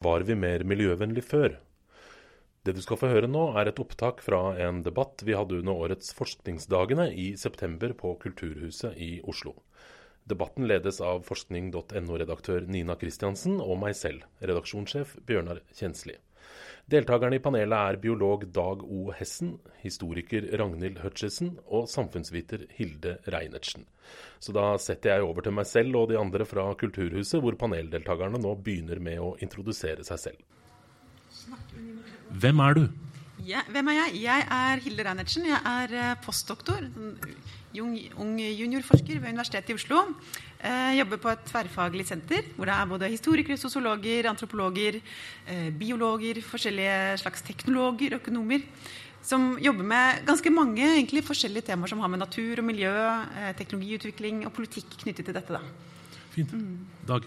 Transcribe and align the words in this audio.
Var 0.00 0.22
vi 0.24 0.32
mer 0.32 0.62
miljøvennlig 0.64 1.20
før? 1.28 1.58
Det 2.64 2.72
du 2.72 2.78
skal 2.80 2.96
få 2.96 3.10
høre 3.10 3.28
nå, 3.28 3.42
er 3.60 3.68
et 3.68 3.80
opptak 3.82 4.22
fra 4.24 4.54
en 4.64 4.78
debatt 4.86 5.20
vi 5.28 5.34
hadde 5.36 5.58
under 5.58 5.76
årets 5.76 6.14
Forskningsdagene 6.16 7.10
i 7.12 7.26
september 7.36 7.92
på 7.98 8.14
Kulturhuset 8.22 8.96
i 8.96 9.10
Oslo. 9.28 9.52
Debatten 10.24 10.64
ledes 10.70 11.02
av 11.04 11.20
forskning.no-redaktør 11.28 12.64
Nina 12.72 12.96
Kristiansen 12.96 13.60
og 13.60 13.76
meg 13.82 13.92
selv, 13.98 14.24
redaksjonssjef 14.40 15.18
Bjørnar 15.28 15.60
Kjensli. 15.76 16.16
Deltakerne 16.90 17.38
i 17.38 17.42
panelet 17.42 17.76
er 17.92 17.98
biolog 18.02 18.48
Dag 18.50 18.80
O. 18.82 19.12
Hessen, 19.14 19.52
historiker 19.78 20.48
Ragnhild 20.58 20.98
Hutchison 21.04 21.52
og 21.68 21.84
samfunnsviter 21.90 22.64
Hilde 22.74 23.12
Reinertsen. 23.30 23.84
Så 24.42 24.50
da 24.56 24.72
setter 24.82 25.14
jeg 25.14 25.26
over 25.28 25.46
til 25.46 25.54
meg 25.54 25.68
selv 25.70 26.00
og 26.00 26.08
de 26.10 26.18
andre 26.18 26.46
fra 26.48 26.64
Kulturhuset, 26.80 27.38
hvor 27.44 27.54
paneldeltakerne 27.60 28.40
nå 28.42 28.56
begynner 28.58 28.98
med 28.98 29.22
å 29.22 29.36
introdusere 29.38 30.02
seg 30.08 30.22
selv. 30.24 30.42
Hvem 32.42 32.64
er 32.66 32.80
du? 32.80 32.82
Ja, 33.46 33.62
hvem 33.70 33.92
er 33.92 34.00
jeg? 34.00 34.24
Jeg 34.24 34.48
er 34.58 34.82
Hilde 34.82 35.06
Reinertsen. 35.06 35.46
Jeg 35.46 35.62
er 35.62 35.94
eh, 35.94 36.16
postdoktor. 36.26 36.90
Ung, 37.80 37.94
ung 38.18 38.34
juniorforsker 38.42 39.22
ved 39.22 39.30
Universitetet 39.30 39.70
i 39.70 39.78
Oslo. 39.78 40.02
Jeg 40.60 40.98
jobber 40.98 41.20
på 41.22 41.30
et 41.32 41.44
tverrfaglig 41.48 42.04
senter 42.04 42.48
hvor 42.52 42.68
det 42.68 42.74
er 42.74 42.88
både 42.88 43.08
historikere, 43.08 43.56
sosiologer, 43.56 44.26
antropologer, 44.28 44.98
eh, 45.48 45.70
biologer, 45.72 46.42
forskjellige 46.44 47.16
slags 47.22 47.46
teknologer, 47.46 48.18
økonomer. 48.20 48.66
Som 49.24 49.56
jobber 49.60 49.84
med 49.84 50.26
ganske 50.26 50.50
mange 50.52 50.84
egentlig, 50.84 51.24
forskjellige 51.24 51.70
temaer 51.70 51.88
som 51.88 52.00
har 52.00 52.12
med 52.12 52.20
natur 52.20 52.60
og 52.60 52.64
miljø, 52.64 52.92
eh, 52.92 53.54
teknologiutvikling 53.56 54.44
og 54.46 54.52
politikk 54.52 54.98
knyttet 55.00 55.24
til 55.24 55.34
dette. 55.34 55.52
Da. 55.52 55.60
Fint. 56.30 56.52
Dag? 57.08 57.24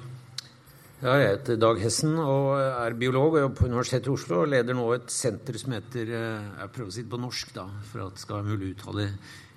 Ja, 1.02 1.18
jeg 1.18 1.30
heter 1.38 1.58
Dag 1.58 1.82
Hessen 1.82 2.16
og 2.16 2.62
er 2.62 2.94
biolog 2.94 3.34
og 3.34 3.42
jobber 3.42 3.58
på 3.60 3.66
Universitetet 3.66 4.08
i 4.08 4.14
Oslo. 4.14 4.42
Og 4.44 4.50
leder 4.54 4.78
nå 4.78 4.94
et 4.94 5.10
senter 5.12 5.58
som 5.58 5.74
heter 5.74 6.06
Jeg 6.06 6.70
prøver 6.72 6.88
å 6.88 6.94
si 6.94 7.02
det 7.02 7.10
på 7.10 7.20
norsk 7.20 7.54
da, 7.54 7.66
for 7.90 8.06
at 8.06 8.14
det 8.14 8.22
skal 8.22 8.44
være 8.44 8.54
mulig 8.54 8.70
å 8.70 8.78
uttale 8.78 9.10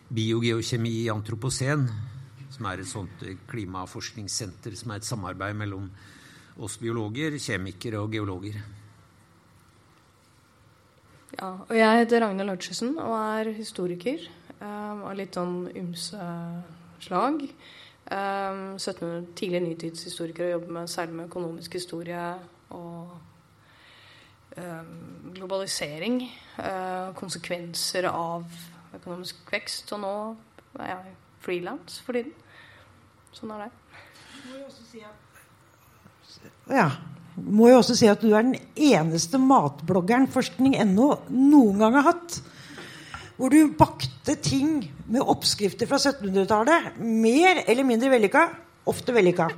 Biogeokjemi 0.08 1.02
i 1.04 1.08
antropocen. 1.10 1.90
Som 2.56 2.70
er 2.70 2.80
et 2.80 2.88
sånt 2.88 3.24
klimaforskningssenter 3.50 4.76
som 4.80 4.94
er 4.94 5.02
et 5.02 5.08
samarbeid 5.08 5.58
mellom 5.58 5.90
oss 6.64 6.78
biologer, 6.80 7.36
kjemikere 7.36 8.00
og 8.00 8.14
geologer. 8.16 8.56
Ja, 11.36 11.50
og 11.68 11.74
jeg 11.76 12.00
heter 12.00 12.22
Ragnhild 12.24 12.54
Hutchison 12.54 12.94
og 13.02 13.12
er 13.18 13.50
historiker 13.58 14.22
um, 14.62 15.02
av 15.04 15.16
litt 15.18 15.36
sånn 15.36 15.66
ymse 15.76 16.28
slag. 17.04 17.44
Um, 18.06 18.78
1700 18.78 19.26
tidlig 19.36 19.76
og 20.14 20.52
jobber 20.54 20.72
med, 20.78 20.88
særlig 20.88 21.18
med 21.18 21.28
økonomisk 21.28 21.76
historie 21.76 22.22
og 22.72 23.12
um, 24.56 24.96
globalisering. 25.36 26.22
Uh, 26.56 27.12
konsekvenser 27.18 28.08
av 28.08 28.48
økonomisk 28.96 29.44
vekst. 29.52 29.92
Og 29.92 30.04
nå 30.06 30.16
er 30.80 30.94
jeg 30.94 31.16
frilans 31.44 32.00
for 32.06 32.16
tiden. 32.16 32.32
Sånn 33.36 33.52
er 33.52 33.66
det. 33.66 33.70
Ja. 36.72 36.88
Må 37.36 37.68
jo 37.68 37.82
også 37.82 37.94
si 37.98 38.08
at 38.08 38.22
du 38.24 38.30
er 38.32 38.46
den 38.46 38.56
eneste 38.80 39.36
matbloggeren 39.40 40.24
forskning.no 40.32 41.08
noen 41.28 41.82
gang 41.82 41.98
har 41.98 42.06
hatt. 42.14 42.38
Hvor 43.36 43.52
du 43.52 43.74
bakte 43.76 44.38
ting 44.40 44.78
med 45.12 45.20
oppskrifter 45.20 45.88
fra 45.90 46.00
1700-tallet. 46.00 46.96
Mer 47.04 47.60
eller 47.66 47.84
mindre 47.84 48.08
vellykka. 48.14 48.46
Ofte 48.88 49.12
vellykka. 49.12 49.50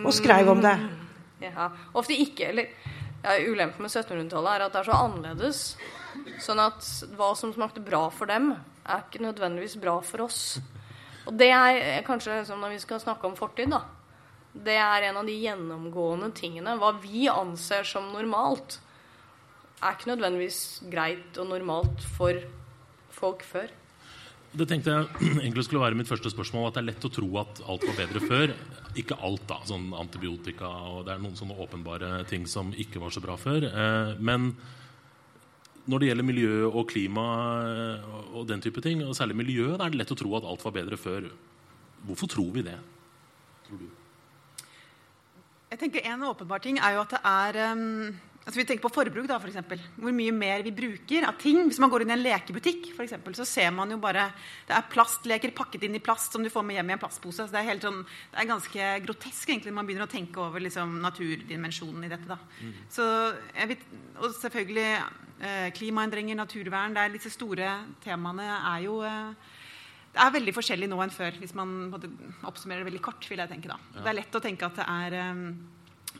Og 0.00 0.12
skrev 0.16 0.48
om 0.48 0.64
det. 0.64 0.72
Ja, 1.44 1.68
ofte 1.92 2.16
ikke. 2.16 2.48
Eller 2.48 2.72
ja, 3.20 3.36
Ulempen 3.44 3.84
med 3.84 3.92
1700-tallet 3.92 4.54
er 4.54 4.64
at 4.64 4.72
det 4.72 4.80
er 4.80 4.88
så 4.88 5.00
annerledes. 5.04 5.64
Sånn 6.40 6.64
at 6.64 6.88
hva 7.18 7.34
som 7.36 7.52
smakte 7.52 7.84
bra 7.84 8.06
for 8.14 8.30
dem, 8.32 8.54
er 8.88 9.04
ikke 9.04 9.20
nødvendigvis 9.26 9.76
bra 9.84 10.00
for 10.06 10.24
oss. 10.30 10.56
Og 11.28 11.34
det 11.38 11.50
er 11.54 12.04
kanskje 12.06 12.42
som 12.48 12.62
når 12.62 12.76
vi 12.76 12.80
skal 12.82 13.02
snakke 13.02 13.28
om 13.28 13.36
fortid, 13.38 13.70
da. 13.72 13.84
Det 14.52 14.74
er 14.76 15.08
en 15.08 15.20
av 15.20 15.28
de 15.28 15.36
gjennomgående 15.38 16.32
tingene. 16.36 16.74
Hva 16.80 16.92
vi 17.00 17.28
anser 17.32 17.86
som 17.88 18.10
normalt, 18.12 18.80
er 19.82 19.96
ikke 19.96 20.10
nødvendigvis 20.12 20.58
greit 20.92 21.38
og 21.40 21.48
normalt 21.50 22.04
for 22.16 22.36
folk 23.12 23.46
før. 23.46 23.72
Det 24.52 24.66
tenkte 24.68 24.92
jeg 24.92 25.08
egentlig 25.42 25.64
skulle 25.64 25.84
være 25.84 25.96
mitt 25.96 26.10
første 26.10 26.30
spørsmål. 26.30 26.68
At 26.68 26.76
det 26.76 26.82
er 26.82 26.90
lett 26.90 27.08
å 27.08 27.12
tro 27.14 27.30
at 27.40 27.62
alt 27.64 27.88
var 27.88 27.98
bedre 28.02 28.22
før. 28.26 28.52
Ikke 29.00 29.16
alt, 29.24 29.46
da. 29.48 29.62
Sånn 29.68 29.88
antibiotika 29.96 30.68
og 30.92 31.06
det 31.06 31.16
er 31.16 31.24
noen 31.24 31.38
sånne 31.38 31.56
åpenbare 31.64 32.12
ting 32.28 32.44
som 32.50 32.74
ikke 32.76 33.00
var 33.00 33.14
så 33.14 33.24
bra 33.24 33.38
før. 33.40 33.70
Men 34.20 34.52
når 35.90 35.98
det 35.98 36.08
gjelder 36.10 36.26
miljø 36.26 36.52
og 36.68 36.84
klima 36.90 37.24
og 38.32 38.46
den 38.48 38.62
type 38.62 38.82
ting, 38.84 39.02
og 39.06 39.16
særlig 39.18 39.36
miljø, 39.40 39.72
da 39.74 39.86
er 39.86 39.94
det 39.94 40.02
lett 40.02 40.14
å 40.14 40.18
tro 40.18 40.36
at 40.38 40.46
alt 40.46 40.62
var 40.66 40.76
bedre 40.76 40.98
før. 41.00 41.26
Hvorfor 42.06 42.30
tror 42.30 42.50
vi 42.54 42.64
det? 42.66 42.78
Tror 43.66 43.82
du? 43.82 43.88
Jeg 45.72 45.80
tenker 45.80 46.04
En 46.04 46.22
åpenbar 46.28 46.60
ting 46.60 46.78
er 46.78 46.98
jo 46.98 47.02
at 47.02 47.14
det 47.14 47.20
er 47.24 47.58
um, 47.72 48.12
altså 48.42 48.58
Vi 48.58 48.64
tenker 48.66 48.84
på 48.84 48.92
forbruk, 48.92 49.26
da, 49.30 49.38
for 49.38 49.50
eksempel. 49.50 49.80
Hvor 49.96 50.14
mye 50.14 50.32
mer 50.34 50.64
vi 50.66 50.74
bruker 50.74 51.26
av 51.28 51.38
ting. 51.40 51.60
Hvis 51.68 51.80
man 51.82 51.92
går 51.92 52.04
inn 52.04 52.12
i 52.12 52.16
en 52.16 52.24
lekebutikk, 52.24 52.90
for 52.96 53.06
eksempel, 53.06 53.36
så 53.38 53.46
ser 53.48 53.70
man 53.74 53.90
jo 53.94 54.00
bare 54.02 54.28
Det 54.68 54.74
er 54.76 54.90
plastleker 54.92 55.54
pakket 55.56 55.86
inn 55.86 55.98
i 55.98 56.02
plast 56.02 56.34
som 56.34 56.42
du 56.42 56.50
får 56.52 56.66
med 56.66 56.78
hjem 56.78 56.92
i 56.92 56.96
en 56.96 57.02
plastpose. 57.02 57.46
Så 57.46 57.54
det, 57.54 57.62
er 57.62 57.70
helt 57.70 57.86
sånn, 57.86 58.02
det 58.32 58.42
er 58.42 58.50
ganske 58.50 58.92
grotesk 59.06 59.48
egentlig 59.48 59.72
når 59.72 59.78
man 59.80 59.90
begynner 59.90 60.08
å 60.08 60.14
tenke 60.14 60.42
over 60.42 60.64
liksom, 60.64 60.98
naturdimensjonen 61.04 62.06
i 62.06 62.12
dette. 62.12 62.28
da. 62.30 62.38
Mm. 62.60 62.76
Så 62.90 63.08
jeg 63.54 63.72
vet, 63.74 63.88
Og 64.18 64.38
selvfølgelig 64.38 64.88
eh, 64.92 65.68
klimaendringer, 65.78 66.38
naturvern. 66.38 66.94
det 66.94 67.02
er 67.02 67.12
Disse 67.16 67.32
store 67.34 67.74
temaene 68.02 68.48
er 68.58 68.86
jo 68.86 69.02
eh, 69.06 69.50
det 70.12 70.20
er 70.20 70.34
veldig 70.34 70.52
forskjellig 70.52 70.88
nå 70.92 70.98
enn 71.00 71.12
før, 71.12 71.38
hvis 71.40 71.54
man 71.56 71.70
oppsummerer 72.44 72.82
det 72.82 72.90
veldig 72.90 73.04
kort. 73.04 73.24
vil 73.30 73.40
jeg 73.40 73.48
tenke 73.48 73.70
da. 73.70 73.78
Ja. 73.94 74.02
Det 74.02 74.10
er 74.10 74.18
lett 74.18 74.36
å 74.36 74.42
tenke 74.44 74.68
at 74.68 74.76
det 74.76 74.84
er 74.84 75.16
uh, 75.32 75.38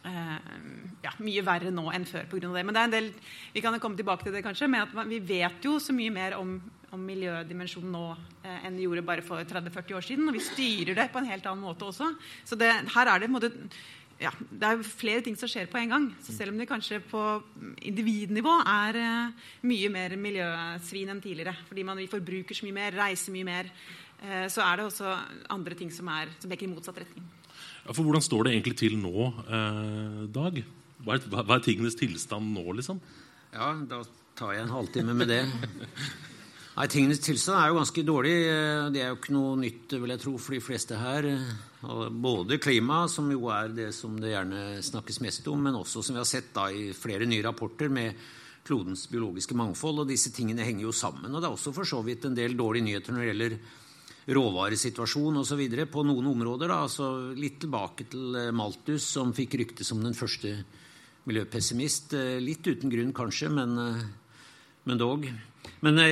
ja, 0.03 1.13
mye 1.23 1.43
verre 1.47 1.71
nå 1.71 1.85
enn 1.95 2.05
før 2.09 2.27
pga. 2.31 2.51
det. 2.51 2.65
Men 2.67 2.75
det 2.75 2.81
er 2.81 2.89
en 2.89 2.95
del, 2.97 3.11
vi 3.55 3.63
kan 3.63 3.79
komme 3.79 3.99
tilbake 3.99 4.27
til 4.27 4.35
det 4.35 4.43
kanskje, 4.43 4.69
men 4.71 4.83
at 4.83 5.09
vi 5.09 5.21
vet 5.23 5.65
jo 5.65 5.79
så 5.79 5.95
mye 5.95 6.11
mer 6.11 6.37
om, 6.39 6.57
om 6.91 7.07
miljødimensjonen 7.07 7.95
nå 7.95 8.05
eh, 8.43 8.67
enn 8.67 8.77
vi 8.79 8.87
gjorde 8.89 9.07
bare 9.07 9.25
for 9.27 9.43
30-40 9.47 9.99
år 9.99 10.07
siden. 10.07 10.29
Og 10.29 10.37
vi 10.37 10.45
styrer 10.45 10.99
det 10.99 11.11
på 11.13 11.23
en 11.23 11.31
helt 11.31 11.47
annen 11.47 11.65
måte 11.65 11.87
også. 11.89 12.13
Så 12.45 12.59
det, 12.59 12.73
her 12.95 13.15
er 13.15 13.23
det 13.23 13.31
måte 13.33 13.53
ja, 14.23 14.31
det 14.39 14.69
er 14.69 14.83
flere 14.87 15.23
ting 15.25 15.37
som 15.39 15.51
skjer 15.51 15.71
på 15.71 15.81
en 15.81 15.95
gang. 15.95 16.09
Så 16.23 16.35
selv 16.35 16.53
om 16.53 16.61
det 16.61 16.69
kanskje 16.71 17.01
på 17.05 17.23
individnivå 17.89 18.55
er 18.69 18.99
eh, 19.01 19.51
mye 19.67 19.91
mer 19.93 20.17
miljøsvin 20.21 21.13
enn 21.13 21.23
tidligere, 21.23 21.57
fordi 21.69 21.87
man, 21.87 22.01
vi 22.01 22.11
forbruker 22.11 22.57
så 22.57 22.67
mye 22.69 22.79
mer, 22.79 22.99
reiser 23.03 23.35
mye 23.35 23.49
mer, 23.49 23.71
eh, 24.23 24.47
så 24.53 24.65
er 24.67 24.79
det 24.79 24.89
også 24.89 25.17
andre 25.55 25.79
ting 25.79 25.91
som, 25.95 26.11
er, 26.13 26.35
som 26.39 26.53
peker 26.53 26.69
i 26.69 26.75
motsatt 26.75 27.03
retning. 27.03 27.27
Ja, 27.83 27.93
for 27.93 28.07
Hvordan 28.07 28.23
står 28.23 28.47
det 28.47 28.55
egentlig 28.55 28.77
til 28.79 28.99
nå, 29.01 29.29
eh, 29.43 30.19
Dag? 30.31 30.63
Hva 31.03 31.17
er, 31.17 31.25
hva 31.27 31.57
er 31.57 31.65
tingenes 31.65 31.99
tilstand 31.99 32.53
nå, 32.55 32.63
liksom? 32.79 33.01
Ja, 33.53 33.73
da 33.89 34.05
tar 34.39 34.55
jeg 34.55 34.63
en 34.67 34.77
halvtime 34.77 35.17
med 35.17 35.29
det. 35.33 35.43
Nei, 36.73 36.87
Tingenes 36.89 37.21
tilstand 37.21 37.59
er 37.59 37.69
jo 37.69 37.77
ganske 37.77 38.03
dårlig. 38.07 38.37
Det 38.95 39.03
er 39.03 39.11
jo 39.11 39.17
ikke 39.19 39.35
noe 39.35 39.57
nytt 39.61 39.93
vil 39.93 40.15
jeg 40.15 40.23
tro, 40.23 40.33
for 40.41 40.57
de 40.57 40.61
fleste 40.65 40.97
her. 40.97 41.27
Både 41.83 42.57
klima, 42.63 43.03
som 43.13 43.29
jo 43.29 43.51
er 43.53 43.75
det 43.77 43.91
som 43.93 44.15
det 44.17 44.31
gjerne 44.33 44.79
snakkes 44.81 45.21
mest 45.21 45.51
om, 45.53 45.61
men 45.67 45.77
også, 45.77 46.01
som 46.01 46.17
vi 46.17 46.23
har 46.23 46.31
sett 46.31 46.49
da 46.57 46.71
i 46.73 46.87
flere 46.97 47.29
nye 47.29 47.45
rapporter, 47.45 47.93
med 47.93 48.17
klodens 48.65 49.05
biologiske 49.13 49.59
mangfold. 49.59 50.01
Og 50.01 50.09
disse 50.15 50.33
tingene 50.33 50.65
henger 50.65 50.87
jo 50.87 50.97
sammen. 50.97 51.29
Og 51.29 51.43
det 51.43 51.51
er 51.51 51.59
også 51.59 51.75
for 51.77 51.89
så 51.89 52.01
vidt 52.07 52.25
en 52.31 52.39
del 52.39 52.57
dårlige 52.57 52.89
nyheter 52.89 53.13
når 53.13 53.21
det 53.21 53.31
gjelder 53.33 53.59
råvaresituasjon 54.27 55.41
osv. 55.43 55.63
på 55.91 56.05
noen 56.07 56.31
områder. 56.31 56.71
Da. 56.71 56.83
Altså 56.87 57.33
litt 57.35 57.61
tilbake 57.65 58.07
til 58.13 58.39
Malthus, 58.55 59.07
som 59.17 59.35
fikk 59.35 59.59
rykte 59.61 59.87
som 59.87 60.03
den 60.03 60.15
første 60.19 60.57
miljøpessimist. 61.29 62.15
Litt 62.43 62.67
uten 62.67 62.93
grunn, 62.93 63.15
kanskje, 63.17 63.51
men, 63.51 63.75
men 64.85 65.01
dog. 65.01 65.27
Men 65.83 65.99
det 65.99 66.07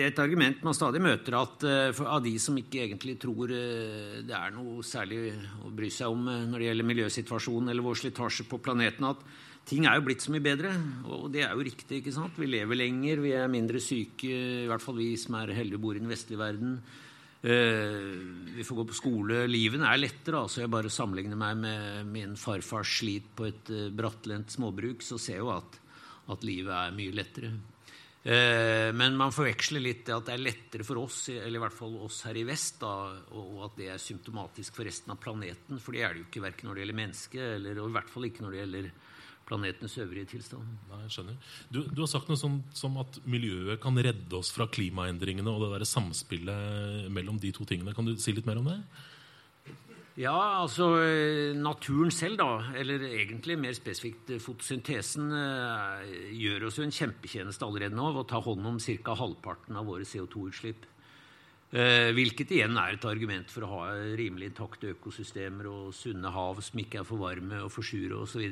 er 0.00 0.10
et 0.10 0.20
argument 0.20 0.64
man 0.64 0.76
stadig 0.76 1.00
møter, 1.04 1.36
at 1.36 1.64
av 2.04 2.20
de 2.24 2.34
som 2.40 2.56
ikke 2.60 2.82
egentlig 2.86 3.18
tror 3.20 3.52
det 3.52 4.36
er 4.36 4.52
noe 4.52 4.84
særlig 4.84 5.32
å 5.64 5.72
bry 5.72 5.88
seg 5.92 6.12
om 6.12 6.26
når 6.28 6.58
det 6.58 6.68
gjelder 6.68 6.88
miljøsituasjonen 6.90 7.72
eller 7.72 7.84
vår 7.84 8.02
slitasje 8.02 8.48
på 8.48 8.60
planeten, 8.64 9.08
at 9.08 9.24
ting 9.68 9.86
er 9.86 9.96
jo 9.98 10.04
blitt 10.08 10.24
så 10.24 10.32
mye 10.34 10.44
bedre. 10.44 10.74
Og 11.08 11.30
det 11.32 11.44
er 11.46 11.54
jo 11.54 11.64
riktig. 11.64 12.00
ikke 12.00 12.14
sant? 12.14 12.36
Vi 12.40 12.50
lever 12.50 12.80
lenger, 12.80 13.24
vi 13.24 13.32
er 13.36 13.52
mindre 13.52 13.80
syke, 13.84 14.32
i 14.32 14.68
hvert 14.68 14.84
fall 14.84 15.00
vi 15.00 15.12
som 15.20 15.38
er 15.40 15.54
heldige 15.56 15.80
og 15.80 15.86
bor 15.86 15.96
i 15.96 16.02
den 16.02 16.12
vestlige 16.12 16.40
verden. 16.40 16.78
Vi 17.42 18.64
får 18.64 18.76
gå 18.76 18.84
på 18.86 18.94
skole. 18.94 19.40
Livene 19.50 19.88
er 19.90 19.98
lettere. 19.98 20.44
altså 20.44 20.62
Jeg 20.62 20.70
bare 20.70 20.92
sammenligner 20.92 21.38
meg 21.38 21.58
med 21.58 22.06
min 22.12 22.36
farfars 22.38 22.98
slit 23.00 23.32
på 23.34 23.48
et 23.50 23.72
brattlendt 23.90 24.54
småbruk, 24.54 25.02
så 25.02 25.18
ser 25.18 25.40
jeg 25.40 25.42
jo 25.42 25.50
at, 25.56 25.78
at 26.30 26.46
livet 26.46 26.70
er 26.76 26.94
mye 26.94 27.16
lettere. 27.18 27.50
Men 28.22 29.16
man 29.18 29.34
forveksler 29.34 29.82
litt 29.82 30.06
at 30.14 30.28
det 30.28 30.36
er 30.36 30.44
lettere 30.44 30.86
for 30.86 31.00
oss, 31.02 31.24
eller 31.32 31.58
i 31.58 31.62
hvert 31.64 31.74
fall 31.74 31.96
oss 32.06 32.20
her 32.28 32.38
i 32.38 32.44
vest, 32.46 32.78
da, 32.84 32.92
og 33.34 33.64
at 33.66 33.80
det 33.80 33.88
er 33.90 33.98
symptomatisk 33.98 34.78
for 34.78 34.86
resten 34.86 35.10
av 35.10 35.18
planeten. 35.18 35.80
For 35.82 35.96
det 35.96 36.04
er 36.06 36.14
det 36.14 36.22
jo 36.22 36.28
ikke 36.28 36.44
verken 36.44 36.70
når 36.70 36.78
det 36.78 36.84
gjelder 36.84 37.00
mennesket, 37.00 37.42
eller 37.56 37.82
og 37.82 37.90
i 37.90 37.96
hvert 37.98 38.12
fall 38.12 38.28
ikke 38.28 38.46
når 38.46 38.54
det 38.54 38.62
gjelder 38.62 38.92
planetens 39.52 39.94
øvrige 40.00 40.32
tilstand. 40.32 40.66
Nei, 40.90 41.04
jeg 41.04 41.16
skjønner. 41.18 41.54
Du, 41.68 41.82
du, 41.84 42.02
har 42.02 42.10
sagt 42.10 42.32
noe 42.32 42.40
sånt 42.40 42.74
som 42.76 42.96
at 43.04 43.20
miljøet 43.28 43.80
kan 43.84 43.96
redde 44.00 44.40
oss 44.40 44.50
fra 44.56 44.66
klimaendringene 44.72 45.52
og 45.52 45.66
det 45.66 45.72
der 45.76 45.88
samspillet 45.88 47.10
mellom 47.12 47.38
de 47.42 47.52
to 47.54 47.68
tingene. 47.68 47.94
Kan 47.94 48.08
du 48.08 48.16
si 48.16 48.34
litt 48.34 48.48
mer 48.48 48.64
om 48.64 48.72
det? 48.72 48.80
Ja, 50.20 50.60
altså 50.60 50.90
eh, 51.00 51.54
naturen 51.56 52.10
selv, 52.12 52.36
da, 52.36 52.74
eller 52.76 53.00
egentlig 53.14 53.56
mer 53.56 53.72
spesifikt 53.72 54.34
eh, 54.34 54.42
fotosyntesen, 54.44 55.30
eh, 55.32 56.10
gjør 56.36 56.66
oss 56.68 56.76
jo 56.76 56.84
en 56.84 56.92
kjempetjeneste 56.92 57.64
allerede 57.64 57.96
nå 57.96 58.10
ved 58.10 58.26
å 58.26 58.28
ta 58.28 58.42
hånd 58.44 58.66
om 58.68 58.80
ca. 58.82 59.14
halvparten 59.16 59.78
av 59.80 59.88
våre 59.88 60.08
CO2-utslipp. 60.08 60.88
hvilket 61.72 62.50
igjen 62.52 62.76
er 62.76 62.92
et 62.92 63.04
argument 63.08 63.48
for 63.48 63.64
å 63.64 63.68
ha 63.70 63.84
rimelig 64.12 64.50
intakte 64.50 64.90
økosystemer 64.92 65.70
og 65.70 65.94
sunne 65.96 66.28
hav 66.28 66.60
som 66.60 66.82
ikke 66.82 66.98
er 67.00 67.06
for 67.08 67.16
varme 67.16 67.62
og 67.64 67.72
for 67.72 67.80
sure 67.80 68.18
osv. 68.26 68.42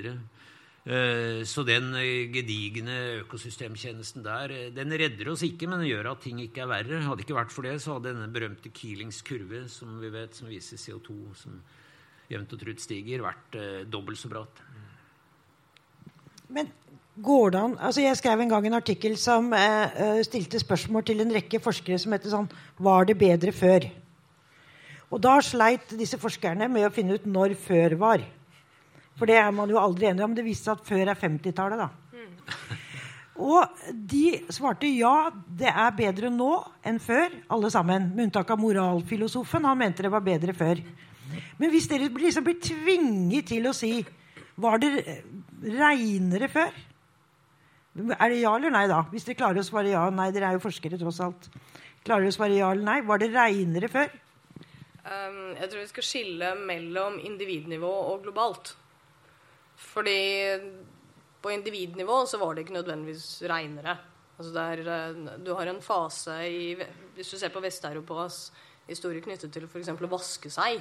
Eh, 0.80 1.42
så 1.44 1.60
den 1.68 1.90
eh, 2.00 2.30
gedigne 2.32 2.96
økosystemtjenesten 3.20 4.24
der, 4.24 4.54
eh, 4.54 4.70
den 4.72 4.94
redder 4.96 5.28
oss 5.28 5.44
ikke, 5.44 5.68
men 5.68 5.82
den 5.82 5.90
gjør 5.90 6.14
at 6.14 6.24
ting 6.24 6.40
ikke 6.40 6.64
er 6.64 6.70
verre. 6.72 7.02
Hadde 7.04 7.20
det 7.20 7.26
ikke 7.28 7.36
vært 7.36 7.52
for 7.52 7.68
det, 7.68 7.76
så 7.84 7.98
hadde 7.98 8.14
denne 8.14 8.32
berømte 8.32 8.72
Keelings 8.72 9.20
kurve, 9.26 9.66
som 9.68 9.98
vi 10.00 10.08
vet, 10.14 10.34
som 10.34 10.48
viser 10.48 10.80
CO2 10.80 11.18
som 11.36 11.60
jevnt 12.30 12.54
og 12.54 12.62
trutt 12.62 12.80
stiger, 12.80 13.26
vært 13.26 13.58
dobbelt 13.90 14.18
så 14.18 14.30
bratt. 14.30 14.62
Men 16.50 16.70
går 17.20 17.52
det 17.52 17.60
an 17.60 17.76
altså 17.78 18.02
Jeg 18.04 18.18
skrev 18.18 18.40
en 18.42 18.50
gang 18.50 18.66
en 18.66 18.78
artikkel 18.78 19.16
som 19.20 19.52
eh, 19.54 20.22
stilte 20.26 20.60
spørsmål 20.62 21.04
til 21.06 21.22
en 21.22 21.34
rekke 21.34 21.60
forskere 21.62 21.98
som 22.00 22.14
heter 22.14 22.32
sånn 22.32 22.48
Var 22.80 23.10
det 23.10 23.18
bedre 23.20 23.54
før? 23.54 23.86
Og 25.10 25.22
da 25.22 25.40
sleit 25.42 25.90
disse 25.98 26.18
forskerne 26.22 26.68
med 26.70 26.86
å 26.86 26.92
finne 26.94 27.16
ut 27.18 27.24
når 27.26 27.56
før 27.58 27.96
var. 27.98 28.22
For 29.20 29.28
det 29.28 29.36
er 29.36 29.50
man 29.52 29.68
jo 29.68 29.76
aldri 29.76 30.08
enig 30.08 30.24
om. 30.24 30.32
Det 30.32 30.46
viste 30.46 30.70
seg 30.70 30.78
at 30.78 30.86
før 30.88 31.10
er 31.12 31.18
50-tallet, 31.20 31.82
da. 31.84 31.90
Og 33.40 33.82
de 34.10 34.24
svarte 34.52 34.88
ja, 34.92 35.30
det 35.32 35.68
er 35.70 35.94
bedre 35.96 36.28
nå 36.32 36.50
enn 36.86 37.00
før, 37.00 37.32
alle 37.52 37.70
sammen. 37.72 38.10
Med 38.14 38.28
unntak 38.28 38.52
av 38.52 38.60
moralfilosofen. 38.60 39.68
Han 39.68 39.80
mente 39.80 40.04
det 40.04 40.12
var 40.12 40.24
bedre 40.24 40.56
før. 40.56 40.80
Men 41.60 41.72
hvis 41.72 41.88
dere 41.88 42.08
liksom 42.10 42.44
blir 42.46 42.58
tvinget 42.64 43.52
til 43.52 43.68
å 43.70 43.74
si 43.76 44.00
Var 44.60 44.80
det 44.82 44.88
reinere 45.62 46.48
før? 46.50 46.72
Er 48.16 48.32
det 48.32 48.40
ja 48.40 48.50
eller 48.56 48.72
nei, 48.74 48.86
da? 48.90 49.04
Hvis 49.12 49.24
dere 49.28 49.38
klarer 49.38 49.62
å 49.62 49.66
svare 49.66 49.92
ja 49.92 50.02
nei. 50.12 50.30
Dere 50.34 50.50
er 50.50 50.58
jo 50.58 50.64
forskere, 50.64 50.98
tross 51.00 51.20
alt. 51.24 51.48
Klarer 52.04 52.26
dere 52.26 52.34
å 52.34 52.36
svare 52.36 52.58
ja 52.58 52.72
eller 52.74 52.88
nei? 52.88 52.98
Var 53.08 53.22
det 53.22 53.30
reinere 53.32 53.88
før? 53.92 54.12
Um, 55.00 55.56
jeg 55.56 55.70
tror 55.70 55.80
vi 55.80 55.88
skal 55.94 56.06
skille 56.06 56.52
mellom 56.68 57.16
individnivå 57.24 57.92
og 58.12 58.26
globalt. 58.26 58.74
Fordi 59.80 60.20
på 61.40 61.52
individnivå 61.52 62.22
så 62.28 62.38
var 62.40 62.54
det 62.54 62.66
ikke 62.66 62.76
nødvendigvis 62.76 63.42
reinere. 63.48 63.96
Altså 64.40 64.52
der, 64.54 64.82
er 64.88 65.38
du 65.44 65.52
har 65.54 65.68
en 65.68 65.82
fase 65.84 66.36
i 66.48 66.74
Hvis 67.14 67.30
du 67.30 67.38
ser 67.38 67.52
på 67.52 67.60
Vest-Europas 67.60 68.50
historie 68.88 69.20
knyttet 69.20 69.52
til 69.52 69.66
f.eks. 69.68 69.92
å 69.92 70.10
vaske 70.10 70.50
seg, 70.50 70.80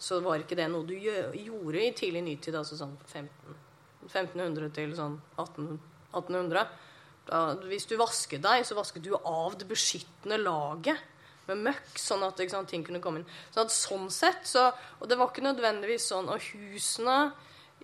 så 0.00 0.18
var 0.24 0.42
ikke 0.42 0.56
det 0.58 0.66
noe 0.72 0.86
du 0.88 0.94
gjorde 0.96 1.82
i 1.82 1.92
tidlig 1.94 2.24
nytid, 2.26 2.56
altså 2.58 2.78
sånn 2.78 2.96
15, 3.06 3.58
1500 4.08 4.72
til 4.74 4.94
sånn 4.98 5.18
18, 5.36 5.76
1800. 6.10 6.64
Da, 7.28 7.42
hvis 7.68 7.86
du 7.88 7.94
vasket 8.00 8.42
deg, 8.44 8.64
så 8.66 8.76
vasket 8.76 9.04
du 9.04 9.12
av 9.16 9.54
det 9.60 9.68
beskyttende 9.70 10.40
laget 10.42 10.98
med 11.46 11.60
møkk, 11.68 11.94
sånn 12.00 12.24
at 12.26 12.40
sant, 12.50 12.68
ting 12.72 12.84
kunne 12.84 13.02
komme 13.04 13.20
inn. 13.20 13.28
Sånn, 13.52 13.68
at, 13.68 13.76
sånn 13.76 14.10
sett 14.12 14.48
så, 14.48 14.70
Og 15.00 15.08
det 15.08 15.18
var 15.20 15.30
ikke 15.30 15.44
nødvendigvis 15.44 16.06
sånn 16.08 16.30
Og 16.32 16.40
husene 16.40 17.18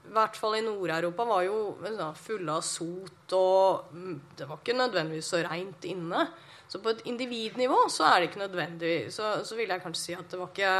i 0.08 0.12
hvert 0.14 0.36
fall 0.38 0.56
i 0.58 0.64
Nord-Europa, 0.64 1.26
var 1.28 1.44
jo 1.46 1.58
fulle 2.18 2.56
av 2.56 2.64
sot, 2.66 3.34
og 3.36 3.92
mm, 3.94 4.16
det 4.38 4.48
var 4.48 4.58
ikke 4.58 4.78
nødvendigvis 4.78 5.30
så 5.34 5.42
reint 5.46 5.86
inne. 5.86 6.26
Så 6.70 6.80
på 6.82 6.92
et 6.92 7.04
individnivå 7.10 7.84
så 7.90 8.06
er 8.08 8.20
det 8.20 8.30
ikke 8.30 8.44
nødvendig. 8.44 8.94
Så, 9.14 9.40
så 9.46 9.58
vil 9.58 9.70
jeg 9.70 9.82
kanskje 9.82 10.02
si 10.02 10.14
at 10.18 10.30
det 10.30 10.38
var 10.38 10.52
ikke 10.52 10.74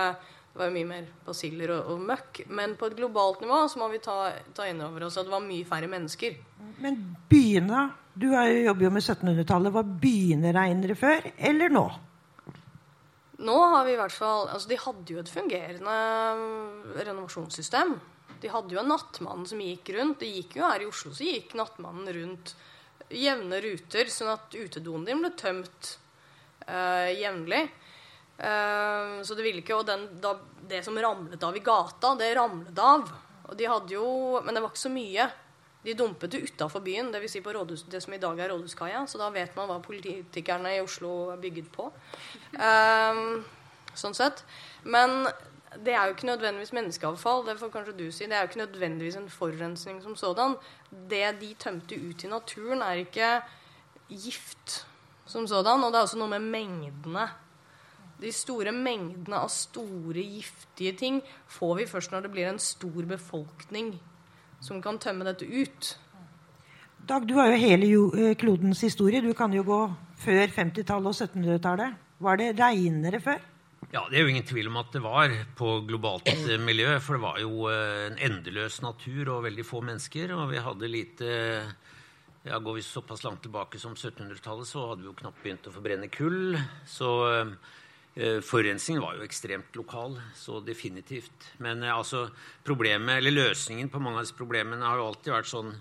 det 0.51 0.59
var 0.59 0.73
mye 0.75 0.87
mer 0.87 1.07
basiller 1.27 1.71
og, 1.77 1.93
og, 1.93 2.03
møkk. 2.11 2.43
Men 2.51 2.75
på 2.79 2.89
et 2.91 2.97
globalt 2.99 3.43
nivå 3.45 3.63
så 3.71 3.79
må 3.79 3.87
vi 3.93 4.01
ta, 4.03 4.33
ta 4.55 4.67
inn 4.67 4.83
over 4.83 5.07
oss 5.07 5.19
at 5.21 5.29
det 5.29 5.35
var 5.35 5.45
mye 5.45 5.67
færre 5.67 5.91
mennesker. 5.91 6.39
Men 6.83 6.99
byene 7.31 7.89
Du 8.21 8.27
jobber 8.35 8.85
jo 8.85 8.91
med 8.91 9.05
1700-tallet. 9.05 9.75
Var 9.75 9.93
byene 10.03 10.55
reinere 10.57 10.97
før 10.99 11.29
eller 11.39 11.71
nå? 11.75 11.85
Nå 13.41 13.59
har 13.73 13.87
vi 13.87 13.95
i 13.95 14.01
hvert 14.01 14.13
fall 14.13 14.51
Altså, 14.51 14.69
de 14.69 14.81
hadde 14.83 15.15
jo 15.15 15.21
et 15.23 15.31
fungerende 15.33 15.95
renovasjonssystem. 17.07 17.95
De 18.41 18.51
hadde 18.53 18.75
jo 18.75 18.81
en 18.81 18.91
nattmann 18.93 19.47
som 19.49 19.61
gikk 19.63 19.93
rundt. 19.97 20.21
Det 20.23 20.31
gikk 20.31 20.59
jo 20.61 20.67
her 20.67 20.85
i 20.85 20.89
Oslo, 20.89 21.13
så 21.17 21.27
gikk 21.27 21.55
nattmannen 21.59 22.13
rundt 22.17 22.55
jevne 23.11 23.59
ruter, 23.65 24.11
sånn 24.11 24.31
at 24.33 24.55
utedoen 24.55 25.05
din 25.07 25.21
ble 25.23 25.33
tømt 25.39 25.97
uh, 26.69 27.11
jevnlig. 27.11 27.65
Uh, 28.41 29.21
så 29.27 29.37
det 29.37 29.45
ville 29.45 29.61
ikke 29.61 29.77
Og 29.77 29.85
den, 29.85 30.07
da, 30.23 30.33
det 30.71 30.79
som 30.87 30.97
ramlet 30.97 31.43
av 31.45 31.57
i 31.57 31.65
gata, 31.65 32.15
det 32.17 32.31
ramlet 32.39 32.79
av. 32.81 33.11
Og 33.51 33.57
de 33.59 33.67
hadde 33.69 33.93
jo 33.93 34.41
Men 34.41 34.57
det 34.57 34.63
var 34.63 34.73
ikke 34.73 34.87
så 34.87 34.93
mye. 34.95 35.27
De 35.83 35.95
dumpet 35.97 36.33
det 36.33 36.43
utafor 36.45 36.83
byen, 36.85 37.09
dvs. 37.13 37.35
Si 37.35 37.41
på 37.45 37.53
rådhus, 37.57 37.87
det 37.89 38.03
som 38.05 38.13
i 38.13 38.21
dag 38.21 38.41
er 38.41 38.51
Rådhuskaia. 38.53 39.07
Så 39.09 39.21
da 39.21 39.31
vet 39.33 39.55
man 39.57 39.69
hva 39.71 39.79
politikerne 39.85 40.75
i 40.77 40.83
Oslo 40.85 41.31
er 41.33 41.41
bygget 41.41 41.71
på. 41.73 41.87
Um, 42.53 43.41
sånn 43.97 44.17
sett. 44.17 44.45
Men 44.85 45.25
det 45.77 45.93
er 45.95 46.05
jo 46.05 46.15
ikke 46.15 46.27
nødvendigvis 46.27 46.73
menneskeavfall. 46.73 47.47
Det 47.47 47.59
får 47.59 47.69
kanskje 47.69 47.95
du 47.99 48.11
si. 48.11 48.25
Det 48.25 48.35
er 48.35 48.43
jo 48.43 48.49
ikke 48.49 48.59
nødvendigvis 48.59 49.17
en 49.17 49.31
forurensning 49.31 50.03
som 50.03 50.17
sådan. 50.17 50.57
Det 51.11 51.41
de 51.41 51.55
tømte 51.59 51.95
ut 52.09 52.25
i 52.25 52.27
naturen, 52.27 52.83
er 52.83 52.93
ikke 52.93 53.41
gift 54.09 54.87
som 55.27 55.47
sådan. 55.47 55.85
Og 55.85 55.93
det 55.93 55.99
er 55.99 56.03
også 56.03 56.19
noe 56.19 56.29
med 56.29 56.41
mengdene. 56.41 57.29
De 58.21 58.33
store 58.33 58.73
mengdene 58.73 59.37
av 59.37 59.49
store, 59.49 60.23
giftige 60.23 60.93
ting 60.93 61.23
får 61.49 61.75
vi 61.75 61.87
først 61.87 62.13
når 62.13 62.21
det 62.21 62.31
blir 62.31 62.51
en 62.51 62.59
stor 62.59 63.07
befolkning 63.09 63.95
som 64.61 64.83
kan 64.83 64.99
tømme 64.99 65.25
dette 65.25 65.47
ut. 65.47 65.99
Dag, 67.09 67.29
du 67.29 67.35
har 67.35 67.47
jo 67.49 67.57
hele 67.57 67.87
eh, 68.19 68.37
klodens 68.37 68.81
historie. 68.81 69.23
Du 69.23 69.33
kan 69.33 69.55
jo 69.55 69.63
gå 69.65 69.81
før 70.21 70.47
50-tallet 70.47 71.07
og 71.07 71.15
1700-tallet. 71.15 71.95
Var 72.21 72.37
det 72.37 72.61
reinere 72.61 73.21
før? 73.21 73.50
Ja, 73.91 74.05
Det 74.07 74.21
er 74.21 74.23
jo 74.23 74.31
ingen 74.31 74.47
tvil 74.47 74.69
om 74.71 74.77
at 74.79 74.93
det 74.95 75.01
var 75.03 75.33
på 75.59 75.81
globalt 75.83 76.29
miljø. 76.69 76.93
For 77.03 77.19
det 77.19 77.25
var 77.25 77.41
jo 77.43 77.67
eh, 77.73 78.07
en 78.07 78.21
endeløs 78.23 78.79
natur 78.85 79.33
og 79.35 79.49
veldig 79.49 79.65
få 79.67 79.81
mennesker. 79.83 80.31
Og 80.37 80.53
vi 80.53 80.63
hadde 80.63 80.91
lite 80.91 81.31
ja, 82.47 82.57
Går 82.57 82.79
vi 82.79 82.85
såpass 82.87 83.25
langt 83.27 83.43
tilbake 83.45 83.81
som 83.83 83.93
1700-tallet, 83.93 84.65
så 84.65 84.87
hadde 84.93 85.03
vi 85.03 85.11
jo 85.11 85.17
knapt 85.19 85.43
begynt 85.43 85.67
å 85.69 85.75
forbrenne 85.75 86.07
kull. 86.09 86.55
Så 86.89 87.11
eh, 87.35 88.39
forurensningen 88.47 89.03
var 89.03 89.19
jo 89.19 89.27
ekstremt 89.27 89.75
lokal. 89.77 90.15
Så 90.39 90.63
definitivt. 90.63 91.51
Men 91.59 91.83
eh, 91.83 91.91
altså, 91.91 92.29
problemet, 92.63 93.19
eller 93.19 93.35
løsningen 93.35 93.91
på 93.91 93.99
mange 93.99 94.23
av 94.23 94.29
disse 94.29 94.39
problemene 94.39 94.87
har 94.87 95.03
jo 95.03 95.11
alltid 95.11 95.35
vært 95.35 95.51
sånn 95.51 95.75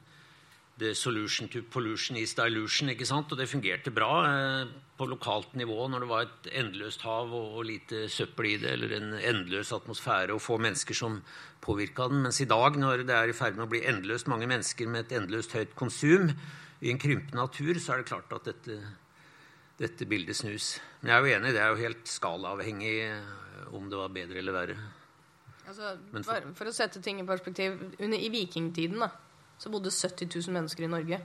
the 0.80 0.94
solution 0.96 1.50
to 1.50 1.62
pollution 1.62 2.18
is 2.18 2.34
dilution. 2.34 2.90
ikke 2.90 3.06
sant? 3.06 3.32
Og 3.32 3.38
det 3.38 3.50
fungerte 3.52 3.92
bra 3.94 4.12
eh, 4.28 4.72
på 4.98 5.08
lokalt 5.08 5.54
nivå 5.60 5.88
når 5.92 6.04
det 6.04 6.10
var 6.10 6.26
et 6.26 6.50
endeløst 6.62 7.04
hav 7.08 7.32
og, 7.32 7.58
og, 7.58 7.66
lite 7.68 8.08
søppel 8.12 8.54
i 8.54 8.56
det, 8.62 8.72
eller 8.76 8.96
en 8.98 9.12
endeløs 9.18 9.74
atmosfære 9.76 10.36
og 10.36 10.42
få 10.44 10.58
mennesker 10.62 10.98
som 10.98 11.20
påvirka 11.62 12.10
den. 12.12 12.24
Mens 12.26 12.42
i 12.42 12.50
dag, 12.50 12.80
når 12.80 13.06
det 13.08 13.16
er 13.16 13.32
i 13.32 13.38
ferd 13.38 13.60
med 13.60 13.68
å 13.68 13.72
bli 13.72 13.84
endeløst 13.92 14.32
mange 14.32 14.50
mennesker 14.50 14.90
med 14.90 15.08
et 15.08 15.18
endeløst 15.20 15.56
høyt 15.58 15.76
konsum 15.80 16.32
i 16.80 16.94
en 16.94 17.02
krympende 17.02 17.42
natur, 17.42 17.80
så 17.80 17.94
er 17.94 18.02
det 18.02 18.12
klart 18.12 18.32
at 18.36 18.48
dette, 18.48 18.80
dette 19.80 20.08
bildet 20.10 20.40
snus. 20.40 20.78
Men 21.02 21.12
jeg 21.12 21.18
er 21.18 21.26
jo 21.26 21.40
enig, 21.40 21.56
det 21.56 21.64
er 21.64 21.74
jo 21.74 21.84
helt 21.84 22.08
skalaavhengig 22.10 22.96
eh, 23.10 23.36
om 23.76 23.92
det 23.92 24.00
var 24.00 24.16
bedre 24.16 24.42
eller 24.42 24.56
verre. 24.56 24.80
Altså, 25.70 25.94
for, 26.26 26.46
for, 26.58 26.70
å 26.70 26.74
sette 26.74 27.02
ting 27.06 27.20
i 27.22 27.26
perspektiv 27.28 27.76
under, 27.78 28.18
I 28.18 28.32
vikingtiden 28.34 29.04
da, 29.04 29.12
så 29.60 29.72
bodde 29.72 29.92
70 29.92 30.30
000 30.48 30.56
mennesker 30.56 30.88
i 30.88 30.92
Norge. 30.92 31.20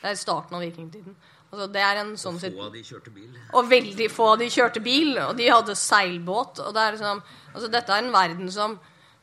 Det 0.00 0.08
er 0.08 0.16
starten 0.16 0.56
av 0.56 0.62
vikingtiden. 0.64 1.16
Altså, 1.50 1.66
det 1.74 1.82
er 1.82 1.98
en 2.00 2.12
sånn 2.20 2.38
og 2.38 2.44
få 2.44 2.68
av 2.68 2.76
de 2.76 2.84
kjørte 2.86 3.10
bil. 3.12 3.34
Og 3.58 3.66
veldig 3.68 4.06
få 4.12 4.28
av 4.36 4.38
de 4.40 4.46
kjørte 4.54 4.82
bil. 4.84 5.18
Og 5.24 5.34
de 5.36 5.50
hadde 5.50 5.74
seilbåt. 5.76 6.62
Og 6.62 6.76
det 6.76 6.84
er 6.84 6.96
liksom, 6.96 7.20
altså, 7.50 7.70
dette 7.74 7.96
er 7.96 8.04
en 8.04 8.14
verden 8.14 8.52
som 8.54 8.78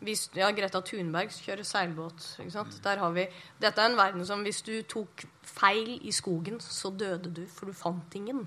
hvis, 0.06 0.28
ja, 0.38 0.52
Greta 0.54 0.84
Thunberg 0.86 1.32
kjører 1.34 1.66
seilbåt. 1.66 2.28
ikke 2.44 2.54
sant? 2.54 2.76
Der 2.84 3.00
har 3.02 3.16
vi, 3.16 3.26
Dette 3.64 3.82
er 3.82 3.90
en 3.90 3.98
verden 3.98 4.28
som 4.28 4.44
hvis 4.46 4.62
du 4.62 4.76
tok 4.86 5.24
feil 5.42 5.96
i 6.06 6.14
skogen, 6.14 6.60
så 6.62 6.92
døde 6.94 7.32
du, 7.34 7.48
for 7.50 7.72
du 7.72 7.74
fant 7.74 8.20
ingen. 8.20 8.44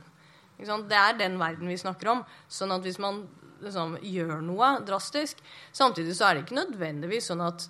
Ikke 0.59 0.69
sant? 0.69 0.87
Det 0.93 1.01
er 1.01 1.19
den 1.19 1.41
verden 1.41 1.73
vi 1.73 1.81
snakker 1.81 2.13
om. 2.13 2.23
Sånn 2.53 2.77
at 2.77 2.87
hvis 2.87 3.01
man 3.03 3.25
liksom, 3.65 3.97
gjør 4.05 4.41
noe 4.45 4.77
drastisk 4.87 5.41
Samtidig 5.73 6.15
så 6.17 6.29
er 6.29 6.37
det 6.37 6.45
ikke 6.45 6.61
nødvendigvis 6.61 7.33
sånn 7.33 7.43
at 7.45 7.67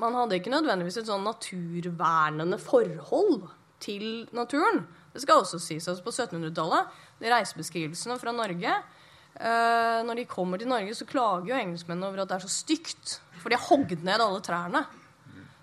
man 0.00 0.16
hadde 0.16 0.38
ikke 0.38 0.52
nødvendigvis 0.52 1.00
et 1.00 1.10
sånn 1.10 1.26
naturvernende 1.26 2.58
forhold 2.60 3.48
til 3.82 4.26
naturen. 4.36 4.84
Det 5.14 5.22
skal 5.24 5.42
også 5.42 5.60
sies 5.62 5.88
altså 5.90 6.04
på 6.06 6.14
1700-tallet. 6.14 6.96
De 7.20 7.30
reisebeskrivelsene 7.32 8.16
fra 8.20 8.32
Norge 8.34 8.70
uh, 8.70 10.00
Når 10.06 10.20
de 10.20 10.28
kommer 10.30 10.60
til 10.60 10.70
Norge, 10.70 10.94
så 10.96 11.08
klager 11.08 11.50
jo 11.50 11.58
engelskmennene 11.58 12.08
over 12.08 12.22
at 12.22 12.30
det 12.30 12.38
er 12.38 12.46
så 12.46 12.52
stygt. 12.60 13.16
For 13.40 13.50
de 13.50 13.58
har 13.58 13.68
hogd 13.70 14.04
ned 14.06 14.22
alle 14.22 14.42
trærne. 14.44 14.84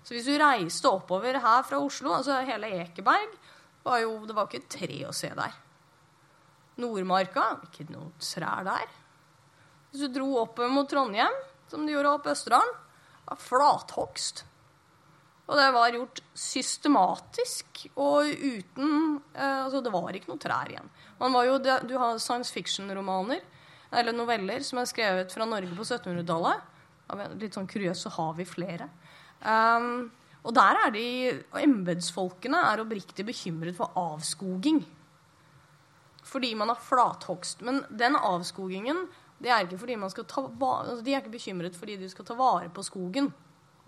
Så 0.04 0.16
hvis 0.16 0.28
du 0.28 0.36
reiste 0.40 0.88
oppover 0.88 1.36
her 1.36 1.64
fra 1.68 1.80
Oslo, 1.84 2.14
altså 2.16 2.38
hele 2.48 2.70
Ekeberg, 2.80 3.34
var 3.84 4.00
jo, 4.02 4.14
det 4.26 4.36
var 4.36 4.48
ikke 4.48 4.62
et 4.62 4.70
tre 4.72 5.02
å 5.08 5.14
se 5.16 5.28
der. 5.36 5.56
Nordmarka 6.78 7.44
ikke 7.66 7.88
noe 7.90 8.14
trær 8.22 8.64
der. 8.66 8.88
Hvis 9.90 10.04
du 10.04 10.14
dro 10.14 10.30
opp 10.42 10.60
mot 10.72 10.88
Trondheim, 10.88 11.34
som 11.70 11.86
de 11.86 11.94
gjorde 11.94 12.14
opp 12.16 12.28
Østerdalen, 12.30 12.76
var 13.28 13.40
flathogst. 13.42 14.44
Og 15.48 15.56
det 15.56 15.68
var 15.72 15.94
gjort 15.96 16.20
systematisk 16.36 17.86
og 17.96 18.28
uten 18.28 18.90
eh, 19.32 19.62
Altså, 19.64 19.80
det 19.84 19.92
var 19.94 20.16
ikke 20.16 20.32
noe 20.32 20.42
trær 20.42 20.68
igjen. 20.68 20.90
Man 21.20 21.32
var 21.32 21.48
jo, 21.48 21.56
du 21.60 21.94
har 21.96 22.20
science 22.20 22.52
fiction-romaner 22.52 23.40
eller 23.88 24.12
noveller 24.12 24.64
som 24.64 24.80
er 24.80 24.88
skrevet 24.90 25.32
fra 25.32 25.46
Norge 25.48 25.72
på 25.72 25.86
1700-tallet. 25.86 26.74
Litt 27.40 27.56
sånn 27.56 27.68
kuriøst 27.70 28.04
så 28.04 28.12
har 28.18 28.34
vi 28.36 28.44
flere. 28.48 28.90
Um, 29.40 30.10
og 30.44 30.52
der 30.56 30.78
er 30.82 30.92
de 30.92 31.06
Embetsfolkene 31.62 32.60
er 32.68 32.82
oppriktig 32.84 33.24
bekymret 33.28 33.78
for 33.78 33.96
avskoging. 33.98 34.82
Fordi 36.28 36.52
man 36.60 36.68
har 36.72 36.80
flathogst. 36.84 37.64
Men 37.64 37.80
den 37.88 38.16
avskogingen 38.20 39.06
det 39.38 39.50
er 39.50 39.64
ikke 39.64 39.78
fordi 39.78 39.96
man 40.00 40.10
skal 40.10 40.26
ta, 40.26 40.42
altså 40.42 41.02
de 41.06 41.14
er 41.14 41.22
ikke 41.22 41.36
bekymret 41.36 41.76
fordi 41.78 41.96
de 42.00 42.08
skal 42.10 42.26
ta 42.26 42.34
vare 42.38 42.70
på 42.74 42.82
skogen. 42.82 43.30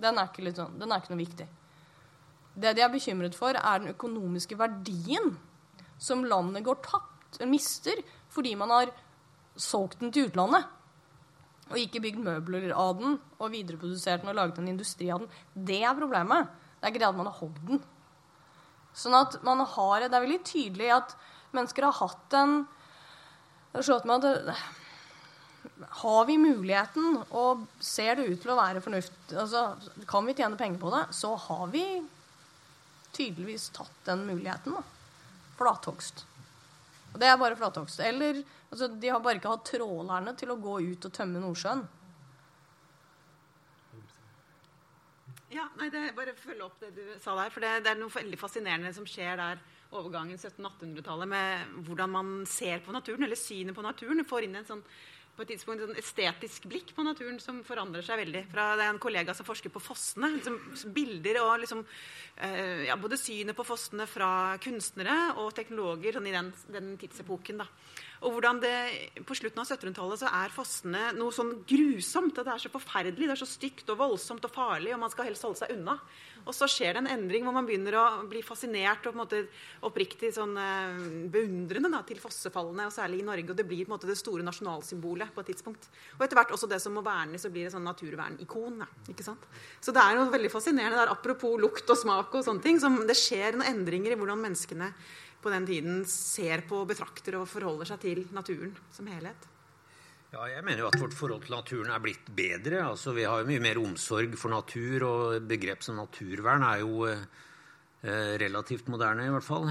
Den 0.00 0.18
er 0.18 0.30
ikke, 0.30 0.52
sånn, 0.54 0.78
den 0.78 0.92
er 0.92 1.02
ikke 1.02 1.12
noe 1.12 1.24
viktig. 1.24 1.46
Det 2.60 2.74
de 2.76 2.82
er 2.84 2.92
bekymret 2.92 3.36
for, 3.38 3.56
er 3.56 3.82
den 3.82 3.92
økonomiske 3.94 4.58
verdien 4.58 5.34
som 6.00 6.24
landet 6.24 6.64
går 6.66 6.80
tapt, 6.86 7.40
mister, 7.46 8.00
fordi 8.32 8.56
man 8.58 8.72
har 8.74 8.92
solgt 9.60 10.00
den 10.00 10.12
til 10.14 10.30
utlandet. 10.30 10.66
Og 11.70 11.78
ikke 11.78 12.02
bygd 12.02 12.22
møbler 12.24 12.72
av 12.74 12.96
den 12.98 13.18
og 13.38 13.52
videreprodusert 13.52 14.24
den 14.24 14.32
og 14.32 14.38
laget 14.38 14.58
en 14.58 14.70
industri 14.72 15.10
av 15.12 15.22
den. 15.22 15.30
Det 15.54 15.78
er 15.86 15.98
problemet. 15.98 16.50
Det 16.78 16.86
er 16.88 16.94
ikke 16.94 17.02
det 17.04 17.10
at 17.10 17.18
man 17.20 17.30
har 17.30 17.38
hogd 17.38 17.60
den. 17.68 17.82
Sånn 18.96 19.14
at 19.14 19.36
man 19.46 19.62
har, 19.62 20.02
Det 20.02 20.16
er 20.16 20.24
veldig 20.26 20.42
tydelig 20.42 20.90
at 20.90 21.14
mennesker 21.54 21.86
har 21.86 21.94
hatt 22.00 22.34
en 22.34 22.54
Det 23.70 23.78
har 23.78 23.86
slått 23.86 24.08
meg 24.08 24.24
at 24.24 24.79
har 25.88 26.24
vi 26.26 26.38
muligheten, 26.38 27.20
og 27.30 27.66
ser 27.80 28.18
det 28.18 28.28
ut 28.28 28.40
til 28.42 28.52
å 28.52 28.58
være 28.58 28.82
fornuft 28.84 29.34
altså, 29.34 29.76
Kan 30.08 30.26
vi 30.28 30.34
tjene 30.36 30.58
penger 30.60 30.80
på 30.82 30.90
det, 30.94 31.04
så 31.16 31.34
har 31.48 31.68
vi 31.72 31.84
tydeligvis 33.16 33.70
tatt 33.74 34.04
den 34.06 34.26
muligheten. 34.28 34.76
da. 34.76 34.82
Flathogst. 35.58 36.24
Og 37.12 37.18
det 37.20 37.26
er 37.28 37.40
bare 37.40 37.58
flathogst. 37.58 38.00
Eller 38.00 38.42
altså, 38.70 38.88
de 38.88 39.08
har 39.08 39.22
bare 39.22 39.40
ikke 39.40 39.54
hatt 39.54 39.66
trålerne 39.72 40.36
til 40.38 40.52
å 40.52 40.60
gå 40.60 40.76
ut 40.92 41.08
og 41.08 41.16
tømme 41.16 41.42
Nordsjøen. 41.42 41.82
Ja, 45.50 45.66
nei, 45.80 45.88
det 45.90 45.98
er 45.98 46.14
Bare 46.14 46.36
følge 46.38 46.62
opp 46.62 46.78
det 46.78 46.92
du 46.94 47.02
sa 47.18 47.34
der. 47.34 47.50
For 47.50 47.64
det, 47.64 47.80
det 47.84 47.92
er 47.92 47.98
noe 47.98 48.14
veldig 48.14 48.38
fascinerende 48.38 48.92
som 48.94 49.08
skjer 49.08 49.40
der 49.40 49.62
overgangen 49.90 50.38
1700-1800-tallet 50.38 51.30
med 51.30 51.80
hvordan 51.88 52.12
man 52.14 52.28
ser 52.46 52.78
på 52.84 52.94
naturen, 52.94 53.26
eller 53.26 53.38
synet 53.38 53.74
på 53.74 53.82
naturen. 53.82 54.22
Du 54.22 54.28
får 54.28 54.46
inn 54.46 54.60
en 54.60 54.68
sånn 54.68 54.84
på 55.40 55.46
et 55.46 55.54
tidspunkt 55.54 55.80
en 55.86 55.96
estetisk 55.96 56.66
blikk 56.68 56.90
på 56.92 57.04
naturen 57.06 57.38
som 57.40 57.62
forandrer 57.64 58.04
seg 58.04 58.20
veldig. 58.20 58.42
Fra 58.52 58.74
det 58.76 58.84
er 58.84 58.92
en 58.92 59.00
kollega 59.00 59.32
som 59.36 59.46
forsker 59.48 59.72
på 59.72 59.80
fossene. 59.80 60.28
Liksom, 60.34 60.58
bilder 60.92 61.38
og 61.40 61.62
liksom, 61.62 61.80
eh, 62.36 62.84
ja, 62.90 62.96
både 63.00 63.16
synet 63.16 63.56
på 63.56 63.64
fossene 63.64 64.04
fra 64.10 64.58
kunstnere 64.60 65.16
og 65.40 65.54
teknologer 65.56 66.18
sånn 66.18 66.28
i 66.28 66.36
den, 66.36 66.52
den 66.68 66.92
tidsepoken. 67.00 67.64
da. 67.64 67.68
Og 68.20 68.34
hvordan 68.36 68.60
det, 68.60 69.24
På 69.24 69.32
slutten 69.32 69.62
av 69.62 69.70
1700-tallet 69.70 70.20
så 70.20 70.28
er 70.28 70.52
fossene 70.52 71.04
noe 71.16 71.32
sånn 71.32 71.64
grusomt. 71.64 72.36
at 72.36 72.44
Det 72.44 72.52
er 72.52 72.64
så 72.66 72.72
forferdelig, 72.74 73.24
det 73.24 73.32
er 73.32 73.40
så 73.40 73.48
stygt 73.48 73.88
og 73.88 73.96
voldsomt 74.02 74.44
og 74.44 74.52
farlig, 74.52 74.92
og 74.92 75.00
man 75.00 75.10
skal 75.10 75.30
helst 75.30 75.46
holde 75.46 75.56
seg 75.62 75.72
unna. 75.72 75.96
Og 76.46 76.54
så 76.56 76.68
skjer 76.70 76.96
det 76.96 77.02
en 77.02 77.10
endring 77.14 77.44
hvor 77.46 77.54
man 77.56 77.66
begynner 77.68 77.96
å 78.00 78.04
bli 78.30 78.42
fascinert 78.44 79.04
og 79.04 79.12
på 79.12 79.18
en 79.18 79.22
måte 79.22 79.42
oppriktig 79.86 80.32
sånn, 80.36 80.56
uh, 80.56 81.00
beundrende 81.32 81.90
da, 81.92 82.02
til 82.06 82.20
fossefallene, 82.22 82.88
og 82.88 82.94
særlig 82.94 83.20
i 83.22 83.26
Norge. 83.26 83.52
Og 83.52 83.58
det 83.58 83.66
blir 83.68 83.84
på 83.84 83.90
en 83.92 83.96
måte 83.96 84.10
det 84.10 84.18
store 84.20 84.46
nasjonalsymbolet 84.46 85.34
på 85.34 85.44
et 85.44 85.52
tidspunkt. 85.52 85.90
Og 86.18 86.26
etter 86.26 86.40
hvert 86.40 86.54
også 86.56 86.70
det 86.70 86.80
som 86.82 86.96
må 86.96 87.04
vernes, 87.06 87.44
så 87.44 87.52
blir 87.52 87.68
det 87.68 87.74
sånn 87.74 87.86
naturvernikon. 87.86 88.84
ikke? 89.12 89.26
Så 89.26 89.94
det 89.94 90.04
er 90.04 90.18
noe 90.18 90.32
veldig 90.32 90.52
fascinerende 90.52 91.02
der, 91.02 91.14
apropos 91.14 91.58
lukt 91.60 91.90
og 91.90 91.98
smak 92.00 92.34
og 92.34 92.46
sånne 92.46 92.64
ting. 92.64 92.80
Som 92.82 93.02
det 93.08 93.18
skjer 93.18 93.58
noen 93.58 93.68
endringer 93.74 94.14
i 94.14 94.20
hvordan 94.20 94.40
menneskene 94.42 94.92
på 95.40 95.52
den 95.52 95.66
tiden 95.68 96.02
ser 96.08 96.66
på, 96.68 96.82
betrakter 96.88 97.38
og 97.40 97.48
forholder 97.48 97.92
seg 97.92 98.04
til 98.04 98.26
naturen 98.36 98.74
som 98.92 99.08
helhet. 99.10 99.48
Ja, 100.30 100.44
jeg 100.46 100.62
mener 100.62 100.84
jo 100.84 100.88
at 100.92 101.00
vårt 101.00 101.14
forhold 101.18 101.42
til 101.42 101.56
naturen 101.56 101.88
er 101.90 102.02
blitt 102.02 102.28
bedre. 102.38 102.84
Altså, 102.86 103.10
vi 103.16 103.24
har 103.26 103.40
jo 103.40 103.48
mye 103.48 103.62
mer 103.64 103.80
omsorg 103.82 104.36
for 104.38 104.54
natur, 104.54 105.02
og 105.08 105.48
begrep 105.50 105.82
som 105.82 105.98
naturvern 105.98 106.62
er 106.68 106.84
jo 106.84 107.08
eh, 107.10 108.36
relativt 108.38 108.86
moderne, 108.94 109.26
i 109.26 109.32
hvert 109.34 109.46
fall. 109.48 109.66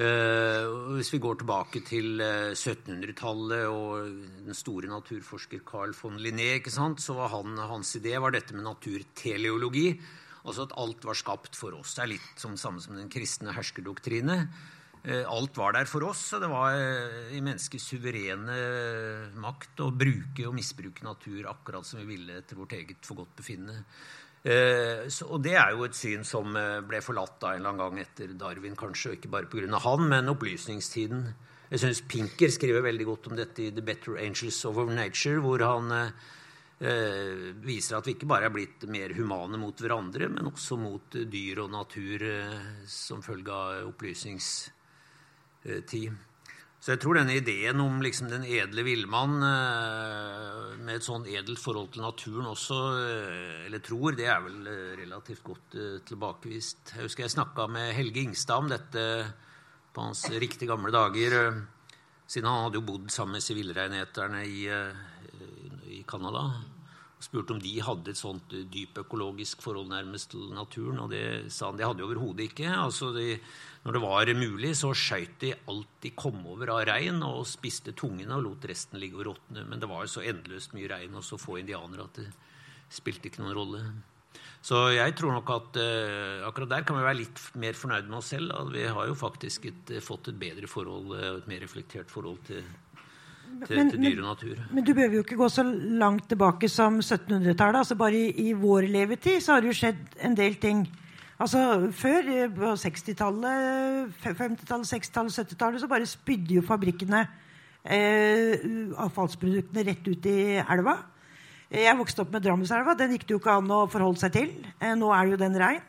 Eh, 0.00 0.64
hvis 0.96 1.12
vi 1.12 1.20
går 1.20 1.42
tilbake 1.42 1.84
til 1.84 2.24
eh, 2.24 2.54
1700-tallet 2.56 3.68
og 3.68 4.08
den 4.46 4.56
store 4.56 4.88
naturforsker 4.88 5.60
Carl 5.68 5.92
von 5.98 6.16
Linné, 6.16 6.54
så 6.64 7.18
var 7.20 7.34
han, 7.36 7.60
hans 7.60 7.92
idé 8.00 8.16
var 8.16 8.32
dette 8.32 8.56
med 8.56 8.64
naturteleologi. 8.64 9.90
Altså 10.40 10.70
at 10.70 10.76
alt 10.80 11.04
var 11.04 11.20
skapt 11.20 11.52
for 11.52 11.76
oss. 11.76 11.98
Det 11.98 12.06
er 12.06 12.14
litt 12.14 12.40
som 12.40 12.56
samme 12.56 12.80
som 12.80 12.96
den 12.96 13.12
kristne 13.12 13.52
herskerdoktrine. 13.52 14.46
Eh, 15.02 15.24
alt 15.24 15.56
var 15.56 15.72
der 15.72 15.88
for 15.88 16.04
oss, 16.10 16.26
det 16.36 16.48
var 16.50 16.74
eh, 16.76 17.30
i 17.32 17.40
menneskets 17.40 17.86
suverene 17.94 18.56
makt 19.40 19.80
å 19.80 19.88
bruke 19.96 20.44
og 20.44 20.56
misbruke 20.58 21.06
natur 21.06 21.46
akkurat 21.48 21.86
som 21.88 22.02
vi 22.02 22.18
ville 22.18 22.40
etter 22.42 22.58
vårt 22.58 22.74
eget 22.76 23.06
forgodtbefinnende. 23.08 23.86
Eh, 24.44 25.06
og 25.24 25.38
det 25.44 25.54
er 25.56 25.72
jo 25.72 25.86
et 25.86 25.96
syn 25.96 26.24
som 26.28 26.52
ble 26.52 27.00
forlatt 27.04 27.38
da 27.40 27.54
en 27.54 27.62
eller 27.62 27.72
annen 27.72 27.80
gang 27.80 28.02
etter 28.02 28.34
Darwin, 28.36 28.76
kanskje, 28.76 29.12
og 29.12 29.16
ikke 29.16 29.32
bare 29.32 29.48
pga. 29.48 29.80
han, 29.86 30.04
men 30.08 30.28
opplysningstiden. 30.32 31.22
Jeg 31.70 31.80
syns 31.80 32.02
Pinker 32.04 32.52
skriver 32.52 32.84
veldig 32.84 33.06
godt 33.08 33.30
om 33.30 33.38
dette 33.38 33.62
i 33.62 33.70
The 33.72 33.84
Better 33.84 34.18
Angels 34.20 34.58
of 34.68 34.82
Nature, 34.90 35.40
hvor 35.40 35.64
han 35.64 35.94
eh, 35.96 37.46
viser 37.64 37.96
at 37.96 38.04
vi 38.04 38.18
ikke 38.18 38.28
bare 38.28 38.50
er 38.50 38.52
blitt 38.52 38.84
mer 38.84 39.14
humane 39.16 39.56
mot 39.56 39.80
hverandre, 39.80 40.28
men 40.28 40.50
også 40.50 40.76
mot 40.76 41.16
dyr 41.16 41.62
og 41.64 41.72
natur 41.72 42.26
eh, 42.26 42.84
som 42.84 43.24
følge 43.24 43.54
av 43.54 43.88
opplysningstiden 43.94 44.76
Eh, 44.76 44.79
tid. 45.86 46.14
Så 46.80 46.94
jeg 46.94 47.00
tror 47.02 47.18
denne 47.18 47.34
ideen 47.36 47.80
om 47.82 47.98
liksom 48.00 48.30
den 48.30 48.46
edle 48.48 48.80
villmann 48.86 49.34
eh, 49.44 50.78
med 50.80 50.94
et 50.96 51.04
sånn 51.04 51.26
edelt 51.28 51.60
forhold 51.60 51.90
til 51.92 52.06
naturen 52.06 52.48
også, 52.48 52.78
eh, 52.96 53.58
eller 53.66 53.84
tror, 53.84 54.16
det 54.16 54.30
er 54.32 54.40
vel 54.46 54.70
relativt 55.02 55.44
godt 55.44 55.76
tilbakevist. 56.08 56.94
Jeg 56.96 57.04
husker 57.04 57.26
jeg 57.26 57.34
snakka 57.36 57.68
med 57.68 57.92
Helge 57.98 58.24
Ingstad 58.24 58.64
om 58.64 58.72
dette 58.72 59.04
på 59.92 60.06
hans 60.06 60.24
riktig 60.32 60.70
gamle 60.70 60.94
dager. 60.94 61.36
Siden 62.24 62.48
han 62.48 62.64
hadde 62.64 62.80
jo 62.80 62.86
bodd 62.88 63.12
sammen 63.12 63.36
med 63.36 63.44
sivilreineterne 63.44 64.44
i, 64.48 64.64
i 65.98 66.00
spurte 67.20 67.52
om 67.54 67.60
de 67.60 67.72
hadde 67.84 68.12
et 68.12 68.18
sånt 68.18 68.54
dyp 68.72 69.02
økologisk 69.02 69.60
forhold 69.64 69.90
nærmest 69.92 70.30
til 70.32 70.50
naturen. 70.56 71.02
Og 71.04 71.10
det 71.12 71.52
sa 71.52 71.68
han 71.68 71.78
de 71.78 71.86
hadde 71.86 72.04
overhodet 72.06 72.48
ikke. 72.48 72.68
Altså 72.72 73.10
de, 73.16 73.34
når 73.84 73.96
det 73.96 74.04
var 74.04 74.34
mulig, 74.40 74.74
så 74.78 74.92
skøyt 74.96 75.36
de 75.44 75.54
alt 75.72 75.96
de 76.04 76.14
kom 76.16 76.40
over 76.48 76.72
av 76.76 76.84
rein, 76.88 77.20
og 77.26 77.48
spiste 77.48 77.94
tungene 77.96 78.38
og 78.38 78.46
lot 78.46 78.68
resten 78.70 79.00
ligge 79.02 79.20
og 79.20 79.28
råtne. 79.32 79.66
Men 79.68 79.82
det 79.82 79.90
var 79.90 80.06
jo 80.06 80.14
så 80.16 80.24
endeløst 80.24 80.76
mye 80.76 80.92
rein 80.92 81.18
og 81.18 81.26
så 81.26 81.40
få 81.40 81.60
indianere 81.60 82.08
at 82.08 82.22
det 82.22 82.30
spilte 82.90 83.30
ikke 83.30 83.44
noen 83.44 83.58
rolle. 83.58 83.84
Så 84.60 84.76
jeg 84.92 85.14
tror 85.16 85.32
nok 85.32 85.50
at 85.54 85.78
uh, 85.80 86.44
akkurat 86.44 86.68
der 86.74 86.84
kan 86.84 86.98
vi 86.98 87.04
være 87.06 87.20
litt 87.22 87.40
mer 87.60 87.76
fornøyd 87.76 88.10
med 88.10 88.18
oss 88.18 88.32
selv. 88.34 88.52
At 88.52 88.72
vi 88.74 88.84
har 88.84 89.08
jo 89.08 89.16
faktisk 89.16 89.70
et, 89.70 89.92
fått 90.04 90.28
et 90.32 90.40
bedre 90.40 90.68
forhold, 90.68 91.14
og 91.16 91.40
et 91.40 91.48
mer 91.50 91.64
reflektert 91.64 92.12
forhold 92.12 92.42
til 92.48 92.64
til, 93.66 93.76
men, 93.76 93.90
til 93.92 94.04
dyr 94.04 94.22
og 94.22 94.26
natur. 94.28 94.54
Men, 94.56 94.70
men, 94.76 94.86
du 94.86 94.92
behøver 94.94 95.18
jo 95.18 95.24
ikke 95.24 95.38
gå 95.40 95.48
så 95.52 95.64
langt 95.64 96.28
tilbake 96.30 96.68
som 96.68 96.98
1700-tallet. 97.00 97.82
Altså 97.82 97.96
bare 98.00 98.18
i, 98.18 98.48
i, 98.48 98.52
vår 98.56 98.88
levetid 98.90 99.40
så 99.44 99.56
har 99.56 99.64
det 99.64 99.72
jo 99.72 99.78
skjedd 99.80 100.18
en 100.26 100.36
del 100.38 100.56
ting. 100.62 100.84
Altså 101.40 101.62
Før, 101.96 102.28
eh, 102.30 102.50
på 102.52 102.72
60-tallet, 102.84 104.16
50-tallet, 104.24 104.90
60-tallet, 104.92 105.38
70-tallet, 105.38 105.80
så 105.82 105.90
bare 105.90 106.08
spydde 106.08 106.58
jo 106.58 106.66
fabrikkene 106.66 107.24
eh, 107.84 108.66
avfallsproduktene 109.00 109.86
rett 109.88 110.10
ut 110.10 110.30
i 110.30 110.38
elva. 110.60 110.98
Jeg 111.70 111.98
vokste 112.00 112.24
opp 112.24 112.32
med 112.34 112.42
Drammenselva. 112.42 112.96
Den 112.98 113.14
gikk 113.14 113.28
det 113.28 113.36
jo 113.36 113.40
ikke 113.42 113.60
an 113.60 113.70
å 113.70 113.84
forholde 113.90 114.20
seg 114.22 114.34
til. 114.34 114.50
Eh, 114.80 114.96
nå 114.98 115.12
er 115.14 115.26
det 115.26 115.36
jo 115.36 115.42
den 115.44 115.60
rein. 115.60 115.84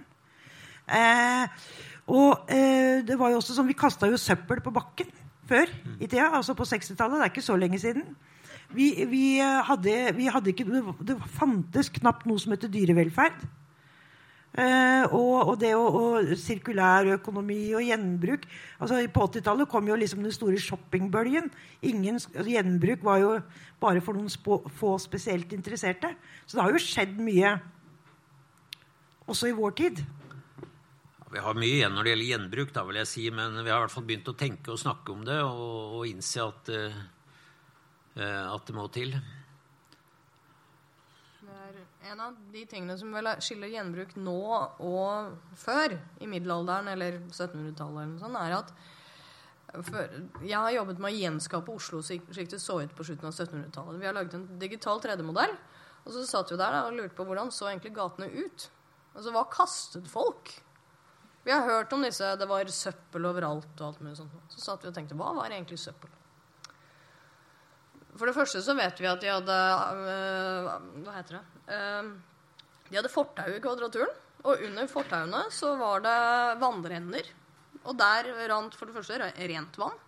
Eh, 0.92 1.72
og 2.12 2.52
eh, 2.52 3.02
det 3.08 3.18
var 3.18 3.32
jo 3.32 3.40
også 3.40 3.56
sånn, 3.56 3.70
Vi 3.70 3.78
kasta 3.78 4.10
jo 4.10 4.20
søppel 4.20 4.62
på 4.64 4.74
bakken 4.76 5.10
før 5.52 5.72
i 6.00 6.08
tida, 6.08 6.32
altså 6.32 6.56
på 6.58 6.68
60-tallet. 6.68 7.20
Det 7.20 7.26
er 7.28 7.34
ikke 7.34 7.46
så 7.46 7.58
lenge 7.60 7.80
siden. 7.82 8.14
Vi, 8.72 8.92
vi, 9.12 9.24
hadde, 9.40 9.96
vi 10.16 10.30
hadde 10.32 10.54
ikke, 10.54 10.68
det 11.04 11.18
fantes 11.36 11.92
knapt 12.00 12.28
noe 12.30 12.40
som 12.40 12.56
heter 12.56 12.72
dyrevelferd. 12.72 13.44
Uh, 14.52 15.08
og, 15.16 15.36
og, 15.48 15.54
det 15.62 15.70
og, 15.80 15.96
og 15.96 16.32
sirkulærøkonomi 16.36 17.70
og 17.72 17.86
gjenbruk 17.88 18.42
altså 18.84 18.98
På 19.08 19.24
80-tallet 19.30 19.70
kom 19.72 19.88
jo 19.88 19.96
liksom 19.96 20.26
den 20.26 20.34
store 20.36 20.60
shoppingbølgen. 20.60 21.48
Ingen, 21.88 22.20
altså 22.20 22.50
gjenbruk 22.52 23.06
var 23.08 23.22
jo 23.22 23.30
bare 23.80 24.02
for 24.04 24.20
noen 24.20 24.30
spå, 24.30 24.60
få 24.76 24.98
spesielt 25.00 25.54
interesserte. 25.56 26.12
Så 26.46 26.58
det 26.58 26.66
har 26.66 26.76
jo 26.76 26.84
skjedd 26.84 27.16
mye 27.24 27.54
også 29.32 29.48
i 29.48 29.56
vår 29.56 29.78
tid. 29.80 30.04
Vi 31.32 31.40
har 31.40 31.56
mye 31.56 31.78
igjen 31.78 31.94
når 31.96 32.04
det 32.04 32.12
gjelder 32.12 32.30
gjenbruk, 32.34 32.72
da, 32.76 32.82
vil 32.88 32.98
jeg 33.00 33.08
si, 33.08 33.26
men 33.32 33.54
vi 33.62 33.72
har 33.72 33.80
i 33.80 33.84
hvert 33.86 33.94
fall 33.94 34.08
begynt 34.08 34.32
å 34.32 34.36
tenke 34.36 34.74
og 34.74 34.80
snakke 34.82 35.14
om 35.14 35.22
det 35.28 35.38
og, 35.46 36.00
og 36.00 36.08
innse 36.10 36.44
at, 36.44 36.72
uh, 36.76 38.48
at 38.52 38.66
det 38.68 38.76
må 38.76 38.88
til. 38.92 39.16
En 42.12 42.20
av 42.20 42.36
de 42.52 42.64
tingene 42.68 42.98
som 43.00 43.14
vel 43.16 43.30
skiller 43.40 43.72
gjenbruk 43.72 44.18
nå 44.20 44.40
og 44.84 45.54
før, 45.60 45.96
i 46.20 46.28
middelalderen 46.28 46.90
eller 46.92 47.22
1700-tallet, 47.30 48.26
er 48.42 48.56
at 48.58 48.74
jeg 50.44 50.58
har 50.58 50.74
jobbet 50.76 51.00
med 51.00 51.14
å 51.14 51.16
gjenskape 51.16 51.72
Oslo 51.72 52.02
slik 52.04 52.50
det 52.52 52.60
så 52.60 52.82
ut 52.82 52.96
på 52.98 53.06
slutten 53.08 53.30
av 53.30 53.38
1700-tallet. 53.38 54.02
Vi 54.02 54.10
har 54.10 54.18
laget 54.18 54.36
en 54.36 54.50
digital 54.60 55.00
3D-modell. 55.00 55.56
Og 56.02 56.12
så 56.16 56.26
satt 56.28 56.52
vi 56.52 56.58
der 56.60 56.76
og 56.82 56.98
lurte 56.98 57.16
på 57.16 57.24
hvordan 57.30 57.54
så 57.54 57.70
egentlig 57.70 57.94
gatene 57.96 58.28
ut. 58.34 58.68
Altså, 59.14 59.32
Hva 59.32 59.46
kastet 59.54 60.10
folk? 60.12 60.52
Vi 61.44 61.52
har 61.52 61.66
hørt 61.66 61.94
om 61.94 62.04
disse 62.06 62.36
Det 62.38 62.48
var 62.50 62.70
søppel 62.74 63.26
overalt 63.30 63.80
og 63.80 63.88
alt 63.88 64.02
mulig 64.04 64.18
sånt. 64.20 64.36
Så 64.54 64.62
satt 64.64 64.84
vi 64.86 64.92
og 64.92 64.98
tenkte 64.98 65.18
hva 65.18 65.32
var 65.38 65.54
egentlig 65.54 65.80
søppel? 65.82 66.12
For 68.12 68.28
det 68.28 68.36
første 68.36 68.62
så 68.64 68.76
vet 68.78 69.00
vi 69.00 69.10
at 69.10 69.22
de 69.24 69.32
hadde 69.32 69.58
øh, 70.12 70.72
Hva 71.06 71.16
heter 71.16 71.40
det? 71.40 71.46
Uh, 71.72 72.12
de 72.92 73.00
hadde 73.00 73.14
fortau 73.14 73.48
i 73.56 73.62
Kvadraturen. 73.64 74.12
Og 74.42 74.64
under 74.68 74.90
fortauene 74.90 75.46
så 75.54 75.76
var 75.80 76.02
det 76.04 76.18
vannrenner. 76.62 77.30
Og 77.86 77.96
der 77.98 78.28
rant 78.52 78.76
for 78.76 78.90
det 78.90 78.98
første 78.98 79.20
rent 79.22 79.78
vann. 79.80 80.00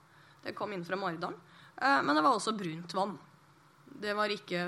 Det 0.44 0.56
kom 0.58 0.74
inn 0.76 0.84
fra 0.86 1.00
Maridalen. 1.00 1.38
Uh, 1.80 2.02
men 2.04 2.12
det 2.18 2.26
var 2.26 2.36
også 2.36 2.56
brunt 2.58 2.98
vann. 2.98 3.16
Det 4.04 4.12
var 4.18 4.32
ikke 4.34 4.60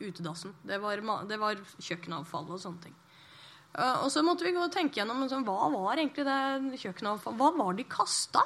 utedassen. 0.00 0.54
Det 0.64 0.78
var, 0.82 1.02
det 1.28 1.36
var, 1.38 1.60
kjøkkenavfall 1.76 2.48
og 2.56 2.60
sånne 2.62 2.86
ting. 2.86 2.94
Og 3.74 4.10
så 4.12 4.22
måtte 4.22 4.46
vi 4.46 4.52
gå 4.54 4.62
og 4.62 4.72
tenke 4.74 5.00
gjennom 5.00 5.24
liksom, 5.24 5.42
hva 5.48 5.66
var 5.72 5.98
egentlig 5.98 6.24
det 6.28 6.78
kjøkkenavfallet 6.78 7.40
Hva 7.40 7.48
var 7.56 7.74
de 7.74 7.86
kasta? 7.90 8.42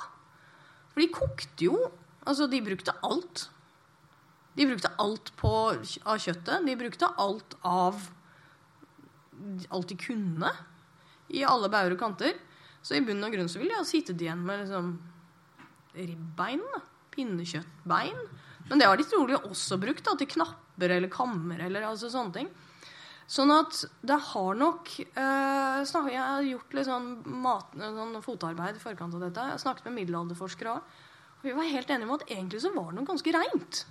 For 0.94 1.02
de 1.04 1.11
kokte 1.12 1.68
jo 1.68 1.76
Altså, 2.28 2.44
de 2.50 2.58
brukte 2.61 2.92
alt. 3.06 3.47
De 4.58 4.66
brukte 4.68 4.90
alt 5.00 5.30
på, 5.38 5.50
av 6.04 6.18
kjøttet. 6.20 6.66
De 6.66 6.75
brukte 6.76 7.08
alt 7.23 7.54
av 7.64 8.02
alt 9.73 9.88
de 9.88 9.97
kunne. 10.02 10.50
I 11.32 11.44
alle 11.49 11.70
bauger 11.73 11.94
og 11.94 12.02
kanter. 12.02 12.37
Så 12.85 12.99
i 12.99 13.00
bunn 13.06 13.25
og 13.25 13.32
grunn 13.32 13.49
så 13.49 13.62
ville 13.62 13.73
de 13.73 13.80
ha 13.80 13.87
sittet 13.88 14.20
igjen 14.20 14.42
med 14.44 14.64
liksom 14.64 14.90
ribbein. 15.97 16.66
Pinnekjøttbein. 17.14 18.20
Men 18.68 18.82
det 18.82 18.90
har 18.90 19.00
de 19.00 19.08
trolig 19.08 19.38
også 19.38 19.78
brukt 19.80 20.04
da, 20.04 20.18
til 20.18 20.28
knapper 20.35 20.99
eller 20.99 21.12
kammer 21.12 21.64
eller 21.64 21.88
altså 21.88 22.11
sånne 22.12 22.35
ting. 22.35 22.52
Sånn 23.28 23.52
at 23.52 23.82
det 24.08 24.16
har 24.30 24.56
nok 24.56 24.88
eh, 25.04 25.82
Jeg 25.85 26.16
har 26.16 26.47
gjort 26.47 26.75
litt 26.75 26.88
sånn, 26.88 27.11
mat, 27.44 27.75
sånn 27.76 28.16
fotarbeid 28.25 28.78
i 28.78 28.82
forkant 28.82 29.18
av 29.18 29.26
dette. 29.26 29.44
Jeg 29.44 29.56
har 29.58 29.61
snakket 29.61 29.90
med 29.90 29.99
middelalderforskere 29.99 30.78
òg. 30.78 30.97
Og 31.38 31.44
vi 31.44 31.54
var 31.54 31.68
helt 31.68 31.92
enige 31.92 32.08
om 32.08 32.16
at 32.16 32.25
egentlig 32.32 32.62
så 32.64 32.73
var 32.75 32.88
det 32.88 32.99
noe 32.99 33.11
ganske 33.11 33.35
reint. 33.37 33.82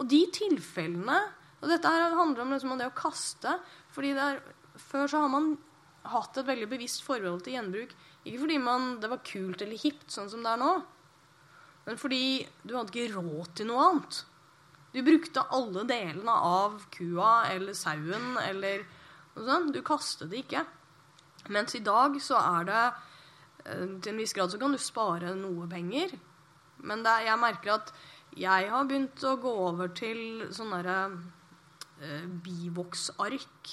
Og 0.00 0.08
de 0.08 0.24
tilfellene 0.32 1.20
Og 1.62 1.68
dette 1.70 1.86
her 1.86 2.16
handler 2.18 2.42
om, 2.42 2.50
liksom 2.50 2.72
om 2.74 2.80
det 2.80 2.88
å 2.88 2.96
kaste. 2.96 3.52
fordi 3.94 4.16
er, 4.18 4.40
Før 4.74 5.06
så 5.06 5.20
har 5.22 5.28
man 5.30 5.52
hatt 6.02 6.40
et 6.40 6.48
veldig 6.48 6.66
bevisst 6.72 7.04
forhold 7.06 7.44
til 7.44 7.54
gjenbruk. 7.54 7.92
Ikke 8.24 8.40
fordi 8.40 8.58
man, 8.58 8.96
det 8.98 9.10
var 9.12 9.22
kult 9.22 9.62
eller 9.62 9.78
hipt, 9.78 10.08
sånn 10.10 10.30
som 10.32 10.42
det 10.42 10.50
er 10.50 10.58
nå. 10.58 10.72
Men 11.86 12.00
fordi 12.00 12.42
du 12.64 12.74
hadde 12.74 12.90
ikke 12.90 13.14
råd 13.14 13.52
til 13.58 13.68
noe 13.68 13.84
annet. 13.86 14.24
Du 14.92 15.00
brukte 15.02 15.44
alle 15.56 15.86
delene 15.88 16.32
av 16.32 16.82
kua 16.92 17.46
eller 17.48 17.76
sauen 17.76 18.36
eller 18.42 18.84
noe 19.34 19.46
sånt. 19.46 19.72
Du 19.72 19.80
kastet 19.86 20.32
det 20.32 20.42
ikke. 20.44 20.66
Mens 21.52 21.74
i 21.74 21.82
dag 21.84 22.18
så 22.22 22.38
er 22.38 22.68
det 22.68 22.82
eh, 22.84 23.86
Til 23.98 24.12
en 24.12 24.20
viss 24.20 24.34
grad 24.36 24.52
så 24.52 24.60
kan 24.60 24.74
du 24.74 24.78
spare 24.78 25.32
noe 25.38 25.66
penger. 25.70 26.12
Men 26.84 27.06
er, 27.06 27.26
jeg 27.30 27.40
merker 27.40 27.76
at 27.78 27.94
jeg 28.36 28.68
har 28.72 28.86
begynt 28.88 29.24
å 29.28 29.36
gå 29.40 29.50
over 29.68 29.90
til 29.96 30.44
sånne 30.54 30.94
eh, 32.00 32.28
bivoksark 32.44 33.72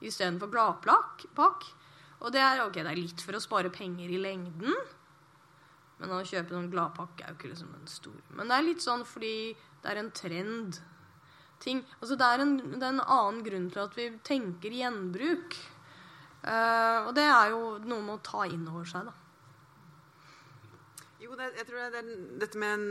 istedenfor 0.00 0.52
gladpakk. 0.52 1.66
Og 2.20 2.32
det 2.34 2.40
er, 2.44 2.62
okay, 2.66 2.84
det 2.84 2.92
er 2.92 3.00
litt 3.00 3.22
for 3.24 3.36
å 3.36 3.42
spare 3.42 3.72
penger 3.72 4.12
i 4.12 4.20
lengden. 4.20 4.76
Men 6.00 6.14
å 6.16 6.22
kjøpe 6.24 6.54
noen 6.54 6.70
gladpakke 6.72 7.24
er 7.24 7.34
jo 7.34 7.38
ikke 7.38 7.50
liksom 7.52 7.74
en 7.76 7.90
stor 7.90 8.36
Men 8.38 8.48
det 8.48 8.56
er 8.56 8.64
litt 8.64 8.84
sånn 8.84 9.02
fordi 9.08 9.34
det 9.82 9.92
er 9.92 10.00
en 10.00 10.14
trend. 10.16 10.80
Ting. 11.60 11.82
Altså 12.00 12.16
det, 12.16 12.24
er 12.24 12.40
en, 12.40 12.54
det 12.72 12.80
er 12.80 12.94
en 12.94 13.02
annen 13.04 13.42
grunn 13.44 13.66
til 13.68 13.82
at 13.82 13.96
vi 13.98 14.06
tenker 14.24 14.72
gjenbruk. 14.72 15.58
Uh, 16.40 17.08
og 17.08 17.10
det 17.16 17.26
er 17.28 17.50
jo 17.52 17.74
noe 17.84 18.00
med 18.00 18.14
å 18.14 18.22
ta 18.24 18.46
inn 18.48 18.64
over 18.64 18.86
seg, 18.88 19.10
da. 19.10 19.12
Jo, 21.20 21.34
det, 21.36 21.50
jeg 21.58 21.68
tror 21.68 21.92
det 21.92 22.00
er 22.00 22.14
dette 22.40 22.60
med 22.60 22.78
en 22.78 22.86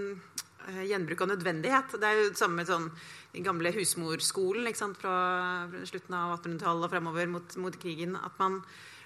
uh, 0.67 0.83
gjenbruk 0.85 1.23
av 1.25 1.31
nødvendighet. 1.31 1.97
Det 1.97 2.11
er 2.11 2.19
jo 2.19 2.27
det 2.29 2.37
samme 2.37 2.61
med 2.61 2.69
sånn, 2.69 2.85
den 3.33 3.47
gamle 3.47 3.73
husmorskolen 3.73 4.69
sant, 4.77 5.01
fra 5.01 5.65
slutten 5.89 6.19
av 6.19 6.35
1800-tallet 6.37 6.85
og 6.85 6.93
fremover 6.93 7.33
mot, 7.33 7.57
mot, 7.65 7.81
krigen. 7.81 8.13
At 8.21 8.37
man 8.41 8.61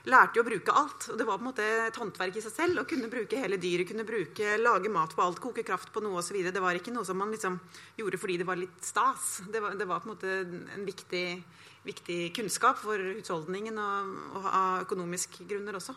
lærte 0.10 0.38
jo 0.38 0.44
å 0.44 0.48
bruke 0.48 0.76
alt. 0.76 1.08
og 1.12 1.18
Det 1.18 1.28
var 1.28 1.40
på 1.40 1.44
en 1.46 1.50
måte 1.50 1.68
et 1.88 2.00
håndverk 2.00 2.38
i 2.38 2.44
seg 2.44 2.54
selv 2.54 2.82
å 2.82 2.88
kunne 2.90 3.10
bruke 3.12 3.40
hele 3.40 3.58
dyret. 3.58 3.88
kunne 3.88 4.08
bruke, 4.08 4.58
Lage 4.60 4.90
mat 4.90 5.16
på 5.16 5.24
alt, 5.24 5.40
koke 5.40 5.64
kraft 5.64 5.94
på 5.94 6.04
noe 6.04 6.20
osv. 6.20 6.40
Det 6.44 6.64
var 6.64 6.76
ikke 6.76 6.94
noe 6.94 7.06
som 7.06 7.18
man 7.18 7.32
liksom 7.32 7.60
gjorde 7.98 8.20
fordi 8.20 8.38
det 8.42 8.48
var 8.48 8.60
litt 8.60 8.84
stas. 8.84 9.42
Det 9.52 9.62
var, 9.64 9.78
det 9.80 9.88
var 9.88 10.04
på 10.04 10.10
en 10.10 10.16
måte 10.16 10.36
en 10.76 10.86
viktig, 10.86 11.44
viktig 11.84 12.20
kunnskap 12.36 12.78
for 12.84 13.00
husholdningen 13.00 13.80
og, 13.80 14.14
og 14.40 14.48
av 14.52 14.86
økonomiske 14.88 15.48
grunner 15.48 15.80
også. 15.80 15.96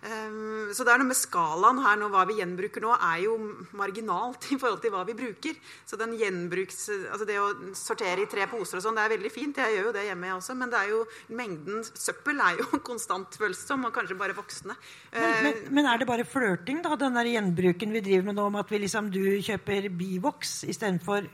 Um, 0.00 0.70
så 0.72 0.80
det 0.86 0.94
er 0.94 1.02
noe 1.02 1.10
med 1.10 1.18
skalaen 1.18 1.82
her 1.84 1.98
nå, 2.00 2.06
Hva 2.08 2.22
vi 2.24 2.38
gjenbruker 2.38 2.80
nå, 2.80 2.94
er 3.04 3.18
jo 3.26 3.34
marginalt 3.76 4.46
i 4.48 4.56
forhold 4.56 4.80
til 4.80 4.94
hva 4.94 5.02
vi 5.04 5.16
bruker. 5.18 5.58
Så 5.84 5.98
den 6.00 6.14
gjenbruks, 6.16 6.86
altså 7.10 7.28
det 7.28 7.36
å 7.40 7.50
sortere 7.76 8.24
i 8.24 8.30
tre 8.30 8.46
poser 8.48 8.80
og 8.80 8.86
sånn, 8.86 8.96
det 8.96 9.04
er 9.04 9.14
veldig 9.14 9.32
fint. 9.34 9.60
Jeg 9.60 9.76
gjør 9.76 9.90
jo 9.90 9.94
det 9.98 10.06
hjemme, 10.08 10.30
jeg 10.30 10.38
også. 10.38 10.56
Men 10.62 10.72
det 10.72 10.80
er 10.80 10.94
jo, 10.94 11.02
mengden 11.42 11.84
søppel 11.90 12.40
er 12.46 12.62
jo 12.62 12.80
konstant 12.90 13.38
følsom, 13.42 13.84
og 13.88 13.94
kanskje 13.96 14.18
bare 14.20 14.38
voksende. 14.38 14.78
Men, 15.12 15.20
men, 15.20 15.52
ehm, 15.52 15.70
men, 15.76 15.92
er 15.92 16.00
det 16.00 16.08
bare 16.08 16.28
flørting, 16.28 16.80
da, 16.86 16.96
den 17.00 17.20
der 17.20 17.32
gjenbruken 17.34 17.96
vi 17.98 18.04
driver 18.08 18.30
med 18.30 18.40
nå, 18.40 18.48
om 18.48 18.60
at 18.62 18.72
vi 18.72 18.84
liksom, 18.86 19.12
du 19.12 19.22
kjøper 19.44 19.92
Bivox 20.00 20.62
istedenfor 20.70 21.28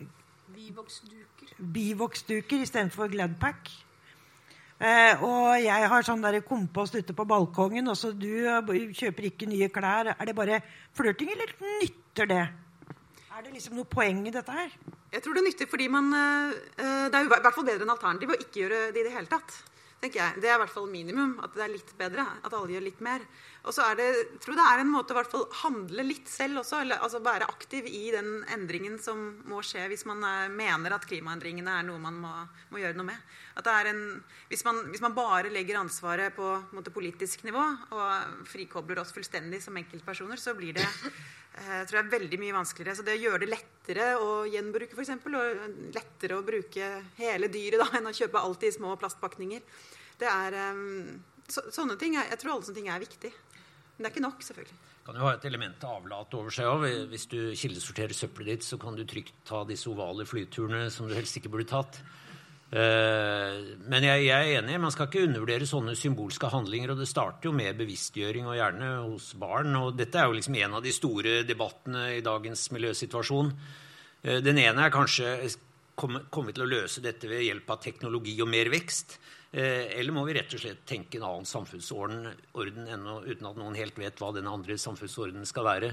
Bivox-duker. 0.57 1.55
Bivox-duker 1.61 2.63
istedenfor 2.65 3.11
Gladpack? 3.13 3.71
Eh, 4.77 5.23
og 5.25 5.55
jeg 5.63 5.89
har 5.89 6.05
sånn 6.05 6.25
der 6.25 6.43
kompost 6.45 6.99
ute 6.99 7.15
på 7.17 7.25
balkongen, 7.29 7.89
og 7.89 7.97
så 7.97 8.13
du 8.13 8.29
kjøper 8.93 9.31
ikke 9.31 9.49
nye 9.49 9.71
klær. 9.73 10.13
Er 10.13 10.29
det 10.29 10.37
bare 10.37 10.61
flørting, 10.97 11.33
eller 11.33 11.55
nytter 11.81 12.29
det? 12.29 12.43
Er 13.37 13.45
det 13.45 13.55
liksom 13.55 13.77
noe 13.77 13.89
poeng 13.89 14.25
i 14.29 14.33
dette 14.33 14.53
her? 14.53 14.75
Jeg 15.13 15.25
tror 15.25 15.37
det 15.37 15.47
nytter 15.47 15.69
fordi 15.71 15.87
man 15.93 16.09
eh, 16.17 16.53
Det 17.09 17.17
er 17.17 17.25
i 17.25 17.29
hvert 17.31 17.55
fall 17.55 17.67
bedre 17.69 17.85
enn 17.85 17.93
alternativ 17.93 18.33
å 18.33 18.39
ikke 18.41 18.63
gjøre 18.63 18.85
det 18.93 19.01
i 19.01 19.07
det 19.07 19.17
hele 19.17 19.33
tatt 19.33 19.55
tenker 20.03 20.23
jeg. 20.23 20.43
Det 20.43 20.51
er 20.51 20.57
i 20.57 20.63
hvert 20.63 20.73
fall 20.73 20.89
minimum. 20.91 21.37
At 21.45 21.55
det 21.57 21.65
er 21.65 21.73
litt 21.73 21.93
bedre. 21.99 22.27
At 22.45 22.55
alle 22.55 22.75
gjør 22.75 22.87
litt 22.87 23.03
mer. 23.05 23.25
Og 23.67 23.75
så 23.75 23.83
er 23.83 23.97
det, 23.99 24.05
jeg 24.15 24.41
tror 24.45 24.55
det 24.55 24.65
er 24.71 24.81
en 24.81 24.93
måte 24.93 25.11
å 25.11 25.17
hvert 25.19 25.33
fall 25.33 25.47
handle 25.65 26.05
litt 26.07 26.29
selv 26.31 26.61
også. 26.63 26.85
Eller, 26.85 27.01
altså 27.03 27.19
være 27.25 27.49
aktiv 27.51 27.89
i 27.91 28.05
den 28.15 28.45
endringen 28.55 29.01
som 29.03 29.25
må 29.51 29.59
skje 29.67 29.89
hvis 29.91 30.07
man 30.07 30.23
er, 30.27 30.53
mener 30.55 30.95
at 30.95 31.07
klimaendringene 31.09 31.75
er 31.81 31.89
noe 31.89 31.99
man 32.03 32.21
må, 32.23 32.31
må 32.71 32.83
gjøre 32.83 32.99
noe 32.99 33.09
med. 33.09 33.33
At 33.59 33.67
det 33.67 33.91
en, 33.91 34.05
hvis, 34.53 34.63
man, 34.69 34.85
hvis 34.93 35.03
man 35.03 35.17
bare 35.17 35.51
legger 35.51 35.81
ansvaret 35.81 36.37
på 36.37 36.53
måte, 36.77 36.95
politisk 36.95 37.43
nivå 37.49 37.65
og 37.97 38.47
frikobler 38.47 39.03
oss 39.03 39.11
fullstendig 39.17 39.59
som 39.65 39.77
enkeltpersoner, 39.83 40.39
så 40.39 40.55
blir 40.55 40.77
det 40.79 40.87
jeg 41.57 41.65
eh, 41.65 41.85
tror 41.89 41.97
jeg 41.97 42.05
er 42.05 42.13
veldig 42.13 42.39
mye 42.39 42.55
vanskeligere. 42.59 42.99
Så 42.99 43.05
det 43.07 43.17
å 43.17 43.23
gjøre 43.25 43.43
det 43.43 43.51
lettere 43.51 44.11
å 44.21 44.33
gjenbruke, 44.47 44.95
f.eks., 44.95 45.15
og 45.27 45.79
lettere 45.97 46.37
å 46.37 46.45
bruke 46.45 46.91
hele 47.17 47.49
dyret 47.51 47.81
da, 47.81 47.89
enn 47.99 48.11
å 48.13 48.15
kjøpe 48.15 48.43
alt 48.45 48.67
i 48.69 48.75
små 48.77 48.93
plastpakninger, 49.01 49.65
det 50.21 50.29
er 50.31 50.57
um, 50.77 51.17
så, 51.49 51.65
sånne 51.73 51.97
ting. 52.01 52.17
Jeg, 52.19 52.29
jeg 52.33 52.43
tror 52.43 52.55
alle 52.55 52.69
sånne 52.69 52.81
ting 52.81 52.91
er 52.93 53.03
viktig. 53.03 53.33
Men 53.97 54.05
det 54.05 54.11
er 54.11 54.15
ikke 54.15 54.27
nok, 54.27 54.45
selvfølgelig. 54.45 54.79
Kan 55.07 55.17
jo 55.17 55.25
ha 55.25 55.33
et 55.37 55.45
element 55.49 55.85
av 55.87 56.01
avlat 56.01 56.35
over 56.37 56.53
seg 56.53 56.69
òg. 56.69 56.85
Hvis 57.13 57.29
du 57.33 57.39
kildesorterer 57.57 58.17
søppelet 58.17 58.57
ditt, 58.57 58.67
så 58.67 58.77
kan 58.81 58.97
du 58.99 59.05
trygt 59.09 59.37
ta 59.49 59.63
disse 59.69 59.89
ovale 59.89 60.27
flyturene 60.29 60.91
som 60.93 61.09
du 61.09 61.15
helst 61.17 61.39
ikke 61.39 61.53
burde 61.53 61.69
tatt. 61.71 62.01
Eh, 62.67 63.59
men 63.87 64.03
jeg, 64.03 64.27
er 64.35 64.51
enig, 64.59 64.81
man 64.83 64.91
skal 64.91 65.07
ikke 65.07 65.23
undervurdere 65.29 65.69
sånne 65.71 65.95
symbolske 65.97 66.51
handlinger. 66.51 66.93
Og 66.93 67.01
det 67.01 67.09
starter 67.09 67.49
jo 67.49 67.55
med 67.57 67.79
bevisstgjøring, 67.79 68.49
og 68.51 68.59
gjerne 68.59 68.91
hos 69.07 69.31
barn. 69.41 69.73
Og 69.81 69.95
dette 69.97 70.21
er 70.21 70.29
jo 70.29 70.37
liksom 70.37 70.59
en 70.61 70.77
av 70.81 70.85
de 70.85 70.95
store 70.95 71.39
debattene 71.49 72.09
i 72.19 72.25
dagens 72.27 72.67
miljøsituasjon. 72.75 73.55
Eh, 74.27 74.43
den 74.45 74.61
ene 74.61 74.89
er 74.89 74.95
kanskje 74.95 75.39
kommer 75.97 76.51
vi 76.51 76.53
til 76.53 76.67
å 76.67 76.69
løse 76.69 77.01
dette 77.01 77.29
ved 77.31 77.47
hjelp 77.47 77.71
av 77.73 77.81
teknologi 77.81 78.35
og 78.45 78.51
mer 78.53 78.69
vekst. 78.69 79.17
Eller 79.57 80.13
må 80.13 80.27
vi 80.27 80.35
rett 80.37 80.53
og 80.53 80.61
slett 80.61 80.83
tenke 80.85 81.17
en 81.17 81.25
annen 81.25 81.49
samfunnsorden 81.49 82.27
ennå, 82.93 83.15
uten 83.25 83.49
at 83.49 83.57
noen 83.57 83.79
helt 83.79 83.97
vet 83.97 84.21
hva 84.21 84.29
den 84.37 84.51
andre 84.51 84.77
samfunnsordenen 84.77 85.49
skal 85.49 85.65
være? 85.65 85.91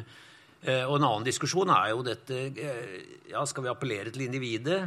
Og 0.89 0.97
en 0.97 1.05
annen 1.07 1.27
diskusjon 1.27 1.71
er 1.71 1.93
jo 1.93 2.03
dette 2.03 2.37
ja, 3.29 3.41
Skal 3.47 3.65
vi 3.65 3.71
appellere 3.71 4.11
til 4.11 4.25
individet? 4.25 4.81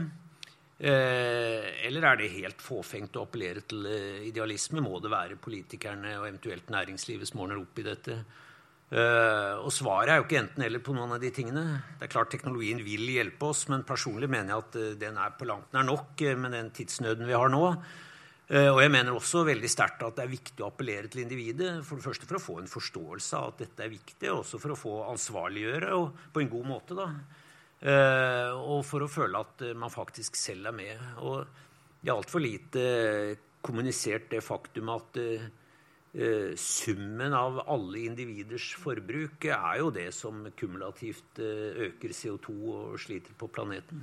Eller 0.77 2.05
er 2.05 2.21
det 2.21 2.35
helt 2.35 2.61
fåfengt 2.61 3.17
å 3.17 3.25
appellere 3.25 3.65
til 3.65 3.89
idealisme? 4.29 4.85
Må 4.85 5.01
det 5.01 5.13
være 5.13 5.41
politikerne 5.41 6.19
og 6.21 6.27
eventuelt 6.29 6.69
næringslivet 6.73 7.29
som 7.31 7.45
ordner 7.45 7.63
opp 7.63 7.81
i 7.81 7.87
dette? 7.87 8.19
Og 8.93 9.73
svaret 9.73 10.13
er 10.13 10.21
jo 10.21 10.27
ikke 10.29 10.43
enten-eller 10.45 10.85
på 10.85 10.95
noen 10.97 11.17
av 11.17 11.23
de 11.23 11.33
tingene. 11.35 11.65
Det 11.97 12.07
er 12.07 12.13
klart 12.13 12.29
Teknologien 12.35 12.85
vil 12.85 13.09
hjelpe 13.09 13.49
oss, 13.49 13.65
men 13.73 13.89
personlig 13.89 14.29
mener 14.31 14.53
jeg 14.53 14.67
at 14.67 15.01
den 15.01 15.17
er 15.21 15.33
på 15.39 15.49
langt 15.49 15.73
nær 15.75 15.89
nok 15.89 16.21
med 16.45 16.55
den 16.55 16.69
tidsnøden 16.77 17.25
vi 17.27 17.35
har 17.37 17.51
nå. 17.53 17.65
Og 18.47 18.79
jeg 18.79 18.91
mener 18.95 19.11
også 19.11 19.41
veldig 19.43 19.69
sterkt 19.73 20.05
at 20.07 20.19
det 20.19 20.23
er 20.23 20.31
viktig 20.31 20.63
å 20.63 20.69
appellere 20.69 21.09
til 21.11 21.25
individet. 21.25 21.81
For 21.83 21.99
det 21.99 22.07
første 22.07 22.29
for 22.29 22.39
å 22.39 22.45
få 22.45 22.55
en 22.61 22.71
forståelse 22.71 23.41
av 23.41 23.49
at 23.51 23.65
dette 23.65 23.83
er 23.83 23.91
viktig, 23.91 24.29
og 24.31 24.45
også 24.45 24.61
for 24.63 24.75
å 24.75 24.79
få 24.79 24.93
ansvarliggjøre 25.09 25.89
og 25.99 26.21
på 26.31 26.45
en 26.45 26.53
god 26.53 26.69
måte. 26.69 26.95
da. 26.95 27.09
og 28.61 28.85
for 28.87 29.03
å 29.03 29.11
føle 29.11 29.43
at 29.43 29.67
man 29.75 29.91
faktisk 29.91 30.39
selv 30.39 30.71
er 30.71 30.79
med. 30.79 31.03
Og 31.27 31.43
det 31.99 32.13
er 32.13 32.15
altfor 32.15 32.45
lite 32.45 32.87
kommunisert 33.67 34.31
det 34.31 34.45
faktum 34.47 34.95
at 34.95 35.19
Eh, 36.17 36.55
summen 36.57 37.35
av 37.37 37.59
alle 37.69 38.07
individers 38.07 38.71
forbruk 38.81 39.45
er 39.53 39.81
jo 39.83 39.91
det 39.93 40.07
som 40.17 40.47
kumulativt 40.57 41.43
eh, 41.45 41.91
øker 41.91 42.15
CO2 42.17 42.55
og 42.73 42.95
sliter 43.03 43.37
på 43.37 43.51
planeten. 43.53 44.01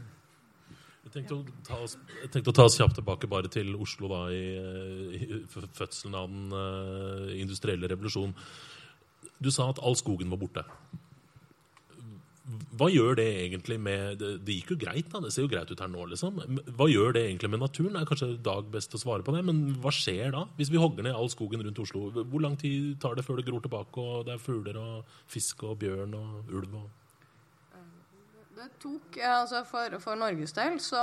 Jeg 1.03 1.11
tenkte, 1.17 1.37
oss, 1.75 1.97
jeg 2.21 2.29
tenkte, 2.31 2.53
å 2.53 2.55
ta 2.55 2.65
oss, 2.65 2.77
kjapt 2.79 2.95
tilbake 2.97 3.27
bare 3.29 3.51
til 3.51 3.73
Oslo 3.75 4.07
da, 4.11 4.21
i, 4.31 4.43
i 5.19 5.41
fødselen 5.51 6.15
av 6.15 6.29
den 6.31 6.55
uh, 6.55 7.33
industrielle 7.35 7.89
revolusjonen. 7.91 8.35
Du 9.43 9.51
sa 9.51 9.67
at 9.73 9.81
all 9.83 9.97
skogen 9.99 10.31
var 10.31 10.39
borte 10.39 10.63
hva 12.75 12.89
gjør 12.91 13.15
det 13.15 13.25
egentlig 13.39 13.77
med 13.79 14.17
det, 14.19 14.31
det, 14.43 14.55
gikk 14.57 14.73
jo 14.73 14.79
greit, 14.81 15.07
da. 15.11 15.21
Det 15.23 15.31
ser 15.31 15.45
jo 15.45 15.51
greit 15.51 15.69
ut 15.71 15.79
her 15.79 15.91
nå, 15.91 16.07
liksom. 16.11 16.41
Hva 16.75 16.87
gjør 16.91 17.15
det 17.15 17.23
egentlig 17.29 17.49
med 17.53 17.61
naturen? 17.63 17.93
Det 17.95 18.01
er 18.01 18.09
kanskje 18.09 18.29
Dag 18.43 18.67
best 18.73 18.97
å 18.97 18.99
svare 18.99 19.23
på 19.23 19.35
det, 19.35 19.43
men 19.47 19.61
hva 19.83 19.93
skjer 19.95 20.33
da? 20.35 20.43
Hvis 20.57 20.71
vi 20.73 20.81
hogger 20.81 21.07
ned 21.07 21.15
all 21.15 21.31
skogen 21.31 21.63
rundt 21.63 21.79
Oslo, 21.79 22.09
hvor 22.11 22.43
lang 22.43 22.57
tid 22.59 22.97
tar 23.03 23.15
det 23.15 23.23
før 23.23 23.39
det 23.39 23.47
gror 23.47 23.63
tilbake, 23.63 24.03
og 24.03 24.27
det 24.27 24.35
er 24.35 24.43
fugler 24.43 24.79
og 24.81 25.15
fisk 25.31 25.63
og 25.69 25.77
bjørn 25.83 26.17
og 26.19 26.51
ulv 26.51 26.75
og 26.81 26.89
det 28.63 28.79
tok, 28.79 29.17
altså 29.27 29.63
For, 29.67 29.97
for 30.03 30.19
Norges 30.19 30.55
del 30.55 30.79
så, 30.83 31.01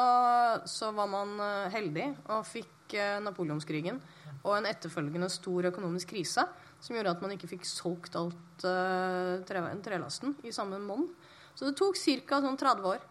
så, 0.68 0.90
var 0.96 1.10
man 1.10 1.36
eh, 1.44 1.68
heldig 1.74 2.06
og 2.32 2.46
fikk 2.48 2.96
eh, 2.96 3.18
napoleonskrigen 3.22 4.00
og 4.40 4.54
en 4.56 4.68
etterfølgende 4.70 5.28
stor 5.32 5.68
økonomisk 5.68 6.14
krise 6.14 6.46
som 6.80 6.96
gjorde 6.96 7.12
at 7.12 7.20
man 7.20 7.34
ikke 7.34 7.50
fikk 7.50 7.66
solgt 7.68 8.16
alt 8.16 8.62
tre, 8.64 9.60
trelasten 9.84 10.32
i 10.48 10.52
samme 10.54 10.78
monn. 10.80 11.10
Så 11.52 11.66
det 11.68 11.74
tok 11.76 11.98
ca. 12.24 12.38
sånn 12.40 12.56
30 12.56 12.86
år. 12.88 13.02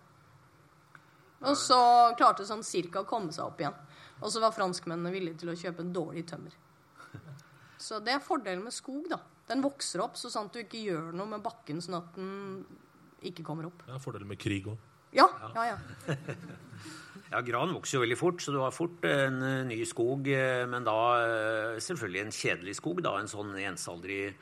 Og 1.46 1.54
så 1.54 1.78
klarte 2.18 2.48
sånn 2.50 2.66
cirka 2.66 3.04
å 3.04 3.08
komme 3.08 3.36
seg 3.36 3.46
opp 3.46 3.62
igjen. 3.62 3.78
Og 4.24 4.34
så 4.34 4.42
var 4.42 4.56
franskmennene 4.56 5.14
villige 5.14 5.44
til 5.44 5.54
å 5.54 5.58
kjøpe 5.60 5.86
en 5.86 5.94
dårlig 5.94 6.26
tømmer. 6.32 6.56
Så 7.78 8.02
det 8.04 8.18
er 8.18 8.26
fordelen 8.26 8.66
med 8.66 8.74
skog. 8.74 9.06
da. 9.12 9.22
Den 9.48 9.62
vokser 9.62 10.02
opp 10.04 10.18
så 10.18 10.34
sant 10.34 10.54
du 10.54 10.64
ikke 10.64 10.82
gjør 10.82 11.14
noe 11.14 11.30
med 11.30 11.46
bakken 11.46 11.80
sånn 11.86 12.02
at 12.02 12.18
den 12.18 12.66
ikke 13.26 13.46
kommer 13.46 13.70
opp. 13.70 13.84
Ja, 13.88 13.98
Fordelen 14.02 14.30
med 14.30 14.40
krig 14.42 14.70
òg. 14.70 14.78
Ja, 15.16 15.26
ja, 15.56 15.66
ja. 15.72 16.16
ja, 17.32 17.42
gran 17.50 17.74
vokser 17.74 17.98
jo 17.98 18.04
veldig 18.04 18.20
fort, 18.20 18.44
så 18.46 18.54
du 18.54 18.60
har 18.62 18.76
fort 18.76 19.04
en 19.10 19.42
uh, 19.42 19.66
ny 19.66 19.82
skog. 19.90 20.30
Uh, 20.30 20.64
men 20.70 20.86
da 20.86 21.00
selvfølgelig 21.82 22.26
en 22.26 22.36
kjedelig 22.40 22.80
skog. 22.80 23.04
da, 23.06 23.18
En 23.20 23.32
sånn 23.32 23.56
ensaldrig 23.58 24.34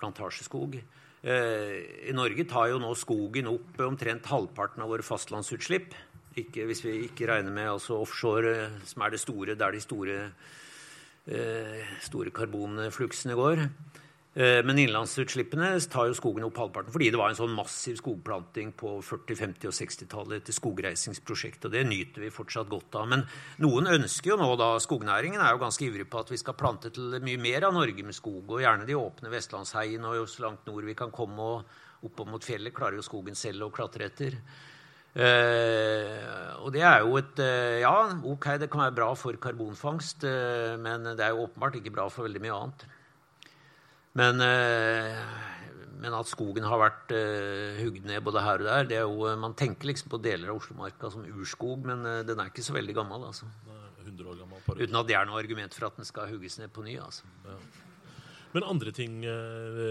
plantasjeskog. 0.00 0.80
Eh, 1.26 2.10
I 2.10 2.12
Norge 2.14 2.44
tar 2.46 2.70
jo 2.70 2.78
nå 2.78 2.92
skogen 2.98 3.48
opp 3.50 3.80
omtrent 3.82 4.28
halvparten 4.30 4.84
av 4.84 4.92
våre 4.92 5.06
fastlandsutslipp. 5.06 5.94
Ikke, 6.36 6.66
hvis 6.68 6.84
vi 6.84 6.98
ikke 7.06 7.26
regner 7.30 7.54
med 7.54 7.70
altså 7.72 8.00
offshore, 8.02 8.52
eh, 8.66 8.76
som 8.86 9.02
er 9.02 9.14
det 9.14 9.22
store, 9.22 9.56
der 9.56 9.72
de 9.72 9.80
store, 9.80 10.18
eh, 11.26 11.82
store 12.04 12.30
karbonfluksene 12.30 13.34
går. 13.34 13.68
Eh, 14.36 14.58
men 14.68 14.76
innlandsutslippene 14.82 15.70
tar 15.88 16.10
jo 16.10 16.16
skogen 16.18 16.44
opp 16.44 16.58
halvparten 16.60 16.92
fordi 16.92 17.06
det 17.08 17.16
var 17.16 17.30
en 17.32 17.38
sånn 17.38 17.54
massiv 17.56 17.96
skogplanting 18.02 18.74
på 18.76 18.98
40-, 19.00 19.38
50- 19.40 19.70
og 19.70 19.76
60-tallet 19.78 20.42
etter 20.42 20.56
skogreisingsprosjekt. 20.58 21.64
Og 21.64 21.72
det 21.72 21.86
nyter 21.88 22.26
vi 22.26 22.32
fortsatt 22.34 22.68
godt 22.68 22.98
av. 23.00 23.08
Men 23.14 23.24
noen 23.64 23.88
ønsker 23.94 24.34
jo 24.34 24.38
nå 24.42 24.50
da 24.60 24.74
Skognæringen 24.82 25.40
er 25.40 25.54
jo 25.54 25.62
ganske 25.64 25.86
ivrig 25.88 26.04
på 26.12 26.20
at 26.20 26.34
vi 26.34 26.40
skal 26.42 26.58
plante 26.58 26.92
til 26.92 27.16
mye 27.24 27.40
mer 27.40 27.64
av 27.70 27.72
Norge 27.78 28.04
med 28.04 28.16
skog. 28.16 28.44
Og 28.44 28.60
gjerne 28.60 28.84
de 28.88 28.98
åpne 29.00 29.32
vestlandsheiene 29.32 30.12
og 30.12 30.28
så 30.28 30.44
langt 30.44 30.68
nord 30.68 30.84
vi 30.84 30.98
kan 30.98 31.14
komme 31.14 31.50
og 31.56 32.04
opp 32.04 32.20
mot 32.28 32.44
fjellet, 32.44 32.76
klarer 32.76 33.00
jo 33.00 33.06
skogen 33.06 33.38
selv 33.38 33.64
å 33.66 33.72
klatre 33.72 34.10
etter. 34.10 34.36
Uh, 35.16 36.60
og 36.60 36.74
det 36.74 36.82
er 36.84 37.00
jo 37.00 37.14
et 37.16 37.38
uh, 37.40 37.78
Ja, 37.80 37.94
ok, 38.20 38.50
det 38.60 38.68
kan 38.68 38.82
være 38.82 38.98
bra 38.98 39.06
for 39.16 39.38
karbonfangst, 39.40 40.26
uh, 40.28 40.74
men 40.76 41.08
det 41.16 41.24
er 41.24 41.32
jo 41.32 41.46
åpenbart 41.46 41.78
ikke 41.80 41.94
bra 41.94 42.04
for 42.12 42.28
veldig 42.28 42.42
mye 42.44 42.58
annet. 42.58 42.84
Men, 44.16 44.40
eh, 44.40 45.16
men, 46.00 46.14
at 46.16 46.28
skogen 46.30 46.64
har 46.68 46.80
vært 46.80 47.12
uh, 47.12 47.78
hugd 47.80 48.04
ned 48.08 48.22
både 48.24 48.42
her 48.44 48.62
og 48.62 48.68
der 48.68 48.88
det 48.88 48.98
er 49.00 49.08
jo, 49.08 49.32
Man 49.40 49.56
tenker 49.58 49.90
liksom 49.90 50.12
på 50.12 50.20
deler 50.22 50.52
av 50.52 50.60
Oslomarka 50.60 51.10
som 51.12 51.24
urskog, 51.24 51.84
men 51.88 52.04
den 52.28 52.40
er 52.40 52.52
ikke 52.52 52.64
så 52.64 52.76
veldig 52.76 52.96
gammel. 52.96 53.26
altså. 53.28 53.48
100 54.06 54.28
år 54.30 54.38
Gammel, 54.38 54.84
Uten 54.84 55.00
at 55.00 55.08
det 55.08 55.16
er 55.18 55.26
noe 55.26 55.40
argument 55.40 55.74
for 55.74 55.88
at 55.88 55.98
den 55.98 56.06
skal 56.08 56.30
hugges 56.30 56.60
ned 56.60 56.72
på 56.72 56.84
ny. 56.86 56.94
altså. 57.02 57.26
Ja. 57.44 57.56
Men 58.54 58.64
andre 58.70 58.92
ting, 58.94 59.18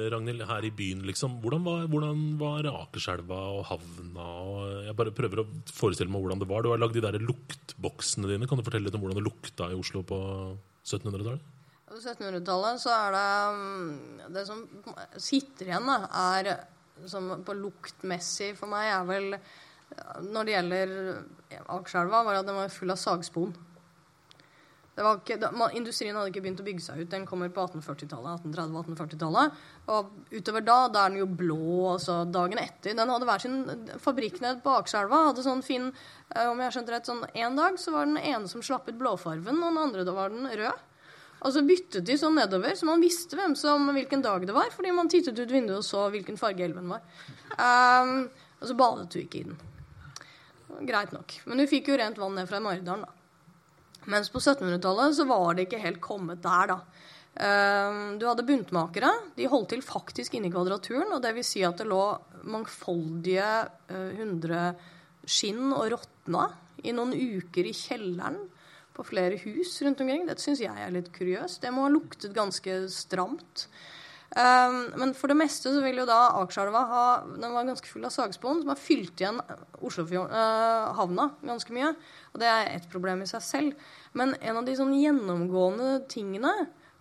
Ragnhild, 0.09 0.41
her 0.49 0.65
i 0.65 0.71
byen, 0.73 1.03
liksom. 1.05 1.35
Hvordan 1.43 1.65
var, 1.67 1.83
hvordan 1.91 2.21
var 2.39 2.69
Akerselva 2.71 3.41
og 3.59 3.65
havna? 3.69 4.29
Og 4.47 4.87
jeg 4.87 4.95
bare 4.97 5.13
prøver 5.13 5.43
å 5.43 5.49
forestille 5.69 6.09
meg 6.09 6.23
hvordan 6.23 6.41
det 6.41 6.47
var. 6.49 6.63
Du 6.65 6.71
har 6.71 6.81
lagd 6.81 6.95
de 6.97 7.03
der 7.03 7.19
luktboksene 7.21 8.31
dine. 8.31 8.47
Kan 8.49 8.57
du 8.57 8.65
fortelle 8.65 8.87
litt 8.87 8.97
om 8.97 9.03
hvordan 9.03 9.19
det 9.19 9.27
lukta 9.27 9.69
i 9.69 9.77
Oslo 9.77 10.01
på 10.07 10.17
1700-tallet? 10.87 11.51
På 11.95 12.01
1700-tallet 12.01 12.81
så 12.83 12.91
er 12.91 13.13
det 13.15 13.27
mm, 13.55 14.23
Det 14.35 14.41
som 14.43 14.63
sitter 15.15 15.69
igjen, 15.69 15.85
da, 15.87 16.09
er 16.35 16.49
som 17.07 17.29
på 17.47 17.53
luktmessig 17.55 18.49
for 18.57 18.67
meg, 18.71 18.89
er 18.91 19.05
vel 19.07 19.37
Når 20.27 20.47
det 20.47 20.55
gjelder 20.57 20.91
Akerselva, 21.71 22.25
var 22.27 22.41
at 22.41 22.49
den 22.49 22.57
var 22.57 22.73
full 22.73 22.91
av 22.91 22.99
sagspon. 22.99 23.53
Ikke, 24.95 25.37
da, 25.39 25.51
industrien 25.75 26.17
hadde 26.19 26.33
ikke 26.33 26.41
begynt 26.43 26.63
å 26.63 26.65
bygge 26.65 26.83
seg 26.83 27.03
ut. 27.03 27.11
Den 27.11 27.27
kommer 27.27 27.51
på 27.53 27.63
1840-tallet. 27.63 28.43
1830-1840-tallet. 28.49 29.61
Og 29.91 30.11
utover 30.35 30.65
da, 30.67 30.77
da 30.91 31.03
er 31.05 31.13
den 31.13 31.21
jo 31.21 31.29
blå. 31.43 31.59
altså 31.93 32.17
Dagen 32.31 32.59
etter. 32.59 32.95
Den 32.95 33.11
hadde 33.11 33.27
hver 33.29 33.43
sin 33.43 33.61
fabrikk 34.03 34.41
nede 34.43 34.59
på 34.63 34.73
Akerselva. 34.81 35.29
Hadde 35.29 35.47
sånn 35.47 35.63
fin 35.67 35.87
eh, 35.91 36.47
Om 36.47 36.59
jeg 36.59 36.67
har 36.67 36.75
skjønt 36.75 36.91
rett, 36.95 37.11
sånn 37.11 37.23
en 37.27 37.59
dag 37.59 37.79
så 37.79 37.95
var 37.95 38.07
den 38.07 38.19
ene 38.19 38.51
som 38.51 38.63
slapp 38.63 38.91
ut 38.91 38.99
blåfarven, 38.99 39.63
og 39.63 39.67
den 39.69 39.83
andre 39.83 40.07
da 40.07 40.15
var 40.15 40.35
den 40.35 40.51
rød. 40.51 40.83
Og 41.45 41.53
så 41.53 41.61
byttet 41.65 42.05
de 42.07 42.15
sånn 42.17 42.39
nedover, 42.39 42.73
så 42.73 42.87
man 42.89 43.03
visste 43.03 43.37
hvem 43.37 43.53
som, 43.59 43.85
hvilken 43.93 44.23
dag 44.25 44.47
det 44.47 44.55
var, 44.55 44.71
fordi 44.73 44.93
man 44.95 45.09
tittet 45.11 45.37
ut 45.37 45.51
vinduet 45.51 45.77
og 45.77 45.85
så 45.85 46.07
hvilken 46.13 46.39
farge 46.41 46.65
elven 46.65 46.89
var. 46.89 47.03
Um, 47.53 48.15
og 48.57 48.69
så 48.71 48.77
badet 48.79 49.11
du 49.13 49.19
ikke 49.21 49.43
i 49.43 49.45
den. 49.51 49.59
Greit 50.89 51.13
nok. 51.13 51.37
Men 51.45 51.61
du 51.61 51.67
fikk 51.69 51.91
jo 51.91 51.99
rent 52.01 52.17
vann 52.19 52.33
ned 52.39 52.49
fra 52.49 52.61
Maridalen, 52.63 53.05
da. 53.05 53.21
Mens 54.09 54.29
på 54.33 54.41
1700-tallet 54.41 55.15
så 55.17 55.25
var 55.29 55.55
det 55.55 55.67
ikke 55.67 55.81
helt 55.81 56.01
kommet 56.01 56.41
der, 56.41 56.73
da. 56.73 56.79
Um, 57.35 58.17
du 58.17 58.25
hadde 58.29 58.47
buntmakere. 58.47 59.11
De 59.37 59.49
holdt 59.51 59.73
til 59.75 59.85
faktisk 59.85 60.37
inne 60.37 60.49
i 60.49 60.53
Kvadraturen. 60.53 61.13
og 61.13 61.21
det 61.21 61.35
vil 61.35 61.45
si 61.45 61.61
at 61.67 61.77
det 61.81 61.89
lå 61.89 62.03
mangfoldige 62.49 63.49
uh, 63.91 64.11
hundre 64.17 64.69
skinn 65.25 65.73
og 65.73 65.89
råtna 65.93 66.47
i 66.85 66.93
noen 66.95 67.13
uker 67.13 67.67
i 67.69 67.73
kjelleren 67.75 68.37
på 68.95 69.05
flere 69.07 69.39
hus 69.43 69.75
rundt 69.85 70.01
omkring. 70.03 70.25
Dette 70.27 70.43
syns 70.43 70.63
jeg 70.63 70.71
er 70.71 70.93
litt 70.93 71.11
kuriøst. 71.15 71.61
Det 71.63 71.73
må 71.73 71.85
ha 71.85 71.91
luktet 71.93 72.35
ganske 72.35 72.85
stramt. 72.93 73.67
Um, 74.35 74.79
men 74.99 75.13
for 75.15 75.31
det 75.31 75.37
meste 75.39 75.71
så 75.71 75.79
vil 75.83 76.01
jo 76.01 76.07
da 76.09 76.17
Akerselva 76.41 76.79
ha 76.89 77.03
Den 77.37 77.53
var 77.53 77.67
ganske 77.69 77.87
full 77.87 78.03
av 78.03 78.11
sagspon 78.11 78.63
som 78.63 78.71
har 78.73 78.79
fylt 78.81 79.21
igjen 79.21 79.37
Oslofjord, 79.85 80.33
uh, 80.33 81.27
ganske 81.45 81.75
mye. 81.75 81.93
Og 82.33 82.41
det 82.41 82.49
er 82.49 82.71
ett 82.73 82.89
problem 82.91 83.23
i 83.23 83.29
seg 83.29 83.45
selv. 83.45 83.85
Men 84.17 84.33
en 84.41 84.59
av 84.59 84.65
de 84.67 84.75
sånn 84.75 84.95
gjennomgående 84.97 86.01
tingene 86.11 86.55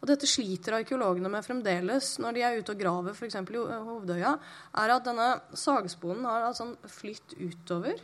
og 0.05 0.11
dette 0.11 0.29
sliter 0.29 0.77
arkeologene 0.77 1.31
med 1.33 1.47
fremdeles 1.47 2.19
når 2.21 2.37
de 2.37 2.43
er 2.45 2.59
ute 2.61 2.75
og 2.75 2.81
graver 2.83 3.15
f.eks. 3.17 3.39
i 3.41 3.61
Hovedøya, 3.87 4.35
er 4.83 4.93
at 4.93 5.07
denne 5.07 5.29
sagsponen 5.57 6.27
har 6.29 6.45
altså 6.51 6.75
flytt 6.93 7.33
utover 7.41 8.03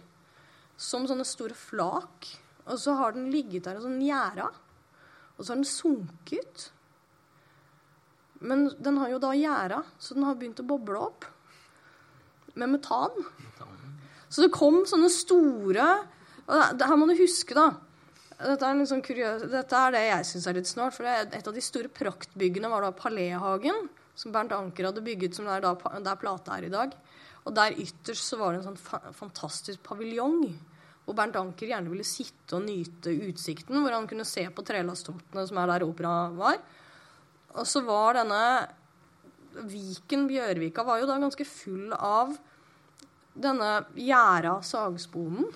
som 0.81 1.05
sånne 1.05 1.27
store 1.29 1.53
flak 1.53 2.31
og 2.67 2.77
så 2.79 2.95
har 2.99 3.17
den 3.17 3.31
ligget 3.33 3.67
der 3.67 3.79
og 3.79 3.87
sånn 3.87 4.01
gjæra. 4.05 4.49
Og 5.37 5.43
så 5.43 5.53
har 5.53 5.61
den 5.61 5.69
sunket. 5.69 6.71
Men 8.41 8.69
den 8.81 9.01
har 9.01 9.13
jo 9.13 9.21
da 9.23 9.35
gjæra, 9.37 9.83
så 10.01 10.17
den 10.17 10.27
har 10.29 10.39
begynt 10.41 10.63
å 10.63 10.69
boble 10.69 11.01
opp 11.01 11.29
med 12.55 12.75
metan. 12.77 13.15
Så 14.31 14.45
det 14.45 14.55
kom 14.55 14.83
sånne 14.89 15.11
store 15.13 15.91
og 16.51 16.83
Her 16.83 16.97
må 16.99 17.07
du 17.07 17.13
huske, 17.15 17.55
da 17.55 17.69
dette 18.41 18.65
er, 18.65 18.79
sånn 18.89 19.03
kuriøs, 19.05 19.45
dette 19.53 19.77
er 19.77 19.95
det 19.95 20.01
jeg 20.07 20.27
syns 20.31 20.47
er 20.49 20.57
litt 20.57 20.69
snålt. 20.71 20.97
For 20.97 21.09
et 21.11 21.49
av 21.49 21.57
de 21.57 21.65
store 21.65 21.91
praktbyggene 21.93 22.71
var 22.73 22.87
da 22.87 22.93
Paléhagen, 22.97 23.89
som 24.17 24.33
Bernt 24.33 24.55
Anker 24.57 24.89
hadde 24.89 25.05
bygget, 25.05 25.37
som 25.37 25.49
er 25.53 25.61
da, 25.65 25.75
der 25.77 26.21
plata 26.21 26.57
er 26.57 26.69
i 26.69 26.73
dag. 26.73 26.95
Og 27.45 27.55
der 27.57 27.77
ytterst 27.77 28.33
så 28.33 28.39
var 28.41 28.55
det 28.55 28.63
en 28.63 28.71
sånn 28.71 28.81
fa 28.81 29.01
fantastisk 29.17 29.83
paviljong. 29.85 30.47
Hvor 31.11 31.17
Bernt 31.19 31.35
Anker 31.41 31.67
gjerne 31.67 31.91
ville 31.91 32.07
sitte 32.07 32.55
og 32.55 32.69
nyte 32.69 33.11
utsikten, 33.27 33.81
hvor 33.83 33.97
han 33.97 34.05
kunne 34.07 34.23
se 34.29 34.45
på 34.55 34.63
trelasttomtene 34.63 35.43
som 35.49 35.59
er 35.59 35.73
der 35.73 35.83
opera 35.83 36.13
var. 36.37 36.61
Og 37.59 37.67
så 37.67 37.83
var 37.83 38.21
denne 38.21 38.43
Viken 39.67 40.29
Bjørvika 40.31 40.85
var 40.87 41.01
jo 41.01 41.09
da 41.11 41.17
ganske 41.19 41.43
full 41.51 41.91
av 41.97 42.37
denne 43.35 43.73
gjæra 43.99 44.61
sagsbonden. 44.63 45.51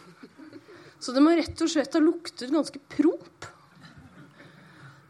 Så 0.98 1.14
det 1.14 1.22
må 1.22 1.36
rett 1.38 1.62
og 1.62 1.70
slett 1.70 1.94
ha 1.94 2.02
luktet 2.02 2.50
ganske 2.50 2.82
promp. 2.96 3.46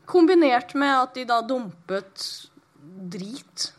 Kombinert 0.04 0.76
med 0.76 0.92
at 0.92 1.16
de 1.16 1.24
da 1.24 1.40
dumpet 1.40 2.28
drit 3.16 3.70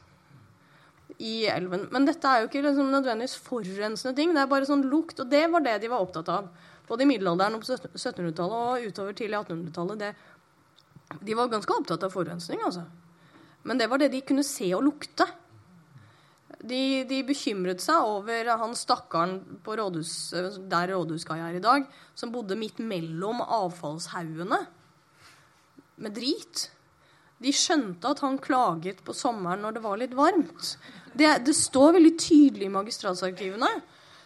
i 1.18 1.46
elven. 1.48 1.88
Men 1.94 2.08
dette 2.08 2.28
er 2.28 2.44
jo 2.44 2.50
ikke 2.50 2.64
liksom 2.66 2.92
nødvendigvis 2.92 3.38
forurensende 3.46 4.16
ting. 4.18 4.34
Det 4.36 4.44
er 4.44 4.52
bare 4.52 4.68
sånn 4.68 4.86
lukt. 4.92 5.20
Og 5.24 5.30
det 5.32 5.46
var 5.52 5.64
det 5.66 5.78
de 5.84 5.92
var 5.92 6.04
opptatt 6.04 6.32
av. 6.34 6.50
Både 6.90 7.06
i 7.06 7.10
middelalderen 7.10 7.58
og 7.58 7.64
på 7.64 7.78
1700-tallet 7.78 8.58
og 8.60 8.90
utover 8.90 9.16
tidlig 9.18 9.40
1800-tallet. 9.40 10.22
De 11.26 11.38
var 11.38 11.50
ganske 11.52 11.74
opptatt 11.74 12.06
av 12.06 12.14
forurensning, 12.14 12.62
altså. 12.66 12.86
Men 13.66 13.82
det 13.82 13.90
var 13.90 14.02
det 14.02 14.12
de 14.14 14.22
kunne 14.26 14.46
se 14.46 14.68
og 14.78 14.84
lukte. 14.86 15.26
De, 16.66 17.04
de 17.10 17.22
bekymret 17.26 17.82
seg 17.84 18.06
over 18.06 18.52
han 18.62 18.74
stakkaren 18.78 19.40
på 19.66 19.76
rådhus, 19.78 20.14
der 20.70 20.94
rådhuskaia 20.94 21.50
er 21.50 21.58
i 21.60 21.64
dag, 21.64 21.86
som 22.18 22.32
bodde 22.34 22.58
midt 22.58 22.80
mellom 22.82 23.42
avfallshaugene 23.44 24.62
med 26.02 26.16
drit. 26.16 26.70
De 27.42 27.52
skjønte 27.54 28.14
at 28.14 28.22
han 28.24 28.40
klaget 28.42 29.02
på 29.06 29.14
sommeren 29.18 29.66
når 29.66 29.78
det 29.78 29.84
var 29.84 30.00
litt 30.02 30.16
varmt. 30.18 30.76
Det, 31.16 31.30
det 31.48 31.56
står 31.56 31.96
veldig 31.98 32.16
tydelig 32.20 32.68
i 32.68 32.74
magistratsarkivene. 32.74 33.70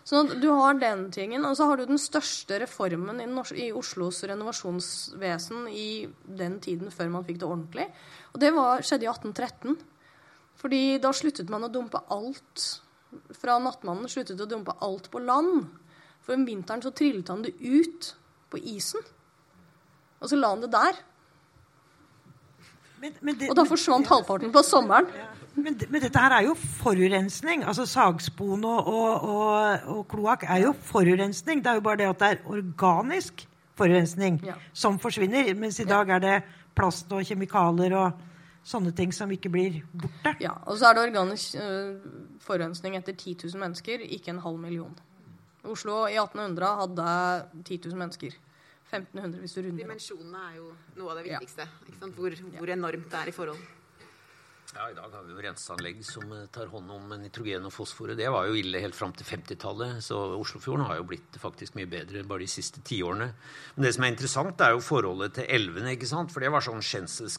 Så 0.09 0.23
du 0.41 0.47
har 0.49 0.77
den 0.81 1.03
tingen, 1.13 1.43
og 1.45 1.53
så 1.57 1.67
har 1.69 1.77
du 1.77 1.85
den 1.85 1.99
største 2.01 2.57
reformen 2.63 3.19
i, 3.21 3.27
i, 3.61 3.67
Oslos 3.75 4.23
renovasjonsvesen 4.25 5.67
i 5.69 6.07
den 6.25 6.57
tiden 6.63 6.89
før 6.89 7.11
man 7.13 7.25
fikk 7.27 7.41
det 7.43 7.49
ordentlig. 7.49 7.85
Og 8.33 8.41
det 8.41 8.49
var, 8.55 8.81
skjedde 8.81 9.05
i 9.05 9.11
1813. 9.11 9.77
Fordi 10.59 10.81
da 11.03 11.11
sluttet 11.13 11.51
man 11.53 11.67
å 11.67 11.71
dumpe 11.71 12.01
alt 12.11 12.65
fra 13.37 13.59
nattmannen 13.61 14.09
sluttet 14.09 14.41
å 14.41 14.49
dumpe 14.49 14.73
alt 14.85 15.11
på 15.13 15.21
land. 15.21 15.67
For 16.25 16.33
om 16.35 16.47
vinteren 16.47 16.81
så 16.83 16.91
trillet 16.95 17.29
han 17.29 17.45
det 17.45 17.53
ut 17.61 18.13
på 18.49 18.61
isen. 18.73 19.05
Og 20.19 20.31
så 20.31 20.39
la 20.39 20.51
han 20.55 20.65
det 20.65 20.71
der. 20.73 21.03
Men, 22.99 23.13
men 23.21 23.37
det, 23.39 23.53
og 23.53 23.55
da 23.55 23.63
forsvant 23.69 24.03
men, 24.03 24.11
halvparten 24.11 24.51
på 24.57 24.65
sommeren. 24.65 25.13
Ja. 25.15 25.29
Men, 25.63 25.75
men, 25.89 26.01
dette 26.01 26.21
her 26.21 26.35
er 26.37 26.47
jo 26.47 26.55
forurensning. 26.55 27.63
Altså 27.67 27.85
Sagspon 27.89 28.63
og, 28.65 28.87
og, 28.87 29.27
og, 29.29 29.89
og 29.95 30.07
kloakk 30.11 30.45
er 30.47 30.63
jo 30.65 30.73
forurensning. 30.91 31.63
Det 31.63 31.71
er 31.71 31.79
jo 31.79 31.85
bare 31.85 32.01
det 32.01 32.09
at 32.09 32.23
det 32.23 32.31
er 32.31 32.49
organisk 32.49 33.45
forurensning 33.79 34.41
ja. 34.45 34.55
som 34.73 34.99
forsvinner. 34.99 35.53
Mens 35.55 35.79
i 35.79 35.87
dag 35.87 36.09
er 36.15 36.23
det 36.23 36.39
plast 36.75 37.11
og 37.15 37.23
kjemikalier 37.27 37.95
og 37.99 38.25
sånne 38.69 38.91
ting 38.95 39.13
som 39.15 39.31
ikke 39.31 39.51
blir 39.51 39.79
borte. 39.93 40.35
Ja, 40.43 40.55
Og 40.67 40.77
så 40.79 40.89
er 40.89 40.97
det 40.97 41.05
organisk 41.07 41.55
uh, 41.59 41.95
forurensning 42.43 42.97
etter 42.99 43.15
10 43.15 43.37
000 43.47 43.63
mennesker, 43.63 44.03
ikke 44.03 44.33
en 44.35 44.43
halv 44.43 44.59
million. 44.59 44.93
Oslo 45.63 46.05
i 46.07 46.15
1800 46.19 46.75
hadde 46.83 47.09
10 47.63 47.81
000 47.87 47.99
mennesker. 47.99 48.37
1500 48.89 49.43
hvis 49.43 49.53
du 49.53 49.61
runder. 49.61 49.83
Dimensjonene 49.83 50.45
er 50.49 50.55
jo 50.57 50.71
noe 50.97 51.11
av 51.11 51.19
det 51.19 51.27
viktigste. 51.27 51.67
Ja. 51.67 52.07
Hvor, 52.15 52.37
hvor, 52.55 52.71
enormt 52.73 53.11
det 53.11 53.19
er 53.19 53.29
i 53.29 53.35
forhold. 53.35 53.59
Ja, 54.75 54.85
I 54.91 54.93
dag 54.93 55.09
har 55.09 55.23
vi 55.25 55.33
jo 55.33 55.41
renseanlegg 55.41 56.01
som 56.05 56.29
eh, 56.29 56.43
tar 56.53 56.69
hånd 56.69 56.91
om 56.93 57.13
nitrogen 57.17 57.63
og 57.65 57.73
fosforet. 57.73 58.17
Det 58.19 58.27
var 58.29 58.45
jo 58.45 58.57
ille 58.59 58.81
helt 58.83 58.93
fram 58.93 59.15
til 59.17 59.25
50-tallet, 59.25 59.97
så 60.05 60.17
Oslofjorden 60.37 60.85
har 60.85 60.99
jo 60.99 61.07
blitt 61.09 61.39
faktisk 61.41 61.73
mye 61.79 61.89
bedre 61.89 62.21
bare 62.29 62.45
de 62.45 62.51
siste 62.53 62.83
tiårene. 62.85 63.31
Men 63.73 63.87
det 63.87 63.95
som 63.95 64.05
er 64.05 64.13
interessant, 64.13 64.61
er 64.61 64.75
jo 64.75 64.83
forholdet 64.85 65.39
til 65.39 65.47
elvene. 65.57 65.95
ikke 65.95 66.09
sant? 66.09 66.29
For 66.29 66.45
det 66.45 66.51
var 66.53 66.61
sånn 66.61 66.85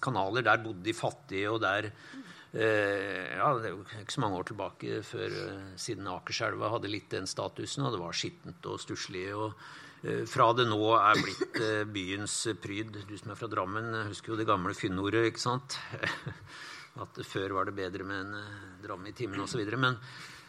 kanaler. 0.02 0.42
Der 0.48 0.64
bodde 0.64 0.82
de 0.82 0.94
fattige, 0.96 1.52
og 1.52 1.60
der 1.62 1.92
eh, 1.92 3.36
ja, 3.36 3.52
Det 3.60 3.70
er 3.70 3.76
jo 3.76 3.84
ikke 3.86 4.16
så 4.16 4.24
mange 4.24 4.40
år 4.40 4.50
tilbake 4.50 4.98
før 5.06 5.38
eh, 5.44 5.70
siden 5.78 6.10
Akerselva 6.10 6.72
hadde 6.74 6.90
litt 6.90 7.14
den 7.14 7.30
statusen, 7.30 7.86
og 7.86 7.94
det 7.94 8.02
var 8.02 8.18
skittent 8.18 8.66
og 8.66 8.82
stusslig. 8.82 9.28
og 9.36 9.54
eh, 10.02 10.26
fra 10.26 10.50
det 10.58 10.66
nå 10.66 10.82
er 10.98 11.22
blitt 11.22 11.62
byens 11.94 12.40
pryd. 12.58 13.04
Du 13.06 13.14
som 13.14 13.30
er 13.30 13.38
fra 13.38 13.52
Drammen, 13.54 13.94
husker 14.10 14.34
jo 14.34 14.42
det 14.42 14.50
gamle 14.50 14.74
fynnordet, 14.74 15.30
ikke 15.30 15.46
sant? 15.46 15.78
At 16.98 17.22
før 17.22 17.54
var 17.54 17.68
det 17.70 17.76
bedre 17.78 18.04
med 18.06 18.24
en 18.24 18.36
eh, 18.40 18.60
dram 18.82 19.06
i 19.06 19.14
timen 19.16 19.40
osv. 19.44 19.62
Men 19.78 19.94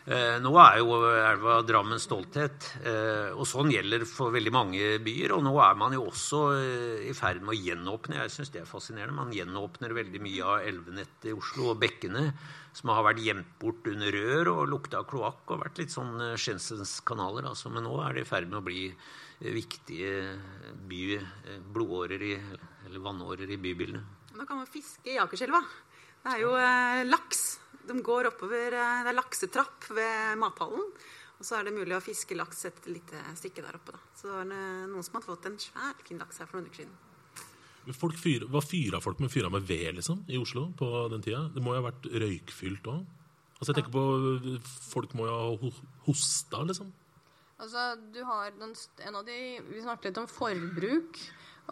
eh, 0.10 0.40
nå 0.42 0.52
er 0.58 0.80
jo 0.82 0.96
elva 1.06 1.60
Drammens 1.68 2.08
stolthet. 2.08 2.72
Eh, 2.82 3.30
og 3.36 3.46
sånn 3.48 3.70
gjelder 3.72 4.08
for 4.10 4.34
veldig 4.34 4.54
mange 4.56 4.88
byer. 5.06 5.36
Og 5.38 5.46
nå 5.46 5.54
er 5.62 5.78
man 5.80 5.94
jo 5.96 6.08
også 6.10 6.42
eh, 6.58 7.06
i 7.12 7.14
ferd 7.18 7.44
med 7.46 7.54
å 7.54 7.60
gjenåpne. 7.60 8.18
Jeg 8.24 8.34
syns 8.34 8.54
det 8.56 8.64
er 8.64 8.70
fascinerende. 8.70 9.20
Man 9.20 9.36
gjenåpner 9.36 9.94
veldig 9.98 10.24
mye 10.24 10.48
av 10.56 10.66
elvenettet 10.72 11.30
i 11.30 11.36
Oslo 11.38 11.72
og 11.76 11.84
bekkene 11.84 12.32
som 12.74 12.94
har 12.96 13.04
vært 13.04 13.22
gjemt 13.22 13.56
bort 13.60 13.88
under 13.92 14.16
rør 14.16 14.50
og 14.54 14.70
lukta 14.72 15.02
kloakk 15.08 15.52
og 15.52 15.66
vært 15.66 15.84
litt 15.84 15.94
sånn 15.94 16.16
eh, 16.32 16.40
Schensens 16.40 16.98
kanaler. 17.06 17.52
Altså. 17.52 17.70
Men 17.74 17.86
nå 17.86 17.94
er 18.02 18.18
det 18.18 18.26
i 18.26 18.32
ferd 18.32 18.50
med 18.50 18.64
å 18.64 18.66
bli 18.66 18.88
eh, 18.90 19.54
viktige 19.54 20.34
by, 20.90 21.04
blodårer 21.70 22.28
i, 22.32 22.34
eller 22.88 23.06
vannårer 23.06 23.54
i 23.54 23.62
bybildene. 23.62 24.04
Da 24.32 24.48
kan 24.48 24.58
man 24.64 24.70
fiske 24.72 25.12
i 25.14 25.20
Akerselva. 25.22 25.60
Det 26.22 26.36
er 26.36 26.44
jo 26.44 26.54
eh, 26.58 27.02
laks. 27.10 27.44
De 27.88 27.98
går 28.06 28.30
oppover 28.30 28.78
eh, 28.78 29.04
Det 29.06 29.12
er 29.12 29.18
laksetrapp 29.18 29.88
ved 29.98 30.42
mathallen. 30.42 30.92
Og 31.42 31.48
så 31.48 31.58
er 31.58 31.66
det 31.66 31.74
mulig 31.74 31.96
å 31.98 32.04
fiske 32.04 32.38
laks 32.38 32.68
et 32.70 32.84
lite 32.92 33.22
stykke 33.40 33.64
der 33.66 33.80
oppe. 33.80 33.96
Da. 33.96 34.04
Så 34.14 34.28
det 34.30 34.36
var 34.36 34.52
noen 34.52 35.06
som 35.06 35.18
hadde 35.18 35.30
fått 35.32 35.48
en 35.50 35.58
svær, 35.62 35.96
fin 36.06 36.22
laks 36.22 36.38
her 36.38 36.50
for 36.50 36.60
noen 36.60 36.70
uker 36.70 36.84
siden. 36.84 37.00
Folk 37.98 38.20
fyr, 38.22 38.46
hva 38.54 38.62
fyra 38.62 39.00
folk 39.02 39.24
med 39.24 39.32
fyra 39.34 39.50
med 39.50 39.66
ved 39.66 39.96
liksom, 39.98 40.22
i 40.30 40.38
Oslo 40.38 40.68
på 40.78 40.90
den 41.10 41.24
tida? 41.26 41.48
Det 41.50 41.64
må 41.66 41.74
jo 41.74 41.82
ha 41.82 41.88
vært 41.88 42.06
røykfylt 42.14 42.90
òg? 42.94 43.00
Altså, 43.58 43.72
jeg 43.72 43.78
tenker 43.80 43.94
på 43.94 44.60
Folk 44.92 45.16
må 45.18 45.26
jo 45.26 45.34
ha 45.34 45.72
hosta, 46.08 46.62
liksom. 46.70 46.92
Altså, 47.62 47.88
du 48.14 48.22
har 48.26 48.54
den, 48.58 48.74
en 49.06 49.18
av 49.20 49.26
de 49.26 49.38
Vi 49.68 49.82
snakket 49.82 50.12
litt 50.12 50.22
om 50.22 50.30
forbruk. 50.30 51.20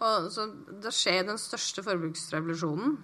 Og, 0.00 0.28
så 0.34 0.46
det 0.82 0.92
skjer 0.94 1.24
den 1.28 1.38
største 1.38 1.82
forbruksrevolusjonen 1.86 2.98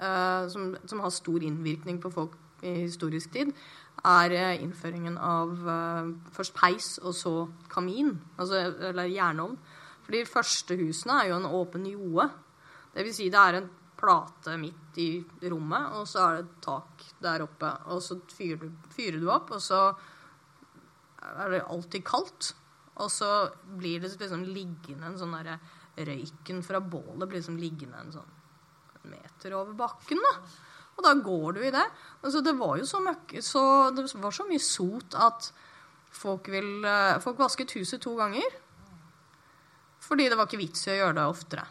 som, 0.00 0.70
som, 0.88 1.00
har 1.04 1.12
stor 1.12 1.42
innvirkning 1.44 1.98
på 2.00 2.10
folk 2.14 2.36
i 2.64 2.72
historisk 2.86 3.32
tid, 3.34 3.52
er 4.06 4.32
uh, 4.32 4.62
innføringen 4.62 5.18
av 5.20 5.50
uh, 5.66 6.12
først 6.32 6.54
peis 6.56 6.88
og 7.02 7.14
så 7.16 7.34
kamin, 7.72 8.14
altså, 8.40 8.62
eller 8.90 9.10
jernovn. 9.12 9.58
For 10.04 10.16
de 10.16 10.22
første 10.28 10.76
husene 10.80 11.18
er 11.20 11.30
jo 11.30 11.40
en 11.40 11.50
åpen 11.60 11.84
joe. 11.88 12.28
Det 12.94 13.04
vil 13.06 13.14
si 13.14 13.28
det 13.32 13.40
er 13.40 13.60
en 13.60 13.68
plate 14.00 14.56
midt 14.60 15.00
i 15.00 15.10
rommet, 15.52 15.92
og 15.98 16.08
så 16.08 16.24
er 16.24 16.38
det 16.38 16.46
et 16.46 16.56
tak 16.64 17.04
der 17.22 17.44
oppe. 17.44 17.74
Og 17.92 18.00
så 18.04 18.16
fyrer 18.32 18.64
du, 18.64 18.70
fyrer 18.94 19.20
du 19.20 19.28
opp, 19.32 19.52
og 19.56 19.62
så 19.62 19.82
er 21.20 21.52
det 21.52 21.66
alltid 21.68 22.06
kaldt. 22.08 22.54
Og 23.00 23.12
så 23.12 23.30
blir 23.78 24.00
det 24.02 24.14
liksom 24.20 24.44
liggende 24.48 25.12
en 25.12 25.20
sånn 25.20 25.36
derre 25.38 25.60
Røyken 26.00 26.62
fra 26.64 26.78
bålet 26.80 27.26
blir 27.28 27.40
liksom 27.40 27.58
liggende 27.60 27.98
en 28.00 28.12
sånn 28.14 28.36
meter 29.10 29.56
over 29.58 29.76
bakken. 29.78 30.20
da. 30.24 30.34
Og 31.00 31.06
da 31.06 31.14
går 31.16 31.56
du 31.56 31.62
i 31.64 31.72
det. 31.72 31.86
Altså, 32.20 32.42
det 32.44 32.52
var 32.58 32.76
jo 32.76 32.86
så, 32.88 33.00
møkke, 33.00 33.40
så, 33.44 33.62
det 33.96 34.04
var 34.20 34.34
så 34.36 34.44
mye 34.48 34.60
sot 34.60 35.16
at 35.16 35.50
folk, 36.12 36.50
vil, 36.52 36.84
eh, 36.84 37.16
folk 37.24 37.40
vasket 37.40 37.72
huset 37.78 38.02
to 38.04 38.12
ganger. 38.18 38.58
Fordi 40.04 40.28
det 40.28 40.36
var 40.36 40.48
ikke 40.48 40.60
vits 40.60 40.84
i 40.88 40.94
å 40.94 40.98
gjøre 40.98 41.16
det 41.20 41.28
oftere. 41.30 41.64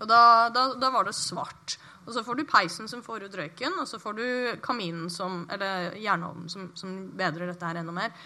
Og 0.00 0.06
da, 0.08 0.48
da, 0.54 0.70
da, 0.80 0.90
var 0.94 1.04
det 1.04 1.16
svart. 1.18 1.76
Og 2.06 2.14
så 2.14 2.24
får 2.24 2.38
du 2.38 2.46
peisen 2.48 2.88
som 2.88 3.02
får 3.04 3.26
ut 3.26 3.36
røyken, 3.36 3.76
og 3.82 3.88
så 3.88 4.00
får 4.00 4.16
du 4.16 4.26
kaminen 4.64 5.10
som, 5.12 5.42
eller 5.52 5.98
jernovnen 6.00 6.48
som, 6.48 6.70
som 6.78 6.94
bedrer 7.18 7.50
dette 7.50 7.66
her 7.66 7.82
enda 7.82 7.92
mer. 7.92 8.16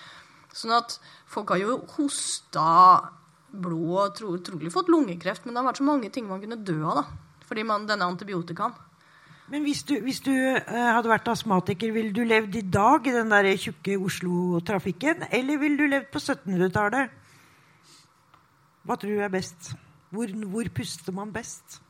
Sånn 0.55 0.77
at 0.77 1.01
folk 1.27 1.51
har 1.51 1.59
jo 1.65 1.81
hosta 1.97 2.69
blod 3.51 3.99
og 4.05 4.15
tro, 4.19 4.31
trolig 4.39 4.71
fått 4.75 4.91
lungekreft, 4.91 5.43
men 5.45 5.55
det 5.55 5.63
har 5.63 5.71
vært 5.73 5.83
så 5.83 5.89
mange 5.89 6.11
ting 6.15 6.31
man 6.31 6.43
kunne 6.43 6.63
dø 6.63 6.79
av. 6.87 7.03
da 7.03 7.34
fordi 7.49 7.65
man, 7.67 7.87
denne 7.89 8.09
antibiotikaen. 8.09 8.75
Men 9.53 9.65
hvis 9.67 9.83
du, 9.85 9.99
hvis 10.01 10.23
du 10.25 10.33
uh, 10.33 10.57
hadde 10.73 11.11
vært 11.11 11.29
astmatiker, 11.29 11.93
ville 11.93 12.15
du 12.17 12.23
levd 12.25 12.57
i 12.57 12.65
dag 12.65 13.05
i 13.05 13.13
den 13.13 13.33
der 13.33 13.51
tjukke 13.61 13.99
Oslo-trafikken? 14.01 15.27
Eller 15.37 15.61
ville 15.61 15.77
du 15.77 15.91
levd 15.91 16.09
på 16.13 16.23
1700-tallet? 16.23 17.21
Hva 18.85 18.97
tror 19.01 19.13
du 19.13 19.25
er 19.25 19.33
best? 19.33 19.75
Hvor, 20.15 20.33
hvor 20.49 20.71
puster 20.77 21.13
man 21.17 21.33
best? 21.35 21.81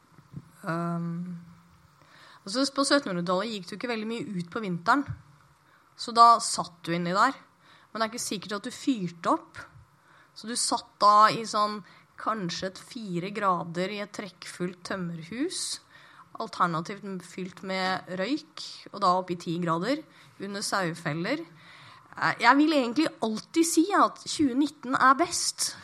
Um, 0.64 1.36
altså 2.42 2.64
På 2.74 2.82
1700-tallet 2.86 3.52
gikk 3.52 3.68
du 3.68 3.76
ikke 3.76 3.92
veldig 3.92 4.10
mye 4.10 4.26
ut 4.34 4.50
på 4.50 4.62
vinteren. 4.64 5.06
Så 5.94 6.14
da 6.14 6.34
satt 6.42 6.80
du 6.86 6.94
inni 6.94 7.14
der. 7.14 7.36
Men 7.92 8.00
det 8.00 8.06
er 8.06 8.12
ikke 8.14 8.26
sikkert 8.26 8.56
at 8.58 8.66
du 8.66 8.74
fyrte 8.74 9.34
opp. 9.36 9.60
Så 10.34 10.50
du 10.50 10.56
satt 10.58 10.90
da 11.02 11.28
i 11.30 11.44
sånn 11.46 11.78
kanskje 12.20 12.70
et 12.70 12.80
fire 12.80 13.30
grader 13.34 13.92
i 13.94 14.00
et 14.04 14.12
trekkfullt 14.14 14.82
tømmerhus. 14.88 15.80
Alternativt 16.42 17.04
fylt 17.26 17.62
med 17.66 18.08
røyk, 18.18 18.64
og 18.92 19.02
da 19.04 19.12
opp 19.20 19.30
i 19.30 19.38
ti 19.38 19.56
grader, 19.62 20.02
under 20.42 20.64
sauefeller. 20.66 21.44
Eh, 22.14 22.34
jeg 22.42 22.56
vil 22.58 22.74
egentlig 22.74 23.06
alltid 23.22 23.68
si 23.68 23.86
at 23.94 24.18
2019 24.26 24.96
er 24.98 25.14
best. 25.18 25.74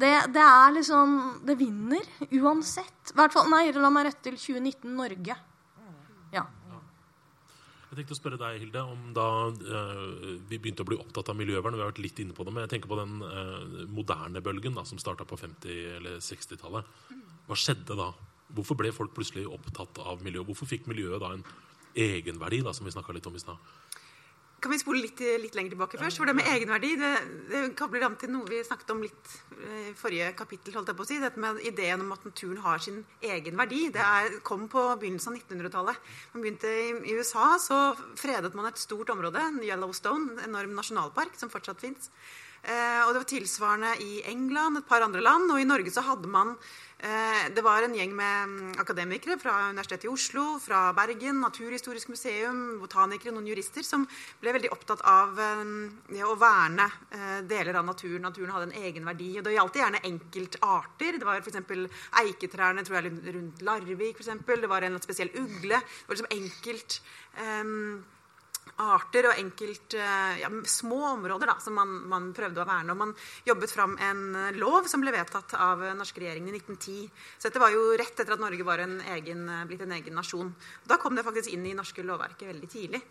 Det, 0.00 0.12
det 0.32 0.40
er 0.40 0.70
liksom 0.72 1.16
Det 1.44 1.58
vinner 1.58 2.06
uansett. 2.40 3.12
hvert 3.12 3.34
fall, 3.34 3.50
Nei, 3.50 3.66
la 3.74 3.90
meg 3.90 4.06
rette 4.06 4.30
til 4.30 4.38
2019 4.38 4.94
Norge. 4.96 5.36
Ja. 6.32 6.46
Jeg 7.90 7.98
tenkte 7.98 8.14
å 8.14 8.18
spørre 8.20 8.36
deg, 8.38 8.60
Hilde, 8.62 8.82
om 8.86 9.08
da 9.16 9.26
uh, 9.50 10.36
vi 10.46 10.60
begynte 10.62 10.84
å 10.84 10.86
bli 10.86 10.98
opptatt 11.00 11.32
av 11.32 11.34
miljøvern. 11.34 11.74
Vi 11.74 11.82
har 11.82 11.88
vært 11.90 12.02
litt 12.04 12.20
inne 12.22 12.36
på 12.36 12.44
det, 12.46 12.52
men 12.54 12.62
jeg 12.62 12.70
tenker 12.76 12.90
på 12.92 12.98
den 13.00 13.16
uh, 13.18 13.80
moderne 13.90 14.38
bølgen 14.46 14.78
da, 14.78 14.84
som 14.86 15.00
starta 15.02 15.26
på 15.26 15.38
50- 15.40 15.96
eller 15.96 16.20
60-tallet. 16.22 16.86
Hva 17.48 17.58
skjedde 17.58 17.96
da? 17.98 18.12
Hvorfor 18.54 18.78
ble 18.78 18.92
folk 18.94 19.10
plutselig 19.16 19.42
opptatt 19.50 19.98
av 20.06 20.22
miljø? 20.22 20.44
Hvorfor 20.46 20.70
fikk 20.70 20.86
miljøet 20.90 21.18
da 21.18 21.32
en 21.34 21.42
egenverdi, 21.98 22.62
da, 22.62 22.70
som 22.78 22.86
vi 22.86 22.94
snakka 22.94 23.16
litt 23.16 23.26
om 23.26 23.34
i 23.34 23.42
stad? 23.42 23.58
Kan 24.60 24.74
vi 24.74 24.78
spole 24.80 25.00
litt, 25.00 25.20
litt, 25.40 25.54
lenger 25.56 25.72
tilbake 25.72 25.98
først? 26.00 26.18
For 26.20 26.28
det 26.28 26.34
med 26.36 26.48
egenverdi 26.52 26.90
det, 27.00 27.12
det 27.48 27.60
kabler 27.78 28.04
an 28.04 28.18
til 28.20 28.32
noe 28.34 28.44
vi 28.48 28.58
snakket 28.66 28.92
om 28.92 29.00
litt 29.00 29.30
eh, 29.56 29.86
i 29.88 29.94
forrige 29.96 30.34
kapittel. 30.36 30.74
holdt 30.76 30.92
jeg 30.92 30.98
på 30.98 31.06
å 31.06 31.08
si, 31.08 31.16
Dette 31.22 31.40
med 31.40 31.62
ideen 31.64 32.04
om 32.04 32.12
at 32.12 32.26
naturen 32.28 32.60
har 32.66 32.82
sin 32.84 32.98
egen 33.24 33.56
verdi. 33.56 33.86
Det 33.94 34.04
er, 34.04 34.36
kom 34.44 34.66
på 34.68 34.82
begynnelsen 35.00 35.32
av 35.32 35.40
1900-tallet. 35.40 36.12
Man 36.34 36.44
begynte 36.44 36.74
i, 36.74 36.92
i, 37.08 37.16
USA, 37.16 37.54
så 37.62 37.80
fredet 38.20 38.52
man 38.58 38.68
et 38.68 38.82
stort 38.82 39.14
område, 39.16 39.48
Yellowstone, 39.64 40.36
en 40.36 40.50
enorm 40.50 40.76
nasjonalpark 40.76 41.40
som 41.40 41.52
fortsatt 41.52 41.80
fins. 41.80 42.12
Eh, 42.60 43.00
og 43.06 43.14
det 43.14 43.22
var 43.22 43.30
tilsvarende 43.32 43.96
i 44.04 44.20
England, 44.28 44.82
et 44.82 44.90
par 44.92 45.00
andre 45.06 45.24
land. 45.24 45.48
Og 45.54 45.64
i 45.64 45.68
Norge 45.68 45.94
så 45.94 46.04
hadde 46.04 46.28
man 46.28 46.58
Eh, 46.58 46.89
det 47.00 47.62
var 47.64 47.82
en 47.82 47.94
gjeng 47.96 48.10
med 48.12 48.48
mm, 48.50 48.72
akademikere 48.82 49.38
fra 49.40 49.54
Universitetet 49.70 50.04
i 50.04 50.10
Oslo, 50.12 50.58
fra 50.60 50.90
Bergen, 50.92 51.38
Naturhistorisk 51.40 52.10
museum, 52.12 52.58
botanikere, 52.82 53.32
noen 53.32 53.48
jurister, 53.48 53.86
som 53.86 54.04
ble 54.42 54.52
veldig 54.56 54.72
opptatt 54.74 55.00
av 55.08 55.40
eh, 55.40 56.20
å 56.26 56.36
verne 56.40 56.86
eh, 57.16 57.40
deler 57.48 57.80
av 57.80 57.88
naturen. 57.88 58.26
Naturen 58.28 58.52
hadde 58.52 58.68
en 58.68 58.84
egen 58.84 59.08
verdi. 59.08 59.30
og 59.38 59.48
Det 59.48 59.56
gjaldt 59.56 59.80
gjerne 59.80 60.04
enkeltarter. 60.10 61.18
Det 61.20 61.28
var 61.28 61.40
f.eks. 61.40 62.04
eiketrærne 62.24 62.84
tror 62.84 63.00
jeg, 63.00 63.16
rundt 63.32 63.64
Larvik. 63.64 64.20
For 64.20 64.60
det 64.60 64.70
var 64.70 64.84
en 64.84 65.00
spesiell 65.00 65.32
ugle. 65.34 65.80
Det 65.80 66.08
var 66.08 66.18
liksom 66.18 66.34
enkelt... 66.36 67.02
Um, 67.40 68.02
arter 68.80 69.28
og 69.30 69.38
enkelt, 69.38 69.94
eh, 69.94 70.40
ja, 70.42 70.50
små 70.64 71.00
områder 71.12 71.52
da, 71.52 71.56
som 71.62 71.76
man, 71.78 71.92
man, 72.10 72.30
prøvde 72.36 72.62
å 72.62 72.68
verne. 72.68 72.94
Og 72.94 73.00
man 73.00 73.14
jobbet 73.46 73.74
fram 73.74 73.96
en 74.00 74.22
eh, 74.36 74.58
lov 74.58 74.88
som 74.90 75.04
ble 75.04 75.14
vedtatt 75.14 75.54
av 75.58 75.84
norske 75.98 76.22
regjeringen 76.22 76.54
i 76.54 76.62
1910. 76.62 77.10
Så 77.38 77.48
dette 77.48 77.62
var 77.62 77.74
jo 77.74 77.92
rett 77.98 78.14
etter 78.14 78.36
at 78.36 78.42
Norge 78.42 78.66
var 78.66 78.84
en 78.84 78.98
egen, 79.16 79.44
eh, 79.48 79.66
blitt 79.68 79.84
en 79.86 79.98
egen 79.98 80.16
nasjon. 80.16 80.54
Da 80.88 81.00
kom 81.02 81.18
det 81.18 81.26
faktisk 81.26 81.52
inn 81.54 81.68
i 81.68 81.76
norske 81.76 82.04
lovverket 82.06 82.50
veldig 82.54 82.70
tidlig. 82.70 83.04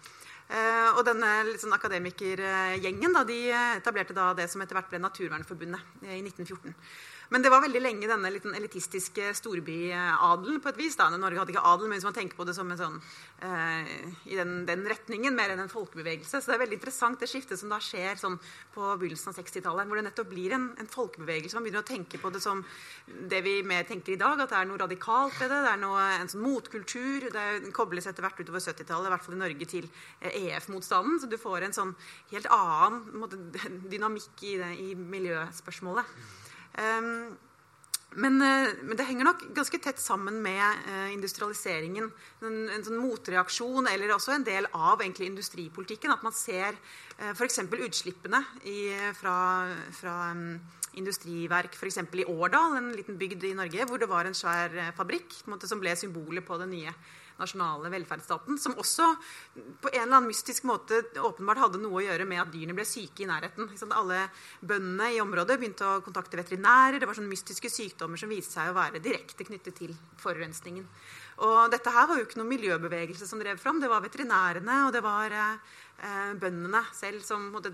Uh, 0.49 0.97
og 0.97 1.03
denne 1.05 1.27
sånn, 1.61 1.75
akademikergjengen 1.75 3.13
da, 3.13 3.21
de 3.21 3.51
etablerte 3.53 4.15
da 4.17 4.31
det 4.33 4.47
som 4.49 4.63
etter 4.63 4.73
hvert 4.79 4.87
ble 4.89 4.97
Naturvernforbundet 5.03 6.07
i 6.07 6.23
1914. 6.23 6.73
Men 7.29 7.43
det 7.45 7.51
var 7.53 7.61
veldig 7.61 7.81
lenge 7.81 8.07
denne 8.09 8.31
litt 8.33 8.45
elitistiske 8.57 9.27
storbyadelen 9.37 10.61
på 10.63 10.71
et 10.71 10.79
vis. 10.79 10.95
da. 10.97 11.11
Norge 11.13 11.37
hadde 11.37 11.53
ikke 11.53 11.65
adel, 11.71 11.89
men 11.89 11.99
hvis 11.99 12.07
man 12.07 12.15
tenker 12.15 12.39
på 12.39 12.45
det 12.47 12.55
som 12.57 12.71
en 12.73 12.79
sånn, 12.79 12.95
eh, 13.45 13.91
i 14.33 14.39
den, 14.39 14.63
den, 14.65 14.81
retningen, 14.89 15.35
mer 15.37 15.53
enn 15.53 15.61
en 15.61 15.69
folkebevegelse. 15.69 16.41
Så 16.41 16.49
det 16.49 16.55
er 16.57 16.63
veldig 16.63 16.79
interessant 16.79 17.21
det 17.21 17.29
skiftet 17.29 17.61
som 17.61 17.69
da 17.69 17.77
skjer 17.85 18.17
sånn, 18.17 18.39
på 18.73 18.81
begynnelsen 18.97 19.29
av 19.29 19.37
60-tallet. 19.37 19.85
Hvor 19.85 20.01
det 20.01 20.07
nettopp 20.07 20.31
blir 20.31 20.57
en, 20.57 20.65
en, 20.81 20.89
folkebevegelse. 20.89 21.59
Man 21.59 21.69
begynner 21.69 21.85
å 21.85 21.89
tenke 21.91 22.17
på 22.17 22.33
det 22.33 22.41
som 22.41 22.65
det 23.05 23.43
vi 23.45 23.59
mer 23.61 23.85
tenker 23.85 24.17
i 24.17 24.19
dag, 24.25 24.41
at 24.41 24.49
det 24.49 24.63
er 24.63 24.71
noe 24.71 24.81
radikalt 24.81 25.37
ved 25.37 25.53
det. 25.53 25.61
Det 25.67 25.75
er 25.75 25.83
noe, 25.85 26.09
en 26.17 26.33
sånn 26.33 26.45
motkultur. 26.47 27.29
Det 27.29 27.47
kobles 27.77 28.09
etter 28.09 28.25
hvert 28.25 28.41
utover 28.41 28.65
70-tallet, 28.65 29.05
i 29.05 29.13
hvert 29.13 29.29
fall 29.29 29.37
i 29.37 29.43
Norge, 29.45 29.69
til 29.69 29.89
EF-motstanden. 30.33 31.21
Så 31.21 31.29
du 31.29 31.37
får 31.37 31.69
en 31.69 31.77
sånn 31.77 31.95
helt 32.33 32.49
annen 32.57 33.05
måte, 33.21 33.37
dynamikk 33.93 34.47
i, 34.49 34.57
det, 34.57 34.75
i 34.81 34.93
miljøspørsmålet. 34.97 36.38
Men, 38.17 38.41
eh, 38.41 38.71
men, 38.81 38.97
det 38.97 39.05
henger 39.05 39.27
nok 39.27 39.43
ganske 39.53 39.77
tett 39.83 39.99
sammen 40.01 40.39
med 40.41 40.63
uh, 40.87 41.11
industrialiseringen. 41.13 42.09
En, 42.41 42.57
en, 42.73 42.85
sånn 42.85 42.97
motreaksjon, 42.97 43.85
eller 43.91 44.15
også 44.15 44.33
en 44.33 44.45
del 44.47 44.65
av 44.73 45.03
industripolitikken. 45.05 46.15
At 46.15 46.25
man 46.25 46.33
ser 46.33 46.73
uh, 46.73 47.29
f.eks. 47.35 47.61
utslippene 47.69 48.41
i, 48.65 48.79
fra, 49.19 49.35
fra 49.93 50.15
um, 50.33 50.57
industriverk 50.97 51.77
f.eks. 51.77 52.01
i 52.17 52.25
Årdal, 52.25 52.79
en 52.79 52.91
liten 52.97 53.19
bygd 53.19 53.45
i 53.45 53.55
Norge, 53.57 53.85
hvor 53.85 54.01
det 54.01 54.09
var 54.09 54.25
en 54.25 54.37
svær 54.37 54.73
uh, 54.73 54.89
fabrikk 54.97 55.43
måte, 55.51 55.69
som 55.69 55.81
ble 55.81 55.93
symbolet 55.99 56.47
på 56.47 56.57
det 56.63 56.71
nye 56.73 56.95
nasjonale 57.39 57.91
velferdsstaten, 57.93 58.59
som 58.61 58.77
også 58.79 59.07
på 59.81 59.91
en 59.93 60.01
eller 60.01 60.17
annen 60.17 60.29
mystisk 60.29 60.67
måte 60.69 61.01
åpenbart 61.17 61.63
hadde 61.65 61.81
noe 61.81 62.01
å 62.01 62.05
gjøre 62.05 62.27
med 62.29 62.43
at 62.43 62.51
dyrene 62.53 62.75
ble 62.77 62.85
syke 62.87 63.23
i 63.23 63.29
nærheten. 63.29 63.71
Alle 63.89 64.25
bøndene 64.61 65.09
i 65.15 65.21
området 65.23 65.57
begynte 65.59 65.87
å 65.87 66.03
kontakte 66.05 66.39
veterinærer. 66.39 66.99
Det 66.99 67.09
var 67.09 67.17
sånne 67.17 67.31
mystiske 67.31 67.71
sykdommer 67.71 68.19
som 68.19 68.31
viste 68.31 68.59
seg 68.59 68.71
å 68.71 68.77
være 68.77 69.03
direkte 69.03 69.47
knyttet 69.47 69.79
til 69.79 69.95
forurensningen. 70.21 70.85
Og 71.45 71.69
dette 71.71 71.91
her 71.95 72.07
var 72.09 72.19
jo 72.19 72.25
ikke 72.27 72.41
noen 72.41 72.51
miljøbevegelse 72.51 73.27
som 73.27 73.39
drev 73.39 73.59
fram. 73.61 73.79
Det 73.79 73.89
var 73.91 74.03
veterinærene 74.03 74.79
og 74.87 74.91
det 74.95 75.01
var 75.05 75.35
eh, 75.35 76.33
bøndene 76.39 76.81
selv 76.95 77.23
som 77.23 77.47
måtte, 77.53 77.71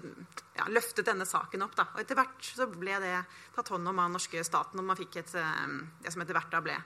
ja, 0.57 0.67
løftet 0.69 1.07
denne 1.09 1.25
saken 1.25 1.65
opp. 1.65 1.73
Da. 1.77 1.87
Og 1.95 2.03
etter 2.03 2.19
hvert 2.19 2.45
så 2.45 2.69
ble 2.69 2.99
det 3.01 3.17
tatt 3.55 3.73
hånd 3.73 3.89
om 3.89 4.03
av 4.03 4.13
norske 4.13 4.43
staten, 4.45 4.81
og 4.81 4.89
man 4.91 4.99
fikk 4.99 5.17
et, 5.23 5.35
eh, 5.41 5.75
det 6.05 6.13
som 6.13 6.21
etter 6.21 6.37
hvert 6.37 6.53
da 6.53 6.61
ble 6.65 6.77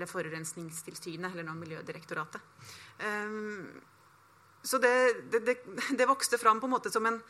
ble 0.00 0.08
Forurensningstilsynet, 0.10 1.30
eller 1.30 1.46
nå 1.46 1.54
Miljødirektoratet. 1.60 2.66
Um, 3.04 3.68
så 4.62 4.80
det, 4.82 4.92
det, 5.32 5.56
det, 5.98 6.08
vokste 6.08 6.38
fram 6.40 6.60
på 6.60 6.68
en 6.68 6.74
måte 6.74 6.92
som 6.92 7.06
en, 7.08 7.20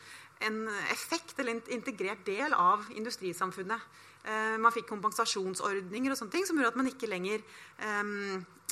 en, 0.43 0.63
effekt 0.91 1.37
eller 1.39 1.55
en 1.55 1.61
integrert 1.77 2.25
del 2.27 2.55
av 2.55 2.89
industrisamfunnet. 2.95 3.91
Uh, 4.25 4.57
man 4.61 4.73
fikk 4.75 4.89
kompensasjonsordninger 4.91 6.13
og 6.13 6.19
sånne 6.19 6.33
ting 6.33 6.47
som 6.47 6.59
gjorde 6.59 6.73
at 6.73 6.81
man 6.81 6.91
ikke 6.91 7.09
lenger 7.09 7.45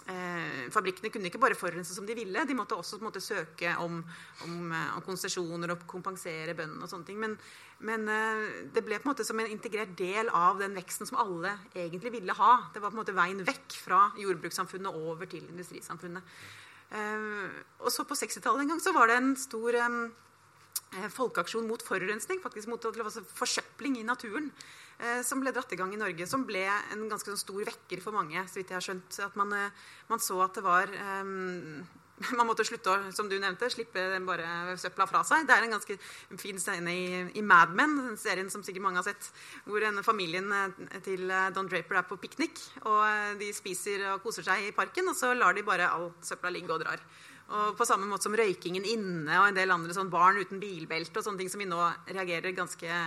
uh, 0.08 0.68
Fabrikkene 0.72 1.12
kunne 1.12 1.28
ikke 1.32 1.42
bare 1.42 1.58
forurense 1.60 1.96
som 1.96 2.08
de 2.08 2.16
ville. 2.18 2.46
De 2.48 2.58
måtte 2.58 2.78
også 2.78 3.02
måte, 3.04 3.24
søke 3.24 3.76
om, 3.84 4.00
om, 4.46 4.60
uh, 4.72 4.96
om 4.98 5.04
konsesjoner 5.06 5.76
og 5.76 5.84
kompensere 5.90 6.56
bøndene 6.56 6.88
og 6.88 6.94
sånne 6.94 7.10
ting. 7.10 7.20
Men 7.20 7.36
men 7.88 8.08
eh, 8.12 8.48
det 8.76 8.84
ble 8.84 8.98
på 9.00 9.08
en 9.08 9.14
måte 9.14 9.26
som 9.28 9.40
en 9.40 9.52
integrert 9.52 9.94
del 10.00 10.30
av 10.36 10.60
den 10.60 10.76
veksten 10.76 11.08
som 11.08 11.20
alle 11.22 11.54
egentlig 11.72 12.12
ville 12.18 12.36
ha. 12.36 12.54
Det 12.74 12.82
var 12.84 12.92
på 12.92 12.98
en 12.98 13.02
måte 13.02 13.16
veien 13.16 13.40
vekk 13.48 13.78
fra 13.86 14.02
jordbrukssamfunnet 14.20 15.00
over 15.00 15.30
til 15.32 15.46
industrisamfunnet. 15.48 16.36
Eh, 16.92 17.62
og 17.80 17.94
så 17.94 18.04
på 18.08 18.18
60-tallet 18.20 18.66
en 18.66 18.74
gang 18.74 18.84
så 18.84 18.94
var 18.96 19.08
det 19.08 19.20
en 19.22 19.32
stor 19.40 19.78
um, 19.86 20.02
folkeaksjon 21.16 21.70
mot 21.70 21.84
forurensning. 21.86 22.44
faktisk 22.44 22.68
mot 22.68 22.86
altså, 22.92 23.24
forsøpling 23.24 24.02
i 24.02 24.08
naturen. 24.08 24.52
Uh, 25.00 25.22
som 25.24 25.40
ble 25.40 25.54
dratt 25.56 25.72
i 25.72 25.80
gang 25.80 25.94
i 25.96 26.02
Norge. 26.02 26.28
Som 26.28 26.44
ble 26.48 26.66
en 26.68 27.08
ganske 27.12 27.32
sånn 27.32 27.40
stor 27.40 27.64
vekker 27.72 28.04
for 28.04 28.16
mange. 28.16 28.44
så 28.48 28.60
vidt 28.60 28.74
jeg 28.74 28.80
har 28.80 28.88
skjønt, 28.88 29.22
at 29.24 29.40
Man, 29.40 29.56
man 30.10 30.20
så 30.24 30.42
at 30.44 30.60
det 30.60 30.66
var 30.66 30.92
um, 31.24 31.86
man 32.38 32.48
måtte 32.50 32.66
slutte 32.68 32.92
å 32.92 33.12
som 33.16 33.30
du 33.32 33.38
nevnte, 33.40 33.70
slippe 33.72 34.04
bare 34.28 34.76
søpla 34.80 35.08
fra 35.10 35.22
seg. 35.28 35.46
Det 35.48 35.56
er 35.56 35.66
en 35.66 35.76
ganske 35.76 35.98
fin 36.42 36.60
scene 36.62 36.94
i, 36.96 37.06
i 37.40 37.44
Mad 37.46 37.74
Men, 37.78 37.96
den 38.10 38.20
serien 38.20 38.52
som 38.52 38.64
sikkert 38.66 38.86
mange 38.86 39.02
har 39.02 39.08
sett, 39.08 39.32
hvor 39.68 39.84
denne 39.84 40.04
familien 40.06 40.52
eh, 40.56 41.00
til 41.06 41.30
eh, 41.32 41.50
Don 41.56 41.70
Draper 41.72 42.02
er 42.02 42.08
på 42.10 42.20
piknik. 42.22 42.60
og 42.84 43.02
eh, 43.06 43.34
De 43.40 43.52
spiser 43.56 44.06
og 44.14 44.24
koser 44.26 44.48
seg 44.48 44.68
i 44.68 44.76
parken, 44.76 45.12
og 45.12 45.18
så 45.18 45.32
lar 45.38 45.56
de 45.56 45.66
bare 45.66 45.90
all 45.90 46.10
søpla 46.26 46.52
ligge 46.54 46.76
og 46.76 46.84
drar. 46.84 47.04
Og 47.50 47.78
på 47.78 47.86
samme 47.88 48.06
måte 48.06 48.28
som 48.28 48.36
røykingen 48.38 48.84
inne 48.86 49.38
og 49.40 49.48
en 49.50 49.56
del 49.58 49.72
andre 49.74 49.94
sånn 49.96 50.12
barn 50.14 50.38
uten 50.38 50.60
bilbelte 50.62 51.18
og 51.18 51.26
sånne 51.26 51.42
ting 51.42 51.50
som 51.50 51.64
vi 51.64 51.66
nå 51.70 51.80
reagerer 52.12 52.54
ganske 52.54 53.00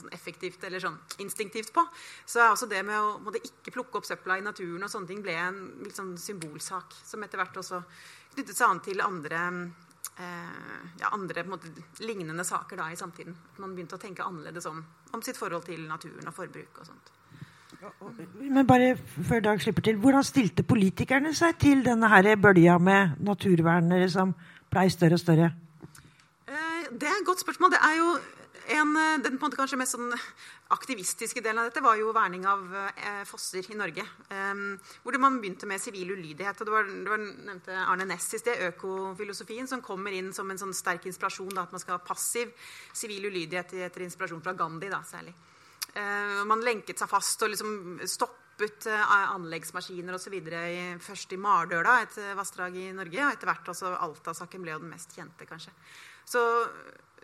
sånn 0.00 0.10
effektivt 0.16 0.66
eller 0.66 0.82
sånn 0.82 0.96
instinktivt 1.22 1.70
på, 1.74 1.84
så 2.26 2.42
er 2.42 2.50
også 2.50 2.66
det 2.70 2.82
med 2.86 2.98
å 2.98 3.14
måtte 3.22 3.42
ikke 3.46 3.76
plukke 3.76 4.00
opp 4.00 4.08
søpla 4.08 4.40
i 4.40 4.44
naturen 4.46 4.82
og 4.82 4.90
sånne 4.90 5.12
ting 5.12 5.22
ble 5.22 5.38
en 5.38 5.60
litt 5.84 5.94
sånn 5.94 6.16
symbolsak 6.18 6.98
som 7.04 7.22
etter 7.22 7.38
hvert 7.38 7.62
også 7.62 7.84
knyttet 8.34 8.58
seg 8.58 8.66
an 8.66 8.82
til 8.82 9.04
andre, 9.04 9.42
eh, 10.18 10.78
ja, 10.98 11.12
andre 11.14 11.46
måte, 11.46 11.70
lignende 12.02 12.44
saker 12.46 12.82
da, 12.82 12.90
i 12.90 12.98
samtiden. 12.98 13.36
Man 13.62 13.76
begynte 13.76 13.94
å 13.94 14.02
tenke 14.02 14.26
annerledes 14.26 14.66
om, 14.70 14.82
om, 15.12 15.22
sitt 15.22 15.38
forhold 15.38 15.68
til 15.70 15.86
naturen 15.86 16.26
og 16.26 16.34
forbruk 16.34 16.82
og 16.82 16.90
sånt. 16.90 17.14
Men 18.40 18.66
bare 18.66 18.94
før 19.28 19.40
Dag 19.40 19.60
slipper 19.62 19.82
til, 19.82 19.96
Hvordan 20.00 20.24
stilte 20.24 20.62
politikerne 20.62 21.34
seg 21.34 21.58
til 21.60 21.84
denne 21.84 22.08
her 22.08 22.36
bølja 22.36 22.78
med 22.78 23.18
naturvernere 23.20 24.08
som 24.10 24.34
blei 24.70 24.88
større 24.90 25.18
og 25.18 25.22
større? 25.22 25.50
Eh, 26.48 26.86
det 26.90 27.08
er 27.08 27.20
et 27.20 27.26
godt 27.26 27.44
spørsmål. 27.44 27.70
Det 27.74 27.82
er 27.82 27.98
jo 27.98 28.08
en, 28.74 28.96
eh, 28.96 29.22
den 29.22 29.38
på 29.38 29.44
en 29.44 29.50
måte 29.50 29.58
kanskje 29.60 29.78
mest 29.78 29.96
sånn 29.96 30.12
aktivistiske 30.72 31.42
delen 31.44 31.60
av 31.60 31.68
dette 31.68 31.82
var 31.84 31.98
jo 32.00 32.12
verning 32.16 32.46
av 32.48 32.62
eh, 32.74 33.24
fosser 33.28 33.66
i 33.70 33.76
Norge. 33.76 34.04
Um, 34.30 34.78
hvor 35.02 35.18
man 35.20 35.40
begynte 35.40 35.68
med 35.68 35.82
sivil 35.82 36.14
ulydighet. 36.16 36.60
og 36.60 36.66
Det 36.66 36.72
var, 36.72 36.88
det 36.88 37.10
var 37.10 37.20
nevnte 37.20 37.76
Arne 37.84 38.08
Næss 38.08 38.32
i 38.34 38.40
sted, 38.40 38.62
økofilosofien, 38.72 39.68
som 39.68 39.82
kommer 39.82 40.16
inn 40.16 40.32
som 40.32 40.50
en 40.50 40.58
sånn 40.58 40.74
sterk 40.74 41.06
inspirasjon. 41.06 41.52
Da, 41.54 41.68
at 41.68 41.72
man 41.72 41.82
skal 41.82 41.98
ha 41.98 42.06
passiv 42.06 42.54
sivil 42.92 43.28
ulydighet 43.28 43.76
etter 43.86 44.06
inspirasjon 44.06 44.42
fra 44.42 44.56
Gandhi 44.56 44.88
da, 44.92 45.02
særlig. 45.06 45.34
Eh, 45.94 46.40
man 46.48 46.64
lenket 46.66 46.98
seg 46.98 47.10
fast 47.10 47.44
og 47.46 47.52
liksom 47.52 48.00
stoppet 48.10 48.88
eh, 48.90 49.12
anleggsmaskiner 49.30 50.16
osv. 50.16 50.34
først 51.04 51.34
i 51.36 51.38
Mardøla, 51.38 52.00
et 52.02 52.18
eh, 52.18 52.34
vassdrag 52.34 52.74
i 52.80 52.88
Norge, 52.96 53.20
og 53.22 53.30
etter 53.36 53.50
hvert 53.50 53.70
også 53.70 53.94
Alta-saken 54.02 54.64
ble 54.64 54.74
jo 54.74 54.82
den 54.82 54.90
mest 54.90 55.14
kjente, 55.14 55.46
kanskje. 55.46 55.70
Så, 56.26 56.42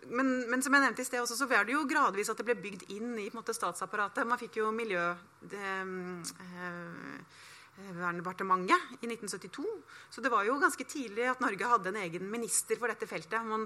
men, 0.07 0.31
men, 0.47 0.63
som 0.63 0.77
jeg 0.77 0.85
nevnte 0.85 1.03
i 1.03 1.09
sted 1.09 1.19
også, 1.19 1.41
så 1.41 1.49
var 1.51 1.67
det 1.67 1.75
jo 1.75 1.83
gradvis 1.89 2.31
at 2.31 2.39
det 2.39 2.47
ble 2.47 2.55
bygd 2.63 2.87
inn 2.95 3.11
i 3.19 3.27
måte, 3.35 3.55
statsapparatet. 3.57 4.27
Man 4.29 4.39
fikk 4.41 4.61
jo 4.63 4.73
miljø... 4.75 5.11
Det, 5.41 5.77
øh, 5.87 7.39
Verndepartementet 7.81 8.99
i 9.01 9.07
1972. 9.07 9.63
Så 10.11 10.21
det 10.21 10.29
var 10.29 10.43
jo 10.45 10.57
ganske 10.61 10.85
tidlig 10.85 11.23
at 11.31 11.39
Norge 11.41 11.69
hadde 11.71 11.89
en 11.89 12.01
egen 12.03 12.27
minister 12.29 12.77
for 12.77 12.91
dette 12.91 13.07
feltet. 13.09 13.41
Man 13.47 13.63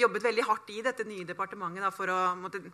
jobbet 0.00 0.24
veldig 0.24 0.46
hardt 0.48 0.72
i 0.74 0.80
dette 0.82 1.04
nye 1.06 1.28
departementet 1.28 1.84
da, 1.84 1.92
for 1.94 2.10
å 2.10 2.16
måtte, 2.40 2.64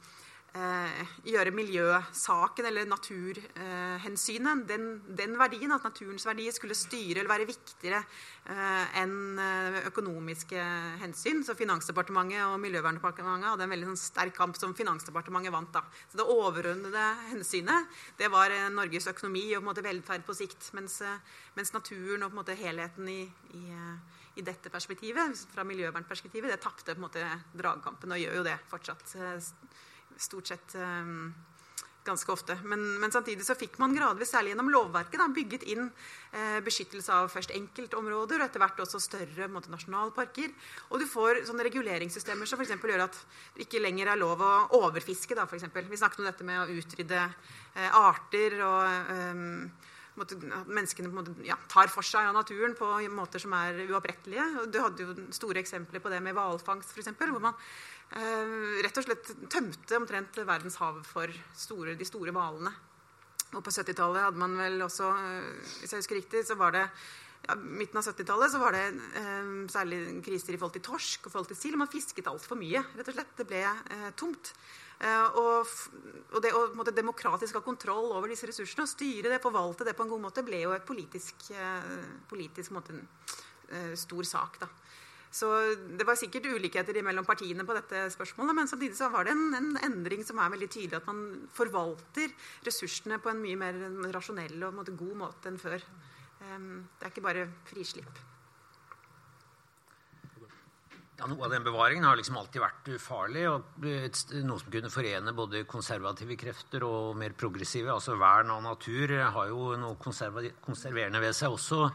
eh, 0.58 1.12
gjøre 1.32 1.52
miljøsaken 1.54 2.66
eller 2.68 2.88
naturhensynet, 2.90 4.64
den, 4.68 4.86
den, 5.08 5.36
verdien, 5.40 5.72
at 5.74 5.86
naturens 5.86 6.26
verdier 6.28 6.54
skulle 6.54 6.76
styre 6.76 7.22
eller 7.22 7.30
være 7.30 7.48
viktigere 7.48 8.02
eh, 8.02 9.00
enn 9.02 9.40
eh, 9.40 9.80
økonomiske 9.90 10.64
hensyn. 11.02 11.42
Så 11.46 11.56
Finansdepartementet 11.58 12.44
og 12.46 12.58
Miljøverndepartementet 12.62 13.52
hadde 13.52 13.66
en 13.66 13.74
veldig 13.74 13.90
sånn, 13.92 14.02
sterk 14.02 14.36
kamp 14.36 14.58
som 14.60 14.76
Finansdepartementet 14.76 15.54
vant. 15.54 15.72
da. 15.74 15.84
Så 16.10 16.20
Det 16.20 16.28
overordnede 16.28 17.06
hensynet 17.30 18.00
det 18.20 18.30
var 18.32 18.52
eh, 18.52 18.68
Norges 18.72 19.08
økonomi 19.12 19.48
og 19.56 19.62
på 19.62 19.70
måte, 19.70 19.86
velferd 19.86 20.26
på 20.26 20.36
sikt. 20.36 20.72
Mens, 20.76 21.00
eh, 21.06 21.20
mens, 21.56 21.72
naturen 21.72 22.26
og 22.26 22.36
måte, 22.36 22.58
helheten 22.58 23.08
i, 23.08 23.22
i 23.58 23.68
i 24.32 24.40
dette 24.40 24.70
perspektivet, 24.72 25.36
fra 25.52 25.60
miljøvernperspektivet, 25.68 26.48
det 26.48 26.62
tapte 26.64 26.94
dragkampen 27.52 28.14
og 28.14 28.20
gjør 28.22 28.38
jo 28.38 28.44
det 28.46 28.54
fortsatt 28.70 29.12
stort 30.20 30.52
sett 30.52 30.76
um, 30.76 31.32
ganske 32.04 32.32
ofte. 32.32 32.56
Men, 32.64 32.82
men, 33.00 33.12
samtidig 33.12 33.44
så 33.46 33.54
fikk 33.58 33.78
man 33.82 33.94
gradvis, 33.94 34.32
særlig 34.32 34.52
gjennom 34.52 34.70
lovverket, 34.72 35.18
da, 35.20 35.28
bygget 35.32 35.66
inn 35.70 35.84
eh, 35.86 36.58
beskyttelse 36.64 37.14
av 37.14 37.30
først 37.32 37.54
enkeltområder 37.54 38.40
og 38.40 38.46
etter 38.48 38.62
hvert 38.62 38.82
også 38.84 39.00
større 39.02 39.48
måte, 39.52 39.70
nasjonalparker. 39.72 40.50
Og 40.90 41.02
du 41.02 41.06
får 41.10 41.44
sånne 41.48 41.66
reguleringssystemer 41.68 42.48
som 42.48 42.60
f.eks. 42.60 42.74
gjør 42.74 43.06
at 43.06 43.20
det 43.56 43.66
ikke 43.68 43.82
lenger 43.82 44.12
er 44.12 44.20
lov 44.20 44.42
å 44.42 44.52
overfiske. 44.82 45.38
Da, 45.38 45.46
for. 45.46 45.62
Vi 45.62 46.00
snakket 46.00 46.22
om 46.24 46.28
dette 46.28 46.46
med 46.46 46.64
å 46.64 46.80
utrydde 46.82 47.22
eh, 47.22 48.02
arter 48.02 48.58
og 48.66 49.12
um, 49.14 49.56
at 50.20 50.34
menneskene 50.68 51.08
måte, 51.08 51.32
ja, 51.46 51.56
tar 51.72 51.88
for 51.88 52.04
seg 52.04 52.28
av 52.28 52.36
naturen 52.36 52.74
på 52.76 52.90
måter 53.14 53.40
som 53.40 53.54
er 53.56 53.80
uopprettelige. 53.86 54.66
Du 54.68 54.76
hadde 54.82 55.06
jo 55.06 55.14
store 55.32 55.62
eksempler 55.62 56.04
på 56.04 56.12
det 56.12 56.20
med 56.20 56.36
hvalfangst, 56.36 56.92
f.eks. 56.92 57.14
Hvor 57.16 57.40
man 57.40 57.56
Eh, 58.12 58.80
rett 58.84 58.98
og 59.00 59.06
slett 59.06 59.30
tømte 59.48 59.96
omtrent 59.96 60.36
verdens 60.44 60.76
hav 60.82 60.98
for 61.08 61.32
store, 61.56 61.94
de 61.96 62.04
store 62.04 62.34
hvalene. 62.34 62.72
Og 63.52 63.64
på 63.64 63.72
70-tallet 63.72 64.26
hadde 64.26 64.40
man 64.40 64.56
vel 64.58 64.84
også, 64.84 65.08
eh, 65.16 65.68
hvis 65.80 65.94
jeg 65.94 66.02
husker 66.02 66.18
riktig, 66.20 66.42
så 66.48 66.56
var 66.60 66.76
det 66.76 66.84
ja, 67.48 67.56
midten 67.56 67.98
av 67.98 68.04
70-tallet 68.04 68.52
så 68.52 68.60
var 68.60 68.76
det 68.76 68.84
eh, 69.18 69.52
særlig 69.72 70.02
kriser 70.26 70.52
i 70.52 70.60
forhold 70.60 70.76
til 70.76 70.84
torsk 70.90 71.26
og 71.26 71.32
forhold 71.32 71.50
til 71.54 71.60
sild. 71.62 71.80
Man 71.80 71.90
fisket 71.92 72.28
altfor 72.28 72.60
mye. 72.60 72.84
rett 72.98 73.08
og 73.08 73.16
slett. 73.16 73.32
Det 73.40 73.48
ble 73.48 73.64
eh, 73.64 74.10
tomt. 74.20 74.52
Eh, 75.02 75.38
og, 75.40 75.70
og, 76.30 76.38
det 76.44 76.52
å 76.54 76.66
måtte, 76.78 76.94
demokratisk 76.94 77.58
ha 77.58 77.64
kontroll 77.64 78.12
over 78.14 78.30
disse 78.30 78.46
ressursene 78.46 78.84
og 78.86 78.90
styre 78.90 79.32
det, 79.32 79.42
forvalte 79.42 79.86
det 79.88 79.96
på 79.98 80.06
en 80.06 80.12
god 80.12 80.22
måte, 80.28 80.44
ble 80.46 80.62
jo 80.62 80.74
et 80.76 80.86
politisk, 80.86 81.48
eh, 81.56 81.96
politisk 82.30 82.74
måte, 82.76 83.00
stor 83.96 84.26
sak. 84.28 84.58
da. 84.60 84.66
Så 85.32 85.48
det 85.96 86.04
var 86.04 86.18
sikkert 86.20 86.44
ulikheter 86.44 86.98
mellom 87.00 87.24
partiene 87.24 87.64
på 87.64 87.72
dette 87.72 88.02
spørsmålet, 88.12 88.52
men 88.58 88.68
samtidig 88.68 88.98
så 88.98 89.08
var 89.08 89.24
det 89.24 89.32
en, 89.32 89.46
en, 89.56 89.70
endring 89.86 90.20
som 90.28 90.42
er 90.44 90.52
veldig 90.52 90.68
tydelig, 90.68 90.98
at 90.98 91.08
man 91.08 91.22
forvalter 91.56 92.34
ressursene 92.66 93.16
på 93.16 93.32
en 93.32 93.40
mye 93.40 93.56
mer 93.62 93.78
rasjonell 94.12 94.66
og 94.68 94.76
måte, 94.76 94.92
god 94.92 95.16
måte 95.22 95.48
enn 95.48 95.56
før. 95.62 95.88
Det 96.42 97.06
er 97.06 97.14
ikke 97.14 97.24
bare 97.24 97.46
frislipp. 97.70 98.20
Ja, 101.20 101.28
Noe 101.28 101.44
av 101.44 101.52
den 101.52 101.64
bevaringen 101.64 102.06
har 102.08 102.16
liksom 102.16 102.38
alltid 102.40 102.62
vært 102.62 102.88
ufarlig. 102.96 103.44
og 103.50 103.84
Noe 103.84 104.58
som 104.58 104.72
kunne 104.72 104.90
forene 104.90 105.34
både 105.36 105.64
konservative 105.68 106.38
krefter 106.40 106.86
og 106.88 107.16
mer 107.20 107.36
progressive. 107.38 107.92
altså 107.92 108.16
Vern 108.16 108.50
av 108.50 108.62
natur 108.64 109.12
har 109.36 109.48
jo 109.52 109.76
noe 109.76 109.98
konserverende 110.00 111.20
ved 111.22 111.36
seg 111.36 111.52
også. 111.52 111.90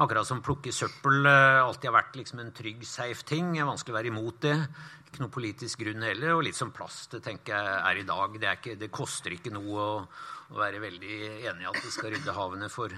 Akkurat 0.00 0.24
som 0.24 0.40
plukke 0.40 0.72
søppel 0.72 1.26
eh, 1.26 1.58
alltid 1.60 1.90
har 1.90 1.96
vært 1.98 2.16
liksom 2.16 2.40
en 2.40 2.54
trygg, 2.56 2.86
safe 2.88 3.26
ting. 3.26 3.50
Det 3.52 3.60
er 3.60 3.68
vanskelig 3.68 3.92
å 3.92 3.98
være 3.98 4.12
imot 4.12 4.38
det. 4.46 4.54
Ikke 5.10 5.24
noe 5.24 5.34
politisk 5.34 5.82
grunn 5.82 6.06
heller. 6.06 6.36
Og 6.38 6.44
litt 6.46 6.56
som 6.56 6.70
plast 6.72 7.18
tenker 7.20 7.56
jeg 7.56 7.80
er 7.90 8.00
i 8.00 8.06
dag. 8.08 8.36
Det, 8.38 8.46
er 8.46 8.60
ikke, 8.60 8.78
det 8.80 8.92
koster 8.94 9.34
ikke 9.34 9.52
noe 9.52 9.74
å, 9.82 9.90
å, 10.48 10.60
være 10.60 10.80
veldig 10.80 11.16
enig 11.50 11.66
i 11.66 11.68
at 11.68 11.80
vi 11.82 11.92
skal 11.92 12.14
rydde 12.14 12.36
havene 12.38 12.70
for, 12.72 12.94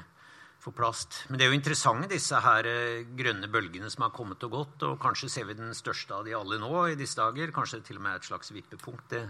for, 0.63 0.75
plast. 0.77 1.25
Men 1.29 1.39
det 1.39 1.47
er 1.47 1.53
jo 1.53 1.59
interessante, 1.59 2.11
disse 2.11 2.39
her 2.45 2.67
eh, 2.71 3.09
grønne 3.19 3.51
bølgene 3.51 3.91
som 3.91 4.07
har 4.07 4.15
kommet 4.15 4.45
og 4.47 4.55
gått. 4.55 4.85
Og 4.87 5.01
kanskje 5.03 5.31
ser 5.33 5.49
vi 5.49 5.59
den 5.59 5.75
største 5.77 6.15
av 6.15 6.27
de 6.27 6.37
alle 6.39 6.61
nå 6.63 6.71
i 6.93 6.99
disse 6.99 7.19
dager. 7.19 7.55
Kanskje 7.55 7.81
det 7.81 7.91
til 7.91 7.99
og 7.99 8.07
med 8.07 8.15
er 8.15 8.23
et 8.23 8.29
slags 8.31 8.53
vippepunkt. 8.55 9.09
Det, 9.11 9.25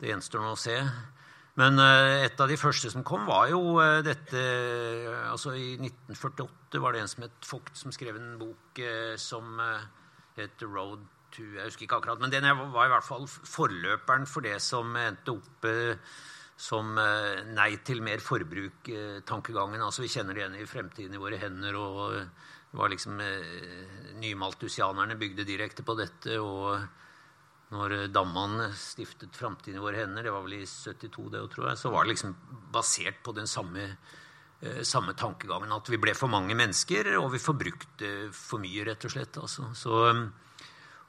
det 0.00 0.12
gjenstår 0.12 0.44
nå 0.44 0.54
å 0.54 0.60
se. 0.60 0.76
Men 1.60 1.78
eh, 1.82 2.24
et 2.26 2.40
av 2.40 2.50
de 2.50 2.58
første 2.60 2.90
som 2.94 3.04
kom, 3.06 3.26
var 3.28 3.50
jo 3.52 3.76
eh, 3.82 4.00
dette 4.06 4.44
altså 5.30 5.54
I 5.54 5.74
1948 5.78 6.82
var 6.82 6.96
det 6.96 7.04
en 7.04 7.12
som 7.12 7.26
het 7.26 7.50
Vogt, 7.50 7.76
som 7.78 7.92
skrev 7.94 8.16
en 8.18 8.38
bok 8.40 8.80
som 9.20 9.60
het 10.34 10.64
Road 10.66 11.04
to' 11.34 11.44
Jeg 11.54 11.68
husker 11.68 11.86
ikke 11.86 11.98
akkurat, 12.00 12.20
men 12.22 12.32
den 12.32 12.46
var 12.46 12.86
i 12.86 12.90
hvert 12.90 13.06
fall 13.06 13.28
forløperen 13.28 14.26
for 14.26 14.46
det 14.46 14.56
som 14.62 14.96
endte 14.98 15.34
opp 15.34 15.68
som 16.56 16.94
nei 16.94 17.70
til 17.82 18.02
mer 18.04 18.22
forbruk-tankegangen. 18.22 19.82
Altså 19.82 20.04
Vi 20.04 20.12
kjenner 20.12 20.34
det 20.34 20.42
igjen 20.44 20.60
i 20.60 20.66
'Fremtiden 20.66 21.14
i 21.14 21.22
våre 21.22 21.38
hender'. 21.38 21.74
og 21.74 22.14
det 22.14 22.78
var 22.78 22.88
liksom 22.88 23.18
Nymaltusianerne 24.20 25.18
bygde 25.18 25.44
direkte 25.44 25.82
på 25.82 25.96
dette. 25.98 26.38
og 26.38 26.86
når 27.74 27.94
dammene 28.12 28.68
stiftet 28.78 29.34
'Framtiden 29.34 29.80
i 29.80 29.82
våre 29.82 30.04
hender', 30.04 30.22
det 30.22 30.32
var 30.32 30.44
vel 30.44 30.60
i 30.60 30.66
72, 30.66 31.30
det 31.32 31.42
tror 31.50 31.70
jeg, 31.70 31.80
så 31.80 31.90
var 31.90 32.04
det 32.04 32.14
liksom 32.14 32.36
basert 32.70 33.22
på 33.24 33.34
den 33.34 33.46
samme, 33.46 33.96
eh, 34.62 34.82
samme 34.82 35.14
tankegangen. 35.14 35.72
At 35.72 35.88
vi 35.88 35.96
ble 35.96 36.14
for 36.14 36.28
mange 36.28 36.54
mennesker, 36.54 37.16
og 37.18 37.32
vi 37.32 37.38
forbrukte 37.38 38.32
for 38.32 38.58
mye, 38.58 38.84
rett 38.86 39.04
og 39.04 39.10
slett. 39.10 39.34
Altså. 39.40 39.74
Så, 39.74 40.30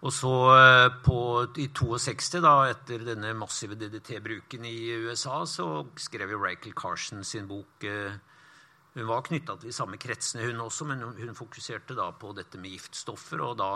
og 0.05 0.13
så 0.13 0.31
eh, 0.53 0.87
på, 1.01 1.19
i 1.57 1.67
62, 1.73 2.39
da, 2.43 2.53
etter 2.69 3.05
denne 3.07 3.31
massive 3.37 3.77
DDT-bruken 3.79 4.67
i 4.69 4.77
USA, 5.01 5.39
så 5.49 5.69
skrev 5.97 6.35
jo 6.35 6.41
Rachel 6.43 6.75
Carson 6.77 7.25
sin 7.25 7.49
bok 7.49 7.85
eh, 7.89 8.17
Hun 8.95 9.09
var 9.09 9.25
knytta 9.25 9.57
til 9.57 9.71
de 9.71 9.75
samme 9.75 9.97
kretsene, 9.99 10.45
hun 10.45 10.61
også, 10.63 10.85
men 10.87 11.01
hun 11.03 11.35
fokuserte 11.35 11.97
da 11.97 12.11
på 12.15 12.35
dette 12.37 12.61
med 12.61 12.75
giftstoffer. 12.75 13.41
og 13.43 13.57
da 13.59 13.71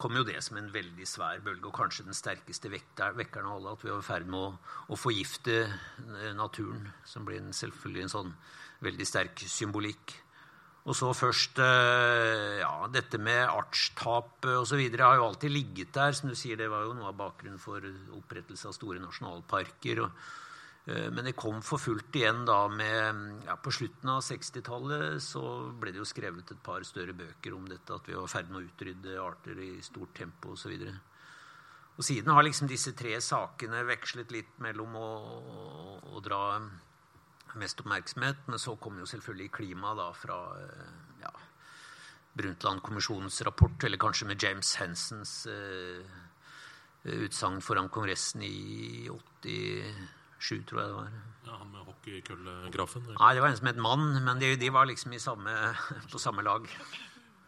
kom 0.00 0.16
jo 0.16 0.24
det 0.24 0.38
som 0.44 0.56
en 0.56 0.70
veldig 0.72 1.06
svær 1.08 1.42
bølge, 1.44 1.66
og 1.68 1.76
kanskje 1.76 2.06
den 2.06 2.16
sterkeste 2.16 2.70
vekkeren 2.70 3.48
av 3.48 3.56
alle, 3.56 3.74
at 3.74 3.84
vi 3.84 3.90
var 3.90 4.00
i 4.00 4.06
ferd 4.06 4.28
med 4.30 4.40
å, 4.40 4.52
å, 4.92 4.96
forgifte 4.96 5.56
eh, 5.64 6.32
naturen, 6.36 6.88
som 7.04 7.24
blir 7.24 7.40
en, 7.40 7.52
selvfølgelig 7.56 8.06
en 8.06 8.14
sånn 8.14 8.34
veldig 8.84 9.08
sterk 9.08 9.44
symbolikk. 9.48 10.14
Og 10.88 10.96
så 10.96 11.10
først 11.12 11.60
eh, 11.60 12.60
ja, 12.62 12.74
dette 12.92 13.20
med 13.20 13.42
artstap 13.44 14.46
osv. 14.48 14.80
har 14.96 15.18
jo 15.20 15.26
alltid 15.26 15.52
ligget 15.52 15.92
der. 15.92 16.12
som 16.12 16.30
du 16.30 16.34
sier, 16.34 16.56
Det 16.56 16.70
var 16.70 16.86
jo 16.86 16.94
noe 16.96 17.10
av 17.12 17.18
bakgrunnen 17.18 17.60
for 17.60 17.84
opprettelse 18.16 18.68
av 18.68 18.76
store 18.78 19.02
nasjonalparker. 19.02 20.00
og 20.06 20.10
Eh, 20.90 21.10
men 21.12 21.26
det 21.26 21.36
kom 21.36 21.60
for 21.64 21.80
fullt 21.80 22.16
igjen 22.16 22.44
da 22.48 22.62
med 22.72 23.44
ja, 23.44 23.56
På 23.60 23.72
slutten 23.74 24.08
av 24.08 24.22
60-tallet 24.24 25.20
så 25.22 25.42
ble 25.76 25.92
det 25.92 26.00
jo 26.00 26.08
skrevet 26.08 26.54
et 26.54 26.62
par 26.64 26.84
større 26.88 27.14
bøker 27.16 27.54
om 27.56 27.66
dette, 27.68 27.92
at 27.92 28.08
vi 28.08 28.16
var 28.16 28.28
i 28.28 28.32
ferd 28.32 28.50
med 28.50 28.62
å 28.62 28.66
utrydde 28.66 29.20
arter 29.20 29.60
i 29.60 29.72
stort 29.84 30.14
tempo 30.16 30.56
osv. 30.56 30.72
Og, 30.72 31.98
og 31.98 32.06
siden 32.06 32.32
har 32.32 32.46
liksom 32.46 32.70
disse 32.70 32.94
tre 32.96 33.18
sakene 33.24 33.84
vekslet 33.88 34.32
litt 34.32 34.56
mellom 34.64 34.96
å, 34.96 35.10
å, 35.36 35.98
å 36.16 36.24
dra 36.24 36.42
mest 37.58 37.80
oppmerksomhet, 37.82 38.42
men 38.46 38.58
så 38.62 38.76
kom 38.80 38.98
jo 39.00 39.08
selvfølgelig 39.08 39.50
klima 39.56 39.94
da 39.98 40.10
fra 40.16 40.38
eh, 40.60 40.92
ja, 41.22 41.32
Brundtland-kommisjonens 42.38 43.40
rapport, 43.46 43.84
eller 43.84 44.00
kanskje 44.00 44.28
med 44.30 44.42
James 44.42 44.74
Hensons 44.80 45.34
eh, 45.50 46.20
utsagn 47.10 47.60
foran 47.64 47.90
Kongressen 47.92 48.44
i 48.44 49.08
87, 49.10 50.64
tror 50.68 50.80
jeg 50.80 50.88
det 50.88 50.96
var. 50.96 51.12
Ja, 51.46 51.58
Han 51.58 51.70
med 51.72 51.86
hockeykøllegrafen? 51.88 53.12
Nei, 53.16 53.34
det 53.34 53.44
var 53.44 53.50
en 53.52 53.60
som 53.60 53.70
het 53.70 53.80
Mann, 53.80 54.10
men 54.24 54.42
de, 54.42 54.54
de 54.60 54.72
var 54.72 54.90
liksom 54.90 55.16
samme, 55.18 55.54
på 56.12 56.20
samme 56.22 56.44
lag. 56.46 56.68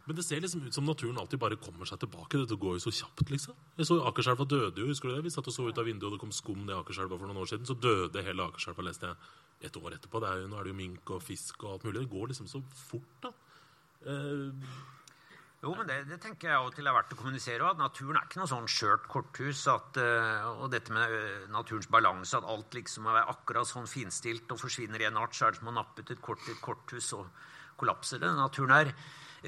Men 0.02 0.18
det 0.18 0.24
ser 0.26 0.40
liksom 0.42 0.64
ut 0.66 0.74
som 0.74 0.86
naturen 0.86 1.18
alltid 1.20 1.38
bare 1.38 1.56
kommer 1.62 1.86
seg 1.86 2.00
tilbake. 2.02 2.40
Dette 2.40 2.58
går 2.58 2.78
jo 2.78 2.82
så 2.88 2.92
kjapt, 2.96 3.28
liksom. 3.30 3.54
Jeg 3.78 3.86
så 3.86 4.00
Akerselva 4.08 4.46
døde 4.50 4.82
jo, 4.82 4.88
husker 4.90 5.08
du 5.08 5.14
det? 5.14 5.28
Vi 5.28 5.30
satt 5.30 5.46
og 5.46 5.54
så 5.54 5.68
ut 5.68 5.78
av 5.78 5.86
vinduet, 5.86 6.08
og 6.10 6.16
det 6.16 6.22
kom 6.24 6.34
skum 6.34 6.64
ned 6.64 6.74
Akerselva 6.74 7.20
for 7.20 7.30
noen 7.30 7.38
år 7.44 7.52
siden. 7.52 7.68
Så 7.68 7.78
døde 7.78 8.24
hele 8.26 8.48
Akerselva, 8.50 8.88
leste 8.88 9.12
jeg 9.12 9.20
et 9.62 9.78
år 9.80 9.98
etterpå. 9.98 10.22
Er 10.26 10.42
jo, 10.42 10.48
nå 10.50 10.58
er 10.58 10.66
det 10.66 10.74
jo 10.74 10.80
mink 10.80 11.14
og 11.14 11.22
fisk 11.24 11.62
og 11.64 11.76
alt 11.76 11.86
mulig. 11.88 12.00
Det 12.00 12.14
går 12.14 12.32
liksom 12.32 12.50
så 12.50 12.62
fort, 12.86 13.14
da. 13.26 13.32
Eh, 14.02 14.66
Jo, 15.62 15.76
men 15.78 15.86
det, 15.86 16.00
det, 16.08 16.16
tenker 16.18 16.48
jeg 16.48 16.58
av 16.58 16.64
og 16.66 16.74
til 16.74 16.88
er 16.90 16.94
verdt 16.96 17.12
å 17.14 17.16
kommunisere. 17.20 17.66
At 17.70 17.78
naturen 17.78 18.16
er 18.18 18.26
ikke 18.26 18.40
noe 18.40 18.50
sånn 18.50 18.66
skjørt 18.70 19.04
korthus. 19.10 19.60
At, 19.70 19.94
uh, 19.94 20.48
og 20.56 20.72
dette 20.72 20.90
med 20.94 21.12
uh, 21.14 21.44
naturens 21.54 21.86
balanse, 21.92 22.34
at 22.34 22.48
alt 22.50 22.74
liksom 22.74 23.06
er 23.06 23.20
akkurat 23.30 23.70
sånn 23.70 23.86
finstilt 23.86 24.50
og 24.50 24.58
forsvinner 24.58 25.04
i 25.04 25.06
en 25.06 25.20
art, 25.22 25.36
så 25.38 25.46
er 25.46 25.54
det 25.54 25.62
som 25.62 25.70
å 25.70 25.76
nappe 25.76 26.02
ut 26.02 26.10
et 26.10 26.24
kort 26.24 26.42
i 26.48 26.56
et 26.56 26.64
korthus, 26.64 27.12
og 27.14 27.30
kollapser 27.78 28.18
det. 28.24 28.32
Naturen 28.34 28.74
er 28.74 28.90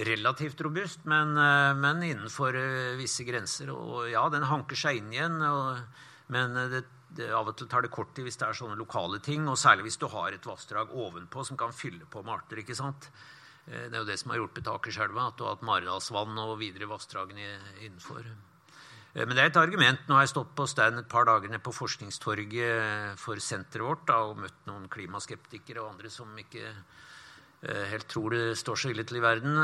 relativt 0.07 0.63
robust, 0.63 1.03
men, 1.11 1.35
uh, 1.35 1.75
men 1.75 2.07
innenfor 2.07 2.61
visse 3.01 3.27
grenser. 3.27 3.75
Og 3.75 4.07
ja, 4.13 4.23
den 4.31 4.47
hanker 4.47 4.79
seg 4.79 5.03
inn 5.03 5.11
igjen, 5.17 5.43
og, 5.51 5.83
men 6.31 6.55
det, 6.71 6.85
det, 7.19 7.31
av 7.35 7.51
og 7.51 7.57
til 7.59 7.69
tar 7.71 7.85
det 7.85 7.93
kort 7.95 8.15
tid 8.17 8.27
hvis 8.27 8.39
det 8.41 8.49
er 8.49 8.59
sånne 8.59 8.79
lokale 8.79 9.21
ting, 9.25 9.47
og 9.51 9.61
særlig 9.61 9.89
hvis 9.89 10.01
du 10.01 10.09
har 10.13 10.35
et 10.35 10.49
vassdrag 10.49 10.93
ovenpå 10.93 11.45
som 11.47 11.59
kan 11.61 11.75
fylle 11.75 12.09
på 12.11 12.23
med 12.25 12.35
arter. 12.37 12.63
ikke 12.63 12.77
sant? 12.79 13.11
Eh, 13.67 13.87
det 13.89 13.95
er 13.95 14.03
jo 14.03 14.09
det 14.09 14.19
som 14.21 14.33
har 14.33 14.43
hjulpet 14.43 14.71
Akerselva, 14.71 15.29
at 15.31 15.39
du 15.39 15.47
har 15.47 15.57
hatt 15.57 15.65
Maridalsvann 15.67 16.43
og 16.43 16.59
videre 16.61 16.91
vassdragene 16.91 17.55
innenfor. 17.85 18.27
Eh, 19.15 19.25
men 19.25 19.35
det 19.37 19.45
er 19.45 19.53
et 19.53 19.63
argument. 19.63 20.05
Nå 20.09 20.19
har 20.19 20.27
jeg 20.27 20.35
stått 20.35 20.53
på 20.59 20.69
stand 20.71 21.01
et 21.01 21.11
par 21.11 21.29
dager 21.29 21.55
på 21.63 21.75
Forskningstorget 21.75 23.21
for 23.21 23.41
senteret 23.41 23.87
vårt 23.87 24.07
da, 24.11 24.21
og 24.29 24.43
møtt 24.43 24.69
noen 24.69 24.91
klimaskeptikere 24.93 25.83
og 25.83 25.95
andre 25.95 26.13
som 26.13 26.35
ikke 26.41 26.67
eh, 26.69 27.85
helt 27.95 28.09
tror 28.11 28.37
det 28.37 28.59
står 28.61 28.81
så 28.81 28.93
ille 28.93 29.07
til 29.09 29.23
i 29.23 29.25
verden. 29.25 29.59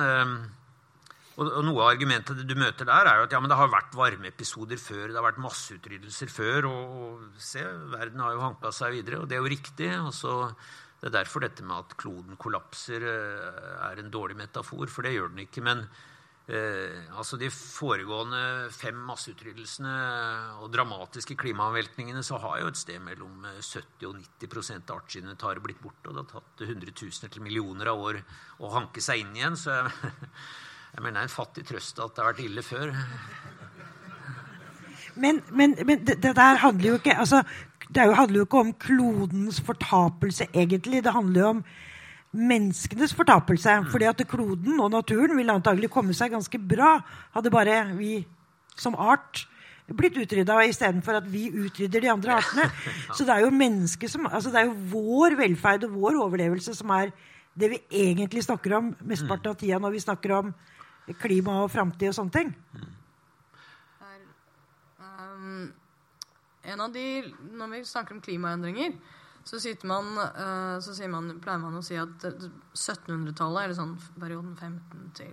Og, 1.38 1.48
Noe 1.64 1.84
av 1.84 1.92
argumentet 1.92 2.42
du 2.44 2.56
møter 2.58 2.88
der, 2.88 3.06
er 3.06 3.20
jo 3.20 3.28
at 3.28 3.34
ja, 3.36 3.40
det 3.40 3.58
har 3.60 3.72
vært 3.72 3.96
varmeepisoder 3.96 4.80
før, 4.82 5.08
det 5.08 5.18
har 5.20 5.28
vært 5.28 5.42
masseutryddelser 5.44 6.32
før, 6.32 6.68
og, 6.68 7.00
og 7.06 7.40
se, 7.40 7.62
verden 7.94 8.22
har 8.24 8.34
jo 8.36 8.44
hanka 8.44 8.72
seg 8.74 8.98
videre, 8.98 9.22
og 9.22 9.30
det 9.30 9.38
er 9.38 9.44
jo 9.44 9.52
riktig. 9.54 9.90
så 10.16 10.36
det 11.00 11.08
er 11.08 11.16
derfor 11.22 11.40
dette 11.40 11.64
med 11.64 11.78
at 11.80 11.96
kloden 11.96 12.36
kollapser, 12.36 13.04
eh, 13.08 13.76
er 13.88 14.00
en 14.02 14.12
dårlig 14.12 14.36
metafor, 14.36 14.86
for 14.92 15.06
det 15.06 15.14
gjør 15.14 15.30
den 15.32 15.46
ikke. 15.46 15.62
Men 15.64 15.86
eh, 16.44 17.08
altså 17.16 17.38
de 17.40 17.48
foregående 17.48 18.68
fem 18.74 18.98
masseutryddelsene 19.08 19.94
og 20.60 20.68
dramatiske 20.74 21.38
klimaanveltningene, 21.40 22.20
så 22.26 22.36
har 22.44 22.60
jo 22.60 22.68
et 22.68 22.80
sted 22.82 23.00
mellom 23.00 23.46
70 23.48 23.80
eh, 23.80 24.10
og 24.10 24.18
90% 24.44 24.92
av 24.92 25.00
artsinventaret 25.00 25.64
blitt 25.64 25.80
borte. 25.80 26.10
Og 26.10 26.18
det 26.18 26.26
har 26.26 26.34
tatt 26.36 26.66
hundretusener 26.68 27.32
til 27.32 27.48
millioner 27.48 27.94
av 27.94 28.04
år 28.10 28.20
å 28.60 28.74
hanke 28.76 29.00
seg 29.00 29.24
inn 29.24 29.32
igjen. 29.40 29.56
Så 29.56 29.78
jeg, 29.78 30.12
jeg 30.95 31.03
mener 31.03 31.20
det 31.20 31.22
er 31.22 31.28
en 31.28 31.34
fattig 31.34 31.66
trøst 31.68 31.99
at 32.03 32.16
det 32.16 32.22
har 32.22 32.32
vært 32.32 32.45
ille 32.45 32.62
før. 32.66 32.95
Men, 35.20 35.43
men, 35.53 35.76
men 35.86 36.07
det, 36.07 36.22
det, 36.22 36.32
der 36.36 36.62
handler 36.62 36.88
jo 36.88 36.99
ikke 37.01 37.16
altså, 37.18 37.43
det 37.95 38.16
handler 38.16 38.41
jo 38.41 38.47
ikke 38.47 38.64
om 38.64 38.72
klodens 38.72 39.61
fortapelse, 39.61 40.47
egentlig. 40.55 41.05
Det 41.05 41.12
handler 41.12 41.41
jo 41.41 41.49
om 41.55 41.62
menneskenes 42.32 43.14
fortapelse. 43.14 43.80
Mm. 43.80 43.86
Fordi 43.91 44.05
at 44.05 44.26
kloden 44.28 44.80
og 44.80 44.91
naturen 44.91 45.36
ville 45.36 45.53
antagelig 45.53 45.91
komme 45.91 46.14
seg 46.14 46.30
ganske 46.34 46.59
bra 46.59 46.99
hadde 47.34 47.51
bare 47.51 47.82
vi 47.97 48.20
som 48.78 48.95
art 48.95 49.47
blitt 49.91 50.20
utrydda 50.22 50.61
istedenfor 50.70 51.18
at 51.18 51.26
vi 51.26 51.49
utrydder 51.51 52.05
de 52.05 52.11
andre 52.12 52.36
artene. 52.38 52.68
Så 53.16 53.26
det 53.26 53.34
er 53.34 53.47
jo 53.47 54.09
som, 54.09 54.26
altså 54.26 54.51
det 54.51 54.61
er 54.61 54.68
jo 54.70 54.76
vår 54.93 55.34
velferd 55.41 55.88
og 55.88 55.97
vår 55.99 56.20
overlevelse 56.26 56.74
som 56.74 56.91
er 56.95 57.11
det 57.59 57.70
vi 57.72 57.80
egentlig 57.91 58.45
snakker 58.47 58.76
om 58.78 58.93
mesteparten 59.03 59.51
av 59.51 59.59
tida 59.59 59.80
når 59.82 59.97
vi 59.97 60.05
snakker 60.05 60.36
om 60.36 60.53
klima 61.18 61.61
og 61.64 61.70
framtid 61.72 62.11
og 62.11 62.16
sånne 62.16 62.36
ting. 62.36 62.54
Mm. 62.76 62.88
en 66.62 66.80
av 66.80 66.92
de, 66.92 67.04
Når 67.56 67.70
vi 67.72 67.84
snakker 67.84 68.14
om 68.14 68.20
klimaendringer, 68.20 68.92
så, 69.44 69.56
man, 69.88 70.11
uh, 70.18 70.76
så 70.84 71.08
man, 71.08 71.30
pleier 71.40 71.62
man 71.62 71.78
å 71.78 71.82
si 71.82 71.96
at 71.98 72.26
1700-tallet, 72.26 73.64
eller 73.64 73.74
sånn 73.78 73.96
perioden 74.20 74.52
15 74.56 75.14
til 75.16 75.32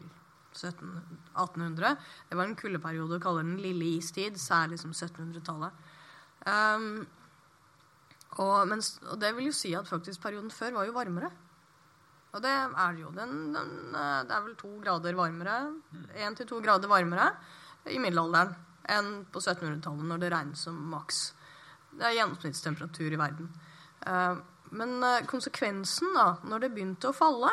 1800 0.58 1.92
det 2.30 2.38
var 2.38 2.48
en 2.48 2.56
kuldeperiode 2.58 3.20
og 3.20 3.22
kaller 3.22 3.46
den 3.46 3.60
lille 3.62 3.98
istid, 4.00 4.40
særlig 4.42 4.80
som 4.82 4.96
1700-tallet. 4.96 5.76
Um, 6.48 7.04
og, 8.38 8.72
og, 8.72 9.20
det 9.22 9.36
vil 9.38 9.52
jo 9.52 9.56
si 9.56 9.76
at 9.78 9.90
faktisk 9.90 10.24
perioden 10.24 10.50
før 10.54 10.80
var 10.80 10.88
jo 10.88 10.96
varmere. 10.96 11.30
Og 12.38 12.44
det 12.44 12.54
er 12.54 13.00
jo. 13.02 13.12
Den, 13.16 13.32
den, 13.56 13.72
eh, 13.98 14.20
det 14.30 14.36
er 14.36 14.44
vel 14.46 14.58
to 14.60 14.76
grader 14.84 15.18
varmere, 15.18 15.58
én 16.14 16.38
til 16.38 16.50
to 16.50 16.62
grader 16.62 16.92
varmere 16.92 17.32
i 17.90 17.98
middelalderen 18.02 18.54
enn 18.88 19.26
på 19.32 19.42
1700-tallet, 19.42 20.06
når 20.08 20.22
det 20.22 20.30
regnes 20.32 20.62
som 20.68 20.78
maks. 20.92 21.24
Det 21.98 22.06
er 22.08 22.20
gjennomsnittstemperatur 22.20 23.16
i 23.16 23.20
verden. 23.20 23.50
Uh, 24.06 24.38
men 24.78 24.94
uh, 25.04 25.26
konsekvensen, 25.28 26.14
da, 26.16 26.38
når 26.48 26.64
det 26.64 26.70
begynte 26.76 27.10
å 27.10 27.16
falle 27.16 27.52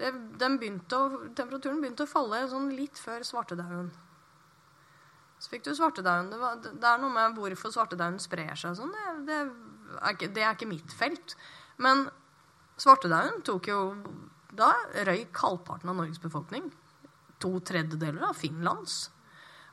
det, 0.00 0.10
begynte 0.58 0.98
å, 0.98 1.26
Temperaturen 1.36 1.80
begynte 1.80 2.04
å 2.04 2.10
falle 2.10 2.42
sånn 2.50 2.72
litt 2.74 2.98
før 3.00 3.24
svartedauden. 3.24 3.90
Så 5.42 5.50
fikk 5.52 5.66
du 5.66 5.72
svartedauden. 5.76 6.32
Det, 6.32 6.72
det, 6.80 6.88
er 6.88 7.00
noe 7.02 7.12
med 7.14 7.38
hvorfor 7.38 7.72
svartedauden 7.74 8.20
sprer 8.22 8.54
seg 8.58 8.76
sånn. 8.78 8.92
Det, 8.92 9.14
det, 9.28 9.38
er 10.00 10.16
ikke, 10.16 10.30
det 10.34 10.44
er 10.44 10.56
ikke 10.56 10.70
mitt 10.70 10.96
felt. 10.96 11.36
Men 11.82 12.06
svartedauden 12.82 13.42
tok 13.46 13.70
jo 13.70 13.80
Da 14.52 14.74
røyk 15.08 15.38
halvparten 15.40 15.88
av 15.88 15.96
Norges 15.96 16.20
befolkning. 16.20 16.66
To 17.40 17.56
tredjedeler 17.64 18.26
av 18.28 18.36
Finlands. 18.36 19.06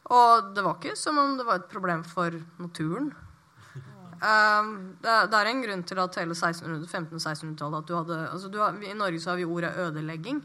Og 0.07 0.53
det 0.55 0.63
var 0.63 0.77
ikke 0.77 0.95
som 0.95 1.19
om 1.19 1.33
det 1.35 1.43
var 1.45 1.59
et 1.59 1.67
problem 1.71 2.05
for 2.07 2.37
naturen. 2.61 3.11
Um, 4.19 4.71
det, 4.99 5.11
det, 5.31 5.35
er 5.35 5.47
en 5.47 5.61
grunn 5.63 5.83
til 5.87 5.99
at 6.03 6.17
hele 6.19 6.35
1500-1600-tallet 6.35 7.77
at 7.77 7.87
du 7.87 7.93
hadde 7.95 8.17
altså 8.27 8.49
du 8.51 8.57
har, 8.59 8.75
I 8.83 8.95
Norge 8.97 9.19
så 9.23 9.31
har 9.31 9.37
vi 9.39 9.45
ordet 9.47 9.75
'ødelegging'. 9.75 10.41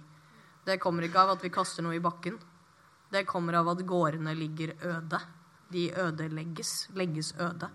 Det 0.66 0.80
kommer 0.80 1.02
ikke 1.02 1.22
av 1.22 1.34
at 1.34 1.42
vi 1.42 1.50
kaster 1.54 1.82
noe 1.82 1.96
i 1.96 2.02
bakken. 2.02 2.38
Det 3.10 3.26
kommer 3.26 3.54
av 3.54 3.68
at 3.68 3.86
gårdene 3.86 4.34
ligger 4.34 4.74
øde. 4.82 5.20
De 5.70 5.90
ødelegges. 5.90 6.88
Legges 6.94 7.34
øde. 7.38 7.70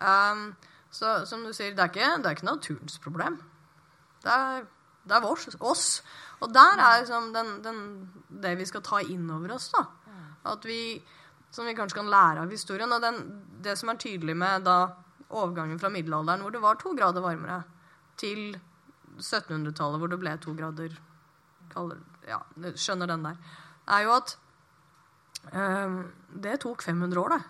Um, 0.00 0.56
så 0.90 1.26
som 1.26 1.44
du 1.44 1.52
sier, 1.52 1.74
det 1.74 1.84
er 1.84 1.90
ikke, 1.92 2.16
det 2.22 2.26
er 2.26 2.36
ikke 2.36 2.52
naturens 2.54 2.98
problem. 2.98 3.38
Det 4.24 4.34
er, 4.34 4.66
det 5.08 5.16
er 5.16 5.24
vårs, 5.24 5.48
oss. 5.60 5.86
Og 6.42 6.52
der 6.54 6.82
er 6.82 7.00
liksom 7.02 7.32
den, 7.34 7.54
den, 7.64 7.78
det 8.42 8.56
vi 8.58 8.66
skal 8.68 8.84
ta 8.86 9.00
inn 9.02 9.30
over 9.34 9.56
oss. 9.56 9.70
da. 9.74 9.86
At 10.48 10.64
vi 10.66 10.98
som 11.50 11.66
vi 11.66 11.74
kanskje 11.74 12.00
kan 12.00 12.10
lære 12.12 12.44
av 12.44 12.52
historien. 12.52 12.92
Og 12.92 13.02
den, 13.02 13.20
det 13.64 13.76
som 13.80 13.92
er 13.92 14.00
tydelig 14.00 14.36
med 14.36 14.66
da, 14.68 14.78
overgangen 15.28 15.80
fra 15.80 15.90
middelalderen, 15.92 16.44
hvor 16.44 16.54
det 16.54 16.64
var 16.64 16.80
to 16.80 16.94
grader 16.96 17.24
varmere, 17.24 17.62
til 18.18 18.58
1700-tallet, 19.18 20.00
hvor 20.00 20.10
det 20.10 20.20
ble 20.20 20.34
to 20.42 20.54
grader 20.58 20.96
ja, 22.28 22.38
Skjønner 22.74 23.10
den 23.10 23.24
der. 23.26 23.36
Er 23.92 24.04
jo 24.06 24.14
at 24.16 24.34
um, 25.52 25.98
det 26.32 26.58
tok 26.64 26.82
500 26.82 27.20
år, 27.22 27.36
det. 27.36 27.42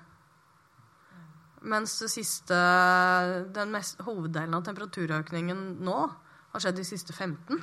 Mens 1.69 1.97
det 1.99 2.11
siste, 2.13 2.59
den 3.55 3.73
mest, 3.75 3.99
hoveddelen 4.07 4.55
av 4.55 4.67
temperaturøkningen 4.67 5.63
nå 5.87 5.97
har 6.59 6.67
skjedd 6.67 6.81
de 6.81 6.87
siste 6.87 7.15
15. 7.15 7.63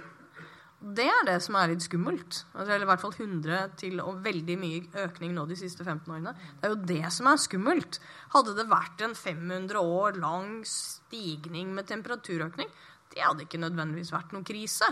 Det 0.95 1.05
er 1.09 1.23
det 1.25 1.37
som 1.41 1.55
er 1.57 1.71
litt 1.71 1.85
skummelt. 1.85 2.41
Altså, 2.53 2.67
eller 2.75 2.85
i 2.85 2.89
hvert 2.91 3.01
fall 3.01 3.15
100 3.15 3.77
til 3.79 4.01
og 4.03 4.19
veldig 4.25 4.57
mye 4.61 4.81
økning 5.05 5.33
nå 5.33 5.45
de 5.49 5.57
siste 5.57 5.85
15 5.85 6.11
årene. 6.11 6.35
Det 6.59 6.67
er 6.67 6.73
jo 6.73 6.81
det 6.91 7.13
som 7.15 7.29
er 7.31 7.41
skummelt. 7.41 7.99
Hadde 8.35 8.53
det 8.57 8.67
vært 8.69 9.01
en 9.05 9.15
500 9.17 9.81
år 9.81 10.19
lang 10.21 10.59
stigning 10.69 11.73
med 11.73 11.89
temperaturøkning, 11.89 12.69
det 13.15 13.23
hadde 13.23 13.45
ikke 13.45 13.61
nødvendigvis 13.61 14.11
vært 14.11 14.33
noen 14.35 14.45
krise. 14.47 14.87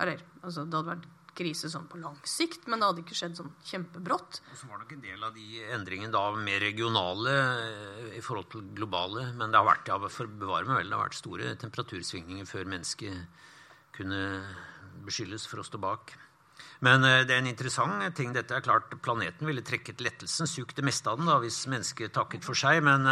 Eller, 0.00 0.20
altså, 0.42 0.64
det 0.64 0.78
hadde 0.78 0.92
vært 0.94 1.08
krise 1.36 1.70
sånn 1.72 1.86
på 1.90 2.00
lang 2.00 2.16
sikt, 2.26 2.66
men 2.70 2.80
det 2.80 2.88
hadde 2.88 3.02
ikke 3.04 3.16
skjedd 3.18 3.38
sånn 3.38 3.52
kjempebrått. 3.68 4.40
Og 4.52 4.58
så 4.60 4.70
var 4.70 4.82
nok 4.82 4.94
en 4.96 5.04
del 5.04 5.26
av 5.26 5.36
de 5.36 5.62
endringene 5.76 6.14
da 6.14 6.24
mer 6.36 6.62
regionale 6.64 7.34
eh, 7.36 8.16
i 8.18 8.22
forhold 8.24 8.50
til 8.52 8.66
globale. 8.76 9.28
Men 9.36 9.52
det 9.52 9.60
har 9.60 9.68
vært, 9.68 9.90
ja, 9.92 9.98
for 10.12 10.30
bevare 10.30 10.68
meg 10.68 10.82
vel, 10.82 10.92
det 10.92 10.98
har 10.98 11.06
vært 11.06 11.18
store 11.20 11.52
temperatursvingninger 11.62 12.48
før 12.48 12.70
mennesket 12.72 13.44
kunne 13.96 14.22
beskyldes 15.06 15.46
for 15.48 15.62
å 15.62 15.66
stå 15.66 15.80
bak. 15.82 16.16
Men 16.84 17.04
eh, 17.04 17.22
det 17.28 17.36
er 17.36 17.44
en 17.44 17.52
interessant 17.52 18.04
ting. 18.18 18.34
Dette 18.36 18.56
er 18.56 18.64
klart 18.64 18.92
Planeten 19.04 19.48
ville 19.48 19.64
trekket 19.64 20.04
lettelsen, 20.04 20.48
sugd 20.50 20.76
det 20.76 20.84
meste 20.86 21.12
av 21.12 21.20
den 21.20 21.30
da, 21.30 21.40
hvis 21.44 21.64
mennesket 21.70 22.16
takket 22.16 22.46
for 22.46 22.58
seg. 22.58 22.82
men... 22.86 23.08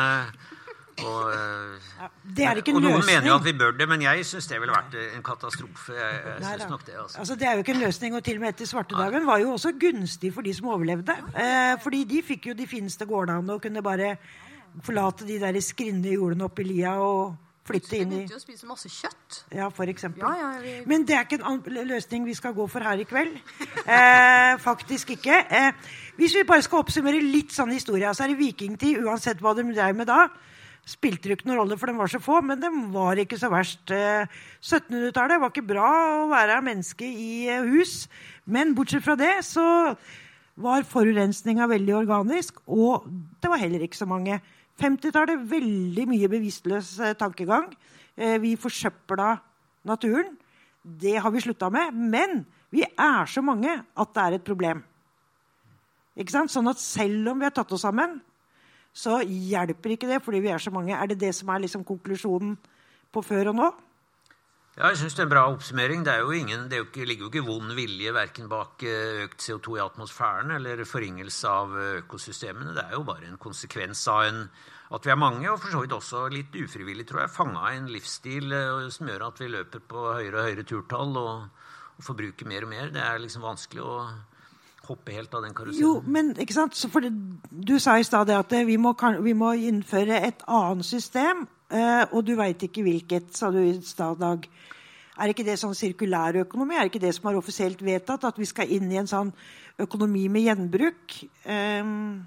Eh, 0.98 1.04
og, 1.04 1.32
eh, 1.32 1.86
ja, 2.00 2.08
det 2.36 2.44
er 2.46 2.60
ikke 2.60 2.70
en 2.70 2.76
og 2.78 2.82
noen 2.84 2.96
løsning. 3.00 3.16
mener 3.16 3.28
jo 3.28 3.34
at 3.34 3.44
vi 3.44 3.52
bør 3.58 3.76
det, 3.78 3.88
men 3.88 4.02
jeg 4.04 4.26
syns 4.28 4.46
det 4.50 4.60
ville 4.62 4.74
vært 4.74 4.96
en 5.16 5.22
katastrofe. 5.26 5.92
Jeg, 5.98 6.20
jeg 6.24 6.44
synes 6.44 6.70
nok 6.70 6.86
Det 6.86 6.94
altså. 7.02 7.18
altså, 7.18 7.34
det 7.34 7.48
er 7.48 7.52
jo 7.52 7.64
ikke 7.64 7.74
en 7.74 7.84
løsning, 7.84 8.16
og 8.16 8.24
til 8.24 8.38
og 8.38 8.40
med 8.40 8.48
etter 8.54 8.70
svartedagen 8.70 9.26
var 9.26 9.38
jo 9.42 9.52
også 9.52 9.74
gunstig 9.80 10.34
for 10.34 10.46
de 10.46 10.54
som 10.54 10.68
overlevde. 10.68 11.16
Eh, 11.34 11.74
fordi 11.82 12.04
de 12.04 12.22
fikk 12.22 12.46
jo 12.52 12.54
de 12.54 12.66
fineste 12.66 13.06
gårdene 13.06 13.52
og 13.52 13.62
kunne 13.62 13.82
bare 13.82 14.16
forlate 14.82 15.26
de 15.26 15.38
der 15.40 15.60
skrinne 15.60 16.14
jordene 16.14 16.44
oppi 16.44 16.66
lia 16.66 16.96
og 17.02 17.36
flytte 17.64 17.96
inn 17.96 18.12
i 18.12 18.16
Vi 18.16 18.22
måtte 18.26 18.36
jo 18.36 18.42
spise 18.42 18.66
masse 18.68 18.90
kjøtt. 18.92 19.38
Ja, 19.56 19.68
for 19.72 19.88
eksempel. 19.88 20.22
Ja, 20.22 20.32
ja, 20.36 20.60
vi... 20.60 20.74
Men 20.90 21.06
det 21.08 21.16
er 21.16 21.24
ikke 21.24 21.40
en 21.40 21.62
løsning 21.88 22.26
vi 22.26 22.34
skal 22.36 22.54
gå 22.56 22.66
for 22.70 22.84
her 22.84 23.00
i 23.00 23.06
kveld. 23.08 23.38
Eh, 23.84 24.54
faktisk 24.60 25.10
ikke. 25.16 25.44
Eh, 25.50 25.72
hvis 26.16 26.34
vi 26.36 26.44
bare 26.48 26.62
skal 26.64 26.84
oppsummere 26.84 27.20
litt 27.20 27.52
sånn 27.52 27.72
historie, 27.74 28.08
så 28.14 28.24
er 28.24 28.32
det 28.32 28.38
vikingtid, 28.38 29.02
uansett 29.04 29.42
hva 29.44 29.54
de 29.56 29.64
drev 29.74 29.96
med 29.96 30.08
da, 30.08 30.28
spilte 30.88 31.30
det 31.30 31.38
ikke 31.38 31.48
noen 31.48 31.60
rolle, 31.62 31.78
for 31.80 31.88
de 31.88 31.96
var 31.96 32.10
så 32.12 32.20
få, 32.20 32.40
men 32.44 32.60
de 32.60 32.68
var 32.92 33.16
ikke 33.20 33.38
så 33.40 33.48
verst. 33.52 33.88
1700-tallet 33.88 35.40
var 35.40 35.52
ikke 35.52 35.64
bra 35.68 35.88
å 36.20 36.28
være 36.32 36.60
menneske 36.66 37.08
i 37.08 37.48
hus, 37.70 38.04
men 38.44 38.74
bortsett 38.76 39.04
fra 39.06 39.16
det 39.16 39.38
så 39.48 39.64
var 40.60 40.84
forurensninga 40.86 41.66
veldig 41.70 41.96
organisk, 42.04 42.60
og 42.70 43.08
det 43.42 43.50
var 43.50 43.62
heller 43.64 43.82
ikke 43.86 43.98
så 43.98 44.06
mange. 44.06 44.38
50-tallet 44.82 45.46
veldig 45.50 46.04
mye 46.10 46.28
bevisstløs 46.30 46.96
tankegang. 47.18 47.68
Vi 48.14 48.54
forsøpla 48.58 49.32
naturen. 49.86 50.32
Det 50.82 51.16
har 51.22 51.30
vi 51.34 51.42
slutta 51.42 51.70
med. 51.72 51.94
Men 51.94 52.42
vi 52.74 52.82
er 52.82 53.30
så 53.30 53.42
mange 53.42 53.70
at 53.70 54.14
det 54.14 54.22
er 54.24 54.36
et 54.36 54.46
problem. 54.46 54.82
Sånn 56.26 56.70
at 56.70 56.82
selv 56.82 57.32
om 57.32 57.38
vi 57.40 57.46
har 57.46 57.54
tatt 57.54 57.70
oss 57.74 57.82
sammen, 57.86 58.18
så 58.94 59.18
hjelper 59.26 59.96
ikke 59.96 60.08
det 60.10 60.20
fordi 60.22 60.40
vi 60.44 60.52
er 60.54 60.62
så 60.62 60.70
mange. 60.74 60.94
Er 60.94 61.10
det 61.10 61.18
det 61.20 61.32
som 61.34 61.50
er 61.50 61.64
liksom 61.64 61.82
konklusjonen 61.86 62.54
på 63.12 63.22
før 63.26 63.50
og 63.50 63.58
nå? 63.58 63.72
Ja, 64.74 64.88
jeg 64.90 64.98
synes 64.98 65.14
Det 65.14 65.22
er 65.22 65.26
en 65.28 65.30
bra 65.30 65.42
oppsummering. 65.52 66.04
Det, 66.06 66.14
ingen, 66.34 66.68
det 66.70 66.80
ikke, 66.80 67.04
ligger 67.06 67.26
jo 67.26 67.30
ikke 67.30 67.46
vond 67.46 67.74
vilje 67.74 68.14
verken 68.14 68.48
bak 68.50 68.82
eh, 68.82 69.22
økt 69.22 69.38
CO2 69.42 69.76
i 69.78 69.82
atmosfæren 69.84 70.50
eller 70.50 70.82
forringelse 70.84 71.46
av 71.48 71.76
eh, 71.78 71.98
økosystemene. 72.00 72.74
Det 72.74 72.82
er 72.82 72.96
jo 72.96 73.04
bare 73.06 73.28
en 73.28 73.38
konsekvens 73.38 74.02
av 74.10 74.24
en, 74.26 74.40
at 74.90 75.06
vi 75.06 75.12
er 75.14 75.20
mange, 75.20 75.46
og 75.46 75.60
for 75.62 75.70
så 75.70 75.84
vidt 75.84 75.94
også 75.94 76.24
litt 76.34 76.58
ufrivillig, 76.58 77.06
tror 77.06 77.22
jeg, 77.22 77.34
fanga 77.36 77.70
en 77.70 77.86
livsstil 77.86 78.50
eh, 78.50 78.90
som 78.90 79.10
gjør 79.12 79.28
at 79.28 79.42
vi 79.44 79.52
løper 79.54 79.86
på 79.94 80.08
høyere 80.08 80.40
og 80.40 80.48
høyere 80.50 80.66
turtall 80.66 81.18
og, 81.22 81.66
og 81.94 82.08
forbruker 82.10 82.50
mer 82.50 82.66
og 82.66 82.74
mer. 82.74 82.90
Det 82.90 83.02
er 83.06 83.22
liksom 83.22 83.46
vanskelig 83.46 83.86
å 83.86 83.98
hoppe 84.88 85.14
helt 85.16 85.34
av 85.34 85.44
den 85.44 85.54
karusellen. 85.56 85.82
Jo, 85.82 86.02
men 86.06 86.32
ikke 86.40 86.56
sant? 86.56 86.76
Det, 86.76 87.10
du 87.50 87.74
sa 87.82 87.96
i 87.98 88.06
stad 88.06 88.30
at 88.34 88.54
vi 88.66 88.76
må, 88.80 88.94
vi 89.24 89.34
må, 89.36 89.54
innføre 89.70 90.20
et 90.28 90.44
annet 90.46 90.86
system. 90.86 91.46
Eh, 91.72 92.04
og 92.12 92.24
du 92.26 92.34
veit 92.38 92.62
ikke 92.62 92.84
hvilket, 92.86 93.32
sa 93.36 93.50
du 93.54 93.60
i 93.62 93.74
stad, 93.82 94.20
Dag. 94.20 94.46
Er 95.14 95.30
ikke 95.30 95.46
det 95.46 95.60
sånn 95.60 95.76
sirkulærøkonomi? 95.78 96.74
Er 96.74 96.90
ikke 96.90 97.02
det 97.02 97.12
som 97.14 97.28
er 97.30 97.38
offisielt 97.38 97.82
vedtatt? 97.86 98.26
At 98.26 98.38
vi 98.40 98.48
skal 98.50 98.70
inn 98.74 98.90
i 98.90 98.98
en 98.98 99.10
sånn 99.10 99.30
økonomi 99.78 100.26
med 100.32 100.48
gjenbruk? 100.48 101.18
Um, 101.46 102.24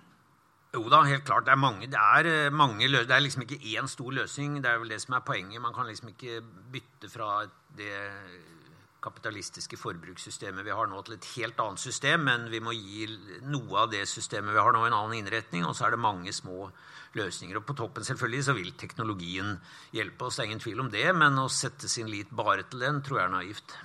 jo 0.77 0.85
da, 0.91 1.01
helt 1.07 1.25
klart. 1.27 1.45
Det 1.47 1.51
er 1.51 1.59
mange, 1.59 1.87
det 1.91 1.99
er 1.99 2.29
eh, 2.31 2.53
mange 2.53 2.87
Det 2.87 3.11
er 3.11 3.23
liksom 3.23 3.43
ikke 3.43 3.59
én 3.75 3.87
stor 3.87 4.11
løsning. 4.11 4.61
Det 4.63 4.71
er 4.71 4.79
vel 4.79 4.89
det 4.89 5.01
som 5.01 5.15
er 5.15 5.25
poenget. 5.25 5.61
Man 5.61 5.73
kan 5.73 5.87
liksom 5.87 6.13
ikke 6.13 6.41
bytte 6.71 7.09
fra 7.11 7.47
det 7.77 7.91
kapitalistiske 9.03 9.77
forbrukssystemet 9.79 10.65
vi 10.65 10.75
har 10.75 10.89
nå, 10.89 11.01
til 11.05 11.17
et 11.17 11.29
helt 11.35 11.59
annet 11.63 11.81
system. 11.81 12.25
Men 12.27 12.47
vi 12.51 12.61
må 12.63 12.75
gi 12.75 13.07
noe 13.47 13.83
av 13.83 13.91
det 13.93 14.03
systemet 14.09 14.55
vi 14.55 14.63
har 14.63 14.75
nå, 14.75 14.85
en 14.87 14.97
annen 14.97 15.19
innretning. 15.19 15.65
Og 15.67 15.75
så 15.77 15.87
er 15.87 15.95
det 15.95 16.03
mange 16.03 16.33
små 16.35 16.69
løsninger. 17.17 17.59
Og 17.59 17.67
på 17.67 17.77
toppen 17.77 18.07
selvfølgelig 18.07 18.47
så 18.47 18.57
vil 18.57 18.73
teknologien 18.79 19.55
hjelpe 19.95 20.27
oss, 20.27 20.37
det 20.37 20.45
er 20.45 20.51
ingen 20.51 20.63
tvil 20.63 20.85
om 20.85 20.93
det. 20.93 21.07
Men 21.17 21.39
å 21.41 21.49
sette 21.51 21.89
sin 21.91 22.09
lit 22.11 22.31
bare 22.31 22.67
til 22.67 22.85
den 22.85 23.03
tror 23.05 23.21
jeg 23.21 23.29
er 23.29 23.37
naivt. 23.37 23.77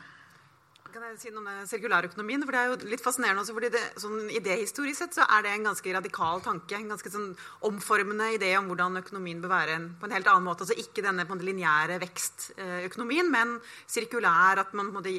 Kan 0.93 1.07
jeg 1.07 1.21
si 1.23 1.31
noe 1.33 1.41
om 1.41 1.47
den 1.49 1.69
sirkulærøkonomien? 1.71 2.43
For 2.45 2.53
Det 2.53 2.59
er 2.61 2.69
jo 2.69 2.91
litt 2.91 3.01
fascinerende 3.01 3.41
også, 3.41 3.55
fordi 3.57 3.71
det, 3.73 3.81
sånn 4.03 4.27
Idéhistorisk 4.37 4.99
sett 4.99 5.17
så 5.17 5.25
er 5.25 5.47
det 5.47 5.55
en 5.55 5.65
ganske 5.71 5.95
radikal 5.97 6.43
tanke. 6.45 6.77
En 6.77 6.93
ganske 6.93 7.13
sånn 7.15 7.31
omformende 7.65 8.27
idé 8.35 8.51
om 8.59 8.69
hvordan 8.69 9.01
økonomien 9.01 9.41
bør 9.41 9.55
være 9.55 9.79
på 9.97 10.09
en 10.09 10.17
helt 10.19 10.29
annen 10.29 10.45
måte. 10.51 10.67
Altså 10.67 10.77
Ikke 10.77 11.07
denne 11.07 11.25
på 11.25 11.33
en 11.39 11.45
lineære 11.49 11.97
vekstøkonomien, 12.03 13.33
men 13.33 13.57
sirkulær. 13.89 14.61
at 14.61 14.75
man 14.77 14.93
måtte, 14.93 15.17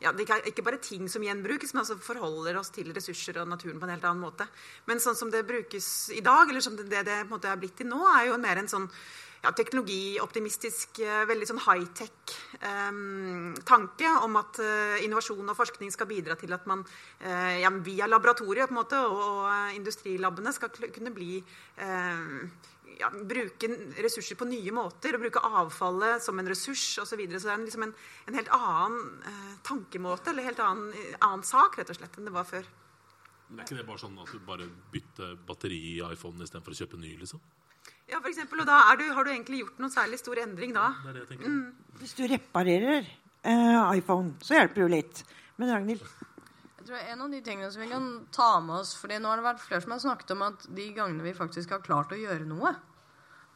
ja, 0.00 0.12
Det 0.12 0.30
er 0.30 0.46
ikke 0.46 0.62
bare 0.62 0.78
ting 0.78 1.08
som 1.10 1.22
gjenbrukes, 1.22 1.74
men 1.74 1.82
altså 1.82 1.98
forholder 1.98 2.58
oss 2.58 2.70
til 2.70 2.94
ressurser 2.94 3.42
og 3.42 3.48
naturen 3.48 3.80
på 3.80 3.84
en 3.84 3.94
helt 3.96 4.04
annen 4.04 4.22
måte. 4.22 4.46
Men 4.86 5.02
sånn 5.02 5.16
som 5.16 5.30
det 5.30 5.42
brukes 5.46 6.10
i 6.14 6.20
dag, 6.20 6.48
eller 6.48 6.60
som 6.60 6.76
det 6.76 6.88
det, 6.88 7.04
det 7.04 7.26
på 7.26 7.34
en 7.34 7.40
måte 7.40 7.50
er 7.50 7.58
blitt 7.58 7.76
til 7.76 7.90
nå, 7.90 7.98
er 8.14 8.28
jo 8.30 8.38
mer 8.38 8.62
en 8.62 8.68
sånn 8.68 8.88
ja, 9.46 9.52
teknologioptimistisk, 9.54 11.00
eh, 11.06 11.24
veldig 11.28 11.46
sånn 11.46 11.62
high-tech 11.62 12.34
eh, 12.58 13.00
tanke 13.68 14.12
om 14.24 14.38
at 14.40 14.60
eh, 14.62 15.04
innovasjon 15.06 15.52
og 15.52 15.58
forskning 15.58 15.92
skal 15.94 16.08
bidra 16.10 16.36
til 16.38 16.54
at 16.56 16.66
man 16.66 16.82
eh, 17.20 17.62
ja, 17.62 17.70
via 17.84 18.08
laboratoriet 18.10 18.74
måte, 18.74 18.98
og, 19.06 19.20
og 19.22 19.76
industrilabene 19.76 19.84
industrilabbene 19.86 20.52
skal 20.54 20.72
kunne 20.94 21.12
bli 21.14 21.36
eh, 21.38 22.24
ja, 22.98 23.10
bruke 23.10 23.70
ressurser 24.02 24.38
på 24.40 24.48
nye 24.50 24.72
måter 24.74 25.14
og 25.14 25.26
bruke 25.26 25.42
avfallet 25.46 26.24
som 26.24 26.38
en 26.40 26.50
ressurs 26.50 26.84
osv. 27.02 27.12
Så, 27.12 27.20
videre. 27.20 27.40
så 27.40 27.50
det 27.50 27.54
er 27.54 27.66
liksom 27.66 27.86
en, 27.86 27.94
en 28.26 28.40
helt 28.40 28.50
annen 28.56 29.60
tankemåte 29.66 30.32
eller 30.32 30.48
helt 30.48 30.62
annen, 30.64 30.90
annen 31.20 31.46
sak 31.46 31.78
rett 31.78 31.92
og 31.92 32.00
slett 32.00 32.18
enn 32.18 32.28
det 32.28 32.34
var 32.34 32.48
før. 32.48 32.66
Men 33.48 33.62
er 33.62 33.68
ikke 33.68 33.78
det 33.78 33.86
bare 33.86 34.02
sånn 34.02 34.18
at 34.18 34.32
du 34.32 34.42
bare 34.42 34.66
bytter 34.90 35.36
batteri 35.46 35.78
i 35.92 35.94
iPhone 36.02 36.42
istedenfor 36.42 36.74
å 36.74 36.80
kjøpe 36.80 36.98
ny? 36.98 37.12
liksom? 37.20 37.42
Ja, 38.06 38.20
for 38.20 38.30
eksempel, 38.30 38.62
og 38.62 38.68
da 38.68 38.78
du, 38.98 39.06
Har 39.12 39.26
du 39.26 39.32
egentlig 39.32 39.64
gjort 39.64 39.80
noen 39.82 39.92
særlig 39.94 40.20
stor 40.20 40.38
endring 40.38 40.74
da? 40.76 40.92
Det 41.02 41.10
er 41.10 41.16
det 41.16 41.24
jeg 41.24 41.30
tenker. 41.34 41.54
Mm. 41.54 41.96
Hvis 42.00 42.14
du 42.14 42.22
reparerer 42.30 43.02
eh, 43.02 43.96
iPhone, 43.98 44.36
så 44.46 44.58
hjelper 44.58 44.78
det 44.78 44.84
jo 44.84 44.92
litt. 44.92 45.22
Men 45.58 45.72
Ragnhild? 45.74 46.04
Jeg 46.78 46.90
tror 46.90 47.08
En 47.12 47.24
av 47.24 47.32
de 47.32 47.40
tingene 47.42 47.70
som 47.74 47.82
vi 47.82 47.88
kan 47.90 48.10
ta 48.34 48.50
med 48.62 48.76
oss 48.78 48.92
fordi 48.94 49.18
Nå 49.18 49.32
har 49.32 49.40
det 49.40 49.48
vært 49.48 49.64
flere 49.64 49.82
som 49.82 49.96
har 49.96 50.04
snakket 50.04 50.36
om 50.36 50.44
at 50.46 50.68
de 50.76 50.90
gangene 50.94 51.26
vi 51.26 51.34
faktisk 51.34 51.74
har 51.74 51.82
klart 51.82 52.14
å 52.14 52.20
gjøre 52.20 52.46
noe 52.46 52.76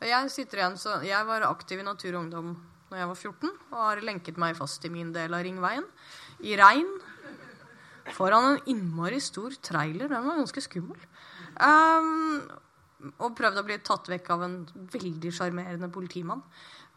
og 0.01 0.09
Jeg 0.09 0.33
sitter 0.33 0.63
igjen, 0.63 0.79
så 0.81 0.97
jeg 1.05 1.29
var 1.29 1.45
aktiv 1.45 1.83
i 1.83 1.85
Natur 1.85 2.15
og 2.15 2.23
Ungdom 2.25 2.55
når 2.91 2.99
jeg 2.99 3.09
var 3.11 3.19
14 3.21 3.51
og 3.53 3.77
har 3.85 4.01
lenket 4.03 4.41
meg 4.41 4.57
fast 4.59 4.85
i 4.89 4.91
min 4.91 5.13
del 5.15 5.37
av 5.37 5.45
Ringveien. 5.47 5.85
I 6.43 6.57
regn. 6.59 6.89
Foran 8.17 8.49
en 8.55 8.71
innmari 8.73 9.21
stor 9.23 9.55
trailer. 9.63 10.09
Den 10.11 10.25
var 10.27 10.41
ganske 10.41 10.65
skummel. 10.65 10.99
Um, 11.61 12.41
og 13.19 13.37
prøvd 13.39 13.61
å 13.61 13.67
bli 13.67 13.79
tatt 13.85 14.11
vekk 14.13 14.31
av 14.35 14.45
en 14.47 14.57
veldig 14.93 15.33
sjarmerende 15.33 15.89
politimann. 15.93 16.43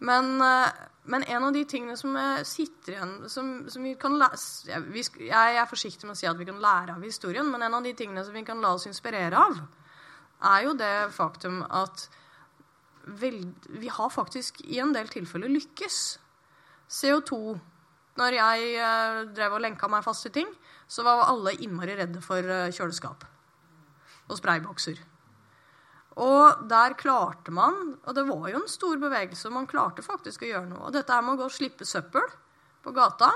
Men, 0.04 0.34
eh, 0.41 0.82
men, 1.12 1.24
en 1.24 1.47
av 1.47 1.54
de 1.56 1.64
tingene 1.70 1.95
som 1.99 2.18
sitter 2.47 2.95
igjen 2.95 3.14
som, 3.32 3.54
som 3.72 3.84
vi 3.84 3.93
kan 3.99 4.18
lese, 4.20 4.68
jeg, 4.72 5.30
er 5.30 5.70
forsiktig 5.70 6.08
med 6.08 6.16
å 6.16 6.20
si 6.20 6.28
at 6.28 6.39
vi 6.39 6.47
kan 6.49 6.60
lære 6.64 6.97
av 6.97 7.06
historien, 7.06 7.47
men 7.51 7.64
en 7.64 7.80
av 7.80 7.86
de 7.86 7.93
tingene 7.95 8.24
som 8.26 8.36
vi 8.36 8.43
kan 8.47 8.62
la 8.64 8.74
oss 8.76 8.88
inspirere 8.89 9.39
av, 9.39 9.62
er 10.43 10.68
jo 10.68 10.76
det 10.76 10.95
faktum 11.16 11.62
at 11.72 12.08
vel, 13.06 13.54
vi 13.70 13.91
har 13.91 14.10
faktisk 14.10 14.62
i 14.66 14.80
en 14.84 14.93
del 14.95 15.08
tilfeller 15.12 15.51
lykkes. 15.51 16.01
CO2 16.89 17.60
Når 18.14 18.36
jeg 18.38 18.74
eh, 18.78 19.20
drev 19.34 19.56
og 19.56 19.64
lenka 19.64 19.88
meg 19.89 20.04
fast 20.06 20.28
i 20.28 20.32
ting, 20.34 20.49
så 20.86 21.01
var 21.01 21.24
alle 21.26 21.56
innmari 21.66 21.95
redde 21.97 22.22
for 22.22 22.38
eh, 22.38 22.70
kjøleskap 22.70 23.26
og 24.30 24.38
spraybokser. 24.38 24.99
Og 26.22 26.68
der 26.70 26.93
klarte 26.93 27.49
man 27.49 27.95
Og 28.03 28.11
det 28.14 28.26
var 28.28 28.43
jo 28.51 28.59
en 28.59 28.70
stor 28.70 28.99
bevegelse, 29.01 29.49
man 29.49 29.66
klarte 29.70 30.05
faktisk 30.05 30.43
å 30.43 30.51
gjøre 30.51 30.70
noe. 30.70 30.88
Og 30.88 30.93
dette 30.93 31.14
her 31.14 31.24
med 31.26 31.36
å 31.36 31.41
gå 31.41 31.47
og 31.49 31.55
slippe 31.55 31.88
søppel 31.89 32.28
på 32.84 32.91
gata, 32.93 33.32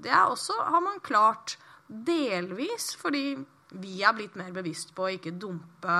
det 0.00 0.10
er 0.10 0.26
også, 0.26 0.56
har 0.72 0.82
man 0.82 1.02
klart 1.04 1.58
delvis 1.86 2.94
fordi 2.98 3.36
vi 3.74 3.98
er 4.02 4.14
blitt 4.16 4.38
mer 4.38 4.50
bevisst 4.54 4.94
på 4.96 5.06
å 5.06 5.12
ikke 5.14 5.34
dumpe 5.38 5.98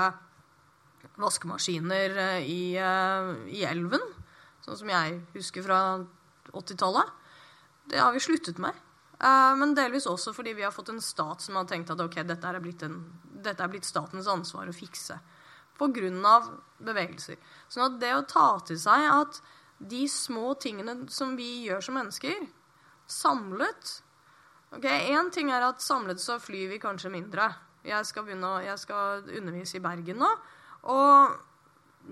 vaskemaskiner 1.20 2.16
eh, 2.18 2.46
i, 2.48 2.62
eh, 2.80 3.30
i 3.52 3.64
elven, 3.68 4.02
sånn 4.64 4.80
som 4.80 4.90
jeg 4.90 5.20
husker 5.34 5.64
fra 5.66 5.78
80-tallet. 6.54 7.12
Det 7.90 8.00
har 8.00 8.14
vi 8.14 8.22
sluttet 8.24 8.58
med. 8.62 8.74
Eh, 9.18 9.52
men 9.60 9.76
delvis 9.76 10.08
også 10.10 10.34
fordi 10.34 10.56
vi 10.58 10.64
har 10.66 10.74
fått 10.74 10.90
en 10.94 11.02
stat 11.04 11.44
som 11.44 11.58
har 11.60 11.68
tenkt 11.70 11.92
at 11.92 12.00
ok, 12.02 12.22
dette 12.26 12.50
er 12.50 12.60
blitt, 12.64 12.82
en, 12.86 13.02
dette 13.44 13.62
er 13.62 13.72
blitt 13.72 13.88
statens 13.88 14.30
ansvar 14.30 14.70
å 14.70 14.76
fikse 14.76 15.18
pga. 15.78 16.34
bevegelser. 16.84 17.36
Sånn 17.68 17.86
at 17.86 18.00
det 18.00 18.14
å 18.14 18.24
ta 18.28 18.58
til 18.66 18.78
seg 18.78 19.06
at 19.10 19.40
de 19.78 20.06
små 20.08 20.54
tingene 20.60 21.08
som 21.10 21.36
vi 21.36 21.66
gjør 21.66 21.80
som 21.84 21.96
mennesker, 21.98 22.46
samlet 23.10 24.00
ok, 24.74 24.84
Én 24.84 25.30
ting 25.30 25.50
er 25.52 25.62
at 25.62 25.82
samlet 25.82 26.20
så 26.20 26.38
flyr 26.42 26.70
vi 26.72 26.82
kanskje 26.82 27.12
mindre. 27.12 27.48
Jeg 27.84 28.06
skal, 28.08 28.24
begynne, 28.24 28.62
jeg 28.64 28.78
skal 28.80 29.26
undervise 29.38 29.78
i 29.78 29.84
Bergen 29.84 30.22
nå. 30.22 30.30
Og 30.90 31.34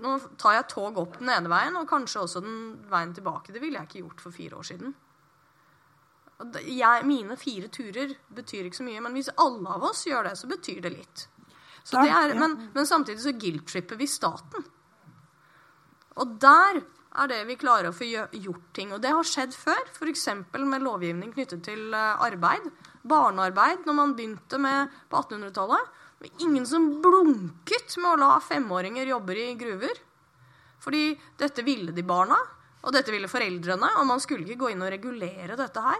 nå 0.03 0.13
tar 0.41 0.57
jeg 0.57 0.69
tog 0.71 0.97
opp 1.01 1.17
den 1.19 1.31
ene 1.33 1.51
veien, 1.51 1.75
og 1.77 1.89
kanskje 1.89 2.23
også 2.23 2.41
den 2.45 2.59
veien 2.89 3.13
tilbake. 3.13 3.53
Det 3.53 3.61
ville 3.61 3.81
jeg 3.81 3.89
ikke 3.89 4.05
gjort 4.05 4.23
for 4.23 4.35
fire 4.35 4.59
år 4.59 4.69
siden. 4.69 4.95
Jeg, 6.65 7.05
mine 7.07 7.37
fire 7.39 7.69
turer 7.71 8.15
betyr 8.33 8.67
ikke 8.67 8.81
så 8.81 8.87
mye, 8.87 9.03
men 9.05 9.13
hvis 9.15 9.31
alle 9.39 9.75
av 9.77 9.85
oss 9.91 10.05
gjør 10.07 10.27
det, 10.29 10.33
så 10.39 10.49
betyr 10.49 10.81
det 10.83 10.93
litt. 10.95 11.27
Er, 11.91 12.33
men, 12.39 12.55
men, 12.71 12.87
samtidig 12.87 13.23
så 13.25 13.33
guilt-tripper 13.35 13.99
vi 13.99 14.07
staten. 14.07 14.63
Og 16.21 16.37
der 16.39 16.79
er 17.13 17.29
det 17.29 17.41
vi 17.49 17.57
klarer 17.59 17.89
å 17.89 17.95
få 17.95 18.07
gjort 18.07 18.69
ting. 18.75 18.93
Og 18.95 19.01
det 19.03 19.11
har 19.13 19.27
skjedd 19.27 19.53
før, 19.57 19.81
f.eks. 19.91 20.27
med 20.55 20.85
lovgivning 20.85 21.33
knyttet 21.35 21.65
til 21.67 21.93
eh, 21.93 22.23
arbeid. 22.23 22.69
Barnearbeid, 23.03 23.83
når 23.85 23.97
man 23.97 24.15
begynte 24.17 24.59
med 24.61 24.93
på 25.11 25.19
1800-tallet. 25.19 26.01
Ingen 26.45 26.65
som 26.69 26.87
blunket 27.03 27.97
med 27.99 28.13
å 28.13 28.19
la 28.21 28.31
femåringer 28.41 29.11
jobbe 29.11 29.35
i 29.35 29.49
gruver. 29.59 29.99
Fordi 30.83 31.09
dette 31.39 31.63
ville 31.67 31.93
de 31.95 32.03
barna, 32.03 32.37
og 32.83 32.95
dette 32.95 33.11
ville 33.13 33.31
foreldrene. 33.31 33.91
Og 33.99 34.07
man 34.07 34.23
skulle 34.23 34.47
ikke 34.47 34.63
gå 34.63 34.71
inn 34.73 34.85
og 34.85 34.93
regulere 34.93 35.59
dette 35.59 35.83
her. 35.83 35.99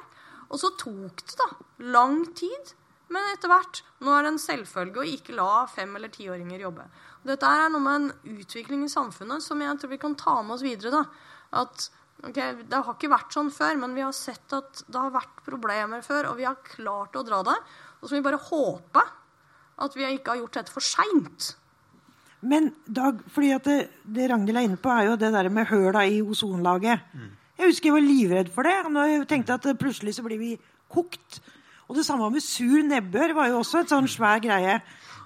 Og 0.49 0.61
så 0.61 0.71
tok 0.79 1.25
det 1.27 1.37
da 1.39 1.49
lang 1.93 2.23
tid 2.37 2.73
Men 3.13 3.29
etter 3.33 3.51
hvert 3.51 3.81
nå 4.03 4.13
er 4.13 4.25
det 4.25 4.33
en 4.33 4.41
selvfølge 4.41 5.01
å 5.01 5.07
ikke 5.07 5.35
la 5.37 5.65
fem- 5.69 5.93
eller 5.97 6.11
tiåringer 6.13 6.63
jobbe. 6.65 6.85
Dette 7.23 7.49
er 7.49 7.71
noe 7.71 7.83
med 7.83 7.99
en 7.99 8.37
utvikling 8.39 8.85
i 8.85 8.91
samfunnet 8.91 9.43
som 9.45 9.61
jeg 9.61 9.79
tror 9.79 9.91
vi 9.93 10.01
kan 10.01 10.15
ta 10.19 10.39
med 10.41 10.57
oss 10.57 10.65
videre. 10.65 10.91
da. 10.91 11.03
At 11.63 11.89
okay, 12.23 12.55
Det 12.63 12.83
har 12.83 12.95
ikke 12.95 13.11
vært 13.13 13.35
sånn 13.35 13.51
før, 13.53 13.77
men 13.79 13.95
vi 13.95 14.05
har 14.05 14.15
sett 14.17 14.55
at 14.55 14.83
det 14.87 14.99
har 14.99 15.13
vært 15.13 15.43
problemer 15.45 16.01
før, 16.05 16.31
og 16.31 16.39
vi 16.39 16.47
har 16.49 16.57
klart 16.65 17.15
å 17.15 17.25
dra 17.27 17.43
det. 17.47 17.57
Og 18.01 18.07
så 18.07 18.15
må 18.15 18.21
vi 18.21 18.29
bare 18.31 18.47
håpe 18.49 19.03
at 19.83 19.95
vi 19.97 20.07
ikke 20.09 20.33
har 20.33 20.41
gjort 20.43 20.57
dette 20.59 20.73
for 20.73 20.85
seint. 20.85 21.53
Men 22.43 22.73
Dag, 22.85 23.21
fordi 23.31 23.53
at 23.55 23.67
det, 23.69 23.77
det 24.03 24.27
Ragnhild 24.29 24.59
er 24.59 24.67
inne 24.67 24.81
på, 24.81 24.91
er 24.91 25.07
jo 25.07 25.19
det 25.19 25.31
der 25.31 25.49
med 25.53 25.69
høla 25.69 26.03
i 26.09 26.19
ozonlaget. 26.21 27.05
Mm. 27.15 27.31
Jeg 27.59 27.69
husker 27.69 27.89
jeg 27.89 27.95
var 27.95 28.03
livredd 28.03 28.49
for 28.51 28.67
det. 28.67 28.75
Når 28.91 29.11
jeg 29.11 29.27
tenkte 29.31 29.55
at 29.55 29.67
plutselig 29.79 30.17
så 30.17 30.25
blir 30.25 30.41
vi 30.41 30.51
kokt. 30.91 31.39
Og 31.89 31.97
det 31.99 32.05
samme 32.07 32.29
med 32.31 32.43
sur 32.45 32.79
nebbør 32.87 33.35
var 33.37 33.51
jo 33.51 33.59
også 33.59 33.83
et 33.83 33.91
sånn 33.91 34.07
svær 34.07 34.39
greie. 34.43 34.79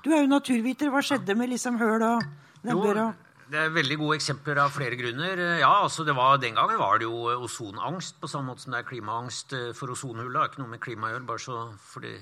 Du 0.03 0.11
er 0.11 0.23
jo 0.23 0.31
naturviter. 0.31 0.91
Hva 0.93 1.03
skjedde 1.05 1.35
med 1.37 1.53
liksom 1.53 1.79
høl 1.81 2.01
og 2.01 2.27
nebbør? 2.65 3.07
det 3.47 3.59
er 3.61 3.71
veldig 3.71 3.95
gode 4.01 4.17
eksempler 4.17 4.59
av 4.59 4.73
flere 4.75 4.97
grunner. 4.99 5.39
Ja, 5.61 5.69
altså 5.83 6.03
var, 6.11 6.37
Den 6.37 6.57
gangen 6.57 6.79
var 6.79 6.99
det 6.99 7.07
jo 7.07 7.29
ozonangst, 7.45 8.19
på 8.19 8.27
samme 8.27 8.51
måte 8.51 8.65
som 8.65 8.75
det 8.75 8.81
er 8.81 8.89
klimaangst 8.89 9.53
eh, 9.55 9.69
for 9.77 9.93
ozonhullet. 9.93 10.49
Ikke 10.49 10.63
noe 10.63 10.73
med 10.73 10.83
klima 10.83 11.07
å 11.07 11.13
gjøre, 11.13 11.27
bare 11.29 11.43
så 11.43 11.61
for 11.79 12.03
de, 12.03 12.17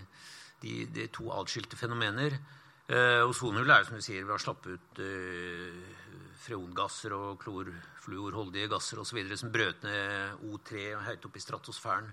de 0.61 1.07
to 1.13 1.31
atskilte 1.33 1.79
fenomener. 1.79 2.37
Eh, 2.85 3.23
ozonhullet 3.25 3.73
er 3.73 3.81
jo 3.81 3.89
som 3.89 3.97
du 3.97 4.05
sier, 4.05 4.25
vi 4.27 4.35
har 4.35 4.43
slappet 4.43 4.77
ut 4.77 5.01
eh, 5.01 5.81
freongasser 6.45 7.15
og 7.17 7.39
klorfluorholdige 7.41 8.69
gasser 8.75 9.01
osv. 9.01 9.23
som 9.33 9.53
brøt 9.53 9.81
ned 9.87 10.45
O3 10.45 10.91
høyt 11.07 11.25
opp 11.25 11.39
i 11.39 11.41
stratosfæren. 11.41 12.11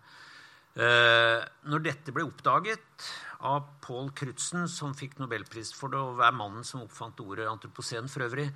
Eh, 0.72 1.42
når 1.68 1.82
dette 1.84 2.14
ble 2.16 2.24
oppdaget 2.24 3.08
av 3.44 3.66
Paul 3.84 4.08
Crutzen, 4.16 4.64
som 4.70 4.94
fikk 4.96 5.18
nobelpris 5.20 5.72
for 5.76 5.92
det, 5.92 6.00
og 6.00 6.22
er 6.24 6.32
mannen 6.36 6.64
som 6.64 6.84
oppfant 6.86 7.20
ordet 7.20 7.48
antropocen 7.50 8.08
for 8.08 8.24
øvrig, 8.24 8.46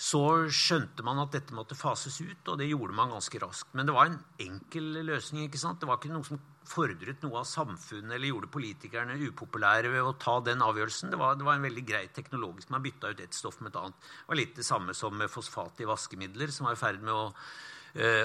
så 0.00 0.22
skjønte 0.48 1.04
man 1.06 1.20
at 1.22 1.34
dette 1.36 1.54
måtte 1.54 1.76
fases 1.78 2.16
ut, 2.24 2.48
og 2.48 2.56
det 2.58 2.70
gjorde 2.70 2.96
man 2.96 3.12
ganske 3.12 3.42
raskt. 3.42 3.70
Men 3.76 3.86
det 3.86 3.94
var 3.94 4.08
en 4.08 4.18
enkel 4.40 4.96
løsning. 5.04 5.44
ikke 5.46 5.60
sant? 5.60 5.78
Det 5.78 5.86
var 5.86 6.00
ikke 6.00 6.10
noe 6.14 6.26
som 6.26 6.40
fordret 6.70 7.22
noe 7.24 7.42
av 7.42 7.48
samfunnet 7.48 8.14
eller 8.16 8.30
gjorde 8.30 8.50
politikerne 8.54 9.18
upopulære 9.28 9.92
ved 9.92 10.06
å 10.06 10.16
ta 10.18 10.38
den 10.44 10.64
avgjørelsen. 10.64 11.12
Det 11.12 11.20
var, 11.20 11.36
det 11.36 11.46
var 11.46 11.58
en 11.58 11.66
veldig 11.68 11.84
grei 11.86 12.06
teknologisk. 12.16 12.70
Man 12.72 12.82
bytta 12.82 13.12
ut 13.12 13.20
ett 13.20 13.36
stoff 13.36 13.60
med 13.60 13.74
et 13.74 13.80
annet. 13.82 13.98
Det 14.00 14.32
var 14.32 14.40
litt 14.40 14.56
det 14.56 14.66
samme 14.66 14.96
som 14.96 15.16
med 15.16 15.30
fosfat 15.30 15.84
i 15.84 15.88
vaskemidler, 15.90 16.54
som 16.54 16.66
var 16.66 16.78
i 16.78 16.80
ferd 16.80 17.04
med 17.04 17.14
å 17.14 17.28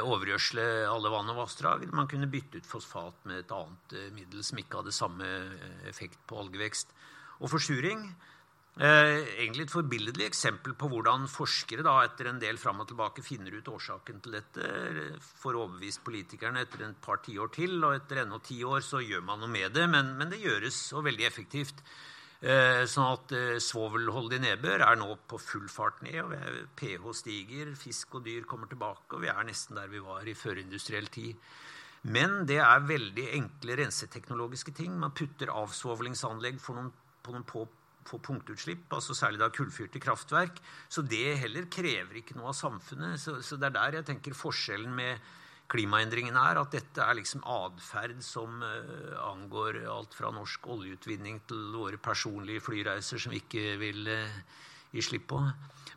overgjødsle 0.05 0.63
alle 0.91 1.09
vann 1.09 1.31
og 1.33 1.39
vassdrag. 1.41 1.87
Man 1.95 2.09
kunne 2.11 2.29
bytte 2.29 2.61
ut 2.61 2.69
fosfat 2.69 3.25
med 3.25 3.41
et 3.41 3.55
annet 3.55 3.97
eh, 3.97 4.13
middel 4.13 4.45
som 4.45 4.61
ikke 4.61 4.81
hadde 4.81 4.93
samme 4.95 5.25
eh, 5.25 5.83
effekt 5.89 6.21
på 6.29 6.37
algevekst. 6.43 6.93
Og 7.41 7.51
forsuring 7.51 8.07
Eh, 8.75 9.21
egentlig 9.39 9.69
et 9.69 9.71
forbilledlig 9.71 10.25
eksempel 10.27 10.73
på 10.75 10.89
hvordan 10.91 11.29
forskere 11.31 11.83
da, 11.85 11.93
etter 12.03 12.27
en 12.27 12.41
del 12.41 12.57
fram 12.59 12.81
og 12.83 12.89
tilbake 12.89 13.23
finner 13.23 13.53
ut 13.55 13.69
årsaken 13.71 14.17
til 14.19 14.35
dette, 14.35 14.71
får 15.39 15.55
overbevist 15.61 16.01
politikerne 16.03 16.65
etter 16.65 16.83
et 16.83 16.99
par 17.05 17.21
tiår 17.23 17.53
til. 17.55 17.77
Og 17.79 17.95
etter 17.95 18.25
ennå 18.25 18.41
ti 18.43 18.59
år 18.67 18.83
så 18.83 18.99
gjør 18.99 19.23
man 19.23 19.39
noe 19.39 19.53
med 19.53 19.71
det, 19.77 19.87
men, 19.87 20.11
men 20.19 20.33
det 20.33 20.41
gjøres 20.43 20.81
og 20.91 21.05
veldig 21.07 21.27
effektivt. 21.29 21.79
Eh, 22.41 22.83
sånn 22.89 23.13
at 23.13 23.31
eh, 23.35 23.59
svovelholdig 23.63 24.41
nedbør 24.43 24.83
er 24.85 24.97
nå 24.99 25.07
på 25.29 25.39
full 25.41 25.69
fart 25.71 26.01
ned. 26.05 26.19
og 26.25 26.33
pH 26.75 27.13
stiger, 27.15 27.71
fisk 27.79 28.19
og 28.19 28.25
dyr 28.27 28.43
kommer 28.49 28.67
tilbake, 28.67 29.15
og 29.15 29.23
vi 29.23 29.31
er 29.31 29.47
nesten 29.47 29.79
der 29.79 29.87
vi 29.91 30.03
var 30.03 30.27
i 30.27 30.35
førindustriell 30.35 31.07
tid. 31.07 31.39
Men 32.05 32.43
det 32.45 32.59
er 32.61 32.85
veldig 32.85 33.31
enkle 33.39 33.79
renseteknologiske 33.79 34.75
ting. 34.77 34.99
Man 34.99 35.15
putter 35.15 35.49
avsvovlingsanlegg 35.49 36.59
noen, 36.75 36.91
på 37.23 37.33
noen 37.33 37.47
på 37.49 37.65
på 38.05 38.19
punktutslipp, 38.21 38.85
altså 38.93 39.15
særlig 39.17 39.41
da 39.41 39.49
kullfyrte 39.53 40.01
kraftverk. 40.03 40.59
Så 40.89 41.01
det 41.01 41.39
heller 41.41 41.65
krever 41.71 42.19
ikke 42.21 42.37
noe 42.37 42.51
av 42.51 42.57
samfunnet. 42.57 43.17
Så, 43.21 43.39
så, 43.41 43.57
det 43.57 43.71
er 43.71 43.77
der 43.79 43.99
jeg 43.99 44.07
tenker 44.11 44.37
forskjellen 44.37 44.93
med 44.93 45.31
klimaendringene 45.71 46.41
er. 46.51 46.59
At 46.61 46.75
dette 46.75 47.03
er 47.03 47.17
liksom 47.17 47.45
atferd 47.49 48.21
som 48.25 48.61
uh, 48.63 49.15
angår 49.31 49.83
alt 49.91 50.15
fra 50.17 50.31
norsk 50.35 50.67
oljeutvinning 50.75 51.41
til 51.49 51.71
våre 51.75 52.01
personlige 52.01 52.63
flyreiser 52.65 53.21
som 53.21 53.33
vi 53.33 53.41
ikke 53.43 53.75
vil 53.81 54.05
uh, 54.11 54.39
gi 54.95 55.03
slipp 55.03 55.27
på. 55.33 55.41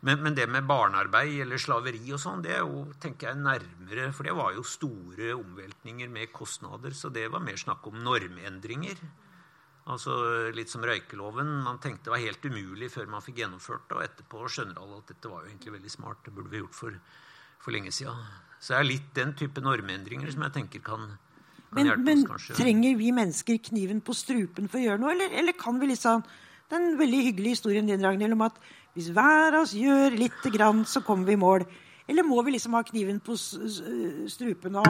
Men, 0.01 0.21
men, 0.23 0.35
det 0.35 0.45
med 0.47 0.67
barnearbeid 0.67 1.41
eller 1.43 1.59
slaveri 1.59 2.05
og 2.15 2.21
sånn, 2.23 2.43
det 2.45 2.53
er 2.55 2.61
jo 2.63 2.85
tenker 3.03 3.33
jeg, 3.33 3.39
nærmere 3.43 4.11
For 4.15 4.27
det 4.27 4.35
var 4.37 4.53
jo 4.55 4.63
store 4.63 5.33
omveltninger 5.35 6.11
med 6.11 6.31
kostnader, 6.31 6.95
så 6.95 7.11
det 7.11 7.25
var 7.33 7.43
mer 7.43 7.59
snakk 7.59 7.89
om 7.91 7.99
normendringer. 8.05 9.01
Altså 9.89 10.13
Litt 10.53 10.71
som 10.71 10.85
røykeloven. 10.85 11.49
Man 11.65 11.81
tenkte 11.83 12.07
det 12.07 12.13
var 12.13 12.23
helt 12.23 12.45
umulig 12.45 12.91
før 12.93 13.09
man 13.11 13.25
fikk 13.25 13.41
gjennomført 13.41 13.89
det. 13.89 13.97
Og 13.97 14.05
etterpå 14.05 14.45
skjønner 14.47 14.79
alle 14.79 15.01
at 15.01 15.11
dette 15.11 15.31
var 15.31 15.43
jo 15.43 15.51
egentlig 15.51 15.75
veldig 15.79 15.93
smart. 15.93 16.21
Det 16.25 16.35
burde 16.35 16.53
vi 16.53 16.61
gjort 16.61 16.77
for, 16.77 16.99
for 17.63 17.75
lenge 17.75 17.93
siden. 17.95 18.19
Så 18.59 18.73
det 18.73 18.79
er 18.79 18.89
litt 18.89 19.09
den 19.15 19.33
type 19.39 19.63
normendringer 19.63 20.31
som 20.33 20.43
jeg 20.47 20.55
tenker 20.57 20.83
kan, 20.83 21.05
kan 21.69 21.77
men, 21.77 21.91
hjelpe 21.91 22.05
men, 22.05 22.23
oss, 22.23 22.29
kanskje. 22.33 22.53
Men 22.53 22.61
trenger 22.61 22.97
vi 22.99 23.11
mennesker 23.15 23.61
kniven 23.69 24.01
på 24.03 24.15
strupen 24.17 24.71
for 24.71 24.81
å 24.81 24.85
gjøre 24.87 25.03
noe, 25.03 25.13
eller, 25.15 25.35
eller 25.41 25.57
kan 25.59 25.79
vi 25.81 25.93
liksom 25.93 26.27
Den 26.69 26.99
veldig 26.99 27.19
hyggelige 27.25 27.55
historien 27.55 27.87
din, 27.89 28.03
Ragnhild, 28.05 28.35
om 28.35 28.43
at 28.45 28.59
hvis 28.93 29.07
hver 29.09 29.55
av 29.55 29.63
oss 29.63 29.71
gjør 29.73 30.13
lite 30.13 30.51
grann, 30.53 30.83
så 30.85 31.01
kommer 31.01 31.25
vi 31.25 31.33
i 31.33 31.39
mål. 31.41 31.63
Eller 32.09 32.25
må 32.25 32.41
vi 32.45 32.55
liksom 32.55 32.73
ha 32.77 32.81
kniven 32.85 33.19
på 33.21 33.35
strupen 33.37 34.77
og 34.81 34.87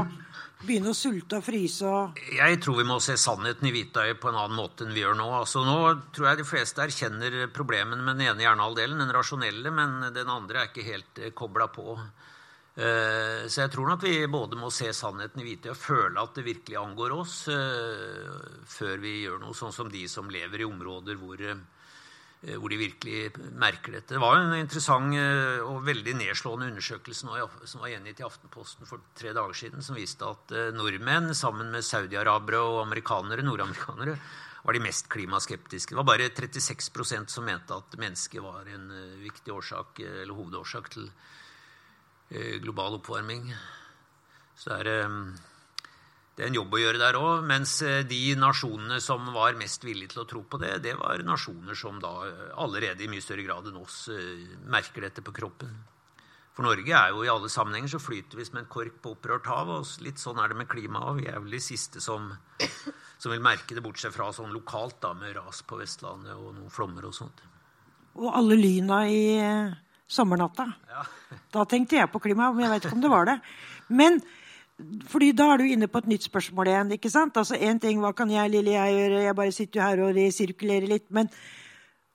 begynne 0.63 0.93
å 0.93 0.95
sulte 0.95 1.39
og 1.39 1.43
fryse? 1.43 1.87
Og 1.87 2.19
jeg 2.35 2.59
tror 2.63 2.77
vi 2.79 2.85
må 2.87 2.99
se 3.03 3.17
sannheten 3.19 3.67
i 3.67 3.73
hvitøyet 3.75 4.19
på 4.19 4.31
en 4.31 4.39
annen 4.39 4.55
måte 4.55 4.83
enn 4.83 4.95
vi 4.95 5.03
gjør 5.03 5.17
nå. 5.19 5.27
Altså, 5.41 5.65
nå 5.67 5.77
tror 6.15 6.29
jeg 6.29 6.39
de 6.39 6.47
fleste 6.47 6.83
erkjenner 6.83 7.39
problemene 7.55 8.03
med 8.03 8.19
den 8.19 8.29
ene 8.29 8.43
hjernehalvdelen, 8.43 9.03
den 9.03 9.15
rasjonelle, 9.15 9.71
men 9.75 10.13
den 10.15 10.31
andre 10.31 10.63
er 10.63 10.71
ikke 10.71 10.87
helt 10.87 11.19
eh, 11.19 11.33
kobla 11.35 11.67
på. 11.75 11.97
Eh, 12.79 13.47
så 13.51 13.65
jeg 13.65 13.71
tror 13.73 13.89
nok 13.91 14.05
vi 14.05 14.21
både 14.31 14.55
må 14.59 14.69
se 14.71 14.87
sannheten 14.95 15.41
i 15.41 15.49
hvite 15.49 15.73
og 15.73 15.79
føle 15.79 16.21
at 16.21 16.37
det 16.37 16.45
virkelig 16.45 16.77
angår 16.79 17.15
oss, 17.17 17.41
eh, 17.51 18.29
før 18.71 19.01
vi 19.03 19.17
gjør 19.25 19.41
noe, 19.41 19.57
sånn 19.57 19.75
som 19.75 19.91
de 19.91 20.05
som 20.07 20.31
lever 20.31 20.63
i 20.63 20.69
områder 20.69 21.19
hvor 21.19 21.43
Eh, 22.39 22.55
hvor 22.55 22.71
de 22.71 22.77
virkelig 22.79 23.33
merker 23.59 23.91
dette. 23.91 24.13
Det 24.15 24.19
var 24.23 24.37
en 24.39 24.53
interessant 24.55 25.11
og 25.67 25.81
veldig 25.83 26.13
nedslående 26.21 26.69
undersøkelse 26.69 27.27
som 27.67 27.81
var 27.81 27.89
gjengitt 27.91 28.21
i 28.21 28.23
Aftenposten 28.23 28.87
for 28.87 29.03
tre 29.11 29.33
dager 29.35 29.57
siden, 29.59 29.83
som 29.83 29.97
viste 29.99 30.23
at 30.23 30.53
nordmenn 30.71 31.33
sammen 31.35 31.67
med 31.73 31.83
saudiarabere 31.83 32.61
og 32.63 32.85
amerikanere, 32.85 33.43
nordamerikanere 33.43 34.15
var 34.63 34.73
de 34.73 34.83
mest 34.85 35.11
klimaskeptiske. 35.11 35.91
Det 35.91 35.99
var 35.99 36.07
bare 36.07 36.29
36% 36.31 37.27
som 37.35 37.43
mente 37.43 37.75
at 37.75 37.99
mennesket 37.99 38.39
var 38.39 38.71
en 38.71 38.87
viktig 39.19 39.51
årsak, 39.51 39.99
eller 39.99 40.39
hovedårsak 40.39 40.89
til 40.95 41.11
global 42.61 42.99
oppvarming. 42.99 43.47
Så 44.59 44.75
det 44.83 44.97
er 44.99 45.07
det 46.39 46.45
er 46.45 46.53
en 46.53 46.55
jobb 46.55 46.75
å 46.77 46.79
gjøre 46.79 46.99
der 47.01 47.17
òg. 47.19 47.41
Mens 47.43 47.73
eh, 47.83 48.05
de 48.07 48.31
nasjonene 48.39 49.01
som 49.03 49.25
var 49.35 49.57
mest 49.59 49.83
villige 49.83 50.13
til 50.13 50.21
å 50.21 50.27
tro 50.29 50.45
på 50.47 50.55
det, 50.61 50.77
det 50.85 50.93
var 50.95 51.19
nasjoner 51.27 51.75
som 51.75 51.97
da 51.99 52.13
eh, 52.29 52.45
allerede 52.63 53.03
i 53.03 53.09
mye 53.11 53.19
større 53.19 53.43
grad 53.43 53.67
enn 53.67 53.81
oss 53.81 54.05
eh, 54.13 54.45
merker 54.71 55.03
dette 55.03 55.19
på 55.19 55.33
kroppen. 55.35 55.73
For 56.55 56.63
Norge 56.63 56.95
er 56.95 57.11
jo 57.11 57.25
i 57.25 57.31
alle 57.33 57.51
sammenhenger 57.51 57.91
så 57.91 57.99
flyter 57.99 58.39
vi 58.39 58.47
som 58.47 58.61
en 58.61 58.71
kork 58.71 59.01
på 59.03 59.17
opprørt 59.17 59.51
hav. 59.51 59.73
Og 59.81 59.91
litt 60.05 60.23
sånn 60.23 60.39
er 60.39 60.53
det 60.53 60.61
med 60.61 60.71
klimaet. 60.71 61.19
Vi 61.19 61.27
er 61.27 61.43
vel 61.43 61.57
de 61.57 61.61
siste 61.65 61.99
som, 61.99 62.31
som 63.19 63.35
vil 63.35 63.43
merke 63.43 63.75
det, 63.75 63.83
bortsett 63.83 64.15
fra 64.15 64.31
sånn 64.31 64.55
lokalt, 64.55 65.01
da, 65.03 65.11
med 65.19 65.35
ras 65.35 65.59
på 65.67 65.81
Vestlandet 65.81 66.39
og 66.39 66.53
noen 66.55 66.71
flommer 66.71 67.11
og 67.11 67.19
sånt. 67.19 67.43
Og 68.15 68.31
alle 68.31 68.55
lyna 68.55 69.03
i 69.11 69.21
sommernatta. 70.09 70.65
Ja. 70.89 71.05
Da 71.53 71.65
tenkte 71.69 71.99
jeg 71.99 72.11
på 72.11 72.21
klima, 72.23 72.49
men 72.53 72.65
jeg 72.65 72.73
vet 72.73 72.87
ikke 72.87 72.97
om 72.97 73.05
det 73.05 73.13
var 73.13 73.29
det. 73.29 73.39
Men 73.89 74.19
fordi 75.11 75.31
da 75.35 75.49
er 75.53 75.59
du 75.59 75.67
inne 75.67 75.89
på 75.91 75.99
et 75.99 76.09
nytt 76.09 76.25
spørsmål 76.29 76.69
igjen. 76.71 76.91
ikke 76.95 77.11
sant? 77.11 77.37
Altså 77.37 77.57
en 77.59 77.79
ting, 77.79 77.99
Hva 77.99 78.13
kan 78.15 78.29
jeg, 78.31 78.51
lille 78.51 78.71
jeg, 78.71 78.95
gjøre? 78.95 79.23
Jeg 79.23 79.35
bare 79.35 79.55
sitter 79.55 79.79
jo 79.79 79.85
her 79.85 80.03
og 80.05 80.15
resirkulerer 80.15 80.87
litt. 80.87 81.09
Men 81.11 81.29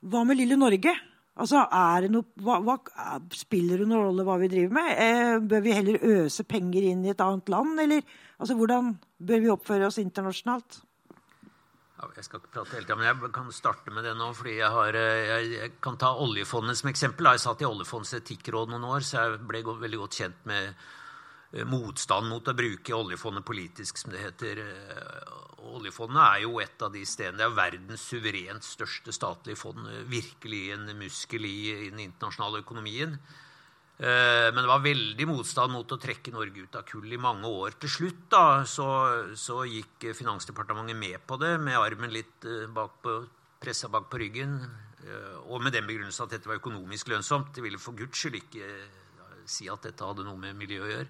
hva 0.01 0.23
med 0.25 0.39
lille 0.39 0.57
Norge? 0.57 0.95
Altså, 1.35 1.65
er 1.67 2.05
det 2.05 2.11
noe, 2.13 2.23
hva, 2.39 2.61
hva, 2.63 2.77
Spiller 3.35 3.81
det 3.81 3.89
noen 3.89 4.07
rolle 4.07 4.25
hva 4.27 4.37
vi 4.39 4.49
driver 4.51 4.77
med? 4.77 4.91
Eh, 5.03 5.35
bør 5.43 5.63
vi 5.65 5.75
heller 5.75 5.99
øse 6.01 6.45
penger 6.47 6.87
inn 6.87 7.03
i 7.05 7.11
et 7.11 7.21
annet 7.21 7.51
land? 7.51 7.79
Eller 7.83 8.01
altså, 8.39 8.55
hvordan 8.55 8.93
bør 9.19 9.43
vi 9.43 9.51
oppføre 9.51 9.89
oss 9.89 9.99
internasjonalt? 10.01 10.79
Jeg 11.95 12.27
skal 12.27 12.41
ikke 12.41 12.51
prate 12.51 12.75
hele 12.75 12.85
tiden, 12.85 12.99
men 12.99 13.07
jeg 13.07 13.31
kan 13.33 13.47
starte 13.55 13.91
med 13.93 14.03
det 14.03 14.15
nå. 14.19 14.33
fordi 14.35 14.57
Jeg, 14.57 14.71
har, 14.71 14.97
eh, 14.99 15.23
jeg, 15.29 15.53
jeg 15.55 15.71
kan 15.81 15.97
ta 15.97 16.11
oljefondet 16.19 16.77
som 16.77 16.91
eksempel. 16.91 17.31
Jeg 17.31 17.45
satt 17.45 17.63
i 17.63 17.69
oljefondets 17.69 18.17
etikkråd 18.19 18.73
noen 18.73 18.89
år, 18.91 19.05
så 19.05 19.23
jeg 19.23 19.41
ble 19.47 19.63
veldig 19.65 20.03
godt 20.03 20.19
kjent 20.21 20.45
med 20.49 20.75
Eh, 21.55 21.63
motstand 21.63 22.27
mot 22.27 22.47
å 22.47 22.55
bruke 22.57 22.95
oljefondet 22.95 23.45
politisk, 23.47 23.99
som 24.01 24.11
det 24.11 24.23
heter. 24.23 24.59
Eh, 24.65 25.35
oljefondet 25.75 26.21
er 26.23 26.43
jo 26.43 26.59
et 26.59 26.81
av 26.83 26.91
de 26.93 27.05
stedene 27.07 27.37
Det 27.37 27.45
er 27.45 27.57
verdens 27.57 28.03
suverent 28.11 28.63
største 28.63 29.13
statlige 29.15 29.57
fond. 29.57 29.87
Virkelig 30.11 30.73
en 30.73 30.91
muskel 30.99 31.45
i 31.45 31.89
den 31.89 31.99
internasjonale 31.99 32.61
økonomien. 32.65 33.17
Eh, 33.95 34.49
men 34.51 34.59
det 34.59 34.67
var 34.67 34.83
veldig 34.83 35.25
motstand 35.29 35.71
mot 35.71 35.91
å 35.95 35.97
trekke 36.01 36.33
Norge 36.35 36.65
ut 36.65 36.75
av 36.75 36.83
kull 36.87 37.07
i 37.15 37.19
mange 37.21 37.47
år. 37.47 37.77
Til 37.79 37.91
slutt 37.91 38.25
da, 38.33 38.47
så, 38.67 38.87
så 39.39 39.61
gikk 39.69 40.09
Finansdepartementet 40.17 40.99
med 40.99 41.21
på 41.23 41.37
det, 41.39 41.53
med 41.63 41.79
armen 41.79 42.11
litt 42.11 42.43
eh, 42.43 42.65
bak 42.67 43.05
pressa 43.61 43.87
bak 43.87 44.09
på 44.11 44.19
ryggen. 44.19 44.57
Eh, 45.05 45.37
og 45.47 45.63
med 45.63 45.71
den 45.77 45.87
begrunnelsen 45.87 46.27
at 46.27 46.35
dette 46.35 46.51
var 46.51 46.59
økonomisk 46.59 47.13
lønnsomt. 47.13 47.53
De 47.55 47.63
ville 47.63 47.79
for 47.79 47.95
guds 47.95 48.19
skyld 48.19 48.35
ikke 48.41 48.67
si 49.47 49.69
at 49.71 49.87
dette 49.87 50.03
hadde 50.03 50.25
noe 50.27 50.41
med 50.41 50.57
miljø 50.59 50.81
å 50.83 50.89
gjøre. 50.91 51.07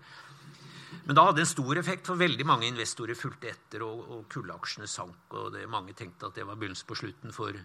Men 1.08 1.18
da 1.18 1.24
hadde 1.26 1.40
det 1.40 1.46
en 1.48 1.50
stor 1.50 1.80
effekt, 1.80 2.06
for 2.08 2.20
veldig 2.20 2.46
mange 2.48 2.68
investorer 2.70 3.18
fulgte 3.18 3.50
etter, 3.50 3.82
og, 3.84 4.06
og 4.14 4.22
kullaksjene 4.32 4.88
sank. 4.90 5.26
og 5.34 5.56
det, 5.56 5.66
Mange 5.72 5.98
tenkte 5.98 6.30
at 6.30 6.38
det 6.38 6.46
var 6.46 6.60
begynnelsen 6.62 6.88
på 6.90 7.00
slutten 7.02 7.34
for, 7.34 7.58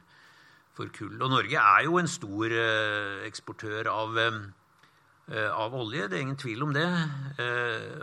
for, 0.73 0.89
kull. 0.97 1.21
Og 1.21 1.29
Norge 1.29 1.61
er 1.61 1.85
jo 1.85 2.01
en 2.01 2.09
stor 2.11 2.57
eksportør 3.29 3.93
av 3.93 4.16
av 5.31 5.74
olje. 5.78 6.09
Det 6.11 6.18
er 6.18 6.24
ingen 6.24 6.39
tvil 6.41 6.64
om 6.66 6.72
det. 6.74 6.87
Eh, 7.39 7.99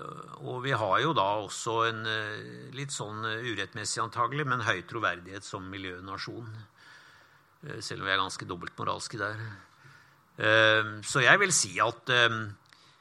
og 0.47 0.61
vi 0.63 0.71
har 0.71 0.99
jo 1.03 1.13
da 1.17 1.27
også 1.43 1.77
en 1.89 2.05
eh, 2.07 2.69
litt 2.77 2.93
sånn 2.95 3.25
urettmessig 3.25 3.99
antagelig, 4.03 4.45
men 4.47 4.63
høy 4.63 4.85
troverdighet 4.87 5.43
som 5.43 5.67
miljønasjon. 5.71 6.47
Selv 7.83 8.03
om 8.03 8.07
vi 8.07 8.13
er 8.13 8.21
ganske 8.21 8.47
dobbeltmoralske 8.47 9.17
der. 9.19 9.39
Så 11.03 11.23
jeg 11.23 11.39
vil 11.41 11.51
si 11.51 11.71
at 11.81 12.11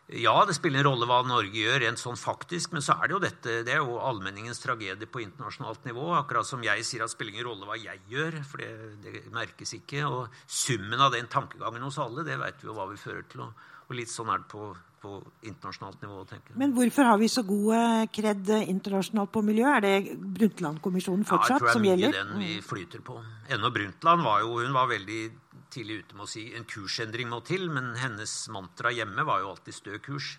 ja, 0.06 0.34
det 0.46 0.54
spiller 0.54 0.84
en 0.84 0.86
rolle 0.92 1.06
hva 1.10 1.18
Norge 1.26 1.58
gjør 1.58 1.80
rent 1.82 1.98
sånn 1.98 2.18
faktisk, 2.18 2.70
men 2.70 2.82
så 2.84 2.94
er 2.94 3.08
det 3.08 3.14
jo 3.16 3.20
dette, 3.24 3.54
det 3.66 3.72
er 3.74 3.80
jo 3.82 3.96
allmenningens 3.98 4.62
tragedie 4.62 5.08
på 5.10 5.24
internasjonalt 5.24 5.82
nivå. 5.88 6.12
Akkurat 6.14 6.46
som 6.46 6.62
jeg 6.62 6.84
sier 6.86 7.02
at 7.02 7.10
det 7.10 7.16
spiller 7.16 7.34
ingen 7.34 7.48
rolle 7.48 7.66
hva 7.66 7.74
jeg 7.74 7.98
gjør, 8.12 8.38
for 8.46 8.62
det, 8.62 8.70
det 9.02 9.24
merkes 9.34 9.74
ikke. 9.74 10.04
Og 10.06 10.36
summen 10.46 11.02
av 11.02 11.10
den 11.14 11.26
tankegangen 11.30 11.82
hos 11.82 11.98
alle, 12.02 12.22
det 12.26 12.38
vet 12.38 12.62
vi 12.62 12.70
jo 12.70 12.76
hva 12.78 12.86
vi 12.92 13.00
fører 13.02 13.26
til. 13.32 13.48
Og 13.48 13.66
og 13.86 13.96
litt 13.98 14.10
sånn 14.10 14.30
er 14.32 14.42
det 14.42 14.48
på, 14.50 14.68
på 15.02 15.16
internasjonalt 15.46 16.02
nivå. 16.02 16.24
tenker 16.26 16.52
jeg. 16.52 16.58
Men 16.62 16.74
hvorfor 16.76 17.10
har 17.10 17.20
vi 17.22 17.30
så 17.30 17.44
god 17.46 18.10
kred 18.14 18.52
internasjonalt 18.58 19.32
på 19.32 19.42
miljø? 19.46 19.66
Er 19.70 19.84
det 19.84 19.96
Brundtland-kommisjonen 20.18 21.26
fortsatt 21.28 21.68
som 21.70 21.86
gjelder? 21.86 22.10
Ja, 22.10 22.12
jeg 22.12 22.26
tror 22.26 22.34
det 22.34 22.36
er 22.36 22.40
mye 22.40 22.48
den 22.50 22.58
vi 22.58 22.68
flyter 22.70 23.04
på. 23.06 23.18
Ennå 23.56 23.72
Brundtland 23.74 24.26
var 24.26 24.42
jo 24.42 24.58
hun 24.58 24.74
var 24.74 24.90
veldig 24.90 25.22
tidlig 25.76 26.02
ute 26.02 26.16
med 26.18 26.26
å 26.26 26.30
si 26.30 26.46
en 26.56 26.66
kursendring 26.68 27.30
må 27.30 27.42
til, 27.46 27.68
men 27.70 27.94
hennes 28.00 28.34
mantra 28.54 28.92
hjemme 28.94 29.26
var 29.28 29.42
jo 29.42 29.52
alltid 29.54 29.76
stø 29.76 29.98
kurs. 30.02 30.36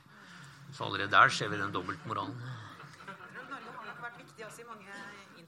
Så 0.73 0.83
allerede 0.83 1.13
der 1.13 1.31
ser 1.31 1.51
vi 1.51 1.59
den 1.61 1.71
dobbeltmoralen 1.71 2.35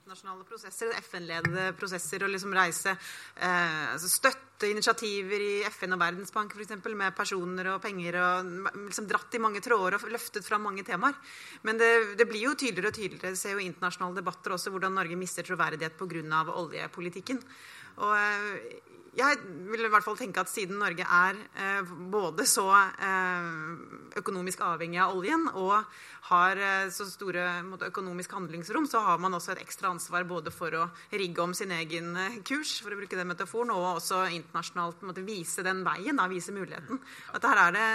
internasjonale 0.10 0.46
prosesser, 0.48 0.94
FN-ledede 1.06 1.66
prosesser, 1.78 2.24
og 2.26 2.32
liksom 2.34 2.54
reise 2.58 2.96
eh, 2.96 3.92
altså 3.94 4.10
Støtte 4.10 4.68
initiativer 4.68 5.44
i 5.46 5.52
FN 5.70 5.94
og 5.94 6.02
Verdensbank 6.02 6.56
f.eks. 6.58 6.74
med 6.90 7.16
personer 7.16 7.70
og 7.76 7.82
penger. 7.84 8.18
og 8.18 8.50
liksom 8.88 9.06
Dratt 9.08 9.38
i 9.38 9.44
mange 9.44 9.62
tråder 9.62 10.00
og 10.00 10.10
løftet 10.10 10.48
fram 10.48 10.66
mange 10.66 10.84
temaer. 10.84 11.14
Men 11.62 11.78
det, 11.78 11.92
det 12.18 12.28
blir 12.28 12.50
jo 12.50 12.56
tydeligere 12.58 12.90
og 12.90 12.98
tydeligere. 12.98 13.38
Ser 13.38 13.54
jo 13.54 13.64
internasjonale 13.64 14.18
debatter 14.18 14.58
også 14.58 14.74
hvordan 14.74 14.98
Norge 14.98 15.20
mister 15.20 15.46
troverdighet 15.46 15.96
pga. 16.00 16.42
oljepolitikken. 16.58 17.44
Og 18.02 18.16
eh, 18.18 18.89
jeg 19.18 19.40
vil 19.72 19.86
i 19.86 19.90
hvert 19.92 20.06
fall 20.06 20.18
tenke 20.20 20.42
at 20.44 20.52
siden 20.52 20.80
Norge 20.82 21.06
er 21.06 21.38
eh, 21.58 21.94
både 22.12 22.46
så 22.50 22.68
eh, 22.76 23.50
økonomisk 24.20 24.62
avhengig 24.66 25.00
av 25.02 25.16
oljen 25.18 25.48
og 25.54 25.78
har 26.30 26.60
eh, 26.62 26.90
så 26.94 27.06
store 27.10 27.46
måte, 27.66 27.90
økonomisk 27.90 28.34
handlingsrom, 28.36 28.86
så 28.90 29.02
har 29.06 29.20
man 29.22 29.34
også 29.38 29.54
et 29.56 29.64
ekstra 29.64 29.90
ansvar 29.94 30.28
både 30.30 30.54
for 30.54 30.76
å 30.78 30.86
rigge 31.12 31.42
om 31.44 31.56
sin 31.58 31.72
egen 31.74 32.12
eh, 32.20 32.40
kurs, 32.46 32.76
for 32.84 32.94
å 32.94 33.00
bruke 33.00 33.18
den 33.18 33.30
metaforen, 33.30 33.74
og 33.74 33.88
også 33.96 34.26
internasjonalt 34.36 35.02
måte, 35.08 35.24
vise 35.26 35.66
den 35.66 35.82
veien, 35.88 36.20
da, 36.20 36.28
vise 36.32 36.54
muligheten. 36.56 37.02
At 37.38 37.48
her 37.50 37.64
er 37.66 37.76
det, 37.76 37.88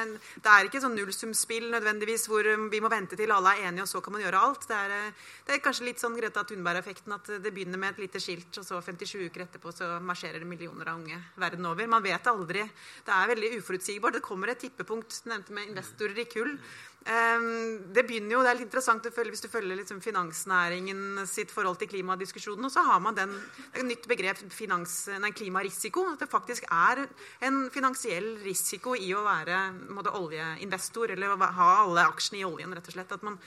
det 0.43 0.51
er 0.55 0.69
ikke 0.69 0.83
sånn 0.83 0.97
nullsumspill 0.99 1.71
nødvendigvis 1.75 2.27
hvor 2.31 2.47
um, 2.55 2.67
vi 2.73 2.83
må 2.83 2.91
vente 2.93 3.19
til 3.19 3.33
alle 3.35 3.55
er 3.55 3.69
enige, 3.69 3.87
og 3.87 3.93
så 3.93 4.03
kan 4.05 4.17
man 4.17 4.25
gjøre 4.25 4.43
alt. 4.49 4.69
Det 4.71 4.81
er, 4.81 4.97
eh, 4.99 5.31
det 5.47 5.57
er 5.57 5.65
kanskje 5.65 5.89
litt 5.91 6.03
sånn 6.03 6.19
Greta 6.19 6.47
Thunberg-effekten 6.49 7.19
at 7.19 7.33
det 7.45 7.55
begynner 7.55 7.81
med 7.81 7.95
et 7.95 8.07
lite 8.07 8.23
skilt, 8.23 8.51
og 8.59 8.67
så 8.67 8.83
57 8.83 9.29
uker 9.29 9.47
etterpå 9.47 9.75
så 9.75 9.95
marsjerer 10.03 10.43
det 10.43 10.51
millioner 10.51 10.91
av 10.91 11.03
unge 11.03 11.14
verden 11.41 11.67
over. 11.69 11.87
Man 11.91 12.05
vet 12.05 12.27
aldri. 12.31 12.65
Det 13.05 13.15
er 13.15 13.31
veldig 13.31 13.53
uforutsigbart. 13.59 14.19
Det 14.19 14.25
kommer 14.25 14.53
et 14.53 14.61
tippepunkt, 14.65 15.23
Du 15.25 15.31
nevnte 15.31 15.53
med 15.53 15.69
investorer 15.69 16.19
i 16.19 16.27
kull. 16.31 16.59
Um, 17.05 17.93
det 17.93 18.07
begynner 18.09 18.33
jo, 18.33 18.39
det 18.41 18.49
er 18.49 18.57
litt 18.57 18.71
interessant 18.71 19.05
følge, 19.12 19.35
hvis 19.35 19.45
du 19.45 19.51
følger 19.53 19.77
liksom 19.77 19.99
finansnæringen 20.01 21.27
sitt 21.29 21.51
forhold 21.53 21.77
til 21.83 21.91
klimadiskusjonen. 21.93 22.65
Og 22.65 22.73
så 22.73 22.85
har 22.87 23.03
man 23.05 23.19
den, 23.19 23.35
et 23.75 23.85
nytt 23.85 24.09
begrep 24.09 24.41
finans, 24.55 24.97
nei, 25.21 25.35
klimarisiko. 25.37 26.07
At 26.15 26.25
det 26.25 26.31
faktisk 26.33 26.65
er 26.73 27.05
en 27.45 27.67
finansiell 27.75 28.39
risiko 28.45 28.97
i 28.97 29.12
å 29.12 29.25
være 29.27 29.67
måte, 29.93 30.15
oljeinvestor 30.17 31.12
eller 31.12 31.37
ha 31.45 31.71
alle 31.83 32.09
aksjene 32.09 32.41
i 32.41 32.49
oljen. 32.49 32.73
rett 32.73 32.89
og 32.89 32.97
slett, 32.97 33.12
at 33.12 33.27
man 33.27 33.39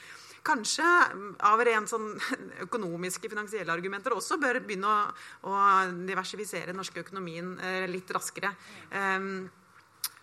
kanskje 0.47 0.87
av 1.45 1.63
rent 1.67 1.91
sånn 1.91 2.09
økonomiske, 2.65 3.29
finansielle 3.31 3.75
argumenter 3.75 4.15
også 4.15 4.39
bør 4.41 4.61
begynne 4.63 4.89
å, 4.89 5.05
å 5.51 5.61
diversifisere 6.07 6.71
den 6.71 6.79
norske 6.79 7.03
økonomien 7.03 7.55
eh, 7.59 7.85
litt 7.91 8.11
raskere. 8.15 8.55
Um, 8.95 9.47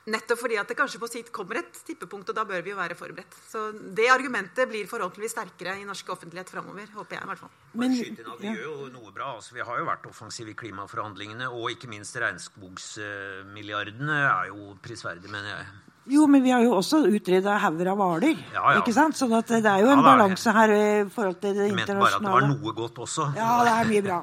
Nettopp 0.05 0.37
fordi 0.37 0.59
at 0.61 0.69
det 0.69 0.75
kanskje 0.77 0.99
på 1.01 1.09
sitt 1.09 1.31
kommer 1.33 1.63
et 1.63 1.79
tippepunkt, 1.87 2.29
og 2.29 2.37
da 2.37 2.43
bør 2.45 2.61
vi 2.65 2.75
jo 2.75 2.77
være 2.77 2.97
forberedt. 2.99 3.37
Så 3.49 3.71
det 3.73 4.11
argumentet 4.13 4.69
blir 4.69 4.85
forhåpentligvis 4.89 5.33
sterkere 5.33 5.79
i 5.81 5.87
norsk 5.89 6.11
offentlighet 6.13 6.53
framover. 6.53 6.91
Håper 6.93 7.17
jeg 7.17 7.25
i 7.25 7.31
hvert 7.31 7.41
fall. 7.41 7.55
Men, 7.81 7.95
vi 7.97 8.51
gjør 8.51 8.61
jo 8.67 8.75
noe 8.93 9.15
bra. 9.17 9.31
Altså, 9.39 9.57
vi 9.57 9.65
har 9.65 9.81
jo 9.81 9.89
vært 9.89 10.05
offensive 10.11 10.53
i 10.53 10.59
klimaforhandlingene, 10.61 11.49
og 11.49 11.73
ikke 11.73 11.89
minst 11.89 12.21
regnskogsmilliardene 12.21 14.19
er 14.27 14.53
jo 14.53 14.75
prisverdig, 14.85 15.33
mener 15.33 15.55
jeg. 15.55 15.73
Jo, 16.11 16.27
men 16.29 16.43
vi 16.45 16.53
har 16.53 16.61
jo 16.61 16.75
også 16.77 17.01
utreda 17.09 17.57
hauger 17.63 17.89
av 17.95 18.01
hvaler. 18.01 18.41
Ja, 18.53 18.63
ja. 18.75 18.81
ikke 18.83 18.93
sant? 18.93 19.17
Så 19.17 19.29
det 19.31 19.63
er 19.65 19.81
jo 19.81 19.89
en 19.89 20.03
ja, 20.03 20.05
balanse 20.05 20.53
her 20.53 20.73
i 20.75 20.87
forhold 21.13 21.39
til 21.41 21.57
det 21.57 21.71
internasjonale. 21.71 21.73
Jeg 21.73 21.81
mente 21.81 22.01
bare 22.01 22.17
at 22.19 22.25
det 22.27 22.35
var 22.35 22.49
noe 22.51 22.75
godt 22.77 23.05
også. 23.07 23.29
Ja, 23.39 23.53
det 23.65 23.75
er 23.75 23.93
mye 23.93 24.05
bra. 24.05 24.19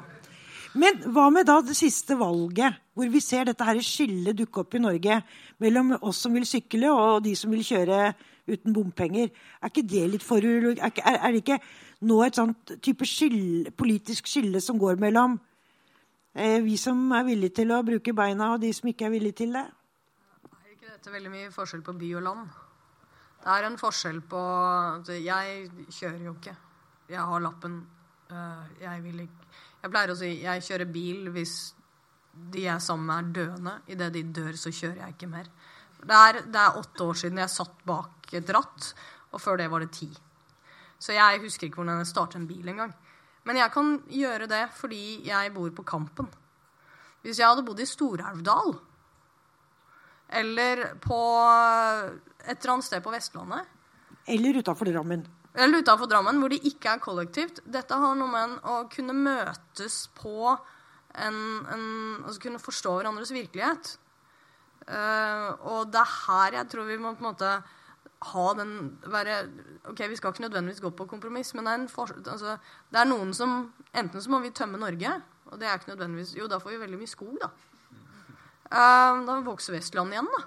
Men 0.78 1.02
hva 1.12 1.26
med 1.28 1.44
da 1.50 1.58
det 1.60 1.74
siste 1.76 2.16
valget, 2.16 2.78
hvor 2.96 3.08
vi 3.12 3.20
ser 3.20 3.50
dette 3.50 3.66
her 3.66 3.80
skillet 3.84 4.36
dukke 4.38 4.62
opp 4.62 4.76
i 4.76 4.80
Norge 4.80 5.18
mellom 5.60 5.92
oss 6.00 6.22
som 6.24 6.32
vil 6.32 6.46
sykle, 6.48 6.88
og 6.88 7.24
de 7.26 7.34
som 7.36 7.52
vil 7.52 7.64
kjøre 7.66 8.12
uten 8.48 8.72
bompenger? 8.72 9.28
Er 9.60 9.72
ikke 9.72 9.84
det 9.88 10.06
litt 10.14 10.24
for 10.24 10.40
Er, 10.40 10.72
er, 10.80 11.28
det 11.28 11.42
ikke 11.42 11.60
nå 12.08 12.22
et 12.24 12.38
sånt 12.38 12.76
type 12.80 13.04
skille, 13.04 13.70
politisk 13.76 14.30
skille 14.30 14.62
som 14.64 14.78
går 14.80 14.96
mellom 15.02 15.36
eh, 16.34 16.62
vi 16.64 16.78
som 16.80 17.10
er 17.12 17.28
villige 17.28 17.60
til 17.60 17.72
å 17.74 17.82
bruke 17.84 18.16
beina, 18.16 18.54
og 18.54 18.62
de 18.62 18.72
som 18.72 18.88
ikke 18.88 19.10
er 19.10 19.16
villige 19.18 19.42
til 19.44 19.52
det? 19.58 19.66
Dette 21.02 21.16
veldig 21.16 21.30
mye 21.32 21.50
forskjell 21.50 21.80
på 21.82 21.96
by 21.98 22.08
og 22.14 22.22
land. 22.22 22.50
Det 23.42 23.50
er 23.50 23.64
en 23.66 23.78
forskjell 23.80 24.20
på 24.30 24.38
altså, 24.38 25.16
Jeg 25.18 25.86
kjører 25.90 26.20
jo 26.28 26.34
ikke. 26.36 26.52
Jeg 27.10 27.24
har 27.26 27.40
lappen. 27.42 27.80
Øh, 28.30 28.68
jeg 28.80 29.02
vil 29.02 29.24
ikke 29.24 29.48
Jeg 29.82 29.90
pleier 29.90 30.12
å 30.12 30.14
si 30.20 30.28
jeg 30.44 30.62
kjører 30.62 30.92
bil 30.94 31.32
hvis 31.34 31.54
de 32.52 32.62
jeg 32.62 32.76
er 32.76 32.84
sammen 32.84 33.08
med, 33.08 33.16
er 33.18 33.32
døende. 33.40 33.72
Idet 33.90 34.12
de 34.14 34.22
dør, 34.22 34.54
så 34.54 34.70
kjører 34.70 35.00
jeg 35.02 35.16
ikke 35.16 35.30
mer. 35.32 35.50
Det 35.98 36.20
er, 36.20 36.38
det 36.46 36.60
er, 36.60 36.78
åtte 36.78 37.08
år 37.10 37.18
siden 37.18 37.42
jeg 37.42 37.50
satt 37.50 37.82
bak 37.84 38.30
et 38.32 38.54
ratt, 38.54 38.92
og 39.34 39.42
før 39.42 39.58
det 39.58 39.66
var 39.74 39.82
det 39.82 39.90
ti. 39.98 40.08
Så 41.02 41.16
jeg 41.18 41.42
husker 41.42 41.66
ikke 41.66 41.82
hvordan 41.82 41.98
jeg 41.98 42.12
startet 42.12 42.38
en 42.38 42.46
bil 42.46 42.70
engang. 42.70 42.94
Men 43.42 43.58
jeg 43.58 43.74
kan 43.74 43.98
gjøre 44.06 44.46
det 44.46 44.62
fordi 44.78 45.26
jeg 45.26 45.52
bor 45.58 45.74
på 45.74 45.82
Kampen. 45.82 46.30
Hvis 47.26 47.42
jeg 47.42 47.50
hadde 47.50 47.66
bodd 47.66 47.82
i 47.82 47.90
Stor-Elvdal, 47.90 48.76
eller 50.32 50.84
på 51.02 51.20
et 52.42 52.56
eller 52.56 52.74
annet 52.74 52.88
sted 52.88 53.04
på 53.04 53.12
Vestlandet. 53.14 53.68
Eller 54.26 54.60
utafor 54.62 54.88
Drammen. 54.88 55.24
Eller 55.54 55.82
utafor 55.82 56.08
Drammen, 56.08 56.38
hvor 56.40 56.52
det 56.52 56.62
ikke 56.68 56.94
er 56.94 57.02
kollektivt. 57.02 57.60
Dette 57.68 57.98
har 57.98 58.16
noe 58.16 58.30
med 58.32 58.56
å 58.64 58.78
kunne 58.92 59.16
møtes 59.16 60.06
på 60.16 60.54
en, 61.12 61.38
en 61.68 61.84
Altså 62.22 62.40
kunne 62.40 62.62
forstå 62.62 62.96
hverandres 62.96 63.34
virkelighet. 63.34 63.96
Uh, 64.88 65.52
og 65.68 65.92
det 65.94 66.00
er 66.00 66.14
her 66.26 66.56
jeg 66.58 66.70
tror 66.72 66.88
vi 66.88 66.98
må 66.98 67.12
på 67.14 67.22
en 67.22 67.28
måte 67.28 67.50
ha 68.32 68.46
den 68.54 68.72
være, 69.10 69.36
Ok, 69.90 70.00
vi 70.10 70.16
skal 70.18 70.32
ikke 70.32 70.44
nødvendigvis 70.46 70.80
gå 70.82 70.90
på 70.94 71.06
kompromiss, 71.10 71.52
men 71.54 71.66
det 71.66 71.74
er, 71.74 71.84
for, 71.90 72.10
altså, 72.26 72.56
det 72.90 73.00
er 73.00 73.10
noen 73.10 73.32
som 73.34 73.72
Enten 73.94 74.22
så 74.22 74.30
må 74.30 74.40
vi 74.42 74.50
tømme 74.54 74.80
Norge, 74.80 75.12
og 75.50 75.60
det 75.60 75.68
er 75.68 75.78
ikke 75.78 75.92
nødvendigvis 75.92 76.36
Jo, 76.38 76.48
da 76.50 76.58
får 76.62 76.74
vi 76.74 76.82
veldig 76.82 77.00
mye 77.02 77.10
skog, 77.10 77.34
da. 77.42 77.50
Uh, 78.72 79.20
da 79.26 79.32
vokser 79.44 79.76
Vestland 79.76 80.14
igjen, 80.14 80.30
da. 80.32 80.42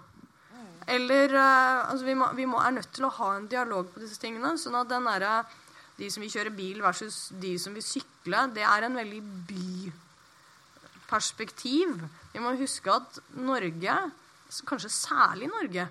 Eller 0.96 1.28
uh, 1.34 1.92
altså 1.92 2.06
vi, 2.08 2.16
må, 2.18 2.26
vi 2.38 2.46
må, 2.50 2.58
er 2.62 2.72
nødt 2.80 2.92
til 2.94 3.06
å 3.06 3.16
ha 3.20 3.30
en 3.36 3.50
dialog 3.50 3.86
på 3.94 4.02
disse 4.02 4.20
tingene. 4.22 4.58
sånn 4.62 4.82
at 4.82 4.90
den 4.90 5.06
derre 5.10 5.34
de 5.96 6.10
som 6.12 6.20
vil 6.24 6.34
kjøre 6.34 6.52
bil 6.56 6.82
versus 6.84 7.16
de 7.40 7.60
som 7.62 7.74
vil 7.76 7.84
sykle, 7.86 8.40
det 8.56 8.64
er 8.68 8.82
en 8.84 8.96
veldig 9.00 9.24
byperspektiv. 9.52 11.90
Vi 12.34 12.40
må 12.44 12.50
huske 12.60 12.90
at 12.92 13.20
Norge, 13.40 13.96
kanskje 14.68 14.90
særlig 14.92 15.48
Norge, 15.54 15.86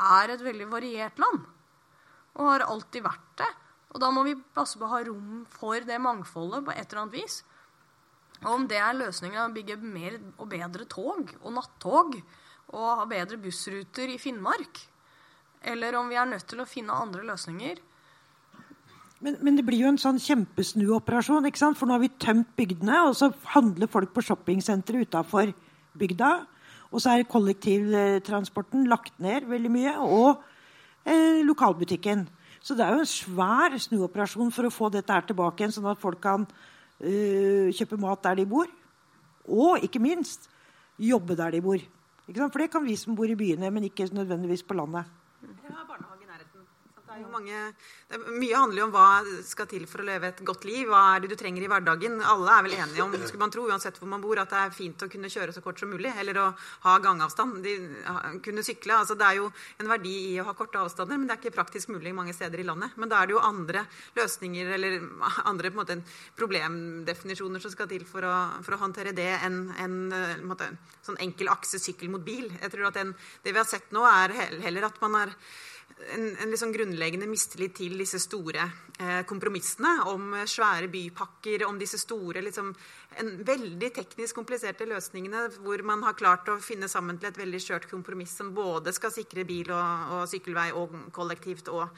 er 0.00 0.30
et 0.32 0.42
veldig 0.42 0.68
variert 0.72 1.18
land. 1.22 1.40
Og 2.38 2.44
har 2.48 2.62
alltid 2.66 3.02
vært 3.04 3.30
det. 3.42 3.50
Og 3.90 3.98
da 4.02 4.08
må 4.14 4.20
vi 4.26 4.42
passe 4.54 4.78
på 4.78 4.84
å 4.86 4.94
ha 4.94 5.00
rom 5.06 5.46
for 5.50 5.80
det 5.86 5.98
mangfoldet 6.02 6.64
på 6.66 6.72
et 6.74 6.88
eller 6.88 7.02
annet 7.04 7.18
vis. 7.20 7.34
Og 8.40 8.54
om 8.54 8.66
det 8.68 8.78
er 8.80 8.96
løsningen 8.96 9.42
å 9.42 9.52
bygge 9.52 9.76
mer 9.82 10.16
og 10.38 10.48
bedre 10.52 10.86
tog 10.88 11.28
og 11.42 11.52
nattog 11.52 12.16
og 12.70 12.86
ha 13.00 13.04
bedre 13.08 13.36
bussruter 13.40 14.12
i 14.12 14.18
Finnmark, 14.20 14.80
eller 15.60 15.98
om 15.98 16.08
vi 16.08 16.16
er 16.16 16.28
nødt 16.30 16.46
til 16.48 16.62
å 16.62 16.68
finne 16.68 16.96
andre 16.96 17.24
løsninger. 17.26 17.80
Men, 19.20 19.36
men, 19.44 19.58
det 19.58 19.66
blir 19.66 19.82
jo 19.82 19.90
en 19.90 20.00
sånn 20.00 20.20
kjempesnuoperasjon. 20.22 21.44
ikke 21.50 21.60
sant? 21.60 21.76
For 21.76 21.88
nå 21.88 21.98
har 21.98 22.00
vi 22.00 22.12
tømt 22.22 22.54
bygdene, 22.56 23.02
og 23.10 23.18
så 23.18 23.28
handler 23.52 23.90
folk 23.92 24.14
på 24.16 24.24
shoppingsenteret 24.24 25.10
utafor 25.10 25.52
bygda. 26.00 26.30
Og 26.88 27.02
så 27.04 27.12
er 27.12 27.28
kollektivtransporten 27.28 28.88
lagt 28.88 29.18
ned 29.20 29.44
veldig 29.50 29.72
mye. 29.74 29.92
Og 30.00 30.40
eh, 31.04 31.42
lokalbutikken. 31.44 32.24
Så 32.64 32.76
det 32.76 32.86
er 32.86 32.96
jo 32.96 33.04
en 33.04 33.12
svær 33.12 33.76
snuoperasjon 33.80 34.54
for 34.56 34.68
å 34.68 34.72
få 34.72 34.88
dette 34.94 35.12
her 35.12 35.28
tilbake 35.28 35.62
igjen, 35.62 35.76
sånn 35.76 35.92
at 35.92 36.00
folk 36.00 36.20
kan 36.24 36.48
kjøpe 37.00 37.96
mat 38.00 38.24
der 38.24 38.34
de 38.40 38.46
bor. 38.46 38.68
Og 39.48 39.80
ikke 39.82 40.02
minst 40.02 40.50
jobbe 40.98 41.36
der 41.36 41.50
de 41.50 41.62
bor. 41.64 41.80
For 42.30 42.58
det 42.62 42.70
kan 42.70 42.84
vi 42.84 42.96
som 42.96 43.16
bor 43.16 43.26
i 43.26 43.34
byene, 43.34 43.70
men 43.70 43.84
ikke 43.88 44.08
nødvendigvis 44.14 44.62
på 44.62 44.74
landet. 44.74 45.04
Ja, 45.42 45.82
jo 45.88 46.09
mange, 47.28 47.58
mye 48.30 48.56
handler 48.56 48.80
jo 48.80 48.86
om 48.88 48.94
hva 48.94 49.08
skal 49.46 49.68
til 49.70 49.84
for 49.90 50.02
å 50.02 50.06
leve 50.08 50.30
et 50.30 50.42
godt 50.46 50.64
liv. 50.68 50.88
Hva 50.88 51.02
er 51.14 51.24
det 51.24 51.32
du 51.32 51.36
trenger 51.40 51.64
i 51.64 51.70
hverdagen? 51.70 52.18
Alle 52.24 52.54
er 52.56 52.66
vel 52.66 52.76
enige 52.78 53.04
om 53.04 53.14
skulle 53.20 53.42
man 53.42 53.52
tro, 53.54 53.66
uansett 53.68 53.98
hvor 54.00 54.10
man 54.10 54.22
bor, 54.24 54.40
at 54.40 54.52
det 54.52 54.60
er 54.60 54.74
fint 54.74 55.04
å 55.04 55.10
kunne 55.10 55.30
kjøre 55.32 55.54
så 55.56 55.62
kort 55.64 55.80
som 55.80 55.92
mulig. 55.92 56.12
Eller 56.22 56.40
å 56.40 56.46
ha 56.86 56.96
gangavstand. 57.02 57.60
De, 57.64 57.76
kunne 58.44 58.64
sykle. 58.66 58.96
altså 59.00 59.16
Det 59.18 59.26
er 59.26 59.40
jo 59.40 59.50
en 59.82 59.90
verdi 59.90 60.14
i 60.32 60.38
å 60.40 60.46
ha 60.48 60.56
korte 60.56 60.80
avstander, 60.80 61.18
men 61.18 61.28
det 61.28 61.36
er 61.36 61.42
ikke 61.42 61.56
praktisk 61.58 61.92
mulig 61.92 62.14
mange 62.16 62.34
steder 62.36 62.62
i 62.62 62.66
landet. 62.66 62.96
Men 63.00 63.12
da 63.12 63.20
er 63.20 63.30
det 63.30 63.36
jo 63.36 63.44
andre 63.44 63.84
løsninger 64.18 64.74
eller 64.76 64.98
andre 65.50 65.72
måte, 65.74 65.98
problemdefinisjoner 66.38 67.62
som 67.62 67.72
skal 67.72 67.90
til 67.90 68.06
for 68.08 68.26
å, 68.26 68.34
for 68.64 68.76
å 68.76 68.82
håndtere 68.84 69.14
det 69.16 69.30
enn 69.40 69.60
en, 69.80 69.98
en 70.14 70.54
sånn 71.04 71.20
enkel 71.22 71.50
akse 71.52 71.80
sykkel 71.82 72.10
mot 72.12 72.24
bil. 72.24 72.48
Jeg 72.60 72.72
tror 72.72 72.90
at 72.90 73.00
den, 73.00 73.14
Det 73.42 73.52
vi 73.52 73.60
har 73.60 73.68
sett 73.68 73.92
nå, 73.94 74.04
er 74.06 74.34
heller 74.64 74.88
at 74.88 75.00
man 75.02 75.18
er 75.24 75.34
en, 76.14 76.36
en 76.42 76.50
liksom 76.50 76.72
grunnleggende 76.72 77.28
mistillit 77.28 77.74
til 77.76 77.96
disse 78.00 78.20
store 78.22 78.64
eh, 79.00 79.20
kompromissene 79.28 79.92
om 80.10 80.32
svære 80.48 80.88
bypakker, 80.92 81.64
om 81.66 81.78
disse 81.80 82.00
store 82.00 82.42
liksom, 82.44 82.70
en 83.20 83.32
veldig 83.46 83.90
teknisk 83.96 84.38
kompliserte 84.38 84.88
løsningene 84.88 85.46
hvor 85.60 85.82
man 85.86 86.04
har 86.06 86.18
klart 86.18 86.48
å 86.52 86.58
finne 86.62 86.88
sammen 86.90 87.18
til 87.20 87.30
et 87.30 87.40
veldig 87.40 87.62
skjørt 87.62 87.88
kompromiss 87.90 88.36
som 88.40 88.52
både 88.56 88.94
skal 88.96 89.14
sikre 89.14 89.46
bil 89.48 89.72
og, 89.74 90.14
og 90.16 90.28
sykkelvei 90.30 90.68
og 90.78 90.94
kollektivt 91.16 91.72
og, 91.72 91.88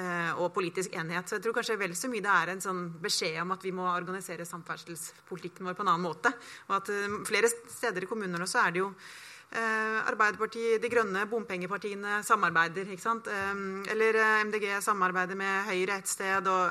eh, 0.00 0.32
og, 0.38 0.50
politisk 0.54 0.96
enighet. 0.96 1.28
Så 1.28 1.38
jeg 1.38 1.46
tror 1.46 1.58
kanskje 1.58 1.80
vel 1.80 1.98
så 1.98 2.10
mye 2.12 2.24
det 2.24 2.38
er 2.38 2.54
en 2.54 2.64
sånn 2.64 2.86
beskjed 3.02 3.42
om 3.44 3.54
at 3.56 3.66
vi 3.66 3.74
må 3.76 3.86
organisere 3.90 4.48
samferdselspolitikken 4.48 5.68
vår 5.68 5.78
på 5.78 5.86
en 5.86 5.94
annen 5.94 6.08
måte. 6.08 6.34
Og 6.68 6.80
at 6.80 6.90
eh, 6.94 7.22
flere 7.28 7.52
steder 7.52 8.04
i 8.04 8.10
kommunene 8.10 8.48
også 8.48 8.64
er 8.64 8.74
det 8.74 8.84
jo 8.84 8.90
Eh, 8.94 9.33
Arbeiderpartiet, 9.54 10.82
De 10.82 10.88
Grønne, 10.90 11.24
bompengepartiene 11.30 12.20
samarbeider. 12.26 12.88
ikke 12.90 13.02
sant? 13.02 13.28
Eh, 13.28 13.90
eller 13.92 14.18
eh, 14.20 14.44
MDG 14.44 14.66
samarbeider 14.82 15.38
med 15.38 15.68
Høyre 15.68 15.98
et 15.98 16.08
sted, 16.08 16.46
og 16.50 16.70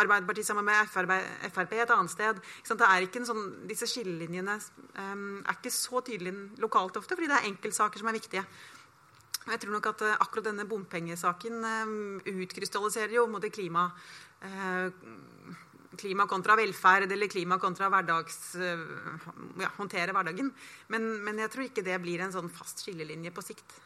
Arbeiderpartiet 0.00 0.46
sammen 0.46 0.64
med 0.64 0.88
Frp 0.88 1.72
et 1.76 1.90
annet 1.90 2.10
sted. 2.10 2.40
Det 2.68 2.88
er 2.88 3.06
ikke 3.06 3.22
en 3.22 3.28
sånn, 3.28 3.44
disse 3.68 3.86
skillelinjene 3.90 4.58
er 4.58 5.56
ikke 5.56 5.72
så 5.72 6.00
tydelige 6.04 6.62
lokalt 6.62 6.96
ofte, 6.96 7.16
fordi 7.16 7.30
det 7.30 7.40
er 7.40 7.50
enkeltsaker 7.50 8.00
som 8.00 8.08
er 8.08 8.18
viktige. 8.18 8.44
Jeg 9.42 9.58
tror 9.58 9.74
nok 9.74 9.88
at 9.90 10.02
akkurat 10.22 10.46
denne 10.46 10.68
bompengesaken 10.70 11.64
utkrystalliserer 12.30 13.16
jo 13.16 13.26
mot 13.26 13.42
klima 13.50 13.88
klima 15.98 16.26
kontra 16.26 16.56
velferd 16.58 17.12
eller 17.12 17.30
klima 17.30 17.58
kontra 17.60 17.90
hverdags, 17.92 18.54
eh, 18.56 18.84
ja, 19.60 19.70
håndtere 19.78 20.14
hverdagen. 20.14 20.52
Men, 20.92 21.08
men, 21.24 21.40
jeg 21.42 21.52
tror 21.52 21.68
ikke 21.68 21.86
det 21.86 22.00
blir 22.02 22.22
en 22.24 22.34
sånn 22.34 22.52
fast 22.52 22.84
skillelinje 22.84 23.34
på 23.34 23.44
sikt. 23.44 23.80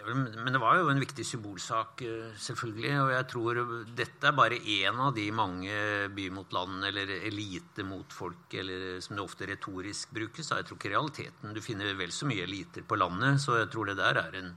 Men 0.00 0.48
det 0.48 0.60
var 0.62 0.78
jo 0.78 0.88
en 0.88 1.00
viktig 1.02 1.26
symbolsak, 1.28 2.00
eh, 2.08 2.32
selvfølgelig. 2.40 2.92
Og 3.02 3.10
jeg 3.12 3.26
tror 3.28 3.60
dette 3.84 4.30
er 4.30 4.36
bare 4.36 4.56
én 4.56 4.96
av 4.96 5.12
de 5.14 5.26
mange 5.30 5.76
by 6.16 6.28
mot 6.32 6.56
land 6.56 6.88
eller 6.88 7.12
elite 7.20 7.84
mot 7.84 8.08
folk, 8.12 8.48
eller 8.54 9.00
som 9.04 9.16
det 9.18 9.24
ofte 9.24 9.48
retorisk 9.50 10.14
brukes. 10.16 10.54
Jeg 10.56 10.66
tror 10.66 10.80
ikke 10.80 10.94
realiteten 10.94 11.54
Du 11.54 11.60
finner 11.60 11.92
vel 11.94 12.12
så 12.16 12.26
mye 12.26 12.48
eliter 12.48 12.82
på 12.82 12.96
landet, 12.96 13.40
så 13.44 13.60
jeg 13.60 13.70
tror 13.70 13.92
det 13.92 14.00
der 14.00 14.24
er 14.24 14.40
en 14.40 14.54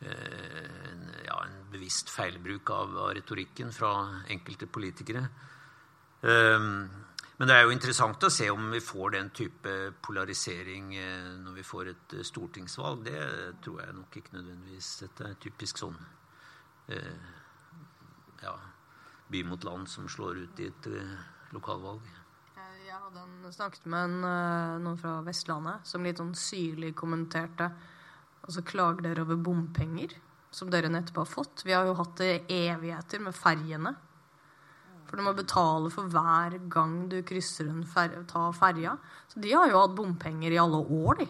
en, 0.00 1.04
ja, 1.24 1.36
en 1.40 1.54
bevisst 1.72 2.10
feilbruk 2.12 2.70
av, 2.70 2.96
av, 3.00 3.14
retorikken 3.16 3.72
fra 3.72 3.92
enkelte 4.28 4.68
politikere. 4.68 5.22
Um, 6.20 6.84
men 7.36 7.50
det 7.50 7.56
er 7.56 7.66
jo 7.66 7.72
interessant 7.74 8.22
å 8.24 8.32
se 8.32 8.46
om 8.48 8.70
vi 8.72 8.80
får 8.80 9.10
den 9.12 9.28
type 9.36 9.72
polarisering 10.04 10.94
eh, 10.96 11.32
når 11.36 11.58
vi 11.58 11.64
får 11.68 11.90
et 11.90 12.14
eh, 12.16 12.24
stortingsvalg. 12.24 13.02
Det 13.04 13.24
tror 13.64 13.82
jeg 13.82 13.96
nok 13.98 14.16
ikke 14.16 14.38
nødvendigvis. 14.38 14.88
Dette 15.02 15.26
er 15.28 15.36
typisk 15.42 15.82
sånn 15.82 15.98
eh, 16.96 17.26
ja, 18.40 18.54
by 19.28 19.42
mot 19.50 19.68
land 19.68 19.90
som 19.92 20.08
slår 20.08 20.46
ut 20.46 20.62
i 20.64 20.70
et 20.70 20.88
eh, 20.88 21.12
lokalvalg. 21.52 22.08
Jeg 22.86 23.02
hadde 23.02 23.52
snakket 23.52 23.84
med 23.92 24.08
en, 24.08 24.24
noen 24.80 24.96
fra 24.96 25.18
Vestlandet 25.26 25.84
som 25.84 26.06
litt 26.06 26.22
sånn 26.22 26.32
syrlig 26.38 26.94
kommenterte 26.96 27.68
og 28.46 28.54
så 28.54 28.62
klager 28.66 29.08
dere 29.08 29.24
over 29.26 29.38
bompenger, 29.42 30.14
som 30.54 30.70
dere 30.70 30.90
nettopp 30.92 31.24
har 31.24 31.30
fått. 31.30 31.64
Vi 31.66 31.74
har 31.74 31.86
jo 31.88 31.96
hatt 31.98 32.14
det 32.22 32.46
evigheter 32.52 33.22
med 33.24 33.34
ferjene. 33.36 33.92
For 35.06 35.18
du 35.18 35.22
må 35.26 35.34
betale 35.38 35.90
for 35.94 36.10
hver 36.10 36.56
gang 36.70 36.94
du 37.10 37.20
krysser 37.26 37.68
en 37.70 37.84
fer 37.86 38.14
tar 38.30 38.54
ferja. 38.56 38.96
Så 39.30 39.42
de 39.42 39.52
har 39.54 39.70
jo 39.70 39.82
hatt 39.82 39.94
bompenger 39.98 40.54
i 40.54 40.60
alle 40.62 40.80
år, 40.82 41.22
de. 41.22 41.28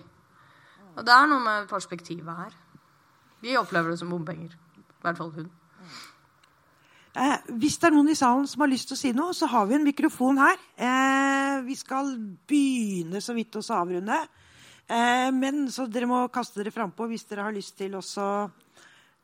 Og 0.96 1.04
det 1.04 1.12
er 1.12 1.28
noe 1.28 1.44
med 1.44 1.68
perspektivet 1.68 2.44
her. 2.44 2.54
Vi 3.44 3.56
opplever 3.60 3.92
det 3.92 4.00
som 4.00 4.12
bompenger. 4.12 4.54
I 4.76 5.04
hvert 5.04 5.18
fall 5.20 5.32
hun. 5.34 5.50
Eh, 7.16 7.52
hvis 7.60 7.78
det 7.80 7.88
er 7.88 7.94
noen 7.96 8.10
i 8.12 8.16
salen 8.16 8.48
som 8.48 8.64
har 8.64 8.68
lyst 8.68 8.90
til 8.90 8.96
å 8.96 9.00
si 9.00 9.12
noe, 9.16 9.36
så 9.36 9.48
har 9.48 9.68
vi 9.68 9.76
en 9.76 9.86
mikrofon 9.86 10.40
her. 10.40 10.56
Eh, 10.76 11.60
vi 11.64 11.76
skal 11.76 12.12
begynne 12.48 13.22
så 13.24 13.36
vidt 13.36 13.56
å 13.56 13.64
avrunde. 13.76 14.18
Eh, 14.87 15.30
men 15.34 15.64
så 15.74 15.89
dere 15.91 16.07
må 16.07 16.20
kaste 16.30 16.61
dere 16.61 16.74
frampå 16.74 17.09
hvis 17.11 17.26
dere 17.26 17.49
har 17.49 17.55
lyst 17.55 17.74
til 17.78 17.97
også 17.99 18.26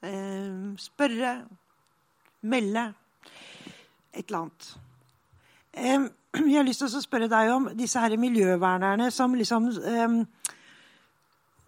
eh, 0.03 0.73
spørre, 0.83 1.35
melde 2.51 2.89
et 4.13 4.25
eller 4.27 4.41
annet. 4.41 4.73
Eh, 5.73 6.09
jeg 6.51 6.59
har 6.59 6.67
lyst 6.67 6.83
til 6.83 6.91
å 6.91 7.05
spørre 7.05 7.31
deg 7.31 7.53
om 7.55 7.71
disse 7.79 8.03
her 8.03 8.17
miljøvernerne 8.19 9.11
som 9.15 9.37
liksom 9.39 9.71
eh, 9.71 10.17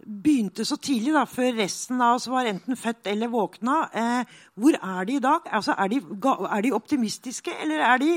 begynte 0.05 0.65
så 0.67 0.77
tidlig, 0.77 1.13
da, 1.15 1.23
før 1.25 1.55
resten 1.57 2.01
av 2.03 2.19
oss 2.19 2.27
var 2.29 2.49
enten 2.49 2.77
født 2.77 3.07
eller 3.09 3.31
våkna. 3.31 3.77
Eh, 3.95 4.35
hvor 4.59 4.75
er 4.75 5.07
de 5.07 5.15
i 5.17 5.23
dag? 5.23 5.47
Altså, 5.49 5.73
er, 5.79 5.95
de, 5.95 6.01
er 6.51 6.67
de 6.67 6.75
optimistiske, 6.75 7.55
eller 7.63 7.87
er 7.93 8.03
de 8.03 8.13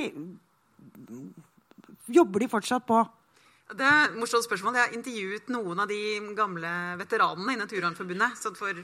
Jobber 2.08 2.40
de 2.40 2.46
fortsatt 2.48 2.86
på? 2.88 3.02
Det 3.68 3.84
er 3.84 4.06
et 4.06 4.14
morsomt 4.16 4.46
spørsmål. 4.46 4.78
Jeg 4.78 4.86
har 4.86 4.94
intervjuet 4.96 5.50
noen 5.52 5.82
av 5.82 5.90
de 5.90 6.00
gamle 6.36 6.70
veteranene 6.96 7.52
i 7.52 7.58
Naturvernforbundet 7.60 8.46
for 8.56 8.80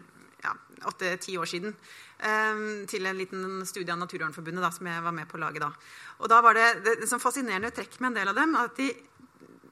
åtte-ti 0.91 1.39
år 1.41 1.49
siden. 1.49 1.73
Um, 2.21 2.85
til 2.89 3.09
en 3.09 3.17
liten 3.17 3.63
studie 3.65 3.95
av 3.95 4.03
Naturvernforbundet 4.03 4.77
som 4.77 4.91
jeg 4.91 5.05
var 5.07 5.17
med 5.17 5.29
på 5.31 5.39
å 5.39 5.41
lage 5.41 5.63
da. 5.63 5.71
Og 6.21 6.29
da 6.29 6.43
var 6.45 6.59
det, 6.59 6.67
det, 6.85 6.99
det 7.01 7.09
som 7.09 7.23
fascinerende 7.23 7.73
trekk 7.73 7.97
med 7.97 8.11
en 8.11 8.19
del 8.19 8.33
av 8.35 8.37
dem, 8.37 8.53
at 8.61 8.77
de 8.77 8.91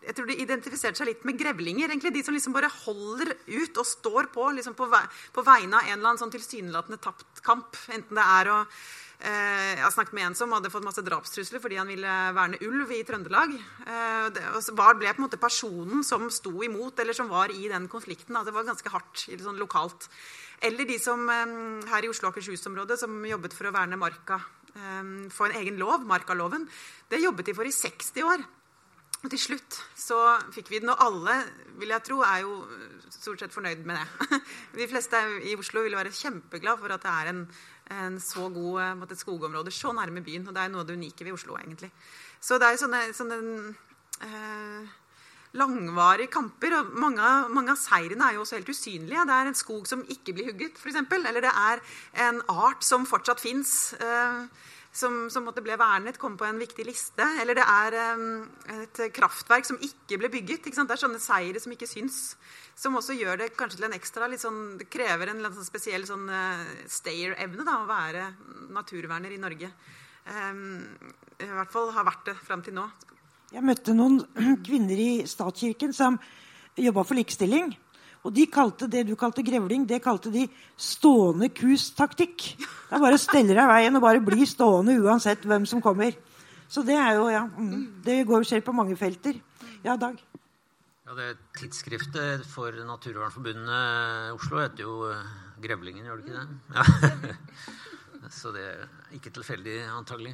jeg 0.02 0.16
tror 0.16 0.26
de 0.30 0.38
identifiserte 0.42 0.98
seg 0.98 1.08
litt 1.08 1.26
med 1.28 1.38
grevlinger. 1.38 1.90
egentlig, 1.90 2.14
De 2.14 2.24
som 2.26 2.34
liksom 2.34 2.56
bare 2.56 2.70
holder 2.84 3.34
ut 3.46 3.78
og 3.78 3.86
står 3.86 4.32
på 4.34 4.48
liksom 4.56 4.74
på, 4.74 4.88
vei, 4.90 5.04
på 5.32 5.44
vegne 5.46 5.78
av 5.78 5.86
en 5.86 5.94
eller 5.98 6.10
annen 6.10 6.22
sånn 6.22 6.34
tilsynelatende 6.34 7.00
tapt 7.02 7.42
kamp. 7.42 7.78
Enten 7.94 8.18
det 8.18 8.26
er 8.26 8.52
å 8.52 8.58
Eh, 9.22 9.76
jeg 9.76 9.82
har 9.84 9.92
snakket 9.94 10.16
med 10.18 10.24
en 10.26 10.34
som 10.34 10.50
hadde 10.50 10.70
fått 10.72 10.82
masse 10.82 11.02
drapstrusler 11.06 11.62
fordi 11.62 11.76
han 11.78 11.90
ville 11.90 12.14
verne 12.34 12.58
ulv 12.66 12.90
i 12.90 13.02
Trøndelag. 13.06 13.52
Eh, 13.54 14.40
og 14.50 14.58
så 14.64 14.74
ble 14.74 15.12
på 15.12 15.12
en 15.12 15.26
måte 15.28 15.38
personen 15.38 16.02
som 16.06 16.26
sto 16.34 16.56
imot, 16.66 16.98
eller 16.98 17.14
som 17.14 17.30
var 17.30 17.54
i 17.54 17.68
den 17.70 17.86
konflikten. 17.92 18.40
Det 18.42 18.54
var 18.54 18.66
ganske 18.66 18.90
hardt 18.90 19.26
sånn 19.44 19.60
lokalt. 19.62 20.08
Eller 20.62 20.88
de 20.88 20.98
som 21.02 21.22
eh, 21.30 21.54
her 21.92 22.02
i 22.02 22.10
Oslo 22.10 22.28
og 22.28 22.34
Akershus-området 22.34 22.98
som 23.04 23.14
jobbet 23.28 23.54
for 23.54 23.70
å 23.70 23.76
verne 23.76 24.00
marka. 24.00 24.42
Få 24.72 25.44
en 25.44 25.56
egen 25.60 25.76
lov, 25.76 26.06
markaloven. 26.08 26.62
Det 27.12 27.18
jobbet 27.20 27.50
de 27.50 27.54
for 27.58 27.68
i 27.68 27.74
60 27.76 28.24
år. 28.24 28.44
Og 29.22 29.30
til 29.30 29.38
slutt 29.38 29.76
så 29.94 30.18
fikk 30.54 30.72
vi 30.72 30.80
den, 30.82 30.90
og 30.90 31.02
alle 31.04 31.36
vil 31.78 31.92
jeg 31.94 32.02
tro, 32.08 32.22
er 32.26 32.42
jo 32.42 32.56
stort 33.12 33.44
sett 33.44 33.54
fornøyd 33.54 33.84
med 33.86 34.00
det. 34.00 34.40
De 34.80 34.88
fleste 34.90 35.20
i 35.46 35.54
Oslo 35.54 35.84
vil 35.84 35.94
være 35.94 36.10
kjempeglad 36.14 36.80
for 36.82 36.94
at 36.94 37.04
det 37.06 37.12
er 37.12 37.30
en 37.30 37.44
en 37.90 38.18
så 38.22 38.48
god 38.52 39.04
et 39.10 39.20
skogområde 39.20 39.72
så 39.74 39.92
nærme 39.92 40.22
byen. 40.24 40.46
Og 40.48 40.54
det 40.54 40.62
er 40.62 40.72
noe 40.72 40.82
av 40.82 40.88
det 40.88 40.96
unike 40.98 41.24
ved 41.24 41.36
Oslo, 41.36 41.56
egentlig. 41.58 41.90
Så 42.40 42.58
det 42.58 42.68
er 42.68 42.76
jo 42.76 42.82
sånne, 42.84 43.02
sånne 43.16 43.38
eh, 44.26 44.92
langvarige 45.58 46.32
kamper. 46.32 46.78
Og 46.78 46.92
mange, 47.04 47.32
mange, 47.52 47.74
av 47.74 47.80
seirene 47.80 48.28
er 48.28 48.38
jo 48.38 48.44
også 48.44 48.58
helt 48.58 48.72
usynlige. 48.72 49.26
Det 49.28 49.38
er 49.38 49.50
en 49.50 49.58
skog 49.58 49.88
som 49.90 50.04
ikke 50.08 50.36
blir 50.36 50.52
hugget, 50.52 50.78
f.eks. 50.78 51.02
Eller 51.18 51.44
det 51.44 51.52
er 51.52 51.82
en 52.28 52.42
art 52.52 52.86
som 52.86 53.08
fortsatt 53.08 53.42
fins. 53.42 53.92
Eh, 54.00 54.46
som, 54.92 55.30
som 55.32 55.46
ble 55.48 55.76
vernet, 55.80 56.18
kom 56.20 56.34
på 56.36 56.44
en 56.44 56.60
viktig 56.60 56.84
liste. 56.84 57.24
Eller 57.40 57.56
det 57.56 57.64
er 57.64 57.96
um, 58.12 58.42
et 58.76 59.00
kraftverk 59.16 59.64
som 59.64 59.80
ikke 59.80 60.18
ble 60.20 60.28
bygget. 60.32 60.68
Ikke 60.68 60.84
det 60.84 60.96
er 60.96 61.00
sånne 61.00 61.22
seire 61.22 61.62
som 61.62 61.72
ikke 61.72 61.88
syns. 61.88 62.20
Som 62.76 62.98
også 63.00 63.16
gjør 63.16 63.40
det 63.40 63.52
kanskje 63.56 63.80
til 63.80 63.88
en 63.88 63.96
ekstra 63.96 64.28
sånn, 64.40 64.76
Det 64.80 64.90
krever 64.92 65.32
en 65.32 65.40
sånn 65.48 65.68
spesiell 65.68 66.04
sånn, 66.08 66.28
uh, 66.28 66.84
stayer-evne 66.88 67.64
å 67.64 67.88
være 67.88 68.28
naturverner 68.72 69.32
i 69.32 69.40
Norge. 69.40 69.72
Um, 70.28 70.84
I 71.40 71.48
hvert 71.48 71.72
fall 71.72 71.90
har 71.96 72.06
vært 72.06 72.28
det 72.28 72.36
fram 72.44 72.62
til 72.62 72.76
nå. 72.76 72.84
Jeg 73.52 73.64
møtte 73.64 73.96
noen 73.96 74.20
kvinner 74.66 75.00
i 75.00 75.12
statskirken 75.28 75.96
som 75.96 76.20
jobba 76.76 77.04
for 77.04 77.16
likestilling. 77.16 77.72
Og 78.22 78.34
de 78.34 78.44
kalte 78.46 78.86
det 78.90 79.02
du 79.08 79.16
kalte 79.18 79.42
grevling, 79.42 79.86
det 79.88 80.02
kalte 80.04 80.30
de 80.30 80.44
stående 80.78 81.48
kus-taktikk. 81.50 82.44
Det 82.60 82.94
er 82.94 83.02
bare 83.02 83.18
å 83.18 83.22
stelle 83.22 83.56
deg 83.56 83.70
veien 83.70 83.98
og 83.98 84.04
bare 84.04 84.22
bli 84.22 84.46
stående 84.46 84.94
uansett 85.02 85.42
hvem 85.48 85.66
som 85.66 85.82
kommer. 85.82 86.14
Så 86.70 86.84
det 86.86 86.94
er 86.96 87.18
jo, 87.18 87.26
ja, 87.32 87.42
mm, 87.50 88.02
det 88.06 88.22
går 88.28 88.46
skjer 88.46 88.62
på 88.64 88.74
mange 88.76 88.94
felter. 88.96 89.40
Ja, 89.82 89.98
Dag? 89.98 90.20
Ja, 91.02 91.16
det 91.18 91.32
Tidsskriftet 91.58 92.46
for 92.46 92.72
Naturvernforbundet 92.86 94.36
Oslo 94.36 94.60
heter 94.62 94.86
jo 94.86 94.94
eh, 95.10 95.32
Grevlingen, 95.60 96.06
gjør 96.06 96.22
det 96.22 96.30
ikke 96.30 96.38
det? 96.38 96.46
Ja. 96.78 98.30
Så 98.38 98.54
det 98.54 98.62
er 98.62 98.86
ikke 99.18 99.34
tilfeldig, 99.34 99.80
antagelig. 99.90 100.32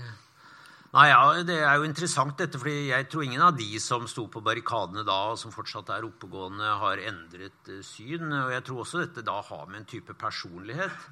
Nei, 0.89 1.11
ja, 1.11 1.43
Det 1.45 1.59
er 1.61 1.75
jo 1.77 1.85
interessant, 1.85 2.39
dette, 2.41 2.57
fordi 2.57 2.89
jeg 2.89 3.09
tror 3.13 3.25
ingen 3.27 3.43
av 3.45 3.57
de 3.59 3.77
som 3.83 4.07
sto 4.09 4.25
på 4.33 4.41
barrikadene 4.41 5.05
da, 5.05 5.19
og 5.35 5.41
som 5.41 5.53
fortsatt 5.53 5.91
er 5.93 6.07
oppegående, 6.07 6.65
har 6.81 7.03
endret 7.11 7.69
uh, 7.69 7.83
syn. 7.85 8.33
Og 8.33 8.55
jeg 8.55 8.65
tror 8.65 8.85
også 8.85 9.03
dette 9.03 9.27
da 9.27 9.37
har 9.51 9.67
med 9.69 9.83
en 9.83 9.91
type 9.91 10.17
personlighet 10.17 11.11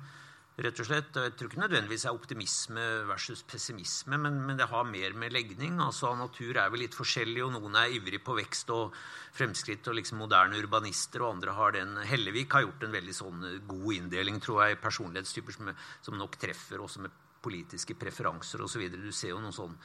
rett 0.64 0.81
og 0.81 0.89
slett. 0.89 1.12
Jeg 1.20 1.35
tror 1.37 1.51
ikke 1.51 1.61
nødvendigvis 1.61 2.07
er 2.09 2.16
optimisme 2.16 2.85
versus 3.11 3.43
pessimisme, 3.45 4.16
men, 4.16 4.39
men, 4.47 4.57
det 4.57 4.70
har 4.70 4.89
mer 4.89 5.12
med 5.12 5.35
legning. 5.37 5.77
altså 5.85 6.14
Natur 6.16 6.57
er 6.57 6.72
vel 6.72 6.87
litt 6.87 6.97
forskjellig, 6.97 7.45
og 7.45 7.53
noen 7.59 7.77
er 7.77 7.93
ivrig 7.99 8.22
på 8.24 8.39
vekst 8.39 8.72
og 8.72 8.97
fremskritt 9.37 9.93
og 9.93 9.99
liksom 10.01 10.24
moderne 10.24 10.57
urbanister, 10.57 11.20
og 11.20 11.37
andre 11.37 11.59
har 11.59 11.77
den 11.77 12.01
Hellevik 12.09 12.57
har 12.57 12.64
gjort 12.64 12.89
en 12.89 12.97
veldig 12.97 13.18
sånn 13.20 13.47
god 13.68 13.93
inndeling, 13.99 14.41
tror 14.41 14.64
jeg, 14.64 14.81
personlighetstyper 14.81 15.61
som, 15.61 15.72
som 16.01 16.16
nok 16.16 16.41
treffer 16.41 16.81
også 16.81 17.05
med 17.05 17.22
politiske 17.47 17.97
preferanser 17.99 18.66
osv. 18.66 18.88
Du 18.92 19.12
ser 19.14 19.36
jo 19.36 19.40
noen 19.40 19.55
sånne 19.55 19.78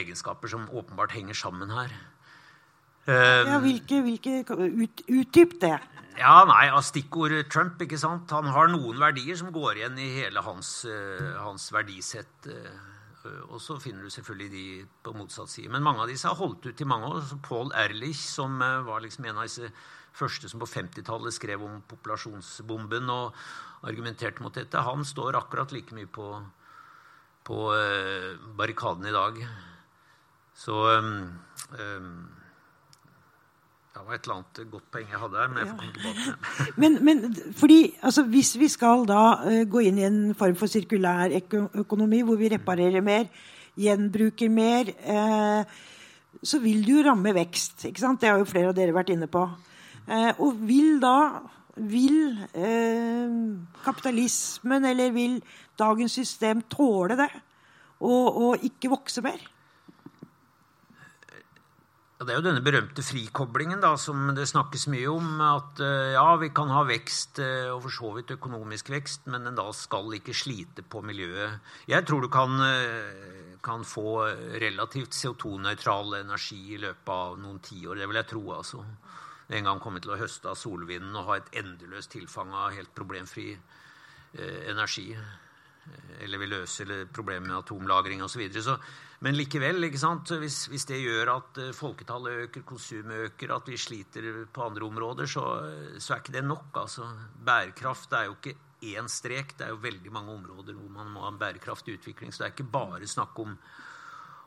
egenskaper 0.00 0.50
som 0.50 0.66
åpenbart 0.72 1.14
henger 1.14 1.36
sammen 1.38 1.70
her. 1.70 1.92
ja, 3.06 3.60
hvilke, 3.62 4.00
hvilke 4.02 4.40
ut, 4.42 5.04
Utdyp 5.06 5.60
det. 5.62 5.76
Ja, 6.16 6.46
nei, 6.48 6.70
av 6.72 6.80
Stikkord 6.84 7.34
Trump. 7.52 7.80
ikke 7.82 7.98
sant? 8.00 8.32
Han 8.32 8.48
har 8.48 8.70
noen 8.72 8.98
verdier 9.00 9.36
som 9.36 9.52
går 9.52 9.82
igjen 9.82 9.98
i 10.00 10.12
hele 10.16 10.40
hans, 10.42 10.70
uh, 10.88 11.36
hans 11.44 11.68
verdisett. 11.74 12.48
Uh, 12.48 13.36
og 13.50 13.60
så 13.60 13.76
finner 13.82 14.06
du 14.06 14.12
selvfølgelig 14.14 14.50
de 14.52 14.64
på 15.04 15.12
motsatt 15.16 15.50
side. 15.52 15.70
Men 15.74 15.84
mange 15.84 16.04
av 16.04 16.10
disse 16.10 16.28
har 16.28 16.38
holdt 16.38 16.66
ut 16.70 16.80
i 16.80 16.88
mange 16.88 17.10
år. 17.12 17.36
Paul 17.44 17.72
Erlich, 17.76 18.22
som 18.32 18.56
uh, 18.64 18.80
var 18.86 19.04
liksom 19.04 19.28
en 19.28 19.42
av 19.42 19.48
disse 19.48 19.68
første 20.16 20.48
som 20.48 20.62
på 20.62 20.70
50-tallet 20.70 21.36
skrev 21.36 21.64
om 21.66 21.82
populasjonsbomben 21.90 23.12
og 23.12 23.36
argumenterte 23.86 24.40
mot 24.40 24.54
dette, 24.56 24.80
han 24.80 25.04
står 25.04 25.36
akkurat 25.36 25.74
like 25.74 25.94
mye 25.94 26.08
på 26.08 26.30
på 27.46 27.68
eh, 27.74 28.34
barrikadene 28.58 29.12
i 29.12 29.14
dag. 29.14 29.38
Så 30.56 30.76
um, 30.98 31.12
um, 31.76 32.12
det 33.96 34.04
var 34.04 34.16
et 34.16 34.26
eller 34.26 34.36
annet 34.36 34.60
godt 34.70 34.86
poeng 34.92 35.10
jeg 35.12 35.20
hadde 35.22 35.40
her, 35.40 35.50
men 35.50 35.60
jeg 35.62 35.68
får 35.70 35.78
komme 35.80 35.96
tilbake 35.96 36.22
til 36.22 36.32
det. 36.32 36.78
men, 36.82 36.96
men 37.08 37.52
fordi, 37.56 37.80
altså, 38.02 38.24
hvis 38.32 38.54
vi 38.60 38.70
skal 38.72 39.06
da 39.08 39.24
uh, 39.44 39.62
gå 39.72 39.84
inn 39.88 40.00
i 40.00 40.06
en 40.08 40.22
form 40.38 40.56
for 40.58 40.72
sirkulær 40.72 41.32
økonomi, 41.82 42.22
hvor 42.26 42.40
vi 42.40 42.50
reparerer 42.52 43.04
mer, 43.04 43.28
gjenbruker 43.76 44.52
mer, 44.52 44.92
uh, 45.08 45.62
så 46.44 46.60
vil 46.60 46.82
det 46.84 46.96
jo 46.96 47.04
ramme 47.06 47.34
vekst. 47.36 47.86
ikke 47.88 48.02
sant? 48.02 48.20
Det 48.20 48.32
har 48.32 48.40
jo 48.40 48.48
flere 48.48 48.72
av 48.72 48.76
dere 48.76 48.96
vært 48.96 49.12
inne 49.14 49.28
på. 49.32 49.44
Uh, 50.06 50.32
og 50.44 50.58
vil 50.66 50.98
da 51.02 51.18
vil 51.76 52.32
kapitalismen 53.84 54.86
eller 54.88 55.10
vil 55.12 55.34
dagens 55.78 56.16
system 56.18 56.64
tåle 56.72 57.18
det? 57.18 57.30
Og, 58.04 58.26
og 58.42 58.64
ikke 58.66 58.92
vokse 58.92 59.22
mer? 59.24 59.40
Ja, 62.16 62.24
det 62.24 62.32
er 62.32 62.38
jo 62.38 62.44
denne 62.46 62.64
berømte 62.64 63.02
frikoblingen 63.04 63.82
da, 63.82 63.90
som 64.00 64.30
det 64.36 64.46
snakkes 64.48 64.86
mye 64.88 65.08
om. 65.12 65.34
At 65.44 65.82
eh, 65.84 66.14
ja, 66.14 66.24
vi 66.40 66.48
kan 66.56 66.72
ha 66.72 66.80
vekst, 66.88 67.42
eh, 67.44 67.68
og 67.74 67.82
for 67.84 67.92
så 67.92 68.12
vidt 68.16 68.32
økonomisk 68.38 68.88
vekst, 68.94 69.26
men 69.28 69.44
den 69.44 69.58
da 69.58 69.66
skal 69.76 70.16
ikke 70.16 70.36
slite 70.36 70.80
på 70.80 71.02
miljøet. 71.04 71.60
Jeg 71.92 72.08
tror 72.08 72.24
du 72.24 72.30
kan, 72.32 72.56
eh, 72.64 73.52
kan 73.60 73.84
få 73.84 74.22
relativt 74.62 75.12
CO2-nøytral 75.12 76.22
energi 76.22 76.62
i 76.78 76.80
løpet 76.80 77.12
av 77.12 77.36
noen 77.42 77.60
tiår. 77.60 78.00
Det 78.00 78.08
vil 78.08 78.22
jeg 78.22 78.30
tro. 78.32 78.44
altså. 78.56 78.84
En 79.52 79.68
gang 79.68 79.80
komme 79.80 80.00
til 80.00 80.14
å 80.14 80.18
høste 80.18 80.48
av 80.48 80.56
solvinden 80.56 81.14
og 81.20 81.28
ha 81.28 81.36
et 81.36 81.52
endeløst 81.60 82.16
tilfang 82.16 82.48
av 82.50 82.72
helt 82.74 82.94
problemfri 82.96 83.50
eh, 83.52 84.70
energi. 84.72 85.10
Eller 86.22 86.40
vi 86.40 86.48
løser 86.48 86.92
problemet 87.12 87.48
med 87.48 87.58
atomlagring 87.58 88.22
osv. 88.24 88.46
Men 89.24 89.36
likevel, 89.36 89.80
hvis, 89.88 90.66
hvis, 90.68 90.84
det 90.88 91.00
gjør 91.00 91.30
at 91.38 91.58
eh, 91.62 91.72
folketallet 91.76 92.46
øker, 92.46 92.64
konsumet 92.68 93.30
øker, 93.30 93.54
at 93.56 93.68
vi 93.68 93.78
sliter 93.80 94.44
på 94.52 94.66
andre 94.66 94.84
områder, 94.84 95.26
så, 95.26 95.44
så 95.98 96.14
er 96.14 96.20
ikke 96.20 96.36
det 96.36 96.44
nok. 96.44 96.68
Altså, 96.76 97.08
bærekraft 97.44 98.12
er 98.12 98.28
jo 98.28 98.36
ikke 98.36 98.56
én 98.84 99.08
strek. 99.08 99.56
Det 99.56 99.66
er 99.66 99.72
jo 99.72 99.80
veldig 99.82 100.12
mange 100.12 100.34
områder 100.34 100.76
hvor 100.76 100.90
man 100.92 101.12
må 101.14 101.24
ha 101.24 101.32
en 101.32 101.40
bærekraftig 101.40 101.96
utvikling. 101.96 102.32
Så 102.32 102.42
det 102.42 102.48
er 102.48 102.56
ikke 102.56 102.72
bare 102.72 103.08
snakk 103.08 103.38
om, 103.40 103.56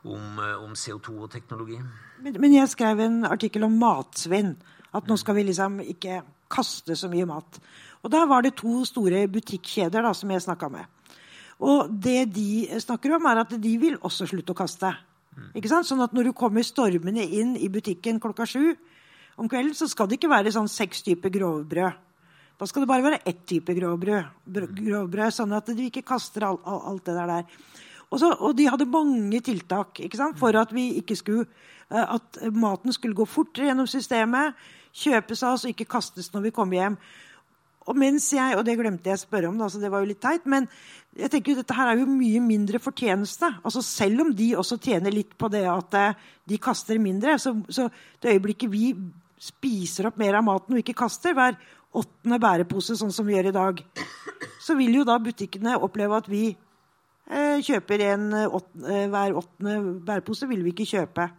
om, 0.05 0.39
eh, 0.43 0.55
om 0.63 0.75
CO2 0.77 1.17
og 1.17 1.31
teknologi. 1.31 1.79
Men, 2.19 2.37
men, 2.37 2.53
jeg 2.53 2.69
skrev 2.69 3.01
en 3.05 3.23
artikkel 3.25 3.65
om 3.65 3.79
matsvinn. 3.81 4.55
At 4.93 5.09
nå 5.09 5.17
skal 5.21 5.37
vi 5.37 5.49
liksom 5.49 5.81
ikke 5.85 6.21
kaste 6.49 6.95
så 6.97 7.09
mye 7.09 7.27
mat. 7.29 7.59
Og 8.03 8.13
da 8.13 8.23
var 8.29 8.45
det 8.45 8.57
to 8.57 8.83
store 8.85 9.27
butikkjeder 9.29 10.05
da, 10.05 10.13
som 10.17 10.31
jeg 10.33 10.45
snakka 10.45 10.69
med. 10.73 10.85
Og 11.59 11.91
det 11.91 12.29
de 12.35 12.79
snakker 12.79 13.17
om, 13.17 13.25
er 13.27 13.43
at 13.43 13.55
de 13.59 13.71
vil 13.81 13.97
også 13.99 14.27
slutte 14.29 14.55
å 14.55 14.57
kaste. 14.57 14.93
Ikke 15.55 15.71
sant? 15.71 15.87
Sånn 15.87 16.03
at 16.03 16.13
når 16.15 16.29
du 16.29 16.35
kommer 16.37 16.65
stormende 16.65 17.23
inn 17.23 17.55
i 17.59 17.69
butikken 17.71 18.19
klokka 18.23 18.47
sju 18.47 18.73
om 19.39 19.47
kvelden, 19.47 19.75
så 19.75 19.87
skal 19.87 20.09
det 20.09 20.19
ikke 20.19 20.31
være 20.31 20.53
sånn 20.55 20.69
seks 20.71 21.03
typer 21.05 21.31
grovbrød. 21.33 22.05
Da 22.59 22.67
skal 22.67 22.83
det 22.83 22.89
bare 22.91 23.05
være 23.05 23.21
ett 23.27 23.45
type 23.47 23.71
grovbrød, 23.71 24.49
grovbrød 24.81 25.31
sånn 25.31 25.55
at 25.55 25.69
du 25.71 25.79
ikke 25.85 26.03
kaster 26.07 26.43
alt, 26.43 26.65
alt 26.67 27.05
det 27.07 27.15
der. 27.15 27.45
Og, 28.09 28.17
så, 28.19 28.33
og, 28.33 28.51
de 28.57 28.65
hadde 28.67 28.89
mange 28.89 29.39
tiltak 29.45 30.01
sant, 30.17 30.35
for 30.39 30.55
at 30.59 30.73
vi 30.75 30.89
ikke 30.99 31.15
skulle 31.15 31.45
eh, 31.45 32.03
at 32.03 32.41
maten 32.51 32.91
skulle 32.91 33.15
gå 33.15 33.27
fortere 33.29 33.69
gjennom 33.69 33.87
systemet, 33.87 34.57
kjøpes 34.91 35.43
av 35.45 35.55
oss 35.55 35.67
og 35.67 35.75
ikke 35.75 35.87
kastes 35.93 36.31
når 36.33 36.49
vi 36.49 36.53
kommer 36.55 36.81
hjem. 36.81 36.97
Og 37.89 37.97
mens 37.97 38.27
jeg, 38.35 38.53
og 38.57 38.61
det 38.67 38.77
glemte 38.77 39.09
jeg 39.09 39.17
å 39.17 39.21
spørre 39.23 39.49
om, 39.49 39.57
så 39.65 39.81
det 39.81 39.89
var 39.89 40.03
jo 40.03 40.11
litt 40.11 40.21
teit, 40.21 40.45
men 40.49 40.67
jeg 41.17 41.31
tenker 41.33 41.53
jo 41.53 41.61
dette 41.63 41.73
her 41.73 41.89
er 41.89 42.03
jo 42.03 42.09
mye 42.11 42.41
mindre 42.43 42.81
fortjeneste. 42.81 43.49
Altså 43.63 43.81
Selv 43.85 44.27
om 44.27 44.29
de 44.35 44.51
også 44.59 44.77
tjener 44.77 45.13
litt 45.13 45.33
på 45.39 45.49
det 45.51 45.65
at 45.69 45.97
eh, 45.97 46.27
de 46.49 46.59
kaster 46.61 47.01
mindre, 47.01 47.39
så, 47.41 47.55
så 47.65 47.87
det 48.21 48.35
øyeblikket 48.35 48.69
vi 48.71 48.93
spiser 49.41 50.09
opp 50.09 50.19
mer 50.21 50.37
av 50.37 50.45
maten 50.45 50.75
og 50.75 50.83
ikke 50.83 50.97
kaster 51.01 51.33
hver 51.33 51.57
åttende 51.97 52.37
bærepose, 52.43 52.97
sånn 52.99 53.13
som 53.15 53.25
vi 53.25 53.37
gjør 53.37 53.49
i 53.49 53.55
dag, 53.55 53.83
så 54.61 54.77
vil 54.77 54.99
jo 54.99 55.07
da 55.07 55.17
butikkene 55.23 55.79
oppleve 55.81 56.21
at 56.21 56.29
vi 56.29 56.43
eh, 56.53 57.57
kjøper 57.65 58.05
en 58.11 58.29
åttende, 58.45 58.93
eh, 58.93 59.09
hver 59.09 59.41
åttende 59.41 59.77
bærepose. 60.05 60.49
vil 60.51 60.61
vi 60.67 60.75
ikke 60.75 60.91
kjøpe. 60.93 61.31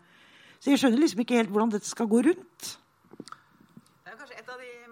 Så 0.59 0.75
jeg 0.75 0.83
skjønner 0.83 1.05
liksom 1.05 1.23
ikke 1.23 1.39
helt 1.39 1.55
hvordan 1.55 1.77
dette 1.77 1.89
skal 1.89 2.11
gå 2.11 2.25
rundt 2.27 2.75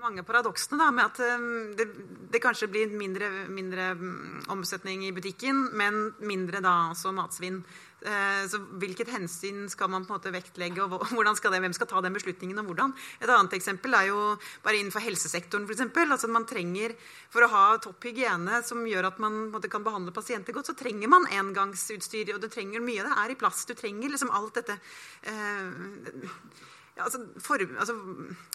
mange 0.00 0.24
paradoksene 0.26 0.78
da, 0.80 0.92
med 0.94 1.04
at 1.06 1.18
um, 1.38 1.74
det, 1.76 1.86
det, 2.32 2.40
kanskje 2.42 2.70
blir 2.70 2.94
mindre, 2.94 3.28
mindre 3.52 3.90
um, 3.98 4.38
omsetning 4.54 5.04
i 5.06 5.12
butikken, 5.14 5.68
men 5.76 6.08
mindre 6.24 6.62
da 6.64 6.74
altså 6.92 7.12
matsvinn. 7.16 7.60
Uh, 7.98 8.44
så 8.46 8.60
Hvilket 8.78 9.10
hensyn 9.10 9.64
skal 9.70 9.90
man 9.90 10.06
på 10.06 10.14
en 10.14 10.20
måte 10.20 10.32
vektlegge, 10.34 10.84
og 10.86 11.02
skal 11.38 11.54
det, 11.54 11.62
hvem 11.64 11.74
skal 11.76 11.90
ta 11.90 12.02
den 12.04 12.14
beslutningen? 12.14 12.60
og 12.62 12.70
hvordan? 12.70 12.94
Et 13.18 13.28
annet 13.28 13.58
eksempel 13.58 13.98
er 13.98 14.08
jo 14.12 14.22
bare 14.64 14.78
innenfor 14.78 15.02
helsesektoren. 15.02 15.66
For 15.66 15.74
eksempel. 15.74 16.12
altså 16.12 16.30
man 16.30 16.46
trenger, 16.46 16.94
For 17.30 17.44
å 17.44 17.52
ha 17.52 17.66
topp 17.82 18.08
hygiene 18.08 18.62
som 18.64 18.86
gjør 18.86 19.10
at 19.10 19.18
man 19.18 19.48
måte, 19.52 19.68
kan 19.68 19.84
behandle 19.84 20.14
pasienter 20.14 20.54
godt, 20.54 20.70
så 20.70 20.78
trenger 20.78 21.10
man 21.10 21.26
engangsutstyr. 21.26 22.34
Og 22.36 22.42
du 22.42 22.48
trenger 22.48 22.80
mye. 22.80 23.04
Det 23.04 23.18
er 23.18 23.34
i 23.34 23.38
plass. 23.38 23.66
Du 23.66 23.74
trenger 23.74 24.14
liksom 24.14 24.30
alt 24.30 24.62
dette. 24.62 24.78
Uh, 25.26 26.76
altså, 27.04 27.20
for, 27.42 27.62
altså, 27.78 27.94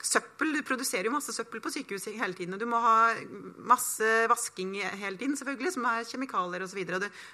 søppel, 0.04 0.54
Du 0.58 0.62
produserer 0.68 1.08
jo 1.08 1.16
masse 1.16 1.34
søppel 1.36 1.62
på 1.64 1.72
sykehus 1.74 2.08
hele 2.12 2.34
tiden. 2.38 2.54
Og 2.56 2.62
du 2.62 2.68
må 2.70 2.80
ha 2.84 3.14
masse 3.58 4.10
vasking 4.30 4.76
hele 5.00 5.18
tiden, 5.18 5.36
selvfølgelig, 5.40 5.74
som 5.76 5.88
er 5.90 6.08
kjemikalier 6.10 6.66
osv. 6.66 6.82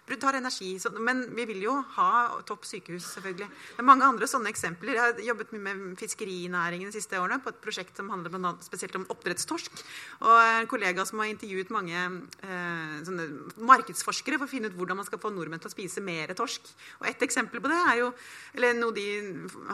Du 0.07 0.15
tar 0.15 0.39
energi. 0.39 0.71
Så, 0.79 0.91
men 0.99 1.25
vi 1.35 1.45
vil 1.49 1.63
jo 1.65 1.75
ha 1.97 2.09
topp 2.47 2.67
sykehus, 2.69 3.07
selvfølgelig. 3.15 3.49
Det 3.49 3.83
er 3.83 3.89
mange 3.89 4.07
andre 4.07 4.29
sånne 4.29 4.51
eksempler. 4.53 4.95
Jeg 4.95 5.03
har 5.03 5.23
jobbet 5.31 5.53
mye 5.55 5.65
med 5.67 5.99
fiskerinæringen 5.99 6.91
de 6.91 6.97
siste 6.99 7.19
årene 7.19 7.41
på 7.43 7.53
et 7.53 7.61
prosjekt 7.63 7.99
som 7.99 8.11
handler 8.13 8.35
spesielt 8.65 8.95
om 8.99 9.07
oppdrettstorsk. 9.11 9.83
Og 10.23 10.35
en 10.39 10.69
kollega 10.69 11.05
som 11.07 11.21
har 11.21 11.31
intervjuet 11.31 11.73
mange 11.73 12.05
eh, 12.45 13.11
markedsforskere 13.57 14.39
for 14.39 14.47
å 14.47 14.51
finne 14.51 14.69
ut 14.69 14.77
hvordan 14.77 14.99
man 14.99 15.07
skal 15.07 15.21
få 15.21 15.31
nordmenn 15.33 15.61
til 15.61 15.71
å 15.71 15.73
spise 15.73 16.03
mer 16.03 16.33
torsk. 16.37 16.69
Og 17.01 17.09
Et 17.09 17.25
eksempel 17.25 17.61
på 17.61 17.71
det 17.71 17.79
er 17.79 18.01
jo, 18.03 18.11
eller 18.55 18.77
noe 18.77 18.95
de 18.95 19.07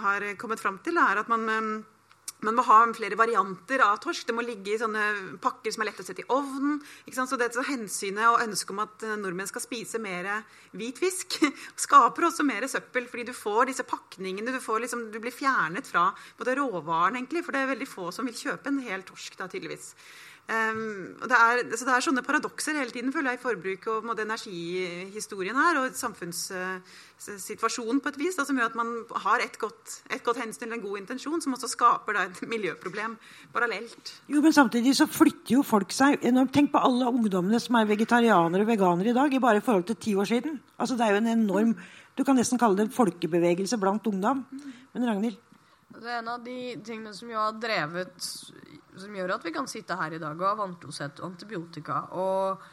har 0.04 0.26
kommet 0.42 0.62
fram 0.62 0.80
til, 0.86 0.98
er 1.02 1.22
at 1.22 1.25
at 1.26 1.32
man, 1.32 1.50
ehm, 1.50 1.76
man 2.46 2.58
må 2.58 2.66
ha 2.68 2.78
flere 2.94 3.18
varianter 3.18 3.82
av 3.82 3.98
torsk. 4.04 4.28
Det 4.28 4.36
må 4.36 4.44
ligge 4.46 4.76
i 4.76 4.80
sånne 4.80 5.38
pakker 5.42 5.74
som 5.74 5.82
er 5.82 5.90
lett 5.90 6.02
å 6.04 6.06
sette 6.06 6.22
i 6.22 6.28
ovnen. 6.30 6.78
Så 7.10 7.40
det 7.40 7.50
er 7.50 7.70
hensynet 7.72 8.28
og 8.30 8.44
ønsket 8.44 8.76
om 8.76 8.84
at 8.84 9.06
eh, 9.08 9.16
nordmenn 9.18 9.50
skal 9.50 9.64
spise 9.64 10.02
mer 10.04 10.30
hvit 10.76 11.02
fisk, 11.02 11.40
skaper 11.88 12.30
også 12.30 12.46
mer 12.46 12.68
søppel. 12.70 13.10
Fordi 13.10 13.26
du 13.32 13.34
får 13.34 13.72
disse 13.72 13.88
pakningene. 13.88 14.54
Du, 14.54 14.62
liksom, 14.84 15.10
du 15.12 15.20
blir 15.24 15.34
fjernet 15.34 15.90
fra 15.90 16.12
både 16.38 16.60
råvaren, 16.62 17.18
egentlig. 17.18 17.46
For 17.48 17.56
det 17.56 17.66
er 17.66 17.74
veldig 17.74 17.90
få 17.90 18.12
som 18.14 18.30
vil 18.30 18.38
kjøpe 18.38 18.70
en 18.70 18.84
hel 18.86 19.08
torsk, 19.08 19.40
da, 19.42 19.50
tydeligvis. 19.50 19.96
Um, 20.46 21.18
det, 21.26 21.34
er, 21.34 21.64
så 21.74 21.88
det 21.88 21.94
er 21.96 22.04
sånne 22.06 22.22
paradokser 22.22 22.78
hele 22.78 22.94
tiden 22.94 23.10
føler 23.10 23.34
jeg, 23.34 23.40
i 23.40 23.42
forbruket 23.42 23.88
og 23.90 24.04
måte, 24.06 24.22
energihistorien 24.28 25.58
her, 25.58 25.80
og 25.82 25.96
samfunnssituasjonen 25.98 27.98
på 27.98 28.12
et 28.12 28.20
vis, 28.22 28.38
da, 28.38 28.46
som 28.46 28.54
gjør 28.60 28.70
at 28.70 28.78
man 28.78 28.92
har 29.24 29.42
et 29.42 29.58
godt, 29.58 30.06
et 30.14 30.22
godt 30.28 30.38
hensyn 30.44 30.68
til 30.68 30.76
en 30.78 30.84
god 30.84 31.00
intensjon, 31.02 31.42
som 31.42 31.56
også 31.58 31.66
skaper 31.72 32.14
da, 32.14 32.28
et 32.30 32.38
miljøproblem 32.52 33.18
parallelt. 33.56 34.14
Jo, 34.30 34.38
Men 34.46 34.54
samtidig 34.54 34.94
så 35.00 35.10
flytter 35.10 35.58
jo 35.58 35.66
folk 35.66 35.90
seg 35.98 36.22
enormt. 36.22 36.54
Tenk 36.54 36.70
på 36.76 36.84
alle 36.92 37.10
ungdommene 37.10 37.58
som 37.64 37.80
er 37.82 37.90
vegetarianere 37.90 38.62
og 38.62 38.70
veganere 38.70 39.10
i 39.16 39.18
dag, 39.18 39.34
i 39.34 39.42
bare 39.42 39.66
forhold 39.66 39.90
til 39.90 39.98
ti 39.98 40.14
år 40.14 40.30
siden. 40.30 40.62
Altså, 40.78 40.94
det 40.94 41.02
er 41.08 41.12
jo 41.16 41.24
en 41.24 41.34
enorm 41.40 41.74
Du 42.16 42.24
kan 42.24 42.38
nesten 42.38 42.56
kalle 42.56 42.78
det 42.78 42.86
en 42.86 42.96
folkebevegelse 42.96 43.76
blant 43.76 44.08
ungdom. 44.08 44.48
Men 44.94 45.08
Ragnhild? 45.10 45.36
Det 45.96 46.08
er 46.08 46.20
en 46.22 46.30
av 46.32 46.40
de 46.46 46.80
tingene 46.86 47.12
som 47.12 47.28
jo 47.28 47.36
har 47.36 47.52
drevet 47.60 48.16
som 49.00 49.16
gjør 49.16 49.36
at 49.36 49.46
vi 49.46 49.54
kan 49.56 49.68
sitte 49.70 49.98
her 50.00 50.16
i 50.16 50.22
dag 50.22 50.36
og 50.40 50.48
ha 50.48 50.56
vanntosett 50.60 51.22
antibiotika 51.26 52.06
og 52.16 52.64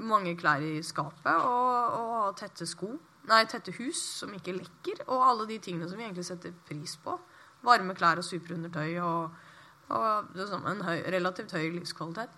mange 0.00 0.36
klær 0.38 0.62
i 0.62 0.80
skapet 0.86 1.46
og, 1.46 1.96
og 2.00 2.36
tette 2.38 2.66
sko. 2.68 2.92
Nei, 3.30 3.44
tette 3.48 3.74
hus 3.76 4.00
som 4.20 4.32
ikke 4.34 4.54
lekker, 4.56 5.04
og 5.08 5.26
alle 5.26 5.46
de 5.50 5.58
tingene 5.62 5.88
som 5.88 5.98
vi 5.98 6.06
egentlig 6.06 6.24
setter 6.26 6.54
pris 6.66 6.96
på. 7.02 7.16
Varme 7.66 7.94
klær 7.94 8.22
og 8.22 8.26
superundertøy 8.26 8.96
og, 9.04 9.34
og 9.92 10.30
liksom 10.38 10.64
en 10.70 10.84
høy, 10.86 11.02
relativt 11.12 11.52
høy 11.54 11.68
livskvalitet. 11.76 12.32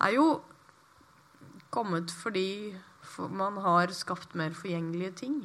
Er 0.00 0.14
jo 0.14 0.26
kommet 1.74 2.12
fordi 2.14 2.76
man 3.18 3.58
har 3.64 3.92
skapt 3.94 4.36
mer 4.38 4.54
forgjengelige 4.54 5.12
ting. 5.24 5.40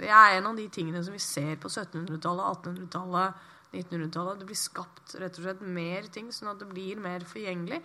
Det 0.00 0.08
er 0.08 0.38
en 0.38 0.48
av 0.48 0.56
de 0.56 0.66
tingene 0.72 1.02
som 1.04 1.12
vi 1.12 1.20
ser 1.20 1.58
på 1.60 1.68
1700-tallet, 1.68 2.64
1800-tallet 2.64 3.48
1900-tallet. 3.72 4.40
Det 4.40 4.48
blir 4.48 4.58
skapt 4.58 5.14
rett 5.20 5.38
og 5.38 5.46
slett 5.46 5.62
mer 5.62 6.08
ting, 6.12 6.30
sånn 6.34 6.52
at 6.54 6.62
det 6.62 6.70
blir 6.70 7.00
mer 7.02 7.24
forgjengelig. 7.28 7.80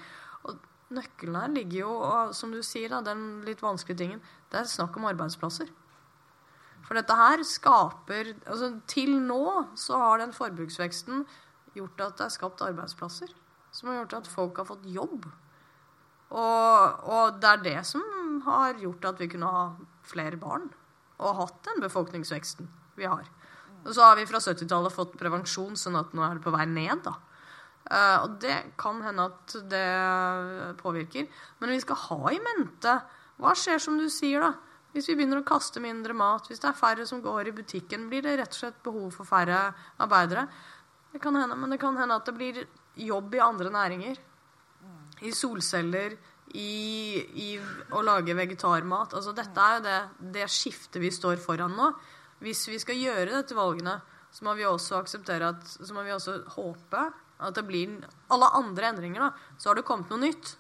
Og 0.45 0.60
nøkkelen 0.95 1.40
her 1.40 1.56
ligger 1.56 1.80
jo, 1.84 1.95
og, 2.07 2.36
som 2.38 2.53
du 2.53 2.62
sier, 2.66 2.91
da, 2.94 3.02
den 3.06 3.44
litt 3.48 3.64
vanskelige 3.66 4.02
tingen, 4.03 4.24
det 4.52 4.62
er 4.62 4.70
snakk 4.70 4.98
om 4.99 5.10
arbeidsplasser. 5.10 5.72
For 6.86 6.98
dette 6.98 7.16
her 7.18 7.41
skaper 7.48 8.36
altså 8.45 8.76
Til 8.86 9.16
nå 9.18 9.41
så 9.80 9.98
har 9.98 10.20
den 10.22 10.36
forbruksveksten 10.36 11.24
gjort 11.76 12.03
at 12.03 12.20
det 12.20 12.28
er 12.28 12.36
skapt 12.36 12.62
arbeidsplasser. 12.62 13.32
Som 13.74 13.90
har 13.90 14.03
gjort 14.03 14.20
at 14.22 14.30
folk 14.32 14.62
har 14.62 14.70
fått 14.70 14.86
jobb. 14.88 15.26
Og, 16.36 17.10
og 17.10 17.41
det 17.41 17.49
er 17.49 17.64
det 17.66 17.80
som 17.90 18.06
har 18.45 18.78
gjort 18.82 19.10
at 19.10 19.20
vi 19.22 19.30
kunne 19.34 19.49
ha 19.52 19.66
flere 20.06 20.40
barn. 20.40 20.70
Og 21.20 21.40
hatt 21.41 21.60
den 21.68 21.82
befolkningsveksten 21.84 22.70
vi 22.99 23.10
har. 23.10 23.28
Og 23.86 23.94
så 23.94 24.02
har 24.02 24.18
vi 24.18 24.26
fra 24.30 24.41
70-tallet 24.41 24.94
fått 24.94 25.16
prevensjon, 25.20 25.78
sånn 25.78 25.98
at 25.99 26.14
nå 26.18 26.24
er 26.26 26.38
det 26.38 26.45
på 26.45 26.53
vei 26.53 26.66
ned. 26.70 27.06
da. 27.06 27.16
Uh, 27.86 28.18
og 28.24 28.40
det 28.41 28.56
kan 28.82 28.98
hende 29.06 29.28
at 29.30 29.57
det 29.70 29.90
påvirker. 30.80 31.28
Men 31.62 31.76
vi 31.76 31.82
skal 31.84 32.02
ha 32.07 32.34
i 32.34 32.41
mente 32.41 32.95
hva 33.41 33.52
skjer, 33.57 33.82
som 33.84 33.99
du 33.99 34.07
sier, 34.10 34.41
da? 34.41 34.53
Hvis 34.95 35.10
vi 35.12 35.18
begynner 35.20 35.41
å 35.41 35.48
kaste 35.48 35.82
mindre 35.84 36.16
mat, 36.16 36.48
hvis 36.48 36.62
det 36.64 36.70
er 36.70 36.78
færre 36.80 37.06
som 37.06 37.20
går 37.22 37.52
i 37.52 37.56
butikken, 37.57 38.07
blir 38.10 38.24
det 38.24 38.38
rett 38.40 38.53
og 38.56 38.62
slett 38.62 38.78
behov 38.86 39.10
for 39.12 39.28
færre 39.28 39.68
arbeidere. 40.02 40.48
Det 41.12 41.20
kan 41.22 41.36
hende, 41.36 41.57
Men 41.60 41.76
det 41.76 41.82
kan 41.82 41.98
hende 41.99 42.16
at 42.16 42.26
det 42.26 42.36
blir 42.38 42.64
jobb 42.95 43.36
i 43.36 43.44
andre 43.44 43.70
næringer. 43.70 44.18
I 45.22 45.32
solceller, 45.36 46.16
i, 46.56 46.72
i 47.44 47.49
å 47.91 48.02
lage 48.06 48.34
vegetarmat. 48.38 49.14
Altså, 49.14 49.34
dette 49.36 49.62
er 49.62 49.78
jo 49.78 49.84
det, 49.84 49.99
det 50.40 50.48
skiftet 50.52 51.02
vi 51.03 51.12
står 51.12 51.41
foran 51.44 51.76
nå 51.76 51.91
hvis 52.44 52.66
vi 52.68 52.80
skal 52.82 52.99
gjøre 52.99 53.32
dette 53.32 53.56
valgene, 53.57 53.99
så 54.36 54.44
må 54.48 54.56
vi 54.57 54.66
også 54.68 54.99
akseptere 54.99 55.53
at, 55.53 55.64
så 55.64 55.95
må 55.95 56.03
vi 56.03 56.14
også 56.16 56.41
håpe 56.57 57.06
at 57.36 57.56
det 57.56 57.66
blir 57.68 57.98
alle 58.32 58.49
andre 58.57 58.91
endringer. 58.91 59.28
da, 59.28 59.56
Så 59.57 59.70
har 59.70 59.80
det 59.80 59.88
kommet 59.88 60.12
noe 60.12 60.24
nytt. 60.24 60.56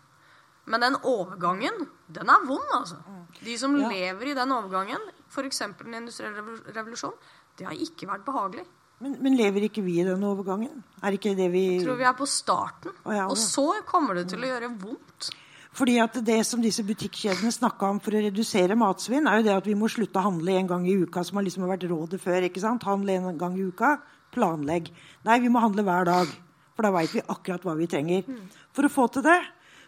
Men 0.65 0.81
den 0.81 0.95
overgangen, 1.05 1.85
den 2.09 2.31
er 2.31 2.45
vond, 2.47 2.71
altså. 2.73 2.97
De 3.37 3.57
som 3.59 3.75
ja. 3.77 3.89
lever 3.91 4.31
i 4.31 4.37
den 4.37 4.51
overgangen, 4.55 5.03
f.eks. 5.29 5.61
den 5.83 5.99
industrielle 5.99 6.41
revolusjonen, 6.73 7.19
det 7.59 7.67
har 7.69 7.77
ikke 7.85 8.09
vært 8.09 8.25
behagelig. 8.25 8.65
Men, 9.03 9.17
men, 9.21 9.35
lever 9.35 9.67
ikke 9.67 9.83
vi 9.83 9.99
i 9.99 10.05
den 10.07 10.23
overgangen? 10.23 10.79
Er 11.03 11.15
ikke 11.17 11.35
det 11.35 11.49
vi 11.51 11.65
Jeg 11.75 11.83
tror 11.83 11.99
vi 11.99 12.07
er 12.07 12.15
på 12.15 12.27
starten. 12.29 12.95
Oh, 13.03 13.11
ja, 13.13 13.25
og 13.27 13.37
så 13.37 13.67
kommer 13.87 14.15
det 14.15 14.29
til 14.31 14.43
å 14.43 14.49
gjøre 14.53 14.71
vondt. 14.79 15.29
Fordi 15.75 15.97
at 15.99 16.13
Det 16.25 16.39
som 16.47 16.61
disse 16.63 16.83
butikkjedene 16.83 17.51
snakka 17.51 17.89
om 17.89 17.99
for 17.99 18.15
å 18.15 18.21
redusere 18.23 18.77
matsvinn, 18.79 19.27
er 19.27 19.41
jo 19.41 19.43
det 19.43 19.55
at 19.57 19.65
vi 19.67 19.75
må 19.75 19.89
slutte 19.91 20.21
å 20.21 20.23
handle 20.29 20.55
en 20.55 20.67
gang 20.67 20.85
i 20.87 20.95
uka, 20.95 21.23
som 21.23 21.35
har 21.35 21.43
liksom 21.43 21.67
vært 21.67 21.89
rådet 21.89 22.21
før. 22.21 22.47
ikke 22.47 22.63
sant? 22.63 22.83
Handle 22.83 23.11
en 23.11 23.37
gang 23.37 23.57
i 23.59 23.67
uka, 23.67 23.97
planlegg. 24.31 24.87
Nei, 25.25 25.39
vi 25.39 25.49
må 25.49 25.59
handle 25.59 25.83
hver 25.83 26.05
dag. 26.05 26.31
For 26.75 26.83
da 26.83 26.91
veit 26.91 27.11
vi 27.11 27.23
akkurat 27.27 27.63
hva 27.63 27.75
vi 27.75 27.87
trenger. 27.87 28.23
For 28.71 28.87
å 28.87 28.91
få 28.91 29.07
til 29.11 29.23
det 29.23 29.41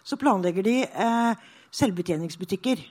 så 0.08 0.16
planlegger 0.20 0.64
de 0.64 0.76
eh, 0.84 1.48
selvbetjeningsbutikker. 1.72 2.84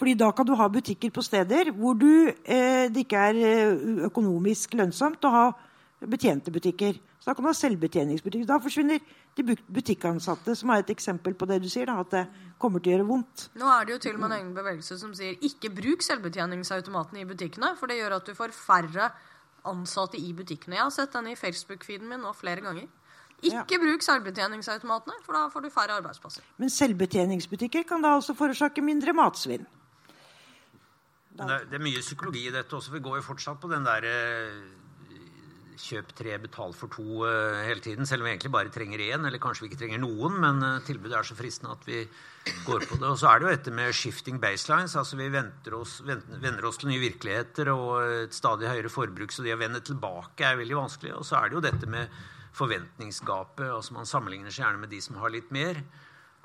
Fordi 0.00 0.14
da 0.16 0.30
kan 0.32 0.46
du 0.48 0.54
ha 0.56 0.68
butikker 0.72 1.12
på 1.12 1.24
steder 1.24 1.72
hvor 1.76 1.98
du, 2.00 2.32
eh, 2.44 2.88
det 2.88 3.04
ikke 3.04 3.24
er 3.30 3.40
eh, 3.44 4.06
økonomisk 4.08 4.76
lønnsomt 4.80 5.24
å 5.24 5.34
ha 5.34 5.44
betjente 6.08 6.52
butikker. 6.52 6.96
Snakk 7.20 7.34
da 7.34 7.34
kan 7.36 7.44
du 7.44 7.48
ha 7.50 7.56
selvbetjeningsbutikker. 7.56 8.46
Da 8.48 8.60
forsvinner 8.62 9.00
de 9.36 9.56
butikkansatte, 9.68 10.54
som 10.56 10.72
er 10.72 10.84
et 10.84 10.92
eksempel 10.94 11.34
på 11.36 11.48
det 11.50 11.60
du 11.60 11.68
sier, 11.68 11.90
da, 11.90 11.98
at 12.00 12.14
det 12.14 12.22
kommer 12.60 12.80
til 12.80 12.92
å 12.92 12.96
gjøre 12.96 13.08
vondt. 13.08 13.48
Nå 13.60 13.68
er 13.68 13.84
det 13.84 13.96
jo 13.96 13.98
til 14.06 14.16
og 14.16 14.22
med 14.22 14.30
en 14.30 14.38
egen 14.38 14.54
bevegelse 14.56 14.96
som 15.00 15.12
sier 15.16 15.36
ikke 15.44 15.72
bruk 15.76 16.04
selvbetjeningsautomatene 16.06 17.20
i 17.20 17.28
butikkene, 17.28 17.74
for 17.76 17.92
det 17.92 18.00
gjør 18.00 18.16
at 18.16 18.30
du 18.30 18.32
får 18.38 18.56
færre 18.56 19.10
ansatte 19.68 20.16
i 20.16 20.32
butikkene. 20.32 20.78
Jeg 20.78 20.86
har 20.86 20.94
sett 20.94 21.12
den 21.12 21.28
i 21.34 21.36
Facebook-feeden 21.36 22.08
min 22.08 22.24
nå 22.24 22.32
flere 22.36 22.64
ganger. 22.64 22.88
Ikke 23.40 23.76
ja. 23.76 23.80
bruk 23.80 24.04
selvbetjeningsautomatene, 24.04 25.20
for 25.24 25.36
da 25.36 25.46
får 25.52 25.64
du 25.64 25.70
færre 25.72 26.00
arbeidsplasser. 26.00 26.44
Men 26.60 26.72
selvbetjeningsbutikker 26.72 27.84
kan 27.88 28.04
da 28.04 28.16
altså 28.16 28.36
forårsake 28.36 28.84
mindre 28.84 29.12
matsvinn? 29.16 29.68
Det 31.30 31.46
er, 31.46 31.64
det 31.70 31.78
er, 31.78 31.84
mye 31.84 32.02
psykologi 32.04 32.48
i 32.48 32.52
dette 32.52 32.76
også. 32.76 32.92
Vi 32.92 33.00
går 33.00 33.20
jo 33.20 33.24
fortsatt 33.24 33.60
på 33.62 33.70
den 33.70 33.86
der 33.86 34.04
eh, 34.04 34.79
kjøp 35.80 36.10
tre, 36.16 36.34
betal 36.42 36.74
for 36.76 36.92
to 36.92 37.22
uh, 37.24 37.60
hele 37.66 37.82
tiden. 37.84 38.08
Selv 38.08 38.22
om 38.22 38.28
vi 38.28 38.34
egentlig 38.34 38.52
bare 38.54 38.72
trenger 38.72 39.02
én, 39.02 39.26
eller 39.26 39.42
kanskje 39.42 39.64
vi 39.64 39.70
ikke 39.70 39.80
trenger 39.82 40.02
noen. 40.02 40.36
Men 40.42 40.60
uh, 40.64 40.82
tilbudet 40.86 41.16
er 41.18 41.28
så 41.28 41.36
fristende 41.38 41.76
at 41.76 41.86
vi 41.88 42.02
går 42.66 42.86
på 42.88 42.98
det. 43.00 43.08
Og 43.08 43.18
så 43.20 43.30
er 43.30 43.40
det 43.40 43.46
jo 43.46 43.54
dette 43.54 43.74
med 43.76 43.96
shifting 43.96 44.40
baselines. 44.42 44.96
altså 44.96 45.18
Vi 45.20 45.30
oss, 45.76 46.00
vender 46.06 46.68
oss 46.68 46.80
til 46.80 46.92
nye 46.92 47.02
virkeligheter 47.02 47.72
og 47.74 47.94
et 48.26 48.36
stadig 48.36 48.70
høyere 48.70 48.92
forbruk. 48.92 49.32
Så 49.32 49.46
det 49.46 49.56
å 49.56 49.60
vende 49.60 49.82
tilbake 49.84 50.46
er 50.46 50.60
veldig 50.60 50.78
vanskelig. 50.82 51.16
Og 51.18 51.26
så 51.26 51.40
er 51.40 51.48
det 51.48 51.58
jo 51.58 51.66
dette 51.68 51.90
med 51.90 52.20
forventningsgapet. 52.56 53.68
altså 53.70 53.96
Man 53.96 54.08
sammenligner 54.08 54.54
seg 54.54 54.66
gjerne 54.66 54.84
med 54.84 54.92
de 54.92 55.02
som 55.04 55.18
har 55.22 55.32
litt 55.32 55.50
mer. 55.54 55.82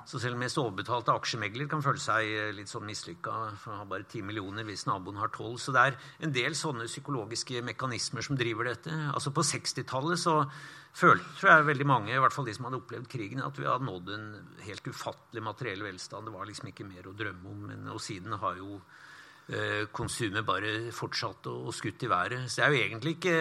Så 0.06 0.20
selv 0.22 0.38
mest 0.38 0.58
overbetalte 0.62 1.14
aksjemegler 1.18 1.66
kan 1.70 1.82
føle 1.82 1.98
seg 1.98 2.28
eh, 2.30 2.52
litt 2.54 2.70
sånn 2.70 2.86
mislykka 2.86 3.34
for 3.58 3.74
å 3.74 3.78
ha 3.80 3.86
bare 3.90 4.06
10 4.06 4.22
millioner 4.28 4.66
hvis 4.68 4.86
naboen 4.86 5.18
har 5.18 5.32
12. 5.32 5.56
Så 5.64 5.74
det 5.74 5.82
er 5.82 5.96
en 6.22 6.34
del 6.34 6.54
sånne 6.58 6.86
psykologiske 6.86 7.62
mekanismer 7.66 8.22
som 8.22 8.38
driver 8.38 8.70
dette. 8.70 8.94
Altså 9.10 9.34
På 9.34 9.42
60-tallet 9.46 10.22
så 10.22 10.36
følte 10.96 11.26
tror 11.40 11.50
jeg 11.50 11.68
veldig 11.72 11.88
mange, 11.90 12.14
i 12.14 12.22
hvert 12.22 12.32
fall 12.32 12.46
de 12.46 12.54
som 12.56 12.68
hadde 12.68 12.78
opplevd 12.80 13.10
krigen, 13.10 13.42
at 13.44 13.58
vi 13.58 13.66
hadde 13.66 13.88
nådd 13.88 14.14
en 14.14 14.28
helt 14.68 14.86
ufattelig 14.86 15.42
materiell 15.44 15.82
velstand. 15.88 16.30
Det 16.30 16.36
var 16.38 16.48
liksom 16.48 16.70
ikke 16.70 16.86
mer 16.88 17.10
å 17.10 17.16
drømme 17.16 17.50
om. 17.50 17.66
Men, 17.72 17.90
og 17.92 18.00
siden 18.00 18.38
har 18.40 18.62
jo 18.62 18.78
konsumet 19.94 20.42
bare 20.46 20.70
fortsatte 20.90 21.52
å 21.54 21.70
skutt 21.74 22.02
i 22.02 22.08
været. 22.10 22.48
Så 22.50 22.58
det 22.58 22.64
er 22.66 22.72
jo 22.72 22.80
egentlig 22.82 23.12
ikke 23.14 23.36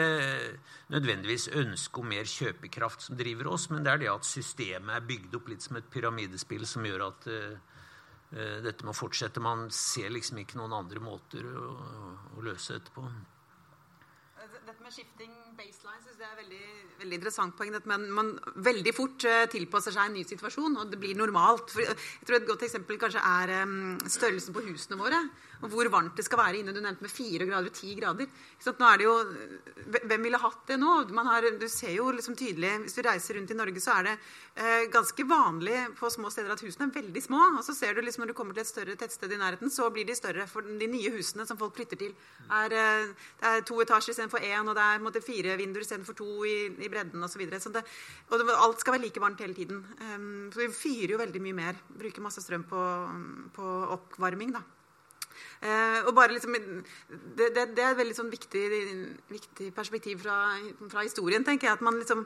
nødvendigvis 0.94 1.48
ønsket 1.57 2.02
om 2.02 2.11
mer 2.14 2.30
kjøpekraft 2.30 3.07
som 3.07 3.18
driver 3.18 3.49
oss, 3.56 3.72
men 3.72 3.86
det 3.86 3.94
er 3.94 4.03
det 4.03 4.11
at 4.14 4.27
systemet 4.30 4.94
er 4.94 5.07
bygd 5.07 5.40
opp 5.40 5.49
litt 5.49 5.65
som 5.65 5.80
et 5.80 5.90
pyramidespill 5.90 6.68
som 6.69 6.86
gjør 6.86 7.07
at 7.07 7.30
uh, 7.34 8.60
dette 8.65 8.86
må 8.86 8.94
fortsette. 8.94 9.41
Man 9.41 9.72
ser 9.73 10.14
liksom 10.14 10.44
ikke 10.44 10.60
noen 10.61 10.77
andre 10.77 11.02
måter 11.02 11.48
å, 11.49 11.72
å 12.38 12.45
løse 12.45 12.77
dette 12.77 12.94
på. 12.94 13.07
Dette 14.65 14.82
med 14.82 14.94
shifting 14.94 15.34
baseline 15.57 16.02
syns 16.03 16.22
jeg 16.22 16.27
er 16.27 16.38
veldig, 16.38 16.68
veldig 16.99 17.18
interessant 17.18 17.56
poeng. 17.57 17.73
at 17.77 17.86
man, 17.90 18.06
man 18.14 18.32
veldig 18.65 18.94
fort 18.98 19.26
tilpasser 19.53 19.94
seg 19.94 20.10
en 20.10 20.15
ny 20.19 20.23
situasjon, 20.27 20.77
og 20.82 20.91
det 20.91 20.99
blir 21.02 21.18
normalt. 21.18 21.73
For, 21.73 21.82
jeg 21.86 22.27
tror 22.27 22.38
Et 22.38 22.48
godt 22.49 22.65
eksempel 22.68 22.99
kanskje 23.02 23.22
er 23.26 23.53
um, 23.64 23.95
størrelsen 24.06 24.56
på 24.56 24.65
husene 24.68 24.99
våre. 25.02 25.22
Og 25.64 25.72
hvor 25.72 25.90
varmt 25.91 26.18
det 26.18 26.26
skal 26.27 26.41
være 26.41 26.61
inne. 26.61 26.73
Du 26.76 26.82
nevnte 26.84 27.06
med 27.06 27.14
fire 27.14 27.48
grader 27.48 27.72
og 27.72 27.77
ti 27.77 27.94
grader. 27.98 28.27
Så 28.61 28.73
nå 28.76 28.90
er 28.90 29.02
det 29.02 29.07
jo, 29.07 29.15
Hvem 29.86 30.27
ville 30.27 30.41
hatt 30.41 30.64
det 30.68 30.77
nå? 30.82 30.94
Har, 31.26 31.48
du 31.60 31.68
ser 31.72 31.94
jo 31.95 32.10
liksom 32.11 32.36
tydelig, 32.38 32.72
Hvis 32.86 32.98
du 32.98 33.02
reiser 33.06 33.40
rundt 33.40 33.52
i 33.52 33.57
Norge, 33.57 33.82
så 33.82 33.99
er 33.99 34.10
det 34.10 34.15
eh, 34.56 34.86
ganske 34.94 35.27
vanlig 35.30 35.77
på 35.99 36.10
små 36.14 36.32
steder 36.34 36.53
at 36.56 36.64
husene 36.65 36.90
er 36.90 36.95
veldig 36.99 37.23
små. 37.23 37.41
Og 37.60 37.64
så 37.68 37.76
ser 37.77 37.95
du 37.95 38.02
liksom 38.03 38.26
når 38.26 38.34
du 38.34 38.38
kommer 38.38 38.57
til 38.57 38.65
et 38.65 38.72
større 38.72 38.98
tettsted 38.99 39.32
i 39.32 39.40
nærheten, 39.40 39.72
så 39.72 39.90
blir 39.94 40.07
de 40.07 40.18
større. 40.18 40.48
For 40.49 40.65
de 40.65 40.90
nye 40.91 41.14
husene 41.15 41.48
som 41.48 41.60
folk 41.60 41.76
flytter 41.77 42.02
til, 42.02 42.15
er, 42.49 42.76
eh, 42.76 43.14
det 43.41 43.52
er 43.52 43.65
to 43.68 43.80
etasjer 43.84 44.15
istedenfor 44.15 44.44
én, 44.44 44.68
og 44.68 44.76
det 44.77 44.86
er 44.86 45.03
måte, 45.03 45.23
fire 45.26 45.57
vinduer 45.60 45.86
istedenfor 45.86 46.18
to 46.18 46.30
i, 46.45 46.57
i 46.84 46.91
bredden 46.91 47.23
osv. 47.23 47.45
Så 47.60 47.72
det, 47.73 47.86
og 48.30 48.40
det, 48.40 48.56
alt 48.56 48.82
skal 48.82 48.98
være 48.98 49.07
like 49.07 49.22
varmt 49.23 49.41
hele 49.44 49.57
tiden. 49.57 49.84
Um, 50.02 50.52
så 50.53 50.64
vi 50.64 50.72
fyrer 50.73 51.15
jo 51.15 51.22
veldig 51.22 51.41
mye 51.41 51.57
mer. 51.57 51.84
Bruker 51.99 52.23
masse 52.26 52.44
strøm 52.44 52.65
på, 52.69 52.82
på 53.56 53.76
oppvarming. 53.98 54.56
da. 54.56 54.64
Uh, 55.66 56.06
og 56.06 56.12
bare 56.14 56.36
liksom, 56.36 56.54
det, 56.54 57.48
det, 57.56 57.64
det, 57.74 57.82
er 57.82 57.94
et 57.96 57.98
veldig 57.98 58.14
sånn 58.14 58.28
viktig, 58.30 58.64
viktig 59.32 59.70
perspektiv 59.74 60.20
fra, 60.22 60.36
fra, 60.92 61.02
historien. 61.02 61.46
tenker 61.48 61.72
jeg, 61.72 61.80
at 61.80 61.82
Man 61.86 61.98
liksom, 61.98 62.22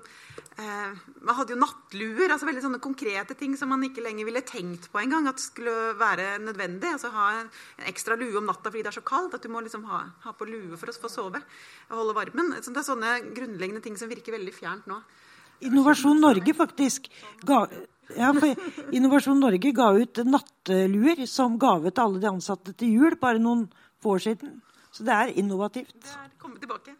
eh, 0.59 0.97
man 1.23 1.37
hadde 1.37 1.55
jo 1.55 1.59
nattluer. 1.61 2.33
altså 2.33 2.49
veldig 2.49 2.65
sånne 2.65 2.81
konkrete 2.83 3.37
ting 3.39 3.55
som 3.55 3.71
man 3.71 3.85
ikke 3.87 4.03
lenger 4.03 4.27
ville 4.27 4.43
tenkt 4.43 4.89
på 4.91 4.99
engang. 4.99 5.29
At 5.31 5.39
skulle 5.39 5.93
være 5.99 6.39
nødvendig. 6.43 6.91
altså 6.91 7.13
Ha 7.15 7.29
en, 7.37 7.51
ekstra 7.87 8.17
lue 8.19 8.41
om 8.41 8.49
natta 8.49 8.67
fordi 8.73 8.83
det 8.83 8.91
er 8.91 8.99
så 8.99 9.05
kaldt. 9.07 9.37
At 9.37 9.45
du 9.45 9.53
må 9.53 9.63
liksom 9.63 9.87
ha, 9.87 10.01
ha 10.25 10.35
på 10.35 10.49
lue 10.49 10.75
for 10.75 10.91
å 10.91 10.97
få 11.05 11.13
sove 11.13 11.39
og 11.39 11.95
holde 11.95 12.17
varmen. 12.17 12.57
Så 12.59 12.75
det 12.75 12.83
er 12.83 12.89
sånne 12.91 13.15
grunnleggende 13.31 13.83
ting 13.85 13.95
som 13.95 14.11
virker 14.11 14.35
veldig 14.35 14.55
fjernt 14.57 14.91
nå. 14.91 14.99
Innovasjon 15.69 16.19
Norge 16.23 16.55
faktisk 16.55 17.07
ga 17.47 17.65
ja, 18.17 18.31
for 18.33 18.95
Innovasjon 18.95 19.39
Norge 19.41 19.73
ga 19.75 19.91
ut 19.97 20.23
nattluer 20.25 21.25
som 21.29 21.59
gave 21.61 21.91
til 21.91 22.05
alle 22.05 22.23
de 22.23 22.31
ansatte 22.31 22.73
til 22.77 22.95
jul 22.97 23.19
bare 23.21 23.41
noen 23.41 23.67
få 24.01 24.15
år 24.17 24.25
siden. 24.29 24.57
Så 24.91 25.05
det 25.05 25.13
er 25.13 25.35
innovativt. 25.37 25.93
Det 26.01 26.15
er 26.15 26.33
kommet 26.41 26.63
tilbake. 26.63 26.95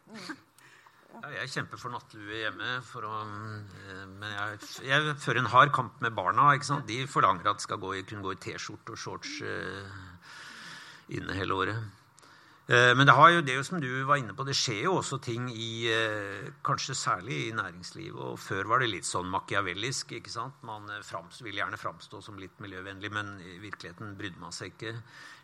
Ja, 1.20 1.30
jeg 1.42 1.52
kjemper 1.52 1.80
for 1.82 1.92
nattlue 1.92 2.38
hjemme. 2.44 2.76
For 2.86 3.08
å, 3.08 3.16
eh, 3.26 4.04
men 4.08 4.36
jeg, 4.36 4.60
jeg 4.88 5.16
fører 5.20 5.42
en 5.42 5.52
hard 5.52 5.74
kamp 5.76 5.98
med 6.04 6.16
barna. 6.16 6.52
De 6.88 7.00
forlanger 7.10 7.50
at 7.50 7.60
de 7.60 7.66
skal 7.66 7.82
gå, 7.82 7.96
kunne 8.08 8.24
gå 8.24 8.36
i 8.36 8.42
T-skjorte 8.46 8.96
og 8.96 9.02
shorts 9.02 9.40
uh, 9.44 9.98
inne 11.18 11.36
hele 11.36 11.58
året. 11.58 11.99
Eh, 12.70 12.92
men 12.94 13.08
det, 13.08 13.16
har 13.18 13.32
jo, 13.34 13.42
det 13.42 13.56
jo 13.58 13.64
som 13.66 13.80
du 13.82 13.90
var 14.06 14.20
inne 14.22 14.36
på, 14.38 14.46
det 14.46 14.54
skjer 14.54 14.84
jo 14.86 15.00
også 15.00 15.18
ting 15.26 15.48
i 15.50 15.90
eh, 15.90 16.52
Kanskje 16.66 16.94
særlig 16.94 17.40
i 17.48 17.56
næringslivet. 17.58 18.20
Og 18.22 18.38
før 18.38 18.70
var 18.70 18.84
det 18.84 18.92
litt 18.92 19.10
sånn 19.10 19.32
machiavellisk. 19.34 20.14
ikke 20.20 20.30
sant? 20.30 20.60
Man 20.68 20.86
eh, 20.94 21.02
frams, 21.06 21.42
vil 21.42 21.58
gjerne 21.58 21.82
framstå 21.82 22.22
som 22.22 22.38
litt 22.38 22.62
miljøvennlig, 22.62 23.10
men 23.16 23.34
i 23.42 23.58
virkeligheten 23.64 24.14
brydde 24.20 24.44
man 24.44 24.54
seg 24.54 24.76
ikke 24.76 24.94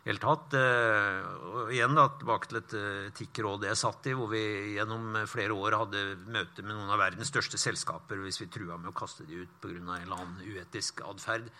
helt 0.06 0.22
tatt. 0.22 0.54
Og 0.54 1.72
igjen 1.74 1.96
da, 1.98 2.04
tilbake 2.14 2.46
til 2.46 2.60
et 2.60 2.74
etikkråd 3.08 3.66
jeg 3.66 3.80
satt 3.80 4.06
i, 4.06 4.14
hvor 4.14 4.30
vi 4.30 4.44
gjennom 4.76 5.16
flere 5.26 5.56
år 5.58 5.80
hadde 5.80 6.04
møte 6.30 6.62
med 6.62 6.76
noen 6.76 6.92
av 6.94 7.02
verdens 7.02 7.32
største 7.32 7.58
selskaper 7.58 8.22
hvis 8.22 8.38
vi 8.44 8.46
trua 8.54 8.78
med 8.78 8.92
å 8.92 8.94
kaste 8.94 9.26
de 9.26 9.42
ut 9.42 9.56
pga. 9.58 9.80
en 9.80 9.96
eller 9.96 10.14
annen 10.14 10.46
uetisk 10.46 11.02
atferd. 11.02 11.50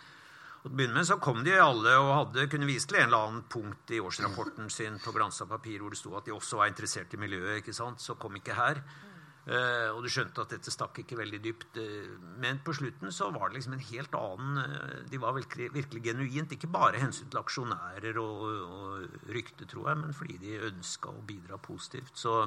Til 0.67 0.73
å 0.75 0.79
begynne 0.81 0.99
med 0.99 1.07
så 1.07 1.15
kom 1.23 1.45
de 1.47 1.53
alle 1.63 1.93
og 1.95 2.09
hadde, 2.11 2.49
kunne 2.51 2.67
vise 2.67 2.89
til 2.91 2.97
en 2.99 3.05
eller 3.07 3.29
annen 3.29 3.43
punkt 3.47 3.91
i 3.95 4.01
årsrapporten 4.03 4.67
sin 4.75 4.97
på 4.99 5.13
glansa 5.15 5.45
papir 5.47 5.79
hvor 5.79 5.95
det 5.95 5.99
sto 6.01 6.17
at 6.19 6.27
de 6.27 6.33
også 6.35 6.59
var 6.59 6.73
interessert 6.73 7.13
i 7.15 7.21
miljøet. 7.23 7.61
ikke 7.61 7.75
sant? 7.77 8.03
Så 8.03 8.17
kom 8.19 8.35
ikke 8.35 8.57
her. 8.59 8.81
Uh, 9.47 9.95
og 9.95 10.01
du 10.03 10.09
skjønte 10.11 10.43
at 10.43 10.57
dette 10.57 10.73
stakk 10.75 10.99
ikke 11.05 11.21
veldig 11.21 11.39
dypt. 11.45 11.79
Uh, 11.79 12.17
men 12.43 12.59
på 12.67 12.75
slutten 12.75 13.15
så 13.15 13.29
var 13.31 13.47
det 13.47 13.61
liksom 13.61 13.77
en 13.77 13.85
helt 13.93 14.17
annen 14.19 14.59
uh, 14.59 14.97
De 15.07 15.21
var 15.23 15.37
virkelig, 15.37 15.69
virkelig, 15.77 16.03
genuint. 16.09 16.57
Ikke 16.59 16.73
bare 16.75 16.99
hensyn 16.99 17.31
til 17.31 17.45
aksjonærer 17.45 18.19
og, 18.19 18.43
og 18.67 19.31
rykte, 19.39 19.71
tror 19.71 19.93
jeg, 19.93 20.01
men 20.03 20.19
fordi 20.19 20.41
de 20.43 20.59
ønska 20.73 21.15
å 21.15 21.23
bidra 21.31 21.63
positivt. 21.63 22.19
Så 22.19 22.41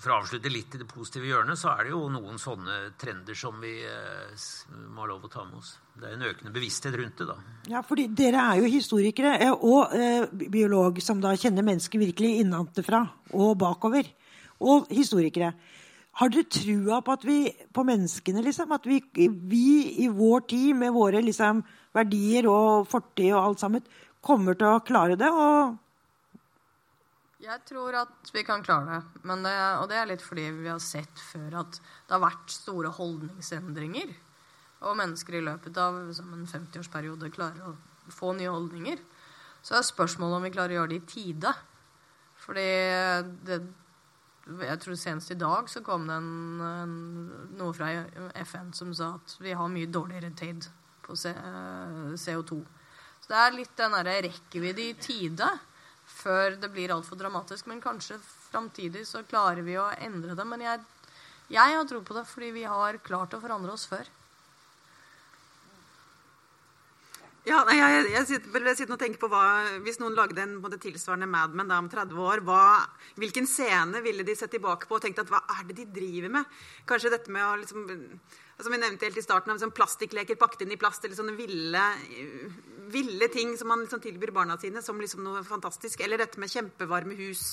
for 0.00 0.12
å 0.12 0.18
avslutte 0.22 0.50
litt 0.50 0.74
i 0.74 0.80
det 0.80 0.86
positive 0.88 1.28
hjørnet, 1.28 1.58
så 1.60 1.70
er 1.74 1.86
det 1.86 1.92
jo 1.92 2.06
noen 2.10 2.38
sånne 2.40 2.76
trender 2.98 3.36
som 3.36 3.58
vi 3.60 3.74
eh, 3.84 4.46
må 4.88 5.04
ha 5.04 5.08
lov 5.10 5.26
å 5.26 5.30
ta 5.32 5.44
med 5.44 5.58
oss. 5.60 5.74
Det 5.92 6.08
er 6.08 6.14
en 6.16 6.28
økende 6.30 6.52
bevissthet 6.54 6.96
rundt 6.96 7.20
det. 7.20 7.26
da. 7.28 7.36
Ja, 7.68 7.82
fordi 7.86 8.06
Dere 8.16 8.44
er 8.54 8.62
jo 8.62 8.70
historikere 8.72 9.34
eh, 9.44 9.52
og 9.52 9.92
eh, 9.94 10.24
biolog 10.48 11.02
som 11.04 11.20
da 11.22 11.34
kjenner 11.36 11.66
mennesket 11.66 12.00
virkelig 12.00 12.38
innenfra 12.42 13.04
og 13.36 13.58
bakover. 13.60 14.08
Og 14.58 14.88
historikere. 14.90 15.52
Har 16.18 16.32
dere 16.34 16.48
trua 16.50 17.02
på, 17.04 17.14
at 17.14 17.26
vi, 17.28 17.36
på 17.70 17.84
menneskene, 17.86 18.42
liksom? 18.42 18.72
At 18.74 18.88
vi, 18.88 18.98
vi 19.14 19.66
i 20.02 20.08
vår 20.10 20.48
tid, 20.50 20.72
med 20.80 20.96
våre 20.96 21.20
liksom, 21.22 21.60
verdier 21.94 22.48
og 22.50 22.88
fortid 22.90 23.30
og 23.34 23.44
alt 23.44 23.62
sammen, 23.62 23.84
kommer 24.24 24.58
til 24.58 24.72
å 24.72 24.80
klare 24.82 25.18
det? 25.20 25.28
og 25.30 25.76
jeg 27.38 27.60
tror 27.68 27.94
at 28.00 28.30
vi 28.34 28.42
kan 28.46 28.64
klare 28.66 28.98
det. 28.98 29.22
det. 29.22 29.56
Og 29.78 29.88
det 29.90 29.98
er 29.98 30.08
litt 30.10 30.24
fordi 30.24 30.48
vi 30.58 30.70
har 30.70 30.80
sett 30.82 31.20
før 31.30 31.60
at 31.62 31.78
det 31.78 32.16
har 32.16 32.24
vært 32.24 32.50
store 32.50 32.90
holdningsendringer. 32.96 34.14
Og 34.88 34.98
mennesker 34.98 35.38
i 35.38 35.44
løpet 35.46 35.78
av 35.78 36.00
en 36.02 36.46
50-årsperiode 36.46 37.30
klarer 37.34 37.70
å 37.70 37.76
få 38.14 38.32
nye 38.34 38.50
holdninger. 38.50 39.02
Så 39.62 39.74
det 39.74 39.82
er 39.82 39.90
spørsmålet 39.90 40.38
om 40.38 40.46
vi 40.46 40.54
klarer 40.54 40.74
å 40.74 40.80
gjøre 40.80 40.92
det 40.94 41.00
i 41.00 41.10
tide. 41.12 41.52
Fordi 42.42 42.66
det, 43.46 43.60
jeg 44.64 44.82
tror 44.82 44.98
senest 44.98 45.34
i 45.34 45.38
dag 45.38 45.70
så 45.70 45.82
kom 45.86 46.06
det 46.08 46.18
en, 46.18 46.32
en, 46.64 46.98
noe 47.58 47.74
fra 47.76 47.90
FN 48.46 48.74
som 48.74 48.90
sa 48.96 49.12
at 49.18 49.38
vi 49.42 49.54
har 49.54 49.70
mye 49.70 49.90
dårligere 49.90 50.34
tid 50.38 50.66
på 51.06 51.14
CO2. 51.18 52.60
Så 53.18 53.30
det 53.30 53.40
er 53.42 53.58
litt 53.58 53.74
den 53.78 53.94
derre 53.94 54.20
rekkevidde 54.26 54.86
i 54.88 54.94
tide 54.98 55.50
før 56.18 56.58
det 56.60 56.70
blir 56.74 56.92
altfor 56.94 57.18
dramatisk. 57.20 57.68
Men 57.70 57.82
kanskje 57.84 58.18
framtidig 58.50 59.06
så 59.08 59.24
klarer 59.28 59.64
vi 59.66 59.78
å 59.78 59.88
endre 59.98 60.36
det. 60.38 60.46
Men 60.48 60.64
jeg, 60.64 60.84
jeg 61.54 61.76
har 61.78 61.88
tro 61.88 62.02
på 62.04 62.16
det 62.16 62.26
fordi 62.28 62.52
vi 62.60 62.68
har 62.68 63.00
klart 63.04 63.36
å 63.36 63.42
forandre 63.42 63.74
oss 63.74 63.88
før. 63.90 64.08
Ja, 67.48 67.62
nei, 67.64 67.78
jeg, 67.78 68.08
jeg, 68.12 68.24
sitter, 68.28 68.64
jeg, 68.66 68.76
sitter, 68.76 68.94
og 68.96 69.00
tenker 69.00 69.20
på 69.22 69.28
hva, 69.32 69.42
Hvis 69.84 69.96
noen 70.02 70.16
lagde 70.16 70.42
en, 70.42 70.58
måte, 70.60 70.76
tilsvarende 70.82 71.28
Mad 71.30 71.54
Men 71.56 71.70
da, 71.70 71.78
om 71.80 71.88
30 71.88 72.18
år, 72.20 72.42
hva, 72.44 72.64
hvilken 73.16 73.48
scene 73.48 74.02
ville 74.04 74.26
de 74.26 74.34
sett 74.36 74.52
tilbake 74.52 74.88
på 74.88 74.98
og 74.98 75.04
tenkt 75.04 75.22
at 75.22 75.30
hva 75.32 75.40
er 75.54 75.62
det 75.70 75.78
de 75.78 75.86
driver 76.00 76.34
med? 76.34 76.58
Kanskje 76.88 77.14
dette 77.14 77.32
med 77.32 77.46
å 77.46 77.54
liksom, 77.62 77.86
som 78.62 78.74
vi 78.74 78.78
nevnte 78.80 79.06
helt 79.06 79.18
i 79.20 79.22
starten, 79.22 79.52
liksom 79.54 79.70
plastikkleker 79.70 80.38
pakket 80.38 80.64
inn 80.64 80.74
i 80.74 80.80
plast, 80.80 81.04
eller 81.06 81.14
sånne 81.14 81.36
ville, 81.38 81.82
ville 82.90 83.28
ting 83.30 83.52
som 83.58 83.70
man 83.70 83.84
liksom 83.84 84.00
tilbyr 84.02 84.32
barna 84.34 84.56
sine 84.58 84.82
som 84.82 84.98
liksom 84.98 85.22
noe 85.22 85.44
fantastisk. 85.46 86.02
Eller 86.02 86.18
dette 86.18 86.40
med 86.42 86.50
kjempevarme 86.50 87.14
hus. 87.20 87.52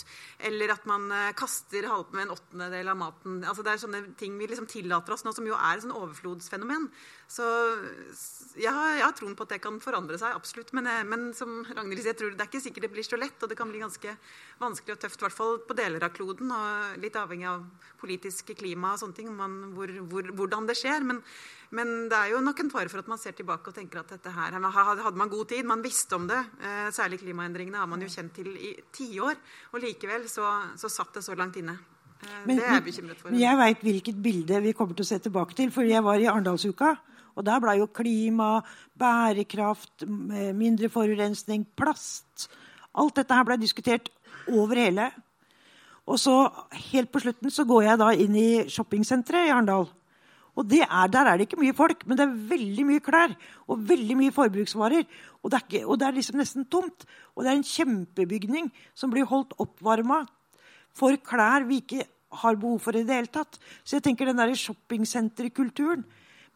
Eller 0.49 0.73
at 0.73 0.87
man 0.89 1.05
uh, 1.13 1.29
kaster 1.37 1.85
halv 1.91 2.15
en 2.17 2.33
åttendedel 2.33 2.89
av 2.89 2.97
maten. 2.97 3.43
Altså, 3.43 3.65
det 3.65 3.75
er 3.75 3.83
sånne 3.83 4.01
ting 4.17 4.39
vi 4.39 4.49
liksom 4.49 4.69
tillater 4.71 5.13
oss 5.13 5.25
nå, 5.27 5.35
som 5.35 5.45
jo 5.45 5.53
er 5.53 5.77
et 5.77 5.85
sånn 5.85 5.93
overflodsfenomen. 5.93 6.89
Så 7.29 7.45
jeg 8.57 8.73
har, 8.73 8.97
jeg 8.97 9.05
har 9.05 9.15
troen 9.17 9.37
på 9.37 9.45
at 9.45 9.55
det 9.55 9.61
kan 9.61 9.77
forandre 9.83 10.17
seg, 10.21 10.33
absolutt. 10.33 10.73
Men, 10.77 10.89
men 11.09 11.29
som 11.37 11.61
Ragnhild 11.69 12.01
sier, 12.01 12.15
jeg 12.15 12.21
tror 12.23 12.33
det 12.33 12.47
er 12.47 12.49
ikke 12.49 12.65
sikkert 12.65 12.87
det 12.87 12.93
blir 12.97 13.05
så 13.05 13.21
lett. 13.21 13.37
Og 13.45 13.53
det 13.53 13.59
kan 13.61 13.69
bli 13.69 13.83
ganske 13.83 14.17
vanskelig 14.61 14.97
og 14.97 15.05
tøft, 15.05 15.21
i 15.21 15.27
hvert 15.27 15.37
fall 15.37 15.61
på 15.69 15.77
deler 15.77 16.09
av 16.09 16.17
kloden. 16.17 16.49
Og 16.49 16.97
litt 17.05 17.21
avhengig 17.21 17.51
av 17.53 17.69
politisk 18.01 18.55
klima 18.57 18.95
og 18.95 19.03
sånne 19.03 19.21
ting, 19.21 19.29
man, 19.37 19.61
hvor, 19.77 19.93
hvor, 20.09 20.33
hvordan 20.33 20.65
det 20.69 20.79
skjer 20.81 20.94
skjer. 20.95 21.07
Men, 21.07 21.21
men, 21.75 21.95
det 22.11 22.17
er 22.17 22.33
jo 22.33 22.43
nok 22.43 22.61
en 22.63 22.71
fare 22.73 22.91
for 22.91 23.03
at 23.03 23.09
man 23.11 23.21
ser 23.21 23.35
tilbake 23.37 23.71
og 23.71 23.75
tenker 23.77 24.01
at 24.01 24.15
dette 24.15 24.31
her 24.31 24.59
hadde 24.59 25.17
man 25.19 25.31
god 25.31 25.49
tid. 25.51 25.65
Man 25.67 25.83
visste 25.83 26.15
om 26.15 26.27
det. 26.27 26.39
Eh, 26.61 26.91
særlig 26.95 27.19
klimaendringene 27.23 27.81
har 27.81 27.89
man 27.89 28.01
jo 28.01 28.11
kjent 28.11 28.33
til 28.35 28.53
i 28.55 28.75
tiår. 28.95 29.35
Og 29.73 29.83
likevel 29.83 30.29
så, 30.31 30.47
så 30.79 30.91
satt 30.91 31.19
det 31.19 31.25
så 31.25 31.35
langt 31.35 31.57
inne. 31.61 31.77
Eh, 32.21 32.45
men, 32.45 32.57
det 32.57 32.65
er 32.65 32.79
jeg 32.79 32.87
bekymret 32.91 33.19
for. 33.19 33.31
Men 33.33 33.43
jeg 33.43 33.61
veit 33.63 33.83
hvilket 33.89 34.23
bilde 34.23 34.63
vi 34.63 34.73
kommer 34.77 34.95
til 34.95 35.07
å 35.07 35.11
se 35.11 35.19
tilbake 35.19 35.57
til. 35.57 35.73
For 35.75 35.87
jeg 35.87 36.03
var 36.05 36.21
i 36.21 36.29
Arendalsuka. 36.31 36.95
Og 37.35 37.43
der 37.43 37.59
ble 37.59 37.73
jo 37.81 37.89
klima, 37.91 38.61
bærekraft, 38.95 40.05
mindre 40.07 40.87
forurensning, 40.87 41.65
plast 41.75 42.47
Alt 42.95 43.17
dette 43.19 43.35
her 43.35 43.43
ble 43.43 43.57
diskutert 43.59 44.05
over 44.47 44.79
hele. 44.79 45.09
Og 46.07 46.19
så 46.21 46.33
helt 46.93 47.11
på 47.11 47.19
slutten 47.23 47.51
så 47.51 47.65
går 47.67 47.87
jeg 47.89 47.99
da 48.01 48.09
inn 48.13 48.35
i 48.37 48.49
shoppingsenteret 48.71 49.49
i 49.49 49.51
Arendal. 49.53 49.89
Og 50.55 50.71
er, 50.71 51.07
Der 51.07 51.25
er 51.27 51.37
det 51.37 51.47
ikke 51.47 51.59
mye 51.59 51.73
folk, 51.75 52.05
men 52.07 52.17
det 52.17 52.23
er 52.23 52.39
veldig 52.49 52.85
mye 52.85 53.03
klær 53.03 53.35
og 53.67 53.87
veldig 53.89 54.15
mye 54.17 54.31
forbruksvarer. 54.31 55.05
Og 55.43 55.51
det, 55.51 55.59
er 55.59 55.65
ikke, 55.67 55.85
og 55.85 55.99
det 55.99 56.07
er 56.07 56.15
liksom 56.15 56.37
nesten 56.39 56.65
tomt. 56.65 57.05
Og 57.35 57.43
det 57.43 57.51
er 57.51 57.59
en 57.59 57.63
kjempebygning 57.63 58.71
som 58.95 59.11
blir 59.11 59.27
holdt 59.27 59.53
oppvarma 59.59 60.23
for 60.95 61.17
klær 61.17 61.67
vi 61.67 61.81
ikke 61.83 62.05
har 62.41 62.55
behov 62.55 62.79
for 62.79 62.95
i 62.95 63.03
det 63.03 63.15
hele 63.15 63.31
tatt. 63.31 63.59
Så 63.83 63.97
jeg 63.97 64.07
tenker 64.07 64.25
den 64.31 64.39
der 64.39 64.55
shoppingsenterkulturen 64.55 66.05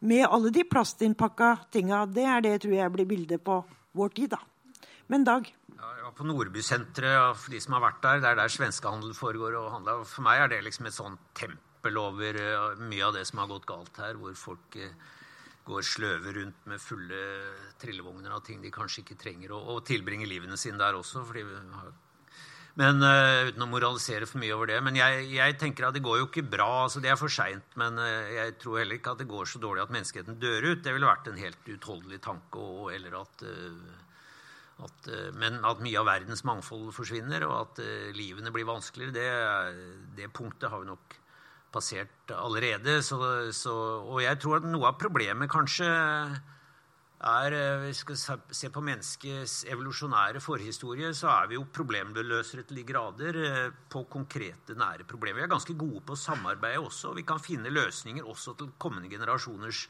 med 0.00 0.24
alle 0.24 0.50
de 0.50 0.64
plastinnpakka 0.64 1.68
tinga, 1.72 2.06
det 2.08 2.24
er 2.24 2.40
det 2.40 2.60
tror 2.62 2.72
jeg 2.72 2.92
blir 2.92 3.08
bildet 3.08 3.44
på 3.44 3.60
vår 3.92 4.14
tid. 4.16 4.30
da. 4.30 4.40
Men 5.08 5.24
Dag? 5.24 5.44
Ja, 5.76 6.10
på 6.16 6.24
Nordbysenteret, 6.24 7.36
for 7.36 7.52
de 7.52 7.60
som 7.60 7.74
har 7.76 7.82
vært 7.84 8.02
der. 8.02 8.20
Det 8.20 8.28
er 8.30 8.36
der 8.36 8.48
svenskehandel 8.48 9.14
foregår. 9.14 9.56
og 9.58 9.72
handler. 9.72 10.04
For 10.04 10.22
meg 10.22 10.40
er 10.40 10.48
det 10.48 10.64
liksom 10.64 10.86
et 10.86 10.96
sånn 10.96 11.18
tempel 11.34 11.69
over 11.86 12.40
uh, 12.40 12.82
mye 12.82 13.06
av 13.06 13.16
det 13.16 13.24
som 13.28 13.42
har 13.42 13.50
gått 13.50 13.66
galt 13.66 13.96
her, 14.02 14.18
hvor 14.20 14.34
folk 14.34 14.78
går 15.64 15.82
sløve 15.86 16.32
rundt 16.34 16.66
med 16.66 16.80
fulle 16.82 17.18
trillevogner 17.78 18.32
av 18.34 18.44
ting 18.44 18.62
de 18.62 18.72
kanskje 18.74 19.04
ikke 19.04 19.18
trenger, 19.20 19.52
og, 19.54 19.68
og 19.74 19.82
tilbringer 19.86 20.28
livene 20.28 20.56
sine 20.58 20.80
der 20.80 20.98
også. 20.98 21.24
fordi 21.24 21.44
vi 21.46 21.58
har 21.76 21.92
men 22.78 23.02
uh, 23.02 23.48
Uten 23.50 23.64
å 23.64 23.68
moralisere 23.70 24.28
for 24.28 24.40
mye 24.42 24.54
over 24.54 24.70
det. 24.70 24.78
Men 24.84 24.98
jeg, 24.98 25.26
jeg, 25.34 25.56
tenker 25.60 25.88
at 25.88 25.96
det 25.96 26.04
går 26.04 26.20
jo 26.20 26.28
ikke 26.28 26.46
bra. 26.46 26.68
altså 26.84 27.02
Det 27.02 27.10
er 27.12 27.18
for 27.20 27.32
seint. 27.32 27.66
Men 27.80 27.98
uh, 27.98 28.28
jeg 28.36 28.56
tror 28.62 28.80
heller 28.80 29.00
ikke 29.00 29.14
at 29.14 29.22
det 29.22 29.30
går 29.30 29.50
så 29.50 29.62
dårlig 29.62 29.84
at 29.84 29.94
menneskeheten 29.94 30.38
dør 30.40 30.70
ut. 30.72 30.84
Det 30.84 30.94
ville 30.94 31.10
vært 31.10 31.30
en 31.30 31.40
helt 31.40 31.72
utholdelig 31.74 32.20
tanke. 32.24 32.62
Og, 32.62 32.92
eller 32.94 33.18
at, 33.20 33.44
uh, 33.44 34.86
at 34.86 35.10
Men 35.36 35.60
at 35.66 35.82
mye 35.84 35.98
av 36.00 36.08
verdens 36.08 36.44
mangfold 36.48 36.88
forsvinner, 36.96 37.44
og 37.48 37.56
at 37.58 37.82
livene 38.16 38.52
blir 38.54 38.68
vanskeligere, 38.68 39.12
det, 39.12 40.06
det, 40.16 40.30
punktet 40.32 40.70
har 40.72 40.80
vi 40.80 40.88
nok 40.88 41.19
passert 41.72 42.32
allerede. 42.34 43.00
Så, 43.02 43.18
så, 43.56 43.74
og 44.04 44.22
jeg 44.24 44.38
tror 44.42 44.60
at 44.60 44.68
noe 44.68 44.90
av 44.90 44.98
problemet 45.00 45.50
kanskje 45.50 45.88
er, 47.20 47.54
hvis 47.84 48.00
vi 48.08 48.16
skal 48.16 48.44
se 48.56 48.70
på 48.72 48.82
menneskets 48.84 49.56
evolusjonære 49.68 50.40
forhistorie, 50.40 51.10
så 51.16 51.28
er 51.34 51.50
vi 51.50 51.58
jo 51.58 51.66
problembeløsere 51.68 52.64
til 52.64 52.80
de 52.80 52.86
grader 52.88 53.40
eh, 53.44 53.74
på 53.92 54.06
konkrete, 54.08 54.76
nære 54.78 55.04
problemer. 55.04 55.42
Vi 55.42 55.48
er 55.48 55.52
ganske 55.52 55.76
gode 55.76 56.00
på 56.06 56.16
å 56.16 56.20
samarbeide 56.20 56.80
også. 56.80 57.12
Vi 57.18 57.26
kan 57.28 57.42
finne 57.42 57.72
løsninger 57.72 58.24
også 58.24 58.56
til 58.56 58.72
kommende 58.80 59.12
generasjoners 59.12 59.84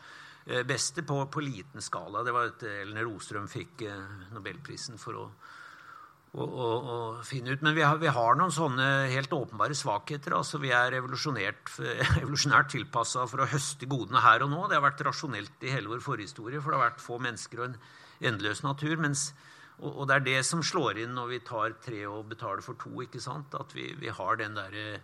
eh, 0.46 0.64
beste 0.66 1.06
på, 1.06 1.22
på 1.30 1.44
liten 1.46 1.84
skala. 1.84 2.24
Det 2.26 2.34
var 2.34 2.50
et 2.50 2.66
Elner 2.80 3.06
Rostrøm 3.06 3.46
fikk 3.50 3.86
Nobelprisen 4.34 4.98
for 4.98 5.22
å 5.22 5.30
å, 6.30 6.44
å, 6.46 6.96
finne 7.26 7.54
ut. 7.54 7.62
Men 7.66 7.74
vi 7.74 7.82
har, 7.82 7.98
vi 7.98 8.10
har, 8.12 8.36
noen 8.38 8.54
sånne 8.54 8.86
helt 9.10 9.32
åpenbare 9.34 9.74
svakheter. 9.76 10.36
altså 10.38 10.60
Vi 10.62 10.72
er 10.74 10.96
evolusjonært 11.00 12.70
tilpassa 12.70 13.26
for 13.30 13.42
å 13.42 13.50
høste 13.50 13.88
godene 13.90 14.22
her 14.24 14.46
og 14.46 14.52
nå. 14.52 14.66
Det 14.68 14.78
har 14.78 14.86
vært 14.86 15.02
rasjonelt 15.08 15.66
i 15.66 15.74
hele 15.74 15.90
vår 15.90 16.04
forhistorie, 16.04 16.62
for 16.62 16.72
det 16.72 16.80
har 16.80 16.90
vært 16.90 17.02
få 17.04 17.18
mennesker 17.22 17.62
og 17.62 17.70
en 17.70 17.80
endeløs 18.32 18.62
natur. 18.66 18.94
Mens, 19.02 19.30
og, 19.80 19.90
og, 19.90 20.04
det 20.10 20.18
er 20.18 20.28
det 20.28 20.38
som 20.46 20.62
slår 20.62 21.02
inn 21.02 21.16
når 21.18 21.34
vi 21.34 21.42
tar 21.50 21.76
tre 21.82 22.04
og 22.10 22.30
betaler 22.30 22.62
for 22.64 22.78
to. 22.80 22.94
ikke 23.02 23.22
sant? 23.22 23.56
At 23.58 23.74
vi, 23.74 23.90
vi 23.98 24.14
har 24.14 24.40
den 24.40 24.58
derre 24.58 25.02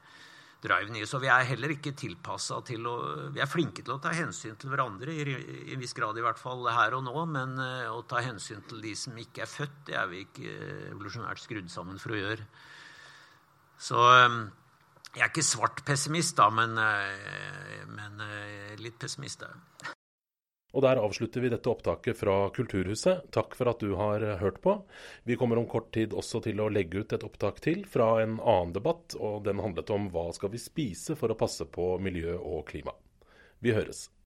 driven 0.67 0.99
i 0.99 1.07
Så 1.09 1.21
vi 1.23 1.31
er 1.33 1.47
heller 1.49 1.73
ikke 1.75 1.95
tilpassa 1.97 2.61
til 2.67 2.87
å 2.91 2.97
Vi 3.35 3.43
er 3.43 3.51
flinke 3.51 3.85
til 3.85 3.97
å 3.97 4.01
ta 4.03 4.13
hensyn 4.17 4.59
til 4.61 4.73
hverandre, 4.73 5.15
i, 5.15 5.37
i 5.71 5.75
en 5.75 5.83
viss 5.83 5.97
grad 5.97 6.19
i 6.19 6.25
hvert 6.25 6.41
fall 6.41 6.67
her 6.69 6.99
og 6.99 7.07
nå, 7.07 7.17
men 7.33 7.57
uh, 7.63 7.95
å 7.95 8.05
ta 8.09 8.23
hensyn 8.25 8.65
til 8.69 8.83
de 8.85 8.95
som 8.99 9.17
ikke 9.21 9.45
er 9.47 9.51
født, 9.51 9.83
det 9.91 9.99
er 9.99 10.11
vi 10.11 10.25
ikke 10.27 10.55
evolusjonært 10.93 11.43
skrudd 11.43 11.73
sammen 11.73 12.01
for 12.03 12.15
å 12.15 12.23
gjøre. 12.23 12.49
Så 13.79 14.01
um, 14.27 14.41
jeg 15.13 15.25
er 15.25 15.31
ikke 15.33 15.47
svart 15.47 15.85
pessimist, 15.87 16.37
da, 16.39 16.51
men, 16.53 16.77
uh, 16.77 17.85
men 17.93 18.27
litt 18.83 18.99
pessimist 19.01 19.47
er 19.47 19.55
jeg. 19.55 19.95
Og 20.75 20.83
der 20.85 20.99
avslutter 21.01 21.41
vi 21.41 21.51
dette 21.53 21.71
opptaket 21.71 22.19
fra 22.19 22.51
Kulturhuset. 22.57 23.31
Takk 23.35 23.55
for 23.57 23.71
at 23.71 23.81
du 23.81 23.95
har 23.97 24.25
hørt 24.41 24.59
på. 24.65 24.75
Vi 25.25 25.39
kommer 25.39 25.61
om 25.61 25.69
kort 25.71 25.93
tid 25.95 26.13
også 26.13 26.43
til 26.45 26.61
å 26.61 26.69
legge 26.73 27.05
ut 27.05 27.15
et 27.17 27.25
opptak 27.25 27.63
til 27.65 27.87
fra 27.89 28.17
en 28.25 28.37
annen 28.41 28.75
debatt, 28.77 29.17
og 29.17 29.47
den 29.47 29.63
handlet 29.63 29.93
om 29.95 30.11
hva 30.13 30.29
skal 30.37 30.53
vi 30.53 30.61
spise 30.61 31.17
for 31.17 31.33
å 31.33 31.39
passe 31.39 31.65
på 31.71 31.95
miljø 32.03 32.37
og 32.37 32.67
klima. 32.69 32.97
Vi 33.65 33.73
høres. 33.73 34.09